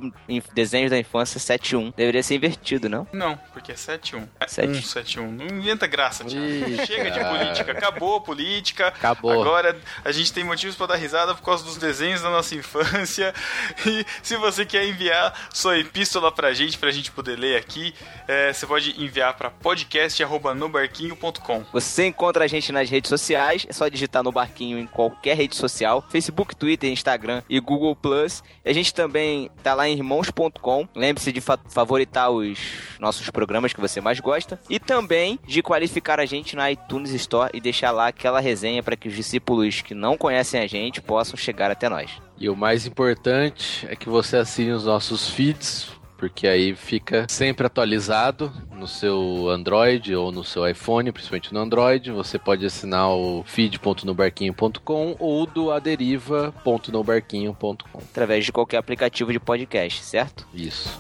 desenhos 0.54 0.92
da 0.92 0.98
infância, 0.98 1.40
71. 1.40 1.94
Deveria 1.96 2.24
ser 2.24 2.36
invertido, 2.36 2.90
não? 2.90 3.08
Não, 3.14 3.38
porque 3.54 3.72
é 3.72 3.76
71. 3.76 4.28
É 4.40 4.48
Sete. 4.48 4.74
171. 4.74 5.32
Não 5.32 5.46
inventa 5.46 5.88
graça, 5.88 6.24
Thiago. 6.26 6.46
Ih, 6.46 6.86
Chega 6.86 7.12
de 7.12 7.20
política. 7.20 7.72
Acabou 7.72 8.18
a 8.18 8.22
política. 8.22 8.88
Acabou. 8.88 9.32
Agora 9.32 9.78
a 10.04 10.12
gente 10.12 10.32
tem 10.34 10.44
motivos 10.44 10.76
pra 10.76 10.88
dar 10.88 10.96
risada 10.96 11.34
por 11.36 11.44
causa 11.44 11.64
dos 11.64 11.78
desenhos 11.78 12.22
da 12.22 12.30
nossa 12.30 12.56
infância. 12.56 13.34
E 13.86 14.06
se 14.22 14.36
você 14.36 14.66
quer 14.66 14.86
enviar 14.86 15.34
sua 15.54 15.78
epístola 15.78 16.32
pra 16.32 16.54
gente, 16.54 16.78
pra 16.78 16.92
gente 16.92 17.12
poder 17.12 17.38
ler 17.38 17.58
aqui, 17.58 17.94
é, 18.28 18.37
você 18.54 18.66
pode 18.66 19.04
enviar 19.04 19.36
pra 19.36 19.50
podcast.nobarquinho.com. 19.50 21.64
Você 21.74 22.08
encontra 22.08 22.46
a 22.46 22.48
gente 22.48 22.72
nas 22.72 22.90
redes 22.90 23.10
sociais, 23.10 23.66
é 23.70 23.74
só 23.74 23.88
digitar 23.88 24.24
no 24.24 24.32
barquinho 24.32 24.78
em 24.80 24.88
qualquer 24.88 25.36
rede 25.38 25.56
social, 25.56 26.04
Facebook, 26.10 26.56
Twitter, 26.56 26.92
Instagram 26.92 27.42
e 27.50 27.60
Google 27.60 27.96
Plus. 27.96 28.44
E 28.66 28.70
a 28.70 28.74
gente 28.74 28.94
também 28.94 29.50
tá 29.64 29.74
lá 29.74 29.88
em 29.88 29.94
irmãos.com. 29.94 30.88
Lembre-se 30.96 31.32
de 31.32 31.42
fa- 31.42 31.60
favoritar 31.70 32.30
os 32.30 32.58
nossos 33.00 33.30
programas 33.30 33.74
que 33.74 33.82
você 33.82 34.02
mais 34.02 34.20
gosta 34.20 34.60
e 34.70 34.80
também 34.80 35.40
de 35.46 35.62
qualificar 35.62 36.20
a 36.20 36.26
gente 36.26 36.56
na 36.56 36.72
iTunes 36.72 37.12
Store 37.12 37.52
e 37.54 37.62
deixar 37.62 37.92
lá 37.92 38.08
aquela 38.08 38.40
resenha 38.40 38.82
para 38.84 38.96
que 38.96 39.08
os 39.08 39.16
discípulos 39.16 39.82
que 39.82 39.94
não 39.94 40.18
conhecem 40.18 40.62
a 40.62 40.68
gente 40.68 41.02
possam 41.02 41.38
chegar 41.38 41.72
até 41.72 41.90
nós. 41.90 42.12
E 42.40 42.50
o 42.50 42.56
mais 42.56 42.86
importante 42.86 43.88
é 43.90 43.96
que 43.96 44.10
você 44.10 44.38
assine 44.38 44.72
os 44.72 44.86
nossos 44.86 45.30
feeds, 45.30 45.90
porque 46.18 46.48
aí 46.48 46.76
fica 46.76 47.28
sempre 47.30 47.68
atualizado 47.68 48.52
no 48.72 48.88
seu 48.88 49.50
Android 49.50 50.16
ou 50.16 50.32
no 50.32 50.44
seu 50.44 50.68
iPhone, 50.68 51.12
principalmente 51.12 51.54
no 51.54 51.60
Android. 51.60 52.12
Você 52.12 52.40
pode 52.40 52.66
assinar 52.66 53.12
o 53.12 53.44
feed.nobarquinho.com 53.46 55.16
ou 55.20 55.46
do 55.46 55.70
aderiva.nobarquinho.com. 55.72 57.98
Através 57.98 58.46
de 58.46 58.52
qualquer 58.52 58.78
aplicativo 58.78 59.32
de 59.32 59.40
podcast, 59.40 60.04
certo? 60.04 60.48
Isso. 60.54 61.00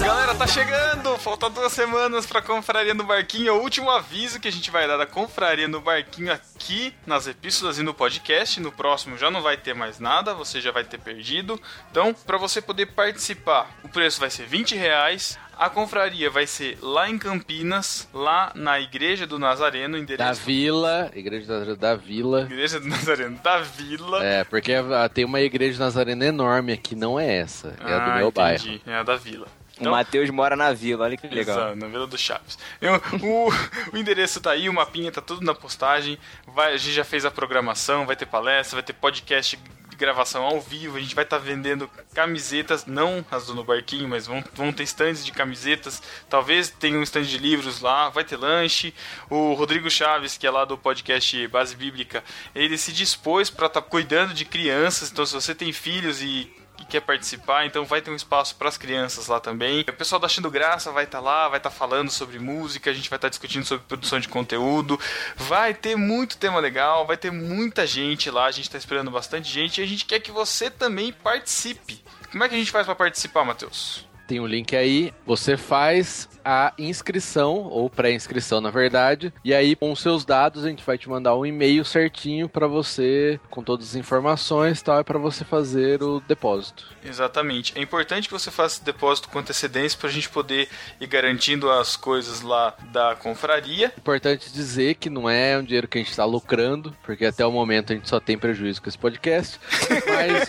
Galera, 0.00 0.34
tá 0.34 0.46
chegando! 0.46 1.18
Faltam 1.18 1.50
duas 1.50 1.72
semanas 1.72 2.24
pra 2.24 2.40
Confraria 2.40 2.94
no 2.94 3.04
Barquinho. 3.04 3.48
É 3.48 3.52
o 3.52 3.60
último 3.60 3.90
aviso 3.90 4.40
que 4.40 4.48
a 4.48 4.52
gente 4.52 4.70
vai 4.70 4.86
dar 4.86 4.96
da 4.96 5.06
Confraria 5.06 5.68
no 5.68 5.80
Barquinho 5.80 6.32
aqui 6.32 6.94
nas 7.06 7.26
epístolas 7.26 7.78
e 7.78 7.82
no 7.82 7.92
podcast. 7.92 8.60
No 8.60 8.72
próximo 8.72 9.18
já 9.18 9.30
não 9.30 9.42
vai 9.42 9.56
ter 9.56 9.74
mais 9.74 9.98
nada, 9.98 10.32
você 10.34 10.60
já 10.60 10.70
vai 10.70 10.84
ter 10.84 10.98
perdido. 10.98 11.60
Então, 11.90 12.14
pra 12.14 12.38
você 12.38 12.60
poder 12.62 12.86
participar, 12.86 13.70
o 13.82 13.88
preço 13.88 14.20
vai 14.20 14.30
ser 14.30 14.46
20 14.46 14.74
reais. 14.76 15.38
A 15.58 15.68
confraria 15.68 16.30
vai 16.30 16.46
ser 16.46 16.78
lá 16.80 17.10
em 17.10 17.18
Campinas, 17.18 18.08
lá 18.14 18.52
na 18.54 18.78
Igreja 18.80 19.26
do 19.26 19.40
Nazareno, 19.40 19.94
Da 19.94 19.98
endereço... 19.98 20.40
Vila, 20.42 21.10
Igreja 21.12 21.46
da, 21.64 21.74
da 21.74 21.94
Vila. 21.96 22.42
Igreja 22.42 22.78
do 22.78 22.86
Nazareno 22.86 23.38
da 23.42 23.58
Vila. 23.58 24.24
É, 24.24 24.44
porque 24.44 24.72
ah, 24.72 25.08
tem 25.08 25.24
uma 25.24 25.40
igreja 25.40 25.80
nazarena 25.82 26.24
enorme 26.24 26.72
aqui, 26.72 26.94
não 26.94 27.18
é 27.18 27.38
essa. 27.38 27.74
É 27.84 27.92
a 27.92 27.98
do 27.98 28.10
Ah, 28.12 28.16
meu 28.18 28.30
bairro. 28.30 28.62
entendi. 28.62 28.82
É 28.86 28.94
a 28.94 29.02
da 29.02 29.16
Vila. 29.16 29.48
O 29.80 29.90
Matheus 29.90 30.30
mora 30.30 30.56
na 30.56 30.72
vila, 30.72 31.04
olha 31.04 31.16
que 31.16 31.26
legal. 31.28 31.56
Exato, 31.58 31.76
na 31.76 31.86
Vila 31.86 32.06
do 32.06 32.18
Chaves. 32.18 32.58
Eu- 32.80 32.94
o, 33.22 33.50
o 33.92 33.96
endereço 33.96 34.40
tá 34.40 34.50
aí, 34.52 34.68
o 34.68 34.72
mapinha 34.72 35.10
tá 35.12 35.20
tudo 35.20 35.44
na 35.44 35.54
postagem. 35.54 36.18
Vai, 36.46 36.74
a 36.74 36.76
gente 36.76 36.92
já 36.94 37.04
fez 37.04 37.24
a 37.24 37.30
programação, 37.30 38.06
vai 38.06 38.16
ter 38.16 38.26
palestra, 38.26 38.76
vai 38.76 38.82
ter 38.82 38.92
podcast 38.92 39.56
de 39.88 39.96
gravação 39.96 40.44
ao 40.44 40.60
vivo. 40.60 40.96
A 40.96 41.00
gente 41.00 41.14
vai 41.14 41.24
estar 41.24 41.38
vendendo 41.38 41.90
camisetas, 42.14 42.86
não 42.86 43.24
as 43.30 43.46
do 43.46 43.54
No 43.54 43.64
Barquinho, 43.64 44.08
mas 44.08 44.26
vão, 44.26 44.42
vão 44.54 44.72
ter 44.72 44.82
stands 44.84 45.24
de 45.24 45.32
camisetas. 45.32 46.02
Talvez 46.28 46.68
tenha 46.70 46.98
um 46.98 47.02
stand 47.02 47.22
de 47.24 47.38
livros 47.38 47.80
lá, 47.80 48.08
vai 48.08 48.24
ter 48.24 48.36
lanche. 48.36 48.92
O 49.30 49.54
Rodrigo 49.54 49.90
Chaves, 49.90 50.36
que 50.36 50.46
é 50.46 50.50
lá 50.50 50.64
do 50.64 50.76
podcast 50.78 51.46
Base 51.48 51.74
Bíblica, 51.76 52.22
ele 52.54 52.76
se 52.78 52.92
dispôs 52.92 53.50
para 53.50 53.66
estar 53.66 53.82
cuidando 53.82 54.34
de 54.34 54.44
crianças. 54.44 55.10
Então, 55.10 55.24
se 55.26 55.34
você 55.34 55.54
tem 55.54 55.72
filhos 55.72 56.20
e 56.22 56.50
quer 56.88 57.00
participar, 57.00 57.66
então 57.66 57.84
vai 57.84 58.00
ter 58.00 58.10
um 58.10 58.16
espaço 58.16 58.56
para 58.56 58.68
as 58.68 58.78
crianças 58.78 59.26
lá 59.26 59.38
também. 59.38 59.80
O 59.80 59.92
pessoal 59.92 60.20
da 60.20 60.26
Achando 60.26 60.50
Graça 60.50 60.90
vai 60.90 61.04
estar 61.04 61.20
lá, 61.20 61.48
vai 61.48 61.58
estar 61.58 61.70
falando 61.70 62.10
sobre 62.10 62.38
música, 62.38 62.90
a 62.90 62.94
gente 62.94 63.10
vai 63.10 63.18
estar 63.18 63.28
discutindo 63.28 63.64
sobre 63.64 63.84
produção 63.86 64.18
de 64.18 64.28
conteúdo. 64.28 64.98
Vai 65.36 65.74
ter 65.74 65.96
muito 65.96 66.38
tema 66.38 66.58
legal, 66.58 67.06
vai 67.06 67.16
ter 67.16 67.30
muita 67.30 67.86
gente 67.86 68.30
lá, 68.30 68.46
a 68.46 68.50
gente 68.50 68.64
está 68.64 68.78
esperando 68.78 69.10
bastante 69.10 69.48
gente 69.48 69.80
e 69.80 69.84
a 69.84 69.86
gente 69.86 70.04
quer 70.06 70.20
que 70.20 70.32
você 70.32 70.70
também 70.70 71.12
participe. 71.12 72.02
Como 72.30 72.42
é 72.42 72.48
que 72.48 72.54
a 72.54 72.58
gente 72.58 72.70
faz 72.70 72.86
para 72.86 72.94
participar, 72.94 73.44
Matheus? 73.44 74.07
Tem 74.28 74.38
um 74.38 74.46
link 74.46 74.76
aí. 74.76 75.12
Você 75.26 75.56
faz 75.56 76.28
a 76.44 76.72
inscrição, 76.78 77.64
ou 77.64 77.90
pré-inscrição 77.90 78.60
na 78.60 78.70
verdade, 78.70 79.32
e 79.44 79.52
aí 79.52 79.74
com 79.74 79.90
os 79.90 80.00
seus 80.00 80.24
dados 80.24 80.64
a 80.64 80.68
gente 80.68 80.84
vai 80.84 80.96
te 80.96 81.08
mandar 81.08 81.34
um 81.36 81.44
e-mail 81.44 81.84
certinho 81.84 82.48
para 82.48 82.66
você, 82.66 83.40
com 83.50 83.62
todas 83.62 83.88
as 83.88 83.94
informações 83.96 84.80
e 84.80 84.84
tal, 84.84 84.98
é 84.98 85.02
para 85.02 85.18
você 85.18 85.44
fazer 85.44 86.02
o 86.02 86.20
depósito. 86.20 86.86
Exatamente. 87.04 87.72
É 87.76 87.82
importante 87.82 88.28
que 88.28 88.32
você 88.32 88.50
faça 88.50 88.76
esse 88.76 88.84
depósito 88.84 89.28
com 89.28 89.38
antecedência 89.38 89.98
para 89.98 90.08
a 90.08 90.12
gente 90.12 90.28
poder 90.28 90.68
ir 91.00 91.06
garantindo 91.06 91.70
as 91.70 91.96
coisas 91.96 92.42
lá 92.42 92.74
da 92.92 93.14
confraria. 93.16 93.92
Importante 93.96 94.52
dizer 94.52 94.94
que 94.96 95.08
não 95.08 95.28
é 95.28 95.58
um 95.58 95.62
dinheiro 95.62 95.88
que 95.88 95.98
a 95.98 96.00
gente 96.00 96.10
está 96.10 96.24
lucrando, 96.24 96.94
porque 97.02 97.24
até 97.24 97.44
o 97.46 97.52
momento 97.52 97.92
a 97.92 97.96
gente 97.96 98.08
só 98.08 98.20
tem 98.20 98.38
prejuízo 98.38 98.82
com 98.82 98.88
esse 98.88 98.98
podcast, 98.98 99.58
mas, 100.06 100.48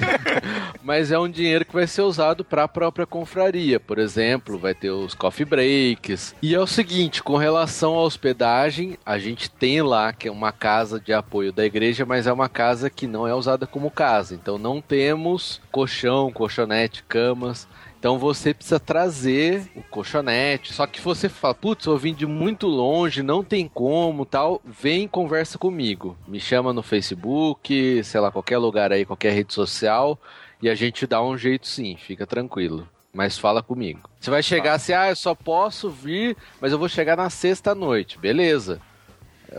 mas 0.84 1.12
é 1.12 1.20
um 1.20 1.30
dinheiro 1.30 1.66
que 1.66 1.74
vai 1.74 1.88
ser 1.88 2.02
usado 2.02 2.44
para 2.44 2.64
a 2.64 2.68
própria 2.68 3.06
confraria. 3.06 3.69
Por 3.78 4.00
exemplo, 4.00 4.58
vai 4.58 4.74
ter 4.74 4.90
os 4.90 5.14
coffee 5.14 5.46
breaks. 5.46 6.34
E 6.42 6.56
é 6.56 6.60
o 6.60 6.66
seguinte, 6.66 7.22
com 7.22 7.36
relação 7.36 7.96
à 7.96 8.04
hospedagem, 8.04 8.98
a 9.06 9.20
gente 9.20 9.52
tem 9.52 9.82
lá 9.82 10.14
que 10.14 10.30
é 10.30 10.32
uma 10.32 10.54
casa 10.54 10.98
de 10.98 11.12
apoio 11.12 11.52
da 11.52 11.66
igreja, 11.66 12.06
mas 12.06 12.26
é 12.26 12.32
uma 12.32 12.48
casa 12.48 12.90
que 12.90 13.06
não 13.06 13.28
é 13.28 13.36
usada 13.36 13.68
como 13.68 13.92
casa. 13.92 14.34
Então 14.34 14.58
não 14.58 14.82
temos 14.82 15.62
colchão, 15.72 16.32
colchonete, 16.32 17.04
camas. 17.04 17.68
Então 18.00 18.18
você 18.18 18.54
precisa 18.54 18.80
trazer 18.80 19.70
o 19.76 19.84
colchonete. 19.84 20.74
Só 20.74 20.88
que 20.88 21.02
você 21.02 21.28
fala, 21.28 21.54
putz, 21.54 21.86
eu 21.86 21.98
vim 21.98 22.14
de 22.14 22.26
muito 22.26 22.66
longe, 22.66 23.22
não 23.22 23.44
tem 23.44 23.68
como, 23.68 24.26
tal. 24.26 24.62
Vem 24.64 25.06
conversa 25.06 25.58
comigo. 25.58 26.18
Me 26.26 26.40
chama 26.40 26.72
no 26.72 26.82
Facebook, 26.82 28.02
sei 28.06 28.22
lá, 28.22 28.32
qualquer 28.32 28.58
lugar 28.58 28.94
aí, 28.94 29.04
qualquer 29.04 29.34
rede 29.34 29.54
social. 29.54 30.18
E 30.62 30.70
a 30.70 30.76
gente 30.76 31.06
dá 31.06 31.22
um 31.22 31.38
jeito 31.38 31.68
sim, 31.68 31.98
fica 31.98 32.26
tranquilo. 32.26 32.88
Mas 33.14 33.38
fala 33.38 33.64
comigo. 33.64 34.10
Você 34.20 34.30
vai 34.30 34.44
chegar 34.44 34.74
assim, 34.74 34.94
ah, 34.94 35.10
eu 35.10 35.16
só 35.16 35.34
posso 35.34 35.90
vir, 35.90 36.38
mas 36.62 36.72
eu 36.72 36.78
vou 36.78 36.88
chegar 36.88 37.18
na 37.18 37.30
sexta 37.30 37.74
noite. 37.74 38.18
Beleza. 38.18 38.82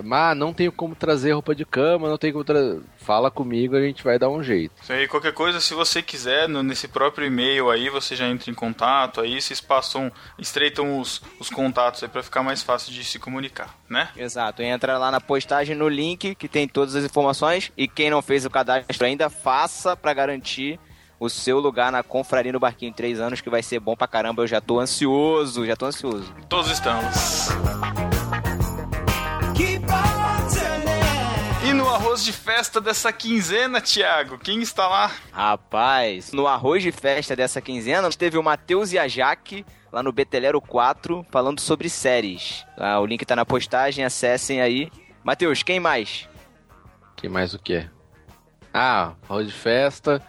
Mas 0.05 0.37
não 0.37 0.53
tenho 0.53 0.71
como 0.71 0.95
trazer 0.95 1.33
roupa 1.33 1.55
de 1.55 1.65
cama, 1.65 2.09
não 2.09 2.17
tenho 2.17 2.33
como 2.33 2.45
trazer. 2.45 2.81
Fala 2.97 3.31
comigo, 3.31 3.75
a 3.75 3.81
gente 3.81 4.05
vai 4.05 4.19
dar 4.19 4.29
um 4.29 4.43
jeito. 4.43 4.73
Isso 4.81 4.93
aí, 4.93 5.09
qualquer 5.09 5.33
coisa, 5.33 5.61
se 5.61 5.75
você 5.75 6.01
quiser, 6.03 6.49
no, 6.49 6.63
nesse 6.63 6.87
próprio 6.87 7.27
e-mail 7.27 7.71
aí, 7.71 7.89
você 7.89 8.15
já 8.15 8.29
entra 8.29 8.51
em 8.51 8.55
contato, 8.55 9.21
aí 9.21 9.41
vocês 9.41 9.61
passam, 9.61 10.13
estreitam 10.39 11.01
os, 11.01 11.21
os 11.39 11.51
contatos 11.51 12.03
aí 12.03 12.09
pra 12.09 12.23
ficar 12.23 12.43
mais 12.43 12.63
fácil 12.63 12.93
de 12.93 13.03
se 13.03 13.19
comunicar, 13.19 13.75
né? 13.89 14.11
Exato, 14.17 14.63
entra 14.63 14.97
lá 14.97 15.11
na 15.11 15.21
postagem 15.21 15.75
no 15.75 15.89
link 15.89 16.35
que 16.35 16.49
tem 16.49 16.69
todas 16.69 16.95
as 16.95 17.05
informações 17.05 17.73
e 17.77 17.89
quem 17.89 18.11
não 18.11 18.23
fez 18.23 18.45
o 18.45 18.51
cadastro 18.51 19.07
ainda, 19.07 19.29
faça 19.29 19.97
para 19.97 20.15
garantir 20.15 20.79
o 21.21 21.29
seu 21.29 21.61
lugar 21.61 21.93
na 21.93 22.03
confraria 22.03 22.51
no 22.51 22.59
barquinho 22.59 22.89
em 22.89 22.95
três 22.95 23.21
anos, 23.21 23.43
que 23.43 23.51
vai 23.51 23.63
ser 23.63 23.79
bom 23.79 23.95
pra 23.95 24.09
caramba. 24.09 24.43
Eu 24.43 24.47
já 24.47 24.61
tô 24.61 24.81
ansioso, 24.81 25.67
já 25.67 25.77
tô 25.77 25.85
ansioso. 25.85 26.35
Todos 26.49 26.71
estamos. 26.71 27.51
E 31.63 31.75
no 31.75 31.89
arroz 31.89 32.25
de 32.25 32.33
festa 32.33 32.81
dessa 32.81 33.13
quinzena, 33.13 33.83
Thiago, 33.83 34.39
quem 34.39 34.63
está 34.63 34.89
lá? 34.89 35.13
Rapaz, 35.31 36.33
no 36.33 36.47
arroz 36.47 36.83
de 36.83 36.91
festa 36.91 37.37
dessa 37.37 37.61
quinzena, 37.61 38.09
teve 38.11 38.39
o 38.39 38.43
Matheus 38.43 38.93
e 38.93 38.99
a 38.99 39.07
Jaque 39.07 39.65
lá 39.93 40.03
no 40.03 40.11
Betelero 40.11 40.61
4 40.61 41.25
falando 41.31 41.61
sobre 41.61 41.91
séries. 41.91 42.65
Ah, 42.79 42.99
o 42.99 43.07
link 43.07 43.25
tá 43.27 43.37
na 43.37 43.45
postagem, 43.45 44.05
acessem 44.05 44.63
aí. 44.63 44.91
Matheus, 45.23 45.63
quem 45.63 45.79
mais? 45.79 46.27
Quem 47.15 47.29
mais 47.29 47.53
o 47.53 47.59
quê? 47.59 47.89
Ah, 48.73 49.15
arroz 49.29 49.47
de 49.47 49.53
festa. 49.53 50.23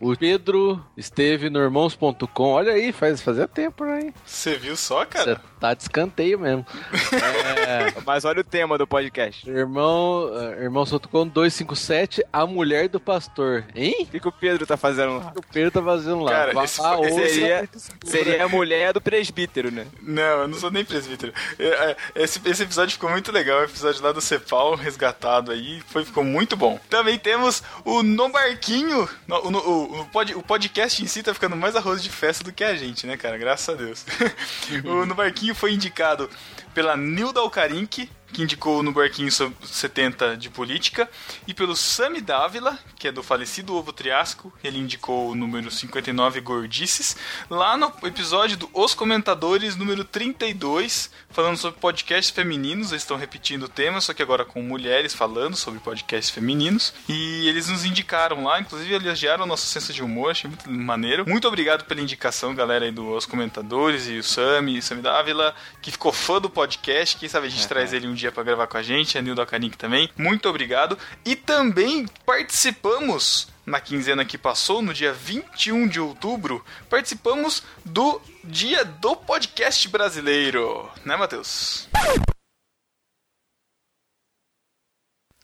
o 0.00 0.16
Pedro 0.16 0.82
esteve 0.96 1.50
no 1.50 1.60
irmãos.com. 1.60 2.48
Olha 2.50 2.72
aí, 2.72 2.92
faz, 2.92 3.20
fazia 3.20 3.46
tempo 3.46 3.84
aí. 3.84 4.12
Você 4.24 4.56
viu 4.56 4.76
só, 4.76 5.04
cara? 5.04 5.34
Você 5.36 5.40
tá 5.64 5.72
de 5.74 5.82
escanteio 5.82 6.38
mesmo. 6.38 6.66
É, 7.12 7.94
mas 8.04 8.24
olha 8.26 8.40
o 8.40 8.44
tema 8.44 8.76
do 8.76 8.86
podcast. 8.86 9.48
Irmão, 9.48 10.26
uh, 10.26 10.62
irmãos.com 10.62 11.26
257, 11.26 12.22
a 12.30 12.46
mulher 12.46 12.88
do 12.88 13.00
pastor. 13.00 13.64
Hein? 13.74 13.96
O 14.00 14.06
que, 14.06 14.20
que 14.20 14.28
o 14.28 14.32
Pedro 14.32 14.66
tá 14.66 14.76
fazendo 14.76 15.18
lá? 15.18 15.28
O 15.28 15.32
que 15.32 15.38
o 15.38 15.44
Pedro 15.52 15.70
tá 15.70 15.82
fazendo 15.82 16.20
lá? 16.20 16.30
Cara, 16.30 16.52
Vá 16.52 16.62
ouça. 16.62 17.28
Seria, 17.28 17.68
seria 18.04 18.44
a 18.44 18.48
mulher 18.48 18.92
do 18.92 19.00
presbítero, 19.00 19.70
né? 19.70 19.86
Não, 20.02 20.22
eu 20.42 20.48
não 20.48 20.58
sou 20.58 20.70
nem 20.70 20.84
presbítero. 20.84 21.32
É, 21.58 21.96
Esse, 22.14 22.40
esse 22.44 22.62
episódio 22.62 22.92
ficou 22.92 23.08
muito 23.10 23.32
legal, 23.32 23.60
o 23.60 23.64
episódio 23.64 24.02
lá 24.02 24.12
do 24.12 24.20
Cepal, 24.20 24.74
resgatado 24.74 25.50
aí, 25.50 25.82
foi, 25.86 26.04
ficou 26.04 26.24
muito 26.24 26.56
bom. 26.56 26.78
Também 26.90 27.18
temos 27.18 27.62
o 27.84 28.02
No 28.02 28.28
Barquinho, 28.28 29.08
o, 29.28 29.34
o, 29.48 30.00
o, 30.00 30.04
pod- 30.06 30.34
o 30.34 30.42
podcast 30.42 31.02
em 31.02 31.06
si 31.06 31.22
tá 31.22 31.32
ficando 31.32 31.56
mais 31.56 31.74
arroz 31.76 32.02
de 32.02 32.10
festa 32.10 32.44
do 32.44 32.52
que 32.52 32.64
a 32.64 32.74
gente, 32.74 33.06
né, 33.06 33.16
cara? 33.16 33.38
Graças 33.38 33.68
a 33.68 33.78
Deus. 33.78 34.04
o 34.84 35.06
No 35.06 35.14
Barquinho 35.14 35.53
foi 35.54 35.72
indicado 35.72 36.28
pela 36.74 36.96
Nilda 36.96 37.40
Alcarinque, 37.40 38.10
que 38.34 38.42
indicou 38.42 38.82
no 38.82 38.90
Barquinho 38.92 39.30
sobre 39.30 39.56
70 39.62 40.36
de 40.36 40.50
política, 40.50 41.08
e 41.46 41.54
pelo 41.54 41.76
Sami 41.76 42.20
Dávila, 42.20 42.76
que 42.96 43.06
é 43.06 43.12
do 43.12 43.22
falecido 43.22 43.74
Ovo 43.74 43.92
Triasco, 43.92 44.52
ele 44.62 44.76
indicou 44.76 45.30
o 45.30 45.34
número 45.36 45.70
59 45.70 46.40
Gordices, 46.40 47.16
lá 47.48 47.76
no 47.76 47.92
episódio 48.02 48.56
do 48.56 48.68
Os 48.74 48.92
Comentadores 48.92 49.76
número 49.76 50.04
32, 50.04 51.10
falando 51.30 51.56
sobre 51.56 51.78
podcasts 51.80 52.34
femininos, 52.34 52.90
eles 52.90 53.02
estão 53.02 53.16
repetindo 53.16 53.64
o 53.64 53.68
tema, 53.68 54.00
só 54.00 54.12
que 54.12 54.22
agora 54.22 54.44
com 54.44 54.60
mulheres 54.60 55.14
falando 55.14 55.56
sobre 55.56 55.78
podcasts 55.78 56.34
femininos, 56.34 56.92
e 57.08 57.48
eles 57.48 57.68
nos 57.68 57.84
indicaram 57.84 58.42
lá, 58.42 58.60
inclusive 58.60 58.92
elogiaram 58.94 59.44
o 59.44 59.46
nosso 59.46 59.66
senso 59.66 59.92
de 59.92 60.02
humor, 60.02 60.32
achei 60.32 60.50
muito 60.50 60.68
maneiro. 60.68 61.24
Muito 61.28 61.46
obrigado 61.46 61.84
pela 61.84 62.00
indicação, 62.00 62.52
galera 62.52 62.84
aí 62.84 62.90
do 62.90 63.14
Os 63.14 63.26
Comentadores, 63.26 64.08
e 64.08 64.18
o 64.18 64.24
Sami, 64.24 64.82
Sami 64.82 65.02
Dávila, 65.02 65.54
que 65.80 65.92
ficou 65.92 66.12
fã 66.12 66.40
do 66.40 66.50
podcast, 66.50 67.16
quem 67.16 67.28
sabe 67.28 67.46
a 67.46 67.50
gente 67.50 67.68
traz 67.68 67.92
ele 67.92 68.08
um 68.08 68.14
dia 68.14 68.23
pra 68.32 68.42
gravar 68.42 68.66
com 68.66 68.76
a 68.76 68.82
gente, 68.82 69.16
a 69.18 69.22
Nildo 69.22 69.40
Acarinque 69.42 69.76
também. 69.76 70.10
Muito 70.16 70.48
obrigado. 70.48 70.98
E 71.24 71.34
também 71.36 72.06
participamos 72.26 73.48
na 73.66 73.80
quinzena 73.80 74.24
que 74.24 74.36
passou, 74.36 74.82
no 74.82 74.92
dia 74.92 75.12
21 75.12 75.88
de 75.88 75.98
outubro, 75.98 76.64
participamos 76.90 77.62
do 77.84 78.20
Dia 78.44 78.84
do 78.84 79.16
Podcast 79.16 79.88
Brasileiro. 79.88 80.90
Né, 81.04 81.16
Matheus? 81.16 81.88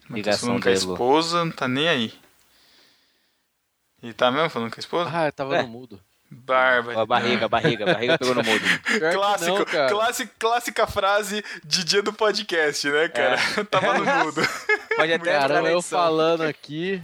Matheus 0.09 0.41
falando 0.41 0.63
com 0.63 0.69
a 0.69 0.73
esposa, 0.73 1.45
não 1.45 1.53
tá 1.53 1.69
nem 1.69 1.89
aí. 1.89 2.13
Ele 4.03 4.13
tá 4.13 4.31
mesmo 4.31 4.51
falando 4.51 4.71
com 4.71 4.77
a 4.77 4.81
esposa? 4.81 5.11
Ah, 5.13 5.27
eu 5.27 5.33
tava 5.33 5.57
É. 5.57 5.63
no 5.63 5.69
mudo. 5.69 6.01
Bárbaro. 6.31 7.01
A 7.01 7.05
barriga, 7.07 7.47
a 7.47 7.49
barriga, 7.49 7.91
a 7.91 7.93
barriga 7.93 8.19
pegou 8.19 8.37
no 8.37 8.45
mudo. 8.45 8.65
Clássico, 9.13 9.59
não, 9.59 9.65
cara. 9.65 9.89
clássico, 9.89 10.33
clássica 10.39 10.87
frase 10.87 11.45
de 11.65 11.83
dia 11.83 12.03
do 12.03 12.13
podcast, 12.13 12.89
né, 12.89 13.09
cara? 13.09 13.37
Tava 13.69 13.99
no 13.99 14.05
mudo. 14.25 14.41
Pode 14.97 15.13
até 15.13 15.39
Caramba, 15.39 15.69
eu 15.71 15.83
falando 15.83 16.43
aqui. 16.43 17.03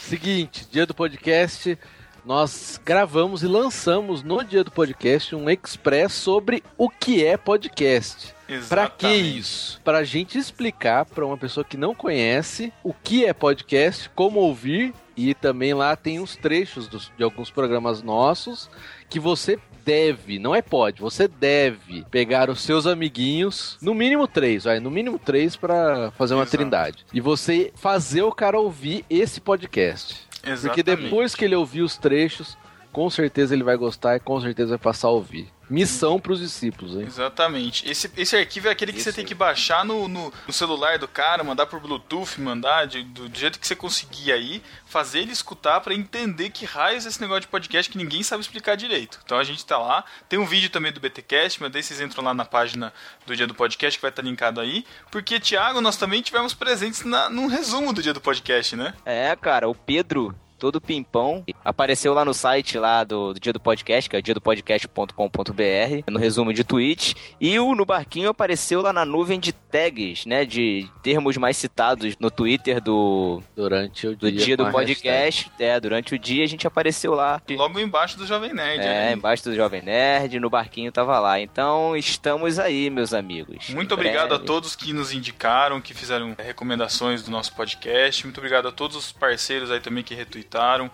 Seguinte, 0.00 0.66
dia 0.70 0.86
do 0.86 0.94
podcast, 0.94 1.78
nós 2.24 2.80
gravamos 2.82 3.42
e 3.42 3.46
lançamos 3.46 4.22
no 4.22 4.42
dia 4.42 4.64
do 4.64 4.70
podcast 4.70 5.34
um 5.34 5.50
express 5.50 6.12
sobre 6.14 6.62
o 6.78 6.88
que 6.88 7.24
é 7.24 7.36
podcast. 7.36 8.34
Pra 8.68 8.88
que 8.88 9.08
isso? 9.08 9.80
Pra 9.82 10.04
gente 10.04 10.38
explicar 10.38 11.04
pra 11.04 11.26
uma 11.26 11.36
pessoa 11.36 11.64
que 11.64 11.76
não 11.76 11.94
conhece 11.94 12.72
o 12.82 12.94
que 12.94 13.24
é 13.24 13.32
podcast, 13.32 14.10
como 14.14 14.40
ouvir 14.40 14.94
e 15.16 15.34
também 15.34 15.74
lá 15.74 15.94
tem 15.96 16.18
uns 16.20 16.36
trechos 16.36 16.88
dos- 16.88 17.10
de 17.16 17.22
alguns 17.24 17.50
programas 17.50 18.02
nossos 18.02 18.70
que 19.08 19.20
você 19.20 19.58
deve, 19.84 20.38
não 20.38 20.54
é 20.54 20.62
pode, 20.62 21.00
você 21.00 21.26
deve 21.26 22.04
pegar 22.10 22.48
os 22.48 22.60
seus 22.60 22.86
amiguinhos, 22.86 23.76
no 23.82 23.94
mínimo 23.94 24.28
três, 24.28 24.64
vai, 24.64 24.78
no 24.80 24.90
mínimo 24.90 25.18
três 25.18 25.56
pra 25.56 26.10
fazer 26.12 26.34
uma 26.34 26.42
Exato. 26.44 26.56
trindade. 26.56 27.04
E 27.12 27.20
você 27.20 27.72
fazer 27.74 28.22
o 28.22 28.30
cara 28.32 28.58
ouvir 28.60 29.04
esse 29.10 29.40
podcast. 29.40 30.20
Porque 30.40 30.50
Exatamente. 30.50 30.84
depois 30.84 31.34
que 31.34 31.44
ele 31.44 31.54
ouvir 31.56 31.82
os 31.82 31.96
trechos, 31.96 32.56
com 32.92 33.08
certeza 33.10 33.54
ele 33.54 33.64
vai 33.64 33.76
gostar 33.76 34.16
e 34.16 34.20
com 34.20 34.40
certeza 34.40 34.70
vai 34.70 34.78
passar 34.78 35.08
a 35.08 35.12
ouvir. 35.12 35.48
Missão 35.72 36.20
pros 36.20 36.38
discípulos, 36.40 36.94
hein? 36.94 37.04
Exatamente. 37.06 37.88
Esse, 37.90 38.10
esse 38.16 38.36
arquivo 38.36 38.68
é 38.68 38.70
aquele 38.70 38.92
que 38.92 39.00
você 39.00 39.12
tem 39.12 39.24
que 39.24 39.34
baixar 39.34 39.84
no, 39.84 40.06
no, 40.06 40.32
no 40.46 40.52
celular 40.52 40.98
do 40.98 41.08
cara, 41.08 41.42
mandar 41.42 41.66
por 41.66 41.80
Bluetooth, 41.80 42.38
mandar 42.40 42.86
de- 42.86 43.02
do, 43.04 43.28
do 43.28 43.38
jeito 43.38 43.58
que 43.58 43.66
você 43.66 43.74
conseguir 43.74 44.32
aí, 44.32 44.62
fazer 44.86 45.20
ele 45.20 45.32
escutar 45.32 45.80
pra 45.80 45.94
entender 45.94 46.50
que 46.50 46.64
raios 46.66 47.06
é 47.06 47.08
esse 47.08 47.20
negócio 47.20 47.40
de 47.42 47.48
podcast 47.48 47.90
que 47.90 47.96
ninguém 47.96 48.22
sabe 48.22 48.42
explicar 48.42 48.76
direito. 48.76 49.18
Então 49.24 49.38
a 49.38 49.44
gente 49.44 49.64
tá 49.64 49.78
lá. 49.78 50.04
Tem 50.28 50.38
um 50.38 50.44
vídeo 50.44 50.68
também 50.68 50.92
do 50.92 51.00
BTcast, 51.00 51.60
mas 51.62 51.72
daí 51.72 51.82
vocês 51.82 52.00
entram 52.00 52.22
lá 52.22 52.34
na 52.34 52.44
página 52.44 52.92
do 53.26 53.34
dia 53.34 53.46
do 53.46 53.54
podcast 53.54 53.98
que 53.98 54.02
vai 54.02 54.10
estar 54.10 54.22
linkado 54.22 54.60
aí. 54.60 54.84
Porque, 55.10 55.40
Thiago, 55.40 55.80
nós 55.80 55.96
também 55.96 56.20
tivemos 56.20 56.52
presentes 56.52 57.02
na, 57.04 57.30
num 57.30 57.46
resumo 57.46 57.92
do 57.92 58.02
dia 58.02 58.12
do 58.12 58.20
podcast, 58.20 58.76
né? 58.76 58.92
É, 59.06 59.34
cara, 59.36 59.68
o 59.68 59.74
Pedro, 59.74 60.34
todo 60.62 60.80
pimpão, 60.80 61.44
apareceu 61.64 62.14
lá 62.14 62.24
no 62.24 62.32
site 62.32 62.78
lá 62.78 63.02
do, 63.02 63.34
do 63.34 63.40
Dia 63.40 63.52
do 63.52 63.58
Podcast, 63.58 64.08
que 64.08 64.14
é 64.14 64.22
diadopodcast.com.br, 64.22 66.08
no 66.08 66.20
resumo 66.20 66.52
de 66.54 66.62
tweet, 66.62 67.16
e 67.40 67.58
o 67.58 67.74
No 67.74 67.84
Barquinho 67.84 68.30
apareceu 68.30 68.80
lá 68.80 68.92
na 68.92 69.04
nuvem 69.04 69.40
de 69.40 69.52
hashtags, 69.72 70.26
né, 70.26 70.44
de 70.44 70.88
termos 71.02 71.36
mais 71.36 71.56
citados 71.56 72.14
no 72.20 72.30
Twitter 72.30 72.80
do, 72.80 73.42
Durante 73.56 74.06
o 74.06 74.16
do 74.16 74.30
dia, 74.30 74.44
dia 74.44 74.56
do 74.56 74.70
podcast. 74.70 75.50
É, 75.58 75.80
durante 75.80 76.14
o 76.14 76.18
dia 76.18 76.44
a 76.44 76.46
gente 76.46 76.66
apareceu 76.66 77.14
lá. 77.14 77.40
Logo 77.50 77.80
embaixo 77.80 78.18
do 78.18 78.26
Jovem 78.26 78.52
Nerd. 78.52 78.82
É, 78.82 78.84
né? 78.84 79.12
embaixo 79.12 79.44
do 79.44 79.54
Jovem 79.54 79.82
Nerd, 79.82 80.38
no 80.38 80.50
barquinho 80.50 80.92
tava 80.92 81.18
lá. 81.18 81.40
Então 81.40 81.96
estamos 81.96 82.58
aí, 82.58 82.90
meus 82.90 83.14
amigos. 83.14 83.70
Muito 83.70 83.94
obrigado 83.94 84.34
a 84.34 84.38
todos 84.38 84.76
que 84.76 84.92
nos 84.92 85.12
indicaram, 85.12 85.80
que 85.80 85.94
fizeram 85.94 86.34
recomendações 86.38 87.22
do 87.22 87.30
nosso 87.30 87.54
podcast. 87.54 88.24
Muito 88.24 88.38
obrigado 88.38 88.68
a 88.68 88.72
todos 88.72 88.96
os 88.96 89.12
parceiros 89.12 89.70
aí 89.70 89.80
também 89.80 90.04
que 90.04 90.14
retweetaram, 90.14 90.51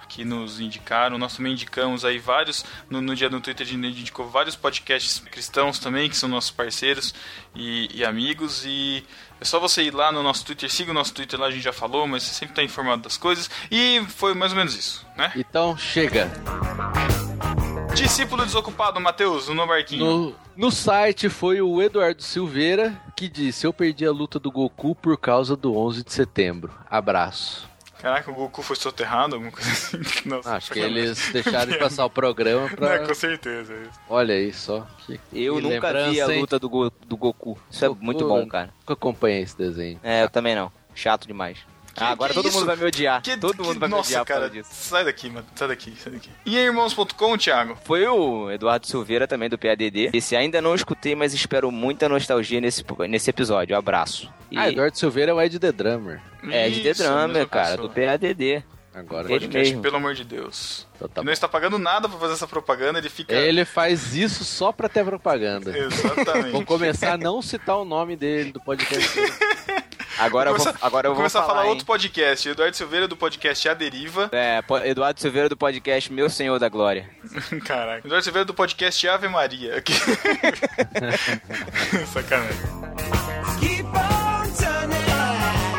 que 0.08 0.24
nos 0.24 0.60
indicaram. 0.60 1.18
Nós 1.18 1.36
também 1.36 1.52
indicamos 1.52 2.04
aí 2.04 2.18
vários, 2.18 2.64
no, 2.88 3.00
no 3.00 3.14
dia 3.14 3.28
no 3.28 3.40
Twitter 3.40 3.66
a 3.66 3.70
gente 3.70 3.86
indicou 3.86 4.28
vários 4.28 4.56
podcasts 4.56 5.18
cristãos 5.18 5.78
também, 5.78 6.08
que 6.08 6.16
são 6.16 6.28
nossos 6.28 6.50
parceiros 6.50 7.14
e, 7.54 7.88
e 7.94 8.04
amigos. 8.04 8.64
E 8.64 9.04
é 9.40 9.44
só 9.44 9.58
você 9.58 9.82
ir 9.82 9.94
lá 9.94 10.12
no 10.12 10.22
nosso 10.22 10.44
Twitter, 10.44 10.70
siga 10.70 10.90
o 10.90 10.94
nosso 10.94 11.14
Twitter 11.14 11.38
lá, 11.38 11.46
a 11.46 11.50
gente 11.50 11.62
já 11.62 11.72
falou, 11.72 12.06
mas 12.06 12.22
você 12.22 12.34
sempre 12.34 12.54
tá 12.54 12.62
informado 12.62 13.02
das 13.02 13.16
coisas. 13.16 13.50
E 13.70 14.04
foi 14.08 14.34
mais 14.34 14.52
ou 14.52 14.58
menos 14.58 14.76
isso, 14.76 15.06
né? 15.16 15.32
Então 15.36 15.76
chega. 15.76 16.30
Discípulo 17.94 18.44
desocupado, 18.44 19.00
Matheus, 19.00 19.48
no 19.48 19.66
barquinho. 19.66 20.04
No, 20.04 20.36
no 20.56 20.70
site 20.70 21.28
foi 21.28 21.60
o 21.60 21.82
Eduardo 21.82 22.22
Silveira 22.22 23.00
que 23.16 23.28
disse: 23.28 23.66
Eu 23.66 23.72
perdi 23.72 24.06
a 24.06 24.12
luta 24.12 24.38
do 24.38 24.52
Goku 24.52 24.94
por 24.94 25.18
causa 25.18 25.56
do 25.56 25.76
11 25.76 26.04
de 26.04 26.12
setembro. 26.12 26.72
Abraço. 26.88 27.68
Caraca, 28.00 28.30
o 28.30 28.34
Goku 28.34 28.62
foi 28.62 28.76
soterrado, 28.76 29.34
alguma 29.34 29.50
coisa 29.50 29.70
assim. 29.70 29.98
Nossa, 30.28 30.54
Acho 30.56 30.72
que 30.72 30.78
eles 30.78 31.30
deixaram 31.32 31.72
de 31.72 31.78
passar 31.78 32.04
o 32.04 32.10
programa 32.10 32.68
Não, 32.68 32.76
pra. 32.76 33.00
com 33.06 33.14
certeza. 33.14 33.72
é 33.72 33.82
isso. 33.82 34.00
Olha 34.08 34.34
aí 34.34 34.52
só. 34.52 34.86
Que, 35.06 35.20
Eu 35.32 35.56
que 35.56 35.62
nunca 35.62 35.92
vi 36.10 36.20
a 36.20 36.32
hein? 36.32 36.40
luta 36.40 36.58
do, 36.58 36.68
Go- 36.68 36.90
do 37.06 37.16
Goku. 37.16 37.58
Isso 37.70 37.84
é 37.84 37.88
Goku, 37.88 38.04
muito 38.04 38.26
bom, 38.28 38.46
cara. 38.46 38.70
Nunca 38.80 38.92
acompanhei 38.92 39.42
esse 39.42 39.56
desenho. 39.58 39.98
É, 40.02 40.22
eu 40.22 40.30
também 40.30 40.54
não. 40.54 40.70
Chato 40.94 41.26
demais. 41.26 41.58
Ah, 42.04 42.10
agora 42.10 42.30
que 42.30 42.34
todo 42.34 42.48
isso? 42.48 42.56
mundo 42.58 42.66
vai 42.66 42.76
me 42.76 42.84
odiar. 42.84 43.22
Que- 43.22 43.36
todo 43.36 43.56
que- 43.56 43.62
mundo 43.62 43.78
vai 43.80 43.88
me 43.88 43.94
nossa, 43.96 44.08
odiar 44.08 44.22
por 44.24 44.28
cara, 44.28 44.40
causa 44.40 44.54
disso. 44.54 44.70
sai 44.72 45.04
daqui, 45.04 45.28
mano. 45.30 45.46
Sai 45.54 45.68
daqui, 45.68 45.94
sai 46.02 46.12
daqui. 46.12 46.30
E 46.46 46.56
aí, 46.58 46.64
irmãos.com, 46.64 47.36
Thiago? 47.38 47.76
Foi 47.84 48.06
o 48.06 48.50
Eduardo 48.50 48.86
Silveira 48.86 49.26
também 49.26 49.48
do 49.48 49.58
PADD. 49.58 50.10
Esse 50.12 50.34
ainda 50.36 50.60
não 50.62 50.74
escutei, 50.74 51.14
mas 51.14 51.32
espero 51.34 51.70
muita 51.70 52.08
nostalgia 52.08 52.60
nesse, 52.60 52.84
nesse 53.08 53.30
episódio. 53.30 53.76
Abraço. 53.76 54.32
E 54.50 54.58
Ah, 54.58 54.68
Eduardo 54.70 54.98
Silveira 54.98 55.30
é 55.32 55.34
o 55.34 55.40
Ed 55.40 55.58
The 55.58 55.72
Drummer. 55.72 56.20
é 56.50 56.68
de 56.70 56.80
The 56.82 56.94
Drummer, 56.94 57.46
cara, 57.48 57.76
pessoa. 57.76 57.88
do 57.88 57.94
PADD. 57.94 58.62
Agora 58.98 59.22
Ele 59.30 59.40
Podcast, 59.40 59.68
mesmo. 59.70 59.82
pelo 59.82 59.96
amor 59.96 60.14
de 60.14 60.24
Deus. 60.24 60.86
Então 60.96 61.08
tá 61.08 61.20
Ele 61.20 61.26
não 61.26 61.32
está 61.32 61.48
pagando 61.48 61.78
nada 61.78 62.08
pra 62.08 62.18
fazer 62.18 62.34
essa 62.34 62.46
propaganda, 62.46 62.98
ele 62.98 63.08
fica... 63.08 63.34
Ele 63.34 63.64
faz 63.64 64.14
isso 64.14 64.44
só 64.44 64.72
pra 64.72 64.88
ter 64.88 65.04
propaganda. 65.04 65.76
Exatamente. 65.76 66.50
Vou 66.50 66.64
começar 66.64 67.12
a 67.12 67.16
não 67.18 67.40
citar 67.42 67.76
o 67.78 67.84
nome 67.84 68.16
dele 68.16 68.52
do 68.52 68.60
podcast. 68.60 69.08
Agora 70.18 70.50
eu 70.50 70.56
vou, 70.56 70.64
Começar- 70.66 70.84
agora 70.84 71.06
eu 71.06 71.10
vou 71.12 71.16
começar 71.18 71.40
falar, 71.42 71.52
a 71.52 71.54
falar 71.54 71.64
hein? 71.66 71.70
outro 71.70 71.86
podcast. 71.86 72.48
Eduardo 72.48 72.76
Silveira 72.76 73.06
do 73.06 73.16
podcast 73.16 73.68
A 73.68 73.74
Deriva. 73.74 74.28
É, 74.32 74.60
Eduardo 74.88 75.20
Silveira 75.20 75.48
do 75.48 75.56
podcast 75.56 76.12
Meu 76.12 76.28
Senhor 76.28 76.58
da 76.58 76.68
Glória. 76.68 77.08
Caraca. 77.64 78.04
Eduardo 78.04 78.24
Silveira 78.24 78.44
do 78.44 78.52
podcast 78.52 79.06
Ave 79.08 79.28
Maria. 79.28 79.80
Sacanagem. 82.12 83.37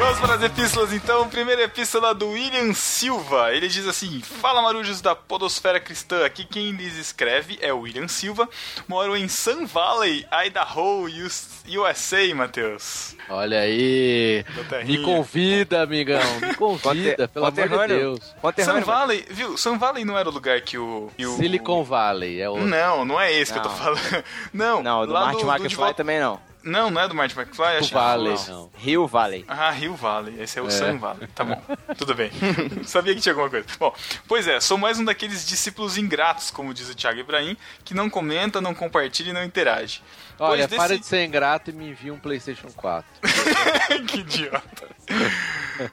Vamos 0.09 0.21
para 0.21 0.33
as 0.35 0.41
epístolas 0.43 0.91
então. 0.91 1.29
Primeira 1.29 1.61
epístola 1.61 2.15
do 2.15 2.29
William 2.29 2.73
Silva. 2.73 3.53
Ele 3.53 3.67
diz 3.67 3.85
assim: 3.87 4.19
Fala 4.21 4.59
marujos 4.59 5.01
da 5.01 5.13
Podosfera 5.15 5.79
Cristã. 5.79 6.25
Aqui 6.25 6.43
quem 6.45 6.71
lhes 6.71 6.97
escreve 6.97 7.59
é 7.61 7.71
o 7.71 7.81
William 7.81 8.07
Silva. 8.07 8.49
Moro 8.87 9.15
em 9.15 9.27
Sun 9.27 9.67
Valley, 9.67 10.25
Idaho, 10.47 11.03
US- 11.05 11.63
USA, 11.67 12.33
Matheus. 12.33 13.15
Olha 13.29 13.59
aí. 13.59 14.43
Me 14.83 14.97
convida, 15.03 15.83
amigão. 15.83 16.19
Me 16.41 16.55
convida, 16.57 17.27
pelo 17.27 17.45
amor 17.45 17.55
de 17.55 17.61
Conterrâneo. 17.69 17.97
Deus. 17.99 18.19
Sun 18.25 18.33
Conterrâneo, 18.41 18.85
Valley, 18.85 19.25
viu? 19.29 19.57
Sun 19.57 19.77
Valley 19.77 20.05
não 20.05 20.17
era 20.17 20.27
o 20.27 20.31
lugar 20.31 20.59
que 20.61 20.75
o. 20.77 21.11
que 21.15 21.25
o- 21.27 21.35
Silicon 21.37 21.83
Valley 21.83 22.41
é 22.41 22.49
o. 22.49 22.57
Não, 22.57 23.05
não 23.05 23.21
é 23.21 23.31
esse 23.31 23.53
que 23.53 23.59
eu 23.59 23.63
tô 23.63 23.69
Não. 23.69 23.75
falando. 23.77 24.23
Não, 24.51 24.81
Não, 24.81 25.05
do 25.05 25.13
lá 25.13 25.25
Martin 25.25 25.41
do, 25.41 25.45
do 25.45 25.49
McFly 25.51 25.67
de 25.69 25.75
volta- 25.75 25.93
também 25.93 26.19
não. 26.19 26.48
Não, 26.61 26.89
não 26.91 26.99
é 27.01 27.07
do 27.07 27.15
Martin 27.15 27.39
McFly, 27.39 27.77
acho 27.77 27.87
que 27.87 27.93
Valley, 27.93 28.33
não. 28.33 28.45
não. 28.47 28.71
Rio 28.75 29.07
Valley. 29.07 29.45
Ah, 29.47 29.71
Rio 29.71 29.95
Valley. 29.95 30.41
Esse 30.41 30.59
é 30.59 30.61
o 30.61 30.67
É. 30.67 30.69
Sun 30.69 30.97
Valley. 30.97 31.27
Tá 31.33 31.43
bom. 31.45 31.61
Tudo 31.97 32.13
bem. 32.13 32.29
Sabia 32.83 33.15
que 33.15 33.21
tinha 33.21 33.31
alguma 33.33 33.49
coisa. 33.49 33.65
Bom, 33.79 33.95
pois 34.27 34.45
é, 34.47 34.59
sou 34.59 34.77
mais 34.77 34.99
um 34.99 35.05
daqueles 35.05 35.47
discípulos 35.47 35.97
ingratos, 35.97 36.51
como 36.51 36.73
diz 36.73 36.89
o 36.89 36.95
Thiago 36.95 37.19
Ibrahim, 37.19 37.55
que 37.85 37.93
não 37.93 38.09
comenta, 38.09 38.59
não 38.59 38.75
compartilha 38.75 39.29
e 39.29 39.33
não 39.33 39.43
interage. 39.43 40.01
Olha, 40.37 40.67
Pois 40.67 40.77
para 40.79 40.87
desse- 40.89 40.99
de 41.01 41.05
ser 41.07 41.25
ingrato 41.25 41.69
e 41.69 41.73
me 41.73 41.89
envia 41.89 42.13
um 42.13 42.19
PlayStation 42.19 42.67
4. 42.75 43.09
que 44.07 44.19
idiota. 44.19 44.89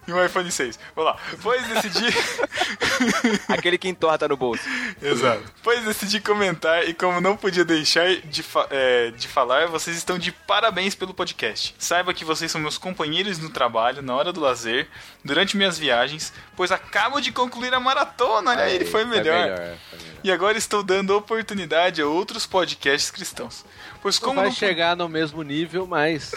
E 0.06 0.12
um 0.12 0.24
iPhone 0.24 0.50
6. 0.50 0.78
Vamos 0.96 1.12
lá. 1.12 1.20
Pois 1.42 1.64
decidi. 1.68 2.06
Aquele 3.48 3.78
que 3.78 3.88
entorta 3.88 4.26
no 4.26 4.36
bolso. 4.36 4.64
Exato. 5.00 5.42
Pois 5.62 5.84
decidi 5.84 6.20
comentar 6.20 6.88
e 6.88 6.92
como 6.94 7.20
não 7.20 7.36
podia 7.36 7.64
deixar 7.64 8.16
de, 8.16 8.42
fa- 8.42 8.66
é, 8.70 9.10
de 9.12 9.28
falar, 9.28 9.68
vocês 9.68 9.96
estão 9.96 10.18
de 10.18 10.32
parabéns 10.32 10.94
pelo 10.94 11.14
podcast. 11.14 11.74
Saiba 11.78 12.12
que 12.12 12.24
vocês 12.24 12.50
são 12.50 12.60
meus 12.60 12.78
companheiros 12.78 13.38
no 13.38 13.48
trabalho, 13.50 14.02
na 14.02 14.14
hora 14.14 14.32
do 14.32 14.40
lazer, 14.40 14.88
durante 15.24 15.56
minhas 15.56 15.78
viagens, 15.78 16.32
pois 16.56 16.72
acabo 16.72 17.20
de 17.20 17.30
concluir 17.30 17.72
a 17.72 17.80
maratona. 17.80 18.50
Olha 18.50 18.64
aí, 18.64 18.74
ele 18.76 18.86
foi 18.86 19.04
melhor. 19.04 19.48
foi 19.48 19.50
melhor. 19.56 19.76
E 20.24 20.32
agora 20.32 20.58
estou 20.58 20.82
dando 20.82 21.16
oportunidade 21.16 22.02
a 22.02 22.06
outros 22.06 22.46
podcasts 22.46 23.10
cristãos. 23.10 23.64
Pois 24.06 24.20
Não 24.20 24.28
como 24.28 24.40
vai 24.40 24.50
não 24.50 24.54
chegar 24.54 24.94
no 24.94 25.08
mesmo 25.08 25.42
nível, 25.42 25.84
mas. 25.84 26.30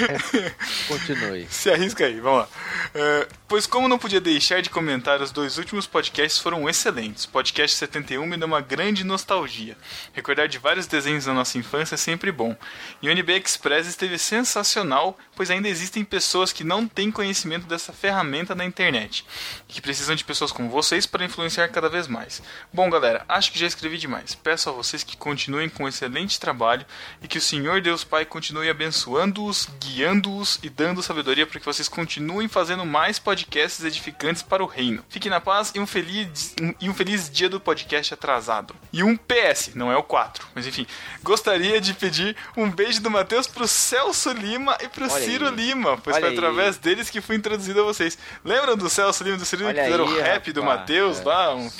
Continue. 0.86 1.46
Se 1.48 1.70
arrisca 1.70 2.04
aí, 2.04 2.20
vamos 2.20 2.40
lá. 2.40 2.48
É, 2.94 3.28
pois 3.48 3.66
como 3.66 3.88
não 3.88 3.98
podia 3.98 4.20
deixar 4.20 4.60
de 4.60 4.68
comentar, 4.68 5.22
os 5.22 5.30
dois 5.30 5.56
últimos 5.56 5.86
podcasts 5.86 6.38
foram 6.38 6.68
excelentes. 6.68 7.24
Podcast 7.24 7.74
71 7.78 8.26
me 8.26 8.36
deu 8.36 8.46
uma 8.46 8.60
grande 8.60 9.02
nostalgia. 9.02 9.78
Recordar 10.12 10.46
de 10.46 10.58
vários 10.58 10.86
desenhos 10.86 11.24
da 11.24 11.32
nossa 11.32 11.56
infância 11.56 11.94
é 11.94 11.96
sempre 11.96 12.30
bom. 12.30 12.54
E 13.00 13.08
o 13.08 13.10
NB 13.10 13.32
Express 13.32 13.86
esteve 13.86 14.18
sensacional, 14.18 15.16
pois 15.34 15.50
ainda 15.50 15.70
existem 15.70 16.04
pessoas 16.04 16.52
que 16.52 16.64
não 16.64 16.86
têm 16.86 17.10
conhecimento 17.10 17.66
dessa 17.66 17.94
ferramenta 17.94 18.54
na 18.54 18.62
internet. 18.66 19.24
E 19.70 19.72
que 19.72 19.80
precisam 19.80 20.14
de 20.14 20.22
pessoas 20.22 20.52
como 20.52 20.68
vocês 20.68 21.06
para 21.06 21.24
influenciar 21.24 21.68
cada 21.68 21.88
vez 21.88 22.06
mais. 22.06 22.42
Bom, 22.70 22.90
galera, 22.90 23.24
acho 23.26 23.50
que 23.50 23.58
já 23.58 23.66
escrevi 23.66 23.96
demais. 23.96 24.34
Peço 24.34 24.68
a 24.68 24.72
vocês 24.72 25.02
que 25.02 25.16
continuem 25.16 25.70
com 25.70 25.84
um 25.84 25.88
excelente 25.88 26.38
trabalho 26.38 26.73
e 27.22 27.28
que 27.28 27.38
o 27.38 27.40
Senhor 27.40 27.80
Deus 27.80 28.02
Pai 28.04 28.24
continue 28.24 28.68
abençoando-os, 28.70 29.68
guiando-os 29.80 30.58
e 30.62 30.68
dando 30.70 31.02
sabedoria 31.02 31.46
para 31.46 31.60
que 31.60 31.66
vocês 31.66 31.88
continuem 31.88 32.48
fazendo 32.48 32.84
mais 32.86 33.18
podcasts 33.18 33.84
edificantes 33.84 34.42
para 34.42 34.62
o 34.62 34.66
reino. 34.66 35.04
Fiquem 35.08 35.30
na 35.30 35.40
paz 35.40 35.72
e 35.74 35.80
um 35.80 35.86
feliz, 35.86 36.54
um- 36.60 36.74
e 36.80 36.88
um 36.88 36.94
feliz 36.94 37.28
dia 37.30 37.48
do 37.48 37.60
podcast 37.60 38.12
atrasado. 38.14 38.74
E 38.92 39.02
um 39.02 39.16
PS, 39.16 39.72
não 39.74 39.90
é 39.92 39.96
o 39.96 40.02
4, 40.02 40.46
mas 40.54 40.66
enfim, 40.66 40.86
gostaria 41.22 41.80
de 41.80 41.94
pedir 41.94 42.36
um 42.56 42.70
beijo 42.70 43.00
do 43.02 43.10
Matheus 43.10 43.46
pro 43.46 43.68
Celso 43.68 44.30
Lima 44.32 44.76
e 44.82 44.88
pro 44.88 45.04
Olha 45.10 45.24
Ciro 45.24 45.46
aí. 45.48 45.54
Lima, 45.54 45.98
pois 45.98 46.16
Olha 46.16 46.26
foi 46.26 46.30
aí. 46.32 46.38
através 46.38 46.76
deles 46.78 47.10
que 47.10 47.20
fui 47.20 47.36
introduzido 47.36 47.80
a 47.80 47.84
vocês. 47.84 48.16
Lembram 48.44 48.76
do 48.76 48.88
Celso 48.88 49.22
Lima 49.24 49.36
e 49.36 49.38
do 49.38 49.44
Ciro 49.44 49.62
Lima 49.62 49.74
que 49.74 49.82
fizeram 49.84 50.04
o 50.06 50.08
aí, 50.14 50.20
rap 50.20 50.52
do 50.52 50.60
rapaz. 50.62 50.80
Matheus 50.80 51.20
É. 51.20 51.24
lá? 51.24 51.54
um- 51.54 51.70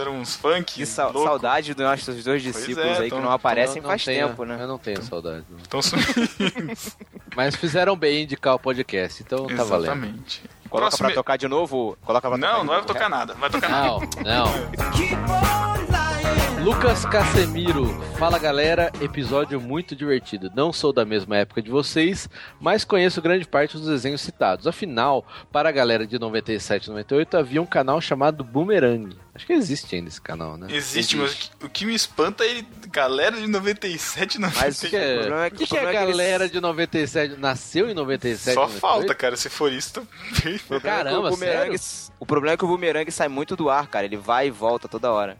fizeram 0.00 0.18
uns 0.20 0.34
funk. 0.36 0.74
Que 0.74 0.86
sa- 0.86 1.04
louco. 1.08 1.24
saudade 1.24 1.74
dos 1.74 1.84
nossos 1.84 2.24
dois 2.24 2.42
discípulos 2.42 2.98
é, 2.98 3.02
aí 3.02 3.08
tão- 3.08 3.18
que 3.18 3.24
não 3.24 3.32
aparecem 3.32 3.76
Eu 3.78 3.82
não 3.82 3.90
faz 3.90 4.04
tenho- 4.04 4.28
tempo, 4.28 4.44
né? 4.44 4.58
Eu 4.60 4.66
não 4.68 4.78
tenho 4.78 5.02
saudade. 5.02 5.44
não. 5.50 5.58
Estão 5.58 5.82
sumidos. 5.82 6.96
Mas 7.36 7.54
fizeram 7.54 7.96
bem 7.96 8.22
indicar 8.24 8.54
o 8.54 8.58
podcast, 8.58 9.22
então 9.22 9.46
tá 9.46 9.62
valendo. 9.64 9.92
Exatamente. 9.92 10.42
Coloca 10.68 10.88
Próximo- 10.88 11.06
pra 11.08 11.14
tocar 11.14 11.36
de 11.36 11.48
novo. 11.48 11.96
Coloca 12.04 12.28
pra 12.28 12.38
tocar 12.38 12.46
Não, 12.52 12.60
de 12.60 12.66
não 12.66 12.66
vai 12.66 12.76
novo, 12.76 12.86
tocar 12.86 13.08
nada. 13.08 13.32
Não 13.34 13.40
vai 13.40 13.50
tocar 13.50 13.68
nada. 13.68 13.88
Não, 13.88 14.00
não. 14.24 16.19
Lucas 16.62 17.06
Casemiro, 17.06 17.86
fala 18.18 18.38
galera, 18.38 18.92
episódio 19.00 19.58
muito 19.60 19.96
divertido. 19.96 20.50
Não 20.54 20.72
sou 20.72 20.92
da 20.92 21.04
mesma 21.06 21.38
época 21.38 21.62
de 21.62 21.70
vocês, 21.70 22.28
mas 22.60 22.84
conheço 22.84 23.22
grande 23.22 23.46
parte 23.48 23.76
dos 23.78 23.86
desenhos 23.86 24.20
citados. 24.20 24.66
Afinal, 24.66 25.24
para 25.50 25.70
a 25.70 25.72
galera 25.72 26.06
de 26.06 26.18
97 26.18 26.84
e 26.84 26.88
98 26.90 27.36
havia 27.38 27.62
um 27.62 27.66
canal 27.66 28.00
chamado 28.00 28.44
Boomerang. 28.44 29.16
Acho 29.34 29.46
que 29.46 29.54
existe 29.54 29.96
ainda 29.96 30.08
esse 30.08 30.20
canal, 30.20 30.58
né? 30.58 30.66
Existe, 30.70 31.16
mas 31.16 31.50
o 31.62 31.68
que- 31.68 31.86
me 31.86 31.94
espanta 31.94 32.44
é 32.44 32.50
ele, 32.50 32.66
galera 32.92 33.36
de 33.40 33.46
97, 33.46 34.38
98. 34.38 34.64
Mas 34.66 34.82
O 34.82 34.88
que, 34.90 34.96
é, 34.96 35.14
problema 35.18 35.44
é 35.44 35.48
o 35.48 35.50
que- 35.50 35.66
que, 35.66 35.76
é 35.76 35.86
que 35.86 35.92
galera 35.92 36.44
eles- 36.44 36.52
de 36.52 36.60
97 36.60 37.36
nasceu 37.36 37.88
em 37.88 37.94
97? 37.94 38.54
Só 38.54 38.60
98? 38.66 38.80
falta, 38.80 39.14
cara. 39.14 39.36
Se 39.36 39.48
for 39.48 39.72
isso, 39.72 39.94
tá 39.94 40.02
perfeito. 40.02 40.64
O 40.64 40.68
problema 40.68 40.94
é 40.94 40.98
que 40.98 41.04
Caramba, 41.04 41.26
o 41.28 41.30
bumerangue, 41.30 41.76
o 42.20 42.26
problema 42.26 42.54
é 42.54 42.56
que 42.58 42.64
o 42.64 42.68
bumerangue 42.68 43.10
sai 43.10 43.28
muito 43.28 43.56
do 43.56 43.70
ar, 43.70 43.86
cara. 43.88 44.04
Ele 44.04 44.18
vai 44.18 44.48
e 44.48 44.50
volta 44.50 44.86
toda 44.86 45.10
hora. 45.10 45.38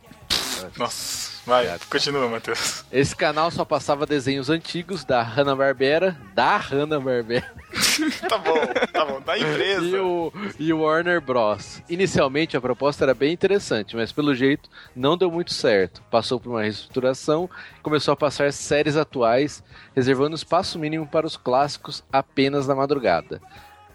Nossa. 0.76 1.30
Vai, 1.46 1.66
continua, 1.88 2.28
Matheus. 2.28 2.84
Esse 2.92 3.16
canal 3.16 3.50
só 3.50 3.64
passava 3.64 4.06
desenhos 4.06 4.50
antigos 4.50 5.04
da 5.04 5.22
Hanna-Barbera, 5.22 6.16
da 6.34 6.56
Hanna-Barbera 6.56 7.50
Tá 8.28 8.38
bom, 8.38 8.66
tá 8.92 9.04
bom. 9.04 9.20
Da 9.20 9.38
empresa. 9.38 9.84
e 9.84 9.96
o, 9.96 10.32
e 10.58 10.72
o 10.72 10.80
Warner 10.80 11.20
Bros. 11.20 11.82
Inicialmente 11.88 12.56
a 12.56 12.60
proposta 12.60 13.04
era 13.04 13.14
bem 13.14 13.32
interessante, 13.32 13.96
mas 13.96 14.12
pelo 14.12 14.34
jeito 14.34 14.68
não 14.94 15.16
deu 15.16 15.30
muito 15.30 15.52
certo. 15.52 16.02
Passou 16.10 16.38
por 16.38 16.50
uma 16.50 16.62
reestruturação 16.62 17.48
e 17.78 17.82
começou 17.82 18.12
a 18.12 18.16
passar 18.16 18.52
séries 18.52 18.96
atuais, 18.96 19.62
reservando 19.94 20.36
espaço 20.36 20.78
mínimo 20.78 21.06
para 21.06 21.26
os 21.26 21.36
clássicos 21.36 22.02
apenas 22.12 22.66
na 22.66 22.74
madrugada. 22.74 23.40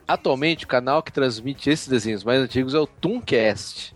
Atualmente, 0.08 0.66
o 0.66 0.68
canal 0.68 1.02
que 1.02 1.12
transmite 1.12 1.70
esses 1.70 1.88
desenhos 1.88 2.24
mais 2.24 2.40
antigos 2.40 2.76
é 2.76 2.80
o 2.80 2.86
Tooncast. 2.86 3.95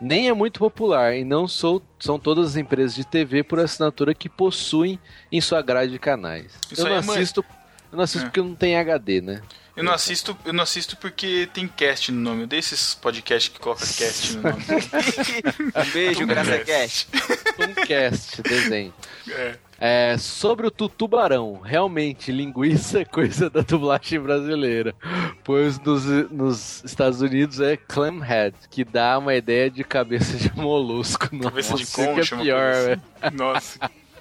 Nem 0.00 0.28
é 0.28 0.32
muito 0.34 0.58
popular 0.58 1.14
e 1.16 1.24
não 1.24 1.46
sou- 1.48 1.82
são 1.98 2.18
todas 2.18 2.50
as 2.50 2.56
empresas 2.56 2.94
de 2.94 3.04
TV 3.06 3.42
por 3.42 3.58
assinatura 3.60 4.14
que 4.14 4.28
possuem 4.28 4.98
em 5.30 5.40
sua 5.40 5.62
grade 5.62 5.92
de 5.92 5.98
canais. 5.98 6.52
Isso 6.70 6.82
eu 6.82 6.86
aí 6.88 6.94
não 6.96 7.02
mãe. 7.04 7.16
assisto, 7.16 7.44
eu 7.92 7.96
não 7.96 8.04
assisto 8.04 8.26
É. 8.26 8.30
porque 8.30 8.40
não 8.40 8.54
tem 8.54 8.76
HD, 8.76 9.20
né? 9.20 9.40
Eu 9.76 9.82
não 9.82 9.92
assisto, 9.92 10.36
eu 10.44 10.52
não 10.52 10.62
assisto 10.62 10.96
porque 10.96 11.48
tem 11.52 11.66
cast 11.66 12.12
no 12.12 12.20
nome. 12.20 12.42
Eu 12.42 12.46
dei 12.46 12.60
esses 12.60 12.94
podcasts 12.94 13.52
que 13.52 13.58
colocam 13.58 13.84
cast 13.86 14.36
no 14.36 14.42
nome. 14.42 14.64
Um 14.64 15.90
beijo, 15.92 16.26
Graça 16.26 16.58
Cast. 16.58 17.08
Tooncast, 17.56 18.42
desenho. 18.42 18.94
É. 19.28 19.56
É, 19.78 20.16
sobre 20.18 20.66
o 20.66 20.70
tutubarão, 20.70 21.60
realmente, 21.60 22.30
linguiça 22.30 23.00
é 23.00 23.04
coisa 23.04 23.50
da 23.50 23.60
dublagem 23.60 24.20
brasileira. 24.20 24.94
Pois 25.42 25.78
nos, 25.80 26.04
nos 26.30 26.82
Estados 26.84 27.20
Unidos 27.20 27.60
é 27.60 27.76
clamhead, 27.76 28.54
que 28.70 28.84
dá 28.84 29.18
uma 29.18 29.34
ideia 29.34 29.70
de 29.70 29.82
cabeça 29.82 30.36
de 30.36 30.54
molusco. 30.56 31.28
Cabeça 31.38 31.72
Nossa, 31.72 31.76
de 31.76 31.82
isso 31.82 31.96
que 31.96 32.06
concha, 32.06 32.34
é 32.34 32.38
pior, 32.38 32.72
velho. 32.72 33.02
assim. 33.20 33.36
Nossa. 33.36 33.78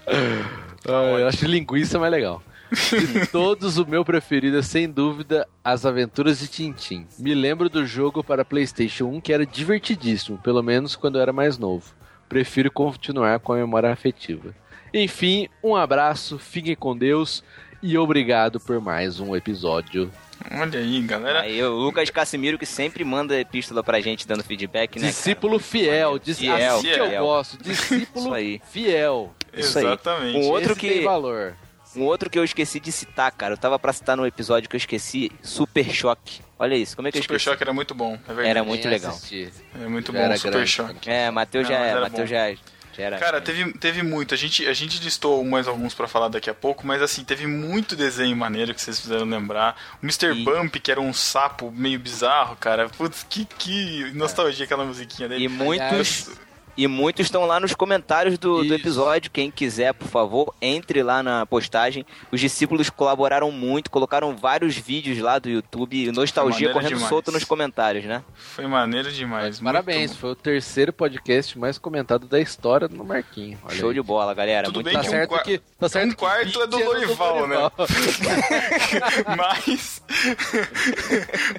Ah, 0.85 1.17
eu 1.17 1.27
acho 1.29 1.45
linguiça 1.45 1.97
mais 1.97 2.11
legal. 2.11 2.43
De 2.69 3.25
todos, 3.31 3.77
o 3.77 3.85
meu 3.85 4.03
preferido 4.03 4.57
é 4.57 4.61
sem 4.61 4.89
dúvida 4.89 5.47
As 5.63 5.85
Aventuras 5.85 6.39
de 6.39 6.47
Tintim. 6.49 7.07
Me 7.17 7.33
lembro 7.33 7.69
do 7.69 7.85
jogo 7.85 8.21
para 8.21 8.43
PlayStation 8.43 9.05
1 9.05 9.21
que 9.21 9.31
era 9.31 9.45
divertidíssimo, 9.45 10.37
pelo 10.39 10.61
menos 10.61 10.97
quando 10.97 11.17
eu 11.17 11.21
era 11.21 11.31
mais 11.31 11.57
novo. 11.57 11.93
Prefiro 12.27 12.69
continuar 12.69 13.39
com 13.39 13.53
a 13.53 13.57
memória 13.57 13.91
afetiva. 13.91 14.53
Enfim, 14.93 15.47
um 15.63 15.75
abraço, 15.75 16.37
fiquem 16.37 16.75
com 16.75 16.95
Deus 16.95 17.43
e 17.81 17.97
obrigado 17.97 18.59
por 18.59 18.79
mais 18.79 19.19
um 19.19 19.35
episódio. 19.35 20.11
Olha 20.51 20.79
aí, 20.79 21.01
galera. 21.01 21.41
Aí 21.41 21.63
o 21.63 21.71
Lucas 21.71 22.09
Casimiro 22.09 22.57
que 22.59 22.65
sempre 22.65 23.03
manda 23.03 23.39
epístola 23.39 23.81
pra 23.83 23.99
gente 24.01 24.27
dando 24.27 24.43
feedback, 24.43 24.99
né? 24.99 25.07
discípulo 25.07 25.57
fiel, 25.57 26.19
dis- 26.19 26.37
Fiel, 26.37 26.75
assim 26.77 26.91
que 26.91 26.99
eu 26.99 27.07
fiel. 27.07 27.23
gosto, 27.25 27.57
discípulo 27.63 28.25
Isso 28.25 28.33
aí. 28.33 28.61
fiel. 28.69 29.33
Isso 29.55 29.79
aí. 29.79 29.85
Exatamente. 29.85 30.37
Um 30.37 30.49
outro 30.49 30.71
Esse 30.73 30.79
que- 30.79 30.89
tem 30.89 31.03
valor. 31.03 31.55
Um 31.95 32.01
outro 32.01 32.27
que 32.27 32.39
eu 32.39 32.43
esqueci 32.43 32.79
de 32.79 32.91
citar, 32.91 33.31
cara. 33.31 33.53
Eu 33.53 33.57
tava 33.57 33.77
pra 33.77 33.93
citar 33.93 34.17
no 34.17 34.25
episódio 34.25 34.67
que 34.67 34.75
eu 34.75 34.79
esqueci, 34.79 35.31
Super 35.43 35.85
Choque. 35.93 36.41
Olha 36.57 36.75
isso, 36.75 36.95
como 36.95 37.07
é 37.07 37.11
que 37.11 37.19
eu 37.19 37.21
Super 37.21 37.35
esqueci? 37.35 37.51
Choque 37.53 37.63
era 37.63 37.71
muito 37.73 37.93
bom, 37.93 38.13
é 38.15 38.27
verdade. 38.27 38.47
Era 38.49 38.63
muito 38.63 38.87
legal. 38.87 39.11
assisti. 39.11 39.49
É 39.79 39.87
muito 39.87 40.11
Já 40.11 40.17
bom 40.17 40.25
era 40.25 40.37
Super 40.37 40.51
grande, 40.53 40.69
Choque. 40.71 41.09
É, 41.09 41.29
Matheus 41.29 41.69
Não, 41.69 41.75
já, 41.75 41.81
era 41.83 42.01
Matheus 42.01 42.29
já 42.29 42.51
era. 43.01 43.17
Cara, 43.17 43.41
teve, 43.41 43.73
teve 43.73 44.03
muito. 44.03 44.33
A 44.33 44.37
gente, 44.37 44.65
a 44.67 44.73
gente 44.73 45.01
listou 45.03 45.43
mais 45.43 45.67
alguns 45.67 45.93
pra 45.93 46.07
falar 46.07 46.27
daqui 46.27 46.49
a 46.49 46.53
pouco, 46.53 46.85
mas 46.85 47.01
assim, 47.01 47.23
teve 47.23 47.47
muito 47.47 47.95
desenho 47.95 48.35
maneiro 48.35 48.73
que 48.73 48.81
vocês 48.81 48.99
fizeram 48.99 49.25
lembrar. 49.25 49.75
O 50.01 50.05
Mr. 50.05 50.31
E- 50.35 50.43
Bump, 50.43 50.75
que 50.79 50.91
era 50.91 51.01
um 51.01 51.13
sapo 51.13 51.71
meio 51.71 51.99
bizarro, 51.99 52.55
cara. 52.55 52.89
Putz, 52.89 53.25
que, 53.29 53.45
que 53.45 54.11
nostalgia 54.13 54.65
aquela 54.65 54.85
musiquinha 54.85 55.27
dele. 55.29 55.45
E 55.45 55.47
muitos. 55.47 55.87
Aliás- 56.27 56.29
E 56.75 56.87
muitos 56.87 57.25
estão 57.27 57.45
lá 57.45 57.59
nos 57.59 57.75
comentários 57.75 58.37
do, 58.39 58.63
do 58.63 58.73
episódio. 58.73 59.29
Quem 59.29 59.51
quiser, 59.51 59.93
por 59.93 60.07
favor, 60.07 60.53
entre 60.61 61.03
lá 61.03 61.21
na 61.21 61.45
postagem. 61.45 62.03
Os 62.31 62.39
discípulos 62.39 62.89
colaboraram 62.89 63.51
muito, 63.51 63.91
colocaram 63.91 64.35
vários 64.35 64.75
vídeos 64.75 65.19
lá 65.19 65.37
do 65.37 65.49
YouTube. 65.49 65.95
e 66.07 66.11
Nostalgia 66.11 66.71
correndo 66.73 66.89
demais. 66.95 67.09
solto 67.09 67.31
nos 67.31 67.43
comentários, 67.43 68.05
né? 68.05 68.23
Foi 68.33 68.65
maneiro 68.65 69.11
demais. 69.11 69.59
muito 69.59 69.63
Parabéns, 69.71 70.11
bom. 70.13 70.17
foi 70.17 70.31
o 70.31 70.35
terceiro 70.35 70.91
podcast 70.91 71.57
mais 71.59 71.77
comentado 71.77 72.25
da 72.27 72.39
história 72.39 72.87
no 72.87 73.03
Marquinho. 73.05 73.59
Olha 73.65 73.75
Show 73.75 73.89
aí. 73.89 73.95
de 73.95 74.01
bola, 74.01 74.33
galera. 74.33 74.65
Tudo 74.65 74.75
muito 74.75 74.85
bem 74.85 74.93
Tá 74.95 75.01
que 75.01 75.07
um 75.07 75.11
certo 75.11 75.29
qua- 75.29 75.43
que, 75.43 75.57
tá 75.79 75.89
certo 75.89 76.07
um 76.07 76.09
que 76.09 76.15
quarto 76.15 76.61
é 76.61 76.67
do 76.67 76.77
20 76.77 76.85
Lorival, 76.85 77.47
né? 77.47 77.55
Mas. 79.37 80.01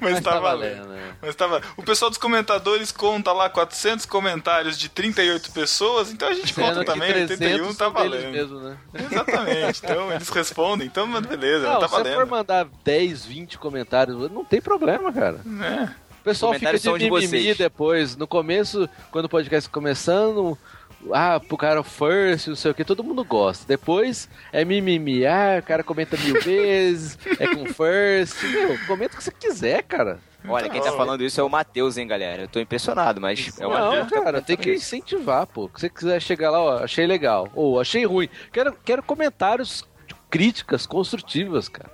mas 0.01 0.21
tá, 0.21 0.31
tá 0.33 0.39
valendo. 0.39 0.75
valendo, 0.77 0.87
né? 0.89 1.13
Mas 1.21 1.35
tava. 1.35 1.61
O 1.77 1.83
pessoal 1.83 2.09
dos 2.09 2.17
comentadores 2.17 2.91
conta 2.91 3.31
lá 3.31 3.49
400 3.49 4.05
comentários 4.05 4.77
de 4.77 4.89
38 5.11 5.51
pessoas, 5.51 6.11
então 6.11 6.27
a 6.27 6.33
gente 6.33 6.53
Sendo 6.53 6.65
conta 6.67 6.85
também, 6.85 7.13
81 7.13 7.73
tá 7.73 7.89
valendo. 7.89 8.31
mesmo, 8.31 8.59
né? 8.59 8.77
Exatamente. 8.93 9.81
Então 9.83 10.11
eles 10.11 10.29
respondem, 10.29 10.87
então 10.87 11.07
beleza, 11.21 11.67
Não, 11.67 11.79
tá 11.79 11.87
se 11.87 11.93
você 11.95 12.03
for 12.03 12.11
valendo. 12.13 12.29
mandar 12.29 12.67
10, 12.83 13.25
20 13.25 13.57
comentários, 13.57 14.31
não 14.31 14.43
tem 14.45 14.61
problema, 14.61 15.11
cara. 15.11 15.39
É. 15.45 16.05
O 16.21 16.23
pessoal 16.25 16.53
fica 16.55 16.77
de 16.77 16.89
mimimi 16.89 17.09
vocês. 17.27 17.57
depois. 17.57 18.15
No 18.15 18.25
começo, 18.27 18.89
quando 19.11 19.25
o 19.25 19.29
podcast 19.29 19.69
começando, 19.69 20.57
ah, 21.13 21.39
pro 21.39 21.55
cara 21.55 21.83
first, 21.83 22.47
não 22.47 22.55
sei 22.55 22.71
o 22.71 22.73
que, 22.73 22.83
todo 22.83 23.03
mundo 23.03 23.23
gosta. 23.23 23.63
Depois 23.67 24.27
é 24.51 24.65
mimimi, 24.65 25.23
ah, 25.25 25.57
o 25.59 25.63
cara 25.63 25.83
comenta 25.83 26.17
mil 26.17 26.41
vezes, 26.41 27.17
é 27.39 27.45
com 27.53 27.65
first. 27.67 28.41
Meu, 28.43 28.75
comenta 28.87 29.13
o 29.13 29.17
que 29.17 29.23
você 29.23 29.31
quiser, 29.31 29.83
cara. 29.83 30.19
Olha, 30.47 30.69
quem 30.69 30.81
tá 30.81 30.91
falando 30.91 31.23
isso 31.23 31.39
é 31.39 31.43
o 31.43 31.49
Matheus, 31.49 31.97
hein, 31.97 32.07
galera. 32.07 32.43
Eu 32.43 32.47
tô 32.47 32.59
impressionado, 32.59 33.19
mas 33.19 33.59
é 33.59 33.65
o 33.65 33.69
não, 33.69 33.91
Matheus. 33.91 34.09
tá 34.09 34.21
cara, 34.21 34.41
tem 34.41 34.57
que 34.57 34.73
incentivar, 34.73 35.47
pô. 35.47 35.69
Se 35.75 35.81
você 35.81 35.89
quiser 35.89 36.21
chegar 36.21 36.51
lá, 36.51 36.61
ó, 36.61 36.83
achei 36.83 37.05
legal. 37.05 37.47
Ou 37.53 37.79
achei 37.79 38.05
ruim. 38.05 38.29
Quero, 38.51 38.73
quero 38.83 39.03
comentários, 39.03 39.83
críticas 40.29 40.85
construtivas, 40.85 41.69
cara. 41.69 41.89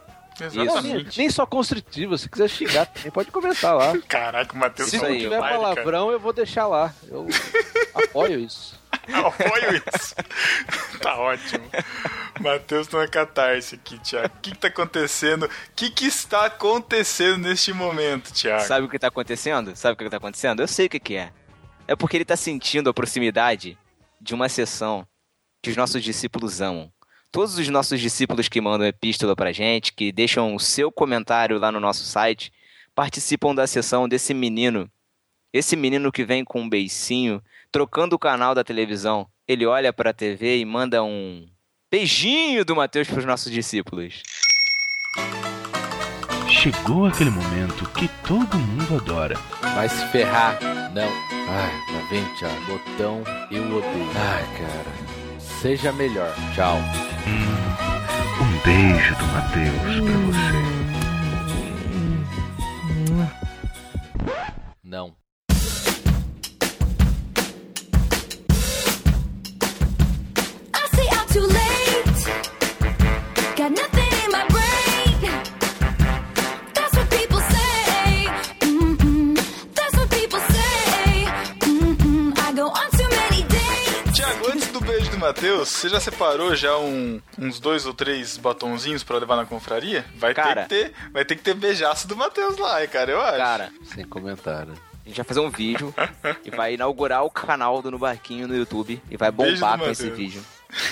Exatamente. 0.45 1.18
nem 1.18 1.30
só 1.30 1.45
construtivas, 1.45 2.22
se 2.22 2.30
quiser 2.30 2.49
xingar 2.49 2.85
também, 2.85 3.11
pode 3.11 3.31
comentar 3.31 3.76
lá. 3.76 3.97
Caraca, 4.07 4.53
o 4.53 4.57
Matheus 4.57 4.89
Se 4.89 4.95
Isso 4.97 5.05
não 5.05 5.18
tiver 5.18 5.39
palavrão, 5.39 6.11
eu 6.11 6.19
vou 6.19 6.34
deixar 6.34 6.68
lá. 6.68 6.93
Eu 7.07 7.27
apoio 7.93 8.39
isso. 8.39 8.80
Apoio 9.11 9.81
isso. 9.97 10.15
tá 11.01 11.18
ótimo. 11.18 11.63
Matheus 12.39 12.88
não 12.89 13.01
é 13.01 13.07
catarse 13.07 13.76
aqui, 13.76 13.97
Thiago. 13.99 14.27
O 14.27 14.41
que, 14.41 14.51
que 14.51 14.57
tá 14.57 14.68
acontecendo? 14.68 15.45
O 15.45 15.49
que, 15.76 15.89
que 15.89 16.05
está 16.05 16.45
acontecendo 16.45 17.47
neste 17.47 17.73
momento, 17.73 18.31
Thiago? 18.31 18.63
Sabe 18.63 18.85
o 18.85 18.89
que 18.89 18.99
tá 18.99 19.07
acontecendo? 19.07 19.76
Sabe 19.76 19.93
o 19.93 19.97
que 19.97 20.09
tá 20.09 20.18
acontecendo? 20.18 20.61
Eu 20.61 20.68
sei 20.68 20.85
o 20.85 20.89
que, 20.89 20.99
que 20.99 21.15
é. 21.15 21.31
É 21.88 21.95
porque 21.95 22.18
ele 22.18 22.26
tá 22.26 22.35
sentindo 22.35 22.89
a 22.89 22.93
proximidade 22.93 23.77
de 24.19 24.34
uma 24.34 24.47
sessão 24.47 25.05
que 25.61 25.69
os 25.69 25.76
nossos 25.77 26.03
discípulos 26.03 26.61
amam. 26.61 26.91
Todos 27.31 27.57
os 27.57 27.69
nossos 27.69 28.01
discípulos 28.01 28.49
que 28.49 28.59
mandam 28.59 28.85
epístola 28.85 29.37
pra 29.37 29.53
gente, 29.53 29.93
que 29.93 30.11
deixam 30.11 30.53
o 30.53 30.59
seu 30.59 30.91
comentário 30.91 31.57
lá 31.57 31.71
no 31.71 31.79
nosso 31.79 32.03
site, 32.03 32.51
participam 32.93 33.55
da 33.55 33.65
sessão 33.65 34.07
desse 34.07 34.33
menino. 34.33 34.91
Esse 35.53 35.77
menino 35.77 36.11
que 36.11 36.25
vem 36.25 36.43
com 36.43 36.61
um 36.61 36.69
beicinho, 36.69 37.41
trocando 37.71 38.17
o 38.17 38.19
canal 38.19 38.53
da 38.53 38.65
televisão. 38.65 39.25
Ele 39.47 39.65
olha 39.65 39.93
pra 39.93 40.11
TV 40.11 40.57
e 40.59 40.65
manda 40.65 41.03
um 41.03 41.47
beijinho 41.89 42.65
do 42.65 42.75
Mateus 42.75 43.07
pros 43.07 43.23
nossos 43.23 43.49
discípulos. 43.49 44.21
Chegou 46.49 47.05
aquele 47.05 47.29
momento 47.29 47.89
que 47.91 48.09
todo 48.27 48.57
mundo 48.57 48.97
adora. 48.97 49.35
Vai 49.73 49.87
se 49.87 50.05
ferrar. 50.07 50.59
Não. 50.93 51.09
Ai, 51.49 51.93
lá 51.93 52.09
vem, 52.09 52.25
Thiago. 52.35 52.65
Botão, 52.65 53.23
eu 53.49 53.63
odeio. 53.63 54.11
Ai, 54.15 54.43
cara. 54.57 55.39
Seja 55.39 55.93
melhor. 55.93 56.33
Tchau. 56.53 56.77
Um 57.27 58.52
beijo 58.64 59.15
do 59.15 59.26
Matheus 59.27 59.99
pra 59.99 60.18
você. 60.18 60.61
Não. 64.84 65.20
Matheus, 85.22 85.69
você 85.69 85.88
já 85.89 85.99
separou 85.99 86.56
já 86.56 86.77
um- 86.77 87.22
uns 87.39 87.60
dois 87.60 87.85
ou 87.85 87.93
três 87.93 88.38
batonzinhos 88.38 89.03
pra 89.03 89.18
levar 89.18 89.35
na 89.38 89.45
confraria? 89.45 90.03
Vai 90.15 90.34
Cara. 90.34 90.65
ter 90.65 90.85
que 90.85 90.91
ter, 90.91 91.11
vai 91.11 91.23
ter 91.26 91.35
que 91.35 91.41
ter 91.43 91.53
beijaço 91.53 92.07
do 92.07 92.15
Matheus 92.15 92.57
lá, 92.57 92.81
hein, 92.81 92.89
cara, 92.89 93.11
eu 93.11 93.22
acho. 93.22 93.38
Cara, 93.38 93.69
Sem 93.93 94.06
comentário. 94.06 94.73
A 95.03 95.07
gente 95.07 95.18
vai 95.18 95.26
fazer 95.26 95.39
um 95.39 95.49
vídeo 95.49 95.93
e 96.45 96.52
vai 96.52 96.73
inaugurar 96.76 97.23
o 97.23 97.30
canal 97.30 97.81
do 97.81 97.89
No 97.91 97.98
Barquinho 97.98 98.48
no 98.48 98.56
YouTube 98.56 99.02
e 99.10 99.18
vai 99.18 99.31
bombar 99.31 99.77
com 99.80 99.89
esse 99.89 100.10
vídeo. 100.10 100.43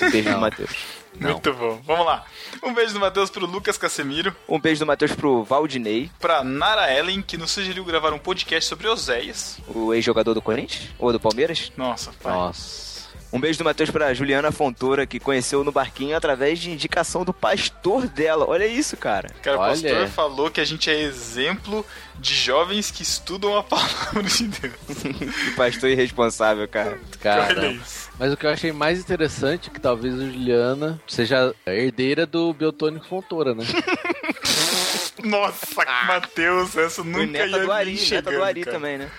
Um 0.02 0.10
beijo 0.10 0.30
do 0.30 0.38
Matheus. 0.38 0.76
Muito 1.18 1.52
bom. 1.54 1.80
Vamos 1.84 2.06
lá. 2.06 2.24
Um 2.62 2.72
beijo 2.74 2.92
do 2.92 3.00
Matheus 3.00 3.30
pro 3.30 3.46
Lucas 3.46 3.76
Casemiro, 3.78 4.34
Um 4.48 4.60
beijo 4.60 4.80
do 4.80 4.86
Matheus 4.86 5.12
pro 5.12 5.42
Valdinei, 5.42 6.10
pra 6.20 6.44
Nara 6.44 6.92
Ellen, 6.92 7.20
que 7.22 7.36
nos 7.36 7.50
sugeriu 7.50 7.84
gravar 7.84 8.12
um 8.12 8.18
podcast 8.18 8.68
sobre 8.68 8.86
Oséias. 8.88 9.58
o 9.68 9.92
ex-jogador 9.94 10.34
do 10.34 10.42
Corinthians 10.42 10.88
ou 10.98 11.12
do 11.12 11.18
Palmeiras. 11.20 11.72
Nossa, 11.76 12.12
pai. 12.22 12.32
Nossa. 12.32 12.99
Um 13.32 13.38
beijo 13.38 13.58
do 13.58 13.64
Matheus 13.64 13.90
pra 13.90 14.12
Juliana 14.12 14.50
Fontoura, 14.50 15.06
que 15.06 15.20
conheceu 15.20 15.62
no 15.62 15.70
barquinho 15.70 16.16
através 16.16 16.58
de 16.58 16.70
indicação 16.70 17.24
do 17.24 17.32
pastor 17.32 18.08
dela. 18.08 18.44
Olha 18.48 18.66
isso, 18.66 18.96
cara. 18.96 19.28
Cara, 19.40 19.56
o 19.56 19.60
pastor 19.60 20.08
falou 20.08 20.50
que 20.50 20.60
a 20.60 20.64
gente 20.64 20.90
é 20.90 21.00
exemplo 21.00 21.86
de 22.18 22.34
jovens 22.34 22.90
que 22.90 23.02
estudam 23.02 23.56
a 23.56 23.62
palavra 23.64 24.22
de 24.24 24.48
Deus. 24.48 24.74
Que 25.30 25.50
pastor 25.52 25.90
irresponsável, 25.90 26.66
cara. 26.66 26.98
Olha 26.98 27.18
Cara, 27.20 27.66
isso. 27.66 28.10
mas 28.18 28.32
o 28.32 28.36
que 28.36 28.46
eu 28.46 28.50
achei 28.50 28.72
mais 28.72 28.98
interessante 28.98 29.70
é 29.70 29.72
que 29.72 29.80
talvez 29.80 30.14
a 30.14 30.24
Juliana 30.24 31.00
seja 31.06 31.54
a 31.64 31.70
herdeira 31.70 32.26
do 32.26 32.52
Beltônico 32.52 33.06
Fontoura, 33.06 33.54
né? 33.54 33.64
Nossa, 35.22 35.84
Matheus, 36.06 36.76
essa 36.76 37.02
E 37.02 37.04
nunca 37.04 37.26
neta 37.26 37.46
ia 37.46 37.58
do 37.64 37.72
Ari, 37.72 38.00
neta 38.10 38.30
do 38.30 38.42
Ari 38.42 38.64
também, 38.64 38.98
né? 38.98 39.10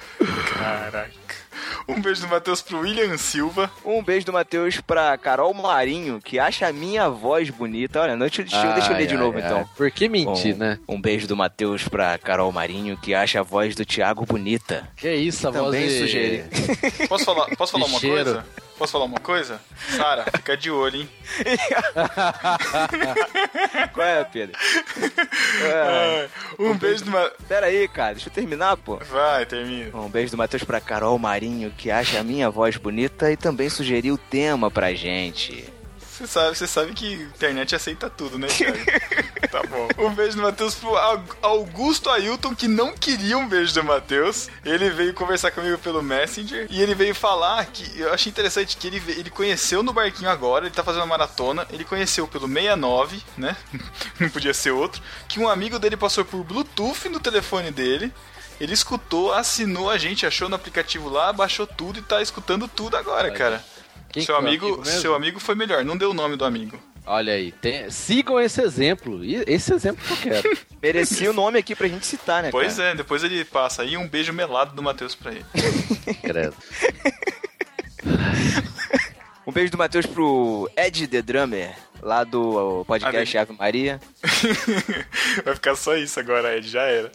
Caraca. 0.58 1.21
Um 1.88 2.02
beijo 2.02 2.22
do 2.22 2.28
Matheus 2.28 2.62
pro 2.62 2.80
William 2.80 3.18
Silva. 3.18 3.70
Um 3.86 4.04
beijo 4.04 4.26
do 4.26 4.34
Matheus 4.34 4.80
pra 4.82 5.18
Carol 5.18 5.54
Marinho, 5.54 6.20
que 6.24 6.40
acha 6.40 6.68
a 6.68 6.74
minha 6.74 7.10
voz 7.10 7.50
bonita. 7.50 8.02
Olha, 8.02 8.16
deixa, 8.18 8.44
deixa, 8.44 8.66
eu- 8.66 8.74
deixa 8.74 8.92
eu 8.92 8.98
ler 8.98 9.08
de 9.08 9.16
Ai, 9.16 9.20
novo, 9.20 9.38
ai, 9.38 9.44
então. 9.46 9.58
ai. 9.60 9.66
Por 9.76 9.92
que 9.92 10.08
mentir, 10.10 10.56
um, 10.56 10.58
né? 10.58 10.80
um 10.88 11.02
beijo 11.02 11.28
do 11.28 11.36
Matheus 11.36 11.88
pra 11.88 12.18
Carol 12.18 12.52
Marinho, 12.52 12.98
que 12.98 13.14
acha 13.14 13.40
a 13.40 13.44
voz 13.44 13.76
do 13.76 13.86
Thiago 13.86 14.26
bonita. 14.26 14.88
Que 14.96 15.14
isso, 15.14 15.48
a 15.48 15.52
voz 15.52 15.66
Também 15.66 15.88
de... 15.88 16.00
sugere. 16.00 16.44
Posso 17.08 17.26
falar, 17.26 17.48
posso 17.56 17.72
falar 17.72 17.86
uma 17.86 18.00
Cheiro. 18.00 18.16
coisa? 18.16 18.46
Posso 18.78 18.94
falar 18.94 19.06
uma 19.06 19.20
coisa? 19.20 19.62
Sara, 19.96 20.26
fica 20.36 20.58
de 20.58 20.72
olho, 20.72 21.02
hein? 21.02 21.10
Qual 23.94 24.08
é, 24.08 24.24
Pedro? 24.24 24.58
É. 25.64 26.28
Um 26.58 26.76
beijo 26.76 27.06
do 27.06 27.12
Ma... 27.12 27.30
Pera 27.48 27.68
aí, 27.68 27.88
cara, 27.88 28.14
deixa 28.14 28.30
eu 28.30 28.34
terminar, 28.34 28.76
pô. 28.78 28.98
Vai, 28.98 29.46
termina. 29.46 29.96
Um 29.96 30.10
beijo 30.10 30.32
do 30.32 30.38
Matheus 30.38 30.64
pra 30.64 30.82
Carol 30.82 31.20
Marinho, 31.20 31.72
que 31.78 31.92
acha 31.92 32.20
a 32.20 32.24
minha 32.24 32.50
voz 32.50 32.78
bonita 32.78 33.32
e 33.32 33.38
também 33.38 33.70
sugeriu 33.70 34.16
o 34.16 34.18
tema 34.18 34.72
pra 34.72 34.94
gente. 34.94 35.72
Você 36.22 36.28
sabe, 36.28 36.56
você 36.58 36.68
sabe 36.68 36.94
que 36.94 37.16
a 37.16 37.24
internet 37.36 37.76
aceita 37.76 38.10
tudo, 38.10 38.38
né, 38.38 38.48
tá 39.50 39.62
bom. 39.64 39.88
Um 39.98 40.14
beijo 40.14 40.36
do 40.38 40.44
Matheus 40.44 40.76
pro 40.76 40.96
Au- 40.96 41.24
Augusto 41.42 42.10
Ailton, 42.10 42.54
que 42.56 42.68
não 42.68 42.94
queria 42.94 43.38
um 43.38 43.48
beijo 43.48 43.74
do 43.74 43.84
Matheus. 43.84 44.48
Ele 44.64 44.90
veio 44.92 45.14
conversar 45.14 45.52
comigo 45.52 45.78
pelo 45.80 46.02
Messenger 46.04 46.68
e 46.70 46.82
ele 46.82 46.94
veio 46.94 47.16
falar 47.16 47.66
que 47.66 48.00
eu 48.00 48.14
achei 48.14 48.30
interessante 48.30 48.78
que 48.78 48.88
ele, 48.88 49.02
ele 49.08 49.30
conheceu 49.32 49.82
no 49.82 49.92
barquinho 49.94 50.30
agora, 50.30 50.66
ele 50.66 50.76
tá 50.76 50.84
fazendo 50.84 51.02
uma 51.02 51.08
maratona, 51.18 51.66
ele 51.72 51.84
conheceu 51.84 52.28
pelo 52.28 52.48
69, 52.48 53.22
né? 53.38 53.58
não 54.20 54.30
podia 54.30 54.54
ser 54.54 54.72
outro, 54.72 55.02
que 55.28 55.40
um 55.40 55.50
amigo 55.50 55.80
dele 55.80 55.98
passou 55.98 56.24
por 56.24 56.44
Bluetooth 56.44 57.10
no 57.10 57.20
telefone 57.20 57.72
dele. 57.72 58.14
Ele 58.60 58.74
escutou, 58.76 59.34
assinou 59.34 59.90
a 59.90 59.98
gente, 59.98 60.24
achou 60.24 60.48
no 60.48 60.56
aplicativo 60.56 61.10
lá, 61.10 61.34
baixou 61.34 61.66
tudo 61.66 61.98
e 61.98 62.02
tá 62.04 62.22
escutando 62.22 62.68
tudo 62.68 62.96
agora, 62.96 63.32
cara. 63.32 63.66
Quem 64.12 64.24
seu 64.24 64.36
é 64.36 64.40
amigo, 64.40 64.66
amigo 64.68 64.86
seu 64.86 65.16
amigo 65.16 65.40
foi 65.40 65.56
melhor, 65.56 65.84
não 65.86 65.98
deu 65.98 66.12
o 66.12 66.14
nome 66.14 66.36
do 66.36 66.46
amigo. 66.46 66.78
Olha 67.06 67.34
aí, 67.34 67.52
tem- 67.52 67.90
sigam 67.90 68.40
esse 68.40 68.62
exemplo. 68.62 69.22
Esse 69.48 69.74
exemplo 69.74 70.04
que 70.06 70.14
eu 70.14 70.18
quero. 70.42 70.58
Merecia 70.82 71.32
o 71.32 71.34
nome 71.34 71.58
aqui 71.58 71.76
pra 71.76 71.88
gente 71.88 72.06
citar, 72.06 72.44
né, 72.44 72.50
Pois 72.52 72.76
cara? 72.78 72.90
é, 72.90 72.96
depois 72.96 73.24
ele 73.24 73.44
passa 73.44 73.82
aí 73.82 73.98
um 73.98 74.08
beijo 74.08 74.32
melado 74.32 74.76
do 74.76 74.84
Matheus 74.84 75.16
pra 75.16 75.32
ele. 75.32 75.46
Credo. 76.22 76.56
Um 79.46 79.52
beijo 79.52 79.72
do 79.72 79.78
Matheus 79.78 80.06
pro 80.06 80.70
Ed 80.78 81.08
The 81.08 81.22
Drummer, 81.22 81.76
lá 82.02 82.24
do 82.24 82.86
podcast 82.86 83.38
Ave 83.38 83.54
Maria. 83.58 84.00
Vai 85.46 85.56
ficar 85.56 85.76
só 85.76 85.96
isso 85.96 86.20
agora, 86.20 86.56
Ed, 86.58 86.68
já 86.68 86.84
era. 86.84 87.12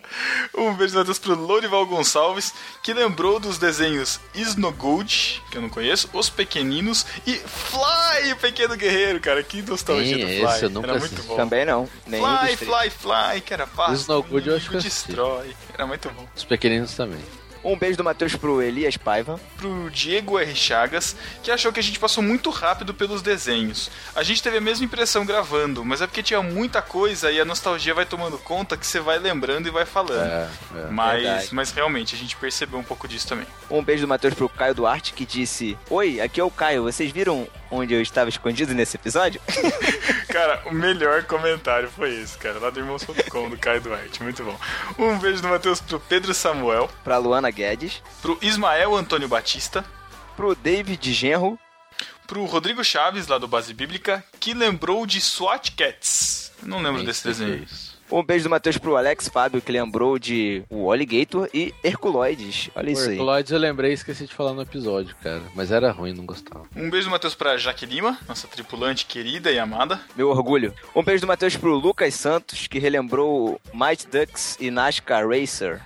Um 0.57 0.75
beijo 0.75 0.95
do 0.95 0.99
Matheus 0.99 1.19
pro 1.19 1.35
Lourival 1.35 1.87
Gonçalves, 1.87 2.53
que 2.83 2.93
lembrou 2.93 3.39
dos 3.39 3.59
desenhos 3.59 4.21
Snogold, 4.35 5.43
que 5.51 5.59
eu 5.59 5.63
não 5.63 5.69
conheço, 5.69 6.09
Os 6.13 6.31
Pequeninos 6.31 7.07
e 7.27 7.35
Fly, 7.35 8.33
o 8.33 8.37
Pequeno 8.37 8.77
Guerreiro, 8.77 9.21
cara. 9.21 9.43
Que 9.43 9.63
nostalgia 9.63 10.17
Sim, 10.17 10.21
do 10.21 10.27
Fly. 10.27 10.45
esse 10.45 10.65
eu 10.65 10.71
nunca 10.71 10.91
Era 10.91 10.99
muito 10.99 11.23
bom. 11.23 11.37
Também 11.37 11.65
não. 11.65 11.89
Nenhum 12.07 12.39
Fly, 12.39 12.57
fly, 12.57 12.91
fly, 12.91 13.41
que 13.41 13.53
era 13.53 13.67
fácil. 13.67 13.95
Snogold 13.95 14.49
eu 14.49 14.57
acho 14.57 14.71
que 14.71 14.79
destrói. 14.79 15.55
Era 15.75 15.87
muito 15.87 16.09
bom. 16.11 16.27
Os 16.35 16.45
pequeninos 16.45 16.95
também. 16.95 17.21
Um 17.67 17.77
beijo 17.77 17.97
do 17.97 18.05
Matheus 18.05 18.37
pro 18.37 18.63
Elias 18.63 18.97
Paiva. 18.97 19.41
pro 19.57 19.91
Diego 19.91 20.39
R. 20.39 20.55
Chagas, 20.55 21.17
que 21.43 21.51
achou 21.51 21.73
que 21.73 21.81
a 21.81 21.83
gente 21.83 21.99
passou 21.99 22.23
muito 22.23 22.49
rápido 22.49 22.95
pelos 22.95 23.23
desenhos. 23.23 23.91
A 24.15 24.23
gente 24.23 24.41
teve 24.41 24.59
a 24.59 24.61
mesma 24.61 24.85
impressão 24.85 25.27
gravando, 25.27 25.85
mas 25.85 26.01
é 26.01 26.07
porque 26.07 26.23
tinha 26.23 26.41
muita 26.41 26.81
coisa 26.81 27.29
e 27.33 27.41
a 27.41 27.45
nostalgia 27.45 27.93
vai 27.93 28.07
tomando 28.07 28.39
conta 28.39 28.77
que 28.77 28.87
você 28.87 29.01
vai 29.01 29.19
lembrando 29.19 29.67
e 29.67 29.71
vai 29.73 29.85
falando. 29.85 30.31
É, 30.31 30.49
é. 30.77 30.87
mas, 30.91 31.23
verdade. 31.23 31.55
mas 31.55 31.73
realmente, 31.73 32.15
a 32.15 32.19
gente 32.19 32.37
percebeu 32.37 32.79
um 32.79 32.85
pouco 32.85 33.09
disso 33.09 33.27
também. 33.27 33.47
Um 33.69 33.83
beijo 33.83 34.03
do 34.03 34.09
Matheus 34.09 34.35
pro 34.35 34.49
Caio 34.49 34.75
Duarte, 34.75 35.13
que 35.13 35.27
disse: 35.27 35.77
Oi, 35.91 36.21
aqui 36.21 36.41
é 36.41 36.45
o 36.45 36.51
Caio. 36.53 36.85
Vocês 36.85 37.11
viram 37.11 37.49
onde 37.71 37.95
eu 37.95 38.01
estava 38.01 38.29
escondido 38.29 38.75
nesse 38.75 38.97
episódio? 38.97 39.41
Cara, 40.29 40.63
o 40.67 40.73
melhor 40.73 41.25
comentário 41.25 41.89
foi 41.91 42.15
esse, 42.21 42.37
cara, 42.37 42.59
lá 42.59 42.69
do 42.71 42.79
Irmãos.com, 42.81 43.49
do 43.49 43.57
Caio 43.57 43.81
Duarte. 43.81 44.23
Muito 44.23 44.45
bom. 44.45 44.59
Um 44.99 45.19
beijo 45.19 45.41
do 45.41 45.49
Matheus 45.49 45.81
pro 45.81 45.99
Pedro 45.99 46.35
Samuel, 46.35 46.91
pra 47.03 47.17
Luana 47.17 47.51
Guedes. 47.51 48.03
pro 48.21 48.39
Ismael 48.43 48.95
Antônio 48.95 49.29
Batista, 49.29 49.85
Pro 50.37 50.55
David 50.55 51.13
Genro. 51.15 51.59
pro 52.27 52.45
Rodrigo 52.45 52.85
Chaves, 52.85 53.27
lá 53.29 53.39
do 53.39 53.49
Base 53.49 53.73
Bíblica, 53.73 54.23
que 54.39 54.53
lembrou 54.53 55.07
de 55.07 55.21
SWAT 55.21 55.71
Cats. 55.77 56.53
Não 56.63 56.79
lembro 56.79 56.99
Nem 56.99 57.07
desse 57.07 57.27
é 57.27 57.31
desenho. 57.31 57.63
isso. 57.65 57.96
Um 58.11 58.23
beijo 58.23 58.45
do 58.45 58.51
Matheus 58.51 58.79
pro 58.79 58.97
Alex 58.97 59.29
Fábio, 59.29 59.61
que 59.61 59.73
lembrou 59.73 60.19
de 60.19 60.63
o 60.71 60.91
Alligator 60.93 61.49
e 61.53 61.75
Herculoides. 61.83 62.71
Olha 62.75 62.89
O 62.89 62.93
isso 62.93 63.03
aí. 63.03 63.11
Herculoides 63.13 63.53
eu 63.53 63.59
lembrei 63.59 63.91
e 63.91 63.95
esqueci 63.95 64.27
de 64.27 64.35
falar 64.35 64.53
no 64.55 64.63
episódio, 64.63 65.15
cara. 65.23 65.43
Mas 65.55 65.71
era 65.71 65.91
ruim, 65.91 66.13
não 66.13 66.25
gostava. 66.25 66.65
Um 66.77 66.89
beijo 66.91 67.09
do 67.09 67.11
Matheus 67.11 67.35
pra 67.35 67.57
Jaque 67.57 67.85
Lima, 67.87 68.19
nossa 68.29 68.47
tripulante 68.47 69.07
querida 69.07 69.51
e 69.51 69.59
amada. 69.59 70.01
Meu 70.17 70.29
orgulho. 70.31 70.73
Um 70.95 71.03
beijo 71.03 71.23
do 71.23 71.27
Matheus 71.27 71.57
pro 71.57 71.75
Lucas 71.77 72.15
Santos, 72.15 72.67
que 72.67 72.79
relembrou 72.79 73.61
Might 73.75 74.07
Ducks 74.07 74.57
e 74.61 74.71
NASCAR 74.71 75.29
Racer. 75.29 75.81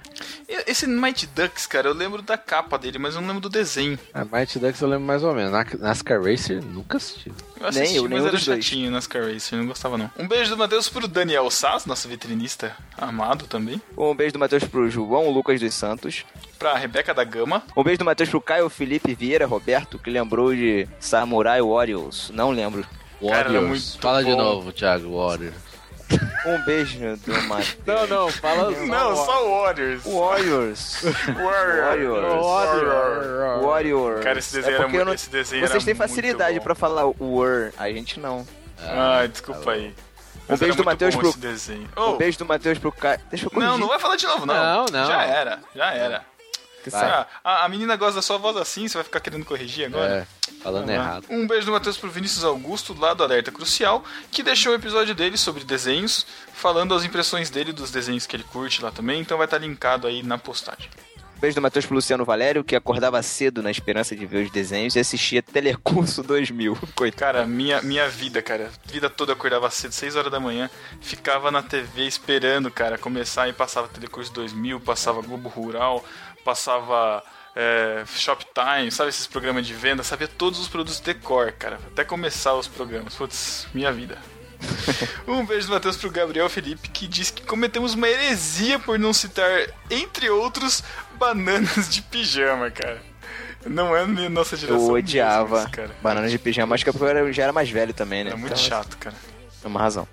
Esse 0.67 0.87
Mighty 0.87 1.27
Ducks, 1.29 1.67
cara, 1.67 1.89
eu 1.89 1.95
lembro 1.95 2.21
da 2.21 2.37
capa 2.37 2.77
dele, 2.77 2.99
mas 2.99 3.15
eu 3.15 3.21
não 3.23 3.29
lembro 3.29 3.41
do 3.43 3.49
desenho. 3.49 3.99
A 4.13 4.25
Mighty 4.25 4.59
Ducks 4.59 4.81
eu 4.83 4.89
lembro 4.89 5.07
mais 5.07 5.23
ou 5.23 5.33
menos. 5.35 5.51
Na- 5.53 5.65
NASCAR 5.79 6.23
Racer, 6.23 6.63
nunca 6.63 6.99
assisti. 6.99 7.33
Eu 7.59 7.67
assisti, 7.69 7.87
Nem 7.89 7.97
eu, 7.97 8.03
mas 8.09 8.23
era 8.23 8.33
dos 8.33 8.45
dois. 8.45 8.65
chatinho 8.65 8.91
NASCAR 8.91 9.33
Racer, 9.33 9.59
não 9.59 9.67
gostava 9.67 9.97
não. 9.97 10.11
Um 10.19 10.29
beijo 10.29 10.51
do 10.51 10.59
Matheus 10.59 10.89
pro 10.89 11.09
Daniel 11.09 11.49
Sass, 11.51 11.87
nosso 11.87 12.07
vitrinista 12.11 12.77
amado 12.99 13.47
também. 13.47 13.81
Um 13.97 14.15
beijo 14.15 14.33
do 14.35 14.39
Matheus 14.39 14.65
pro 14.65 14.91
João 14.91 15.31
Lucas 15.31 15.61
dos 15.61 15.73
Santos. 15.75 16.25
Pra 16.59 16.77
Rebeca 16.77 17.15
da 17.15 17.25
Gama. 17.25 17.63
Um 17.77 17.83
beijo 17.83 17.99
do 18.01 18.05
Matheus 18.05 18.29
pro 18.29 18.41
Caio 18.41 18.69
Felipe 18.69 19.15
Vieira 19.15 19.47
Roberto, 19.47 19.99
que 19.99 20.11
lembrou 20.11 20.55
de 20.55 20.87
Samurai 20.99 21.63
Warriors. 21.63 22.31
Não 22.35 22.51
lembro. 22.51 22.83
Cara, 23.21 23.35
era 23.37 23.45
Warriors. 23.53 23.69
muito 23.69 23.99
Fala 24.01 24.25
de 24.25 24.31
bom. 24.31 24.37
novo, 24.37 24.73
Thiago, 24.73 25.17
Warriors. 25.17 25.55
Um 26.45 26.59
beijo 26.65 26.99
do 27.25 27.43
Matheus. 27.43 27.77
Não, 27.87 28.07
não, 28.09 28.29
fala 28.31 28.71
Não, 28.73 29.15
só 29.17 29.49
Warriors. 29.63 30.03
Warriors. 30.05 31.03
Warriors. 31.29 32.43
Warriors. 32.43 33.63
Warrior. 33.63 34.21
Cara, 34.23 34.39
esse 34.39 34.55
desenho 34.55 34.75
era 34.75 34.83
porque 34.85 34.97
eu 34.97 34.99
muito- 35.01 35.07
não- 35.07 35.15
esse 35.15 35.31
desenho 35.31 35.61
Vocês 35.63 35.75
era 35.77 35.85
têm 35.85 35.95
facilidade 35.95 36.59
bom. 36.59 36.65
pra 36.65 36.75
falar 36.75 37.07
o 37.07 37.15
word, 37.21 37.73
a 37.79 37.89
gente 37.93 38.19
não. 38.19 38.45
Ai, 38.83 39.29
desculpa 39.29 39.73
aí. 39.73 39.95
Mas 40.51 40.61
beijo 40.61 40.75
era 40.75 40.83
do 40.83 40.85
Matheus 40.85 41.15
bom 41.15 41.21
pro- 41.21 41.31
esse 41.31 41.39
desenho. 41.39 41.89
Um 41.97 42.01
Oh, 42.03 42.17
beijo 42.17 42.39
do 42.39 42.47
Matheus 42.47 42.79
pro 42.79 42.93
Caio. 42.93 43.21
Deixa 43.31 43.47
eu 43.47 43.51
corrigir. 43.51 43.71
não, 43.71 43.79
não 43.79 43.89
vai 43.89 43.99
falar 43.99 44.17
de 44.17 44.27
novo, 44.27 44.47
não. 44.47 44.55
Não, 44.55 44.85
não. 44.87 45.07
Já 45.07 45.23
era, 45.23 45.61
já 45.75 45.91
era. 45.93 46.25
Ah, 46.95 47.27
a, 47.45 47.65
a 47.67 47.69
menina 47.69 47.95
gosta 47.95 48.15
da 48.15 48.23
sua 48.23 48.39
voz 48.39 48.57
assim, 48.57 48.89
você 48.89 48.95
vai 48.95 49.05
ficar 49.05 49.21
querendo 49.21 49.45
corrigir 49.45 49.85
agora? 49.87 50.27
É, 50.51 50.53
falando 50.63 50.89
errado. 50.89 51.27
Um 51.29 51.47
beijo 51.47 51.67
do 51.67 51.73
Matheus 51.73 51.99
pro 51.99 52.09
Vinícius 52.11 52.43
Augusto, 52.43 52.97
lá 52.99 53.13
do 53.13 53.23
Alerta 53.23 53.53
Crucial, 53.53 54.03
que 54.33 54.43
deixou 54.43 54.73
o 54.73 54.75
episódio 54.75 55.15
dele 55.15 55.37
sobre 55.37 55.63
desenhos, 55.63 56.27
falando 56.55 56.95
as 56.95 57.05
impressões 57.05 57.51
dele 57.51 57.71
dos 57.75 57.91
desenhos 57.91 58.27
que 58.27 58.35
ele 58.35 58.45
curte 58.45 58.83
lá 58.83 58.91
também, 58.91 59.21
então 59.21 59.37
vai 59.37 59.45
estar 59.45 59.59
linkado 59.59 60.07
aí 60.07 60.23
na 60.23 60.39
postagem. 60.39 60.89
Beijo 61.41 61.55
do 61.55 61.63
Matheus 61.63 61.87
pro 61.87 61.95
Luciano 61.95 62.23
Valério, 62.23 62.63
que 62.63 62.77
acordava 62.77 63.23
cedo 63.23 63.63
na 63.63 63.71
esperança 63.71 64.15
de 64.15 64.27
ver 64.27 64.45
os 64.45 64.51
desenhos 64.51 64.95
e 64.95 64.99
assistia 65.01 65.43
Telecurso 65.43 66.23
2000. 66.23 66.77
Coitado. 66.95 67.39
Cara, 67.39 67.47
minha, 67.47 67.81
minha 67.81 68.07
vida, 68.11 68.43
cara, 68.43 68.71
vida 68.85 69.09
toda 69.09 69.33
acordava 69.33 69.71
cedo, 69.71 69.93
6 69.93 70.17
horas 70.17 70.31
da 70.31 70.39
manhã, 70.39 70.69
ficava 71.01 71.51
na 71.51 71.63
TV 71.63 72.07
esperando, 72.07 72.71
cara, 72.71 72.99
começar 72.99 73.49
e 73.49 73.55
passava 73.55 73.89
Telecurso 73.89 74.31
2000, 74.35 74.81
passava 74.81 75.23
Globo 75.23 75.49
Rural, 75.49 76.05
passava 76.45 77.25
é, 77.57 78.05
Shoptime, 78.07 78.91
sabe 78.91 79.09
esses 79.09 79.27
programas 79.27 79.67
de 79.67 79.73
venda, 79.73 80.03
sabia 80.03 80.29
todos 80.29 80.61
os 80.61 80.69
produtos 80.69 81.01
de 81.01 81.15
cor, 81.15 81.53
cara, 81.53 81.81
até 81.91 82.05
começar 82.05 82.53
os 82.53 82.69
programas, 82.69 83.15
putz, 83.15 83.67
minha 83.73 83.91
vida. 83.91 84.19
um 85.27 85.45
beijo 85.45 85.67
do 85.69 85.73
Matheus 85.73 85.97
pro 85.97 86.11
Gabriel 86.11 86.49
Felipe, 86.49 86.89
que 86.91 87.07
disse 87.07 87.33
que 87.33 87.43
cometemos 87.43 87.95
uma 87.95 88.09
heresia 88.09 88.79
por 88.79 88.99
não 88.99 89.13
citar, 89.13 89.51
entre 89.91 90.29
outros, 90.31 90.83
bananas 91.19 91.89
de 91.89 92.03
pijama, 92.03 92.71
cara. 92.71 93.03
Não 93.67 93.95
é 93.95 94.07
minha 94.07 94.31
nossa 94.31 94.57
geração. 94.57 94.77
Eu 94.77 94.83
mesmo 94.83 94.97
odiava 94.97 95.69
cara. 95.69 95.91
bananas 96.03 96.31
de 96.31 96.39
pijama. 96.39 96.75
Acho 96.75 96.85
que 96.85 96.91
eu 96.91 97.07
era- 97.09 97.31
já 97.33 97.43
era 97.45 97.53
mais 97.53 97.69
velho 97.71 97.93
também, 97.93 98.25
né? 98.25 98.31
É 98.31 98.35
muito 98.35 98.53
Então, 98.55 98.57
chato, 98.65 98.97
cara. 98.97 99.15
É 99.63 99.67
uma 99.69 99.81
razão. 99.81 100.09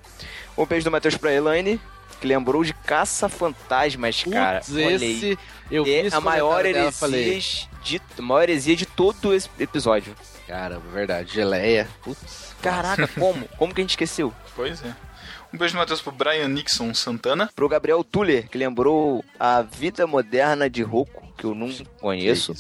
Um 0.58 0.66
beijo 0.66 0.84
do 0.84 0.92
Matheus 0.92 1.16
pra 1.16 1.32
Elaine, 1.34 1.80
que 2.20 2.28
lembrou 2.28 2.64
de 2.64 2.74
Caça-Fantasmas, 2.74 4.24
cara. 4.24 4.60
Putz, 4.60 4.72
Olha 4.74 4.88
aí. 4.98 5.16
esse. 5.16 5.40
Eu 5.70 5.84
vi 5.84 5.92
É 5.94 6.10
a 6.12 6.20
maior 6.22 6.64
dela, 6.64 6.70
heresia, 6.70 6.92
falei, 6.92 7.44
de, 7.84 8.02
a 8.18 8.22
maior 8.22 8.44
heresia 8.44 8.76
de 8.76 8.86
todo 8.86 9.34
esse 9.34 9.50
episódio. 9.60 10.16
Cara, 10.48 10.80
verdade, 10.80 11.34
geleia. 11.34 11.88
Putz. 12.02 12.56
Caraca, 12.62 13.08
como? 13.20 13.48
Como 13.58 13.74
que 13.74 13.82
a 13.82 13.84
gente 13.84 13.92
esqueceu? 13.92 14.34
Pois 14.56 14.82
é. 14.84 14.96
Um 15.54 15.58
beijo 15.58 15.74
do 15.74 15.78
Matheus 15.78 16.02
pro 16.02 16.12
Brian 16.12 16.48
Nixon 16.48 16.94
Santana. 16.94 17.50
Pro 17.56 17.70
Gabriel 17.70 18.04
Tuller, 18.04 18.48
que 18.50 18.58
lembrou 18.58 19.24
a 19.40 19.62
vida 19.62 20.06
moderna 20.08 20.70
de 20.70 20.82
Roku, 20.84 21.28
que 21.38 21.46
eu 21.46 21.54
não 21.56 21.70
conheço. 22.00 22.54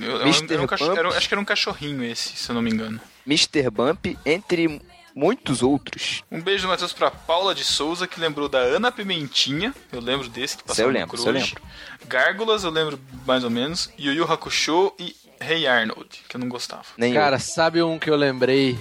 Eu, 0.00 0.20
Mr. 0.22 0.52
era 0.54 0.62
um 0.62 0.66
Bump. 0.66 0.98
era 0.98 1.08
acho 1.08 1.28
que 1.28 1.34
era 1.34 1.40
um 1.40 1.44
cachorrinho 1.44 2.04
esse, 2.04 2.36
se 2.36 2.50
eu 2.50 2.54
não 2.54 2.62
me 2.62 2.70
engano. 2.70 3.00
Mr. 3.26 3.70
Bump, 3.70 4.16
entre 4.24 4.80
muitos 5.14 5.62
outros. 5.62 6.22
Um 6.30 6.40
beijo 6.40 6.62
do 6.66 6.68
Matheus 6.68 6.92
pra 6.92 7.10
Paula 7.10 7.54
de 7.54 7.64
Souza, 7.64 8.06
que 8.06 8.20
lembrou 8.20 8.48
da 8.48 8.58
Ana 8.58 8.92
Pimentinha. 8.92 9.74
Eu 9.92 10.00
lembro 10.00 10.28
desse, 10.28 10.56
que 10.56 10.62
passava 10.64 10.88
eu 10.88 10.92
no 10.92 10.98
lembro, 10.98 11.08
Cruz. 11.10 11.20
isso 11.22 11.28
eu 11.28 11.32
lembro. 11.32 11.62
Gárgulas, 12.06 12.62
eu 12.64 12.70
lembro 12.70 13.00
mais 13.26 13.42
ou 13.42 13.50
menos. 13.50 13.90
Yu 13.98 14.12
Yu 14.12 14.32
Hakusho 14.32 14.92
e 14.98 15.14
Hey 15.40 15.66
Arnold, 15.66 16.08
que 16.28 16.36
eu 16.36 16.40
não 16.40 16.48
gostava. 16.48 16.82
Nem 16.96 17.14
Cara, 17.14 17.38
sabe 17.38 17.82
um 17.82 17.98
que 17.98 18.10
eu 18.10 18.16
lembrei 18.16 18.78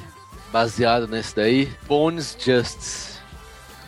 baseado 0.52 1.08
nesse 1.08 1.36
daí? 1.36 1.72
Bones 1.88 2.36
Justice. 2.40 3.18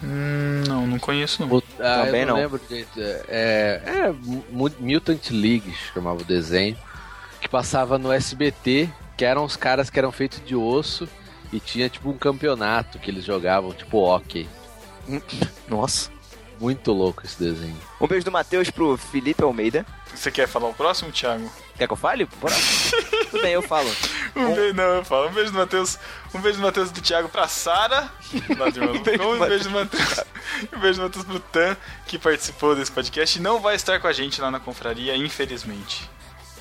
Hum, 0.03 0.63
não, 0.67 0.87
não 0.87 0.99
conheço 0.99 1.45
não. 1.45 1.57
O- 1.57 1.63
ah, 1.79 2.03
Também 2.05 2.21
eu 2.21 2.27
não, 2.27 2.35
não. 2.35 2.41
lembro 2.41 2.59
direito. 2.67 2.89
É, 3.27 3.81
é 3.85 4.11
Mu- 4.49 4.71
Mutant 4.79 5.29
League, 5.31 5.73
chamava 5.93 6.21
o 6.21 6.25
desenho. 6.25 6.77
Que 7.41 7.49
passava 7.49 7.97
no 7.97 8.11
SBT, 8.11 8.89
que 9.17 9.25
eram 9.25 9.43
os 9.43 9.55
caras 9.55 9.89
que 9.89 9.97
eram 9.99 10.11
feitos 10.11 10.41
de 10.45 10.55
osso. 10.55 11.07
E 11.51 11.59
tinha 11.59 11.89
tipo 11.89 12.09
um 12.09 12.17
campeonato 12.17 12.99
que 12.99 13.09
eles 13.09 13.25
jogavam, 13.25 13.71
tipo 13.73 13.97
hockey. 13.97 14.47
eu. 15.07 15.21
Nossa. 15.67 16.11
Muito 16.59 16.91
louco 16.91 17.25
esse 17.25 17.39
desenho. 17.41 17.77
Um 17.99 18.05
beijo 18.07 18.25
do 18.25 18.31
Matheus 18.31 18.69
pro 18.69 18.95
Felipe 18.97 19.41
Almeida. 19.41 19.85
Você 20.19 20.29
quer 20.29 20.49
falar 20.49 20.67
o 20.67 20.73
próximo, 20.73 21.13
Thiago? 21.13 21.49
Quer 21.77 21.87
que 21.87 21.93
eu 21.93 21.97
fale? 21.97 22.25
Bora. 22.25 22.53
Tudo 23.31 23.41
bem, 23.41 23.53
eu 23.53 23.61
falo. 23.61 23.89
Um 24.35 24.53
beijo, 24.53 24.73
não, 24.73 24.83
eu 24.83 25.05
falo. 25.05 25.29
Um 25.29 25.31
beijo 25.31 25.49
do 25.53 25.57
Matheus. 25.57 25.97
Um 26.33 26.41
beijo 26.41 26.57
do 26.57 26.61
Matheus 26.61 26.89
e 26.89 26.93
do 26.93 27.01
Thiago 27.01 27.29
pra 27.29 27.47
Sara. 27.47 28.11
Um 28.33 29.39
beijo 29.39 29.63
do 29.63 29.71
Matheus. 29.71 30.25
Um 30.73 30.79
beijo 30.79 30.99
do 30.99 31.03
Matheus 31.03 31.23
pro 31.23 31.39
Tan, 31.39 31.77
que 32.05 32.19
participou 32.19 32.75
desse 32.75 32.91
podcast 32.91 33.39
e 33.39 33.41
não 33.41 33.61
vai 33.61 33.77
estar 33.77 33.97
com 34.01 34.07
a 34.07 34.11
gente 34.11 34.41
lá 34.41 34.51
na 34.51 34.59
confraria, 34.59 35.15
infelizmente. 35.15 36.09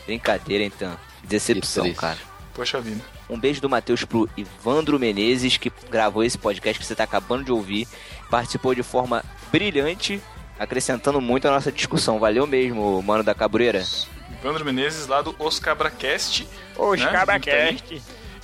Brincadeira, 0.07 0.63
então. 0.63 0.97
Decepção, 1.25 1.93
cara. 1.95 2.19
Poxa 2.55 2.81
vida. 2.81 3.05
Um 3.29 3.41
beijo 3.41 3.61
do 3.61 3.69
Matheus 3.69 4.05
pro 4.05 4.31
Ivandro 4.37 5.01
Menezes, 5.01 5.57
que 5.57 5.73
gravou 5.91 6.23
esse 6.23 6.39
podcast 6.39 6.79
que 6.79 6.87
você 6.87 6.95
tá 6.95 7.03
acabando 7.03 7.43
de 7.43 7.51
ouvir. 7.51 7.89
Participou 8.31 8.73
de 8.73 8.85
forma 8.85 9.25
brilhante, 9.51 10.23
acrescentando 10.59 11.21
muito 11.21 11.47
à 11.47 11.51
nossa 11.51 11.71
discussão. 11.73 12.19
Valeu 12.19 12.47
mesmo, 12.47 13.03
mano 13.03 13.23
da 13.23 13.35
Cabreira. 13.35 13.85
Evandro 14.41 14.65
Menezes, 14.65 15.07
lá 15.07 15.23
do 15.23 15.35
Os 15.39 15.59
Cabracast. 15.59 16.47
Os 16.77 17.01
né? 17.01 17.11
Cabracast. 17.11 18.03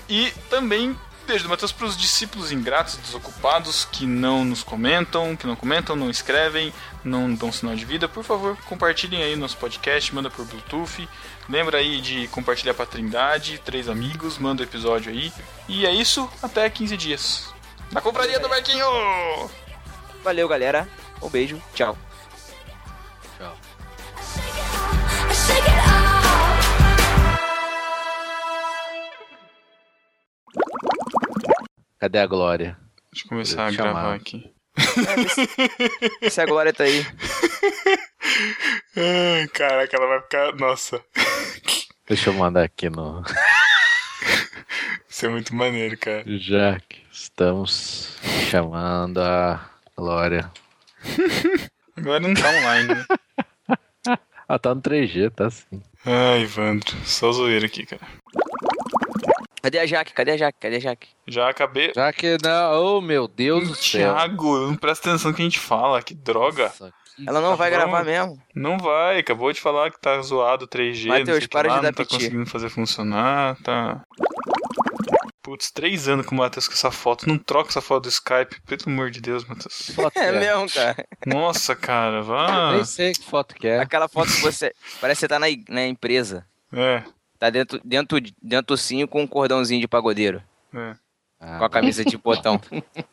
E 0.08 0.32
também 0.50 0.96
beijo 1.26 1.44
do 1.44 1.50
Matheus 1.50 1.72
para 1.72 1.86
os 1.86 1.96
discípulos 1.96 2.52
ingratos, 2.52 2.96
desocupados, 2.96 3.86
que 3.90 4.06
não 4.06 4.44
nos 4.44 4.62
comentam, 4.62 5.34
que 5.36 5.46
não 5.46 5.56
comentam, 5.56 5.96
não 5.96 6.10
escrevem, 6.10 6.72
não 7.02 7.34
dão 7.34 7.50
sinal 7.50 7.74
de 7.74 7.84
vida. 7.84 8.08
Por 8.08 8.22
favor, 8.22 8.56
compartilhem 8.66 9.22
aí 9.22 9.36
nosso 9.36 9.56
podcast, 9.56 10.14
manda 10.14 10.30
por 10.30 10.44
Bluetooth. 10.44 11.08
Lembra 11.48 11.78
aí 11.78 12.00
de 12.00 12.28
compartilhar 12.28 12.74
pra 12.74 12.86
Trindade, 12.86 13.58
três 13.64 13.88
amigos, 13.88 14.38
manda 14.38 14.62
o 14.62 14.66
episódio 14.66 15.10
aí. 15.10 15.32
E 15.68 15.86
é 15.86 15.92
isso, 15.92 16.28
até 16.42 16.68
15 16.68 16.96
dias. 16.96 17.54
Na 17.90 18.00
compraria 18.00 18.38
do 18.38 18.48
Marquinho! 18.48 18.86
Valeu, 20.22 20.48
galera. 20.48 20.88
Um 21.24 21.28
beijo. 21.30 21.60
Tchau. 21.74 21.96
Tchau. 23.38 23.56
Cadê 31.98 32.18
a 32.18 32.26
Glória? 32.26 32.76
Deixa 33.12 33.24
eu 33.26 33.28
começar 33.28 33.66
a 33.66 33.72
Chamar. 33.72 33.92
gravar 33.92 34.14
aqui. 34.14 34.52
Se 36.30 36.40
a 36.40 36.46
Glória 36.46 36.72
tá 36.72 36.84
aí. 36.84 37.04
Caraca, 39.52 39.96
ela 39.96 40.06
vai 40.06 40.20
ficar. 40.22 40.52
Nossa, 40.56 41.00
Deixa 42.06 42.28
eu 42.30 42.34
mandar 42.34 42.64
aqui 42.64 42.90
no. 42.90 43.22
isso 45.08 45.24
é 45.24 45.28
muito 45.28 45.54
maneiro, 45.54 45.96
cara. 45.96 46.22
Já 46.26 46.78
que 46.88 47.02
estamos 47.10 48.18
chamando 48.50 49.18
a 49.22 49.70
Glória. 49.96 50.50
Agora 51.96 52.20
não 52.20 52.34
tá 52.34 52.48
online, 52.50 52.88
né? 52.94 53.04
Ah, 54.46 54.58
tá 54.58 54.74
no 54.74 54.82
3G, 54.82 55.30
tá 55.30 55.48
sim. 55.48 55.82
Ai, 56.04 56.42
Evandro, 56.42 56.94
só 57.06 57.32
zoeira 57.32 57.64
aqui, 57.64 57.86
cara. 57.86 58.02
Cadê 59.62 59.78
a 59.78 59.86
Jaque? 59.86 60.12
Cadê 60.12 60.32
a 60.32 60.36
Jaque? 60.36 60.58
Cadê 60.60 60.76
a 60.76 60.80
Jaque? 60.80 61.08
Já 61.26 61.48
acabei. 61.48 61.92
Já 61.96 62.12
que 62.12 62.36
não. 62.44 62.96
Oh, 62.98 63.00
meu 63.00 63.26
Deus 63.26 63.66
do 63.68 63.74
céu. 63.74 64.12
Thiago, 64.14 64.66
não 64.66 64.76
presta 64.76 65.08
atenção 65.08 65.30
no 65.30 65.36
que 65.36 65.40
a 65.40 65.46
gente 65.46 65.58
fala, 65.58 66.02
que 66.02 66.14
droga. 66.14 66.64
Nossa, 66.64 66.92
que 67.16 67.26
Ela 67.26 67.40
não 67.40 67.50
Tá 67.52 67.56
vai 67.56 67.70
bom. 67.70 67.76
gravar 67.78 68.04
mesmo. 68.04 68.38
Não 68.54 68.76
vai, 68.76 69.18
acabou 69.20 69.50
de 69.50 69.62
falar 69.62 69.90
que 69.90 69.98
tá 69.98 70.20
zoado 70.20 70.66
o 70.66 70.68
3G, 70.68 71.06
não 71.06 71.18
Mateus, 71.18 71.28
sei 71.28 71.38
o 71.38 71.40
que 71.40 71.48
para 71.48 71.68
lá, 71.70 71.76
de 71.76 71.82
dar 71.82 71.88
não 71.88 71.94
tá 71.94 72.02
piti. 72.02 72.14
conseguindo 72.16 72.46
fazer 72.46 72.68
funcionar, 72.68 73.56
tá... 73.62 74.02
Putz, 75.44 75.70
três 75.70 76.08
anos 76.08 76.24
com 76.24 76.34
o 76.34 76.38
Matheus 76.38 76.66
com 76.66 76.72
essa 76.72 76.90
foto, 76.90 77.28
não 77.28 77.36
troca 77.36 77.68
essa 77.68 77.82
foto 77.82 78.04
do 78.04 78.08
Skype, 78.08 78.62
pelo 78.62 78.80
amor 78.86 79.10
de 79.10 79.20
Deus, 79.20 79.44
Matheus. 79.44 79.90
foto 79.94 80.16
É 80.18 80.32
que 80.32 80.38
mesmo, 80.38 80.70
cara. 80.70 81.06
Nossa, 81.26 81.76
cara, 81.76 82.22
vá... 82.22 82.72
Nem 82.72 82.84
sei 82.86 83.12
que 83.12 83.22
foto 83.22 83.54
que 83.54 83.68
é. 83.68 83.78
Aquela 83.78 84.08
foto 84.08 84.32
que 84.32 84.40
você. 84.40 84.74
Parece 85.02 85.18
que 85.18 85.20
você 85.20 85.28
tá 85.28 85.38
na, 85.38 85.46
na 85.68 85.86
empresa. 85.86 86.46
É, 86.72 87.02
Tá 87.38 87.50
dentro, 87.50 87.78
dentro, 87.84 88.18
dentro 88.42 88.74
sim 88.74 89.06
com 89.06 89.22
um 89.22 89.26
cordãozinho 89.26 89.82
de 89.82 89.86
pagodeiro. 89.86 90.42
é. 90.74 90.94
Ah, 91.38 91.58
Com 91.58 91.64
a 91.66 91.68
camisa 91.68 92.02
de 92.02 92.16
botão. 92.16 92.58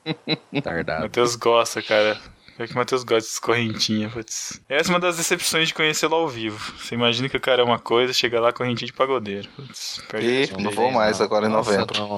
Tardado. 0.63 1.01
Matheus 1.01 1.35
gosta, 1.35 1.81
cara. 1.81 2.17
É 2.59 2.67
que 2.67 2.73
o 2.73 2.77
Matheus 2.77 3.03
gosta 3.03 3.15
dessas 3.21 3.39
correntinhas, 3.39 4.13
putz. 4.13 4.61
Essa 4.69 4.91
é 4.91 4.93
uma 4.93 4.99
das 4.99 5.17
decepções 5.17 5.69
de 5.69 5.73
conhecê-lo 5.73 6.15
ao 6.15 6.27
vivo. 6.27 6.59
Você 6.77 6.93
imagina 6.93 7.27
que 7.27 7.35
o 7.37 7.41
cara 7.41 7.61
é 7.61 7.65
uma 7.65 7.79
coisa, 7.79 8.13
chega 8.13 8.39
lá 8.39 8.53
correntinha 8.53 8.85
de 8.87 8.93
pagodeiro. 8.93 9.49
Putz, 9.55 9.99
E 10.21 10.61
não 10.61 10.69
vou 10.71 10.91
mais 10.91 11.19
agora 11.21 11.47
em 11.47 11.49
Nossa, 11.49 11.71
novembro. 11.71 11.97
Não, 11.99 12.09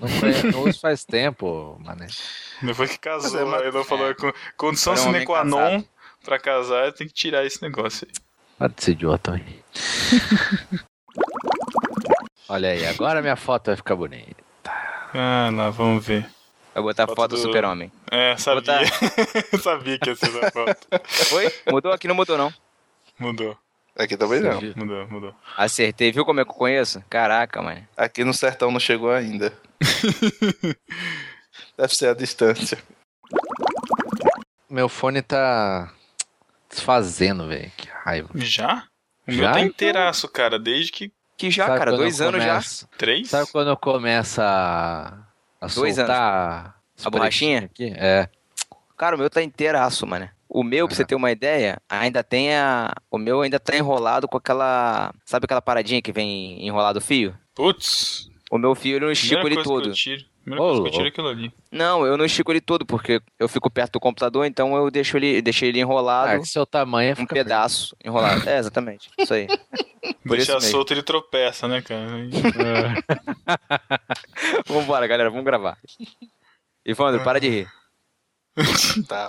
não, 0.00 0.20
conhe- 0.20 0.42
não 0.52 0.62
uso 0.68 0.80
faz 0.80 1.04
tempo, 1.04 1.76
mané. 1.84 2.06
Depois 2.62 2.90
que 2.90 2.98
casou, 2.98 3.30
Mas 3.32 3.40
é, 3.40 3.44
mas- 3.66 3.74
ele 3.74 3.84
falou 3.84 4.14
com 4.14 4.32
condição 4.56 4.94
um 4.94 4.96
sine 4.96 5.24
qua 5.26 5.44
non 5.44 5.84
pra 6.24 6.38
casar, 6.38 6.92
tem 6.92 7.06
que 7.06 7.12
tirar 7.12 7.44
esse 7.44 7.60
negócio 7.60 8.06
aí. 8.08 8.14
Para 8.58 8.68
de 8.68 8.84
ser 8.84 8.90
idiota 8.92 9.32
aí. 9.34 9.60
Olha 12.48 12.70
aí, 12.70 12.86
agora 12.86 13.20
minha 13.22 13.36
foto 13.36 13.66
vai 13.66 13.76
ficar 13.76 13.94
bonita. 13.96 14.34
Ah, 15.14 15.50
lá, 15.52 15.70
vamos 15.70 16.04
ver. 16.04 16.28
Vai 16.74 16.82
botar 16.82 17.06
Foto 17.06 17.16
foto 17.16 17.30
do 17.30 17.36
do- 17.36 17.42
super-homem. 17.42 17.90
É, 18.10 18.36
sabia. 18.36 18.60
Botar. 18.60 18.84
sabia 19.60 19.98
que 19.98 20.08
ia 20.10 20.16
ser 20.16 20.26
essa 20.28 20.50
foto. 20.50 20.86
Foi? 21.28 21.52
Mudou 21.70 21.92
aqui? 21.92 22.06
Não 22.06 22.14
mudou, 22.14 22.38
não. 22.38 22.52
Mudou, 23.18 23.56
Aqui 23.98 24.16
também 24.16 24.40
não. 24.40 24.60
mudou, 24.76 25.06
mudou. 25.08 25.34
Acertei. 25.56 26.10
Viu 26.12 26.24
como 26.24 26.40
é 26.40 26.44
que 26.44 26.50
eu 26.50 26.54
conheço? 26.54 27.02
Caraca, 27.10 27.60
mano. 27.60 27.86
Aqui 27.96 28.24
no 28.24 28.32
sertão 28.32 28.70
não 28.70 28.80
chegou 28.80 29.10
ainda. 29.10 29.52
Deve 31.76 31.94
ser 31.94 32.08
a 32.08 32.14
distância. 32.14 32.78
Meu 34.68 34.88
fone 34.88 35.20
tá 35.22 35.92
desfazendo, 36.70 37.48
velho. 37.48 37.70
Que 37.76 37.88
raiva. 37.88 38.28
Já? 38.36 38.84
O 39.26 39.32
Já? 39.32 39.42
meu 39.42 39.52
tá 39.52 39.60
inteiraço, 39.60 40.28
cara, 40.28 40.58
desde 40.58 40.92
que 40.92 41.12
Que 41.36 41.50
já, 41.50 41.66
Sabe 41.66 41.78
cara, 41.78 41.92
dois 41.96 42.20
anos 42.20 42.42
já. 42.42 42.50
começo- 42.52 42.88
três? 42.96 43.28
Sabe 43.28 43.50
quando 43.50 43.68
eu 43.70 43.76
começo 43.76 44.40
a, 45.60 45.66
a 45.66 45.68
Dois 45.68 45.94
soltar 45.96 46.76
as 46.96 47.06
A 47.06 47.10
borrachinha? 47.10 47.64
Aqui? 47.64 47.92
É. 47.96 48.28
Cara, 48.96 49.16
o 49.16 49.18
meu 49.18 49.30
tá 49.30 49.42
inteiraço, 49.42 50.06
mano. 50.06 50.28
O 50.48 50.62
meu, 50.64 50.86
pra 50.88 50.96
você 50.96 51.02
Ah. 51.02 51.06
ter 51.06 51.14
uma 51.14 51.30
ideia, 51.30 51.80
ainda 51.88 52.24
tem 52.24 52.54
a. 52.54 52.92
O 53.10 53.18
meu 53.18 53.40
ainda 53.42 53.58
tá 53.60 53.76
enrolado 53.76 54.26
com 54.26 54.36
aquela. 54.36 55.12
Sabe 55.24 55.44
aquela 55.44 55.62
paradinha 55.62 56.02
que 56.02 56.12
vem 56.12 56.66
enrolado 56.66 56.98
o 56.98 57.02
fio? 57.02 57.36
Putz, 57.54 58.28
O 58.50 58.58
meu 58.58 58.74
fio 58.74 58.96
eu 58.96 59.00
não 59.00 59.12
primeira 59.38 59.48
ele 59.48 59.54
coisa 59.54 59.68
que 59.68 59.74
todo. 59.74 59.88
eu 59.90 59.94
tiro. 59.94 60.24
Primeira 60.42 60.64
coisa 60.64 60.90
que 60.90 60.96
eu 61.00 61.04
é 61.04 61.08
aquilo 61.08 61.28
ali. 61.28 61.52
Não, 61.70 62.04
eu 62.06 62.16
não 62.16 62.24
estico 62.24 62.50
ele 62.50 62.60
todo, 62.60 62.84
porque 62.86 63.20
eu 63.38 63.48
fico 63.48 63.70
perto 63.70 63.92
do 63.94 64.00
computador, 64.00 64.46
então 64.46 64.74
eu 64.76 64.90
deixo 64.90 65.16
ele, 65.16 65.40
deixei 65.42 65.68
ele 65.68 65.78
Ah, 65.78 65.82
enrolado, 65.82 66.40
que 66.40 66.48
seu 66.48 66.64
tamanho 66.66 67.12
um 67.12 67.16
fica 67.16 67.34
pedaço 67.34 67.94
enrolado. 68.04 68.48
É, 68.48 68.58
exatamente. 68.58 69.10
Isso 69.18 69.34
aí. 69.34 69.46
Por 70.26 70.36
Deixar 70.36 70.60
solto 70.60 70.92
ele 70.94 71.02
tropeça, 71.02 71.68
né, 71.68 71.82
cara? 71.82 72.14
Aí- 72.14 72.30
Vambora, 74.66 75.06
galera, 75.06 75.30
vamos 75.30 75.44
gravar. 75.44 75.76
Evandro, 76.84 77.22
para 77.22 77.40
de 77.40 77.48
rir. 77.48 77.68
Tá. 79.06 79.28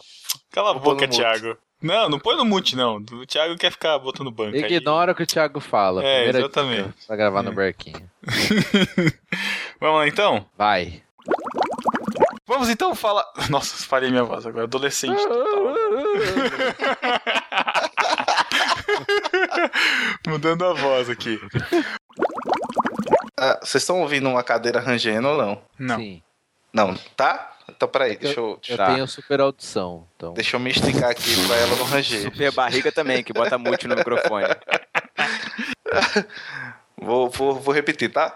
Cala 0.52 0.72
a 0.72 0.74
boca. 0.74 1.08
Thiago. 1.08 1.58
Não, 1.82 2.08
não 2.10 2.20
põe 2.20 2.36
no 2.38 2.46
mute, 2.46 2.76
não. 2.76 2.98
O 2.98 3.26
Thiago 3.26 3.56
quer 3.58 3.72
ficar 3.72 3.98
botando 3.98 4.30
banco 4.30 4.56
aí. 4.56 4.62
Ignora 4.64 5.14
o 5.14 5.16
que 5.16 5.24
o 5.24 5.28
Thiago 5.28 5.60
fala. 5.60 6.04
É, 6.04 6.16
Primeira 6.24 6.40
exatamente. 6.40 6.84
dica 6.90 7.08
Pra 7.08 7.16
gravar 7.16 7.40
É. 7.40 7.44
no 7.44 7.54
barquinho. 7.54 8.10
Vamos 9.82 9.98
lá, 9.98 10.08
então? 10.08 10.46
Vai. 10.58 11.02
Vamos 12.46 12.70
então 12.70 12.94
falar. 12.94 13.26
Nossa, 13.50 13.84
falei 13.88 14.12
minha 14.12 14.24
voz 14.24 14.46
agora, 14.46 14.66
adolescente. 14.66 15.20
Mudando 20.28 20.66
a 20.66 20.74
voz 20.74 21.10
aqui. 21.10 21.40
Ah, 23.38 23.60
Vocês 23.62 23.84
estão 23.84 24.02
ouvindo 24.02 24.30
uma 24.30 24.44
cadeira 24.44 24.80
rangendo 24.80 25.28
ou 25.30 25.38
não? 25.38 25.62
Não. 25.80 25.98
Sim. 25.98 26.22
Não, 26.74 26.96
tá? 27.16 27.51
Então 27.76 27.88
peraí, 27.88 28.18
deixa 28.18 28.40
eu, 28.40 28.60
Eu 28.68 28.78
Tá. 28.78 28.94
tenho 28.94 29.08
super 29.08 29.40
audição. 29.42 30.08
Então. 30.16 30.34
deixa 30.34 30.56
eu 30.56 30.60
me 30.60 30.70
esticar 30.72 31.10
aqui 31.12 31.36
pra 31.48 31.56
ela 31.58 31.76
não 31.76 31.86
ranger. 31.86 32.22
Super 32.22 32.52
barriga 32.52 32.92
também, 32.92 33.24
que 33.24 33.34
bota 33.34 33.58
mute 33.58 33.88
no 33.88 33.96
microfone. 33.96 34.46
Vou, 37.04 37.30
vou, 37.32 37.56
vou 37.56 37.74
repetir, 37.74 38.12
tá? 38.12 38.32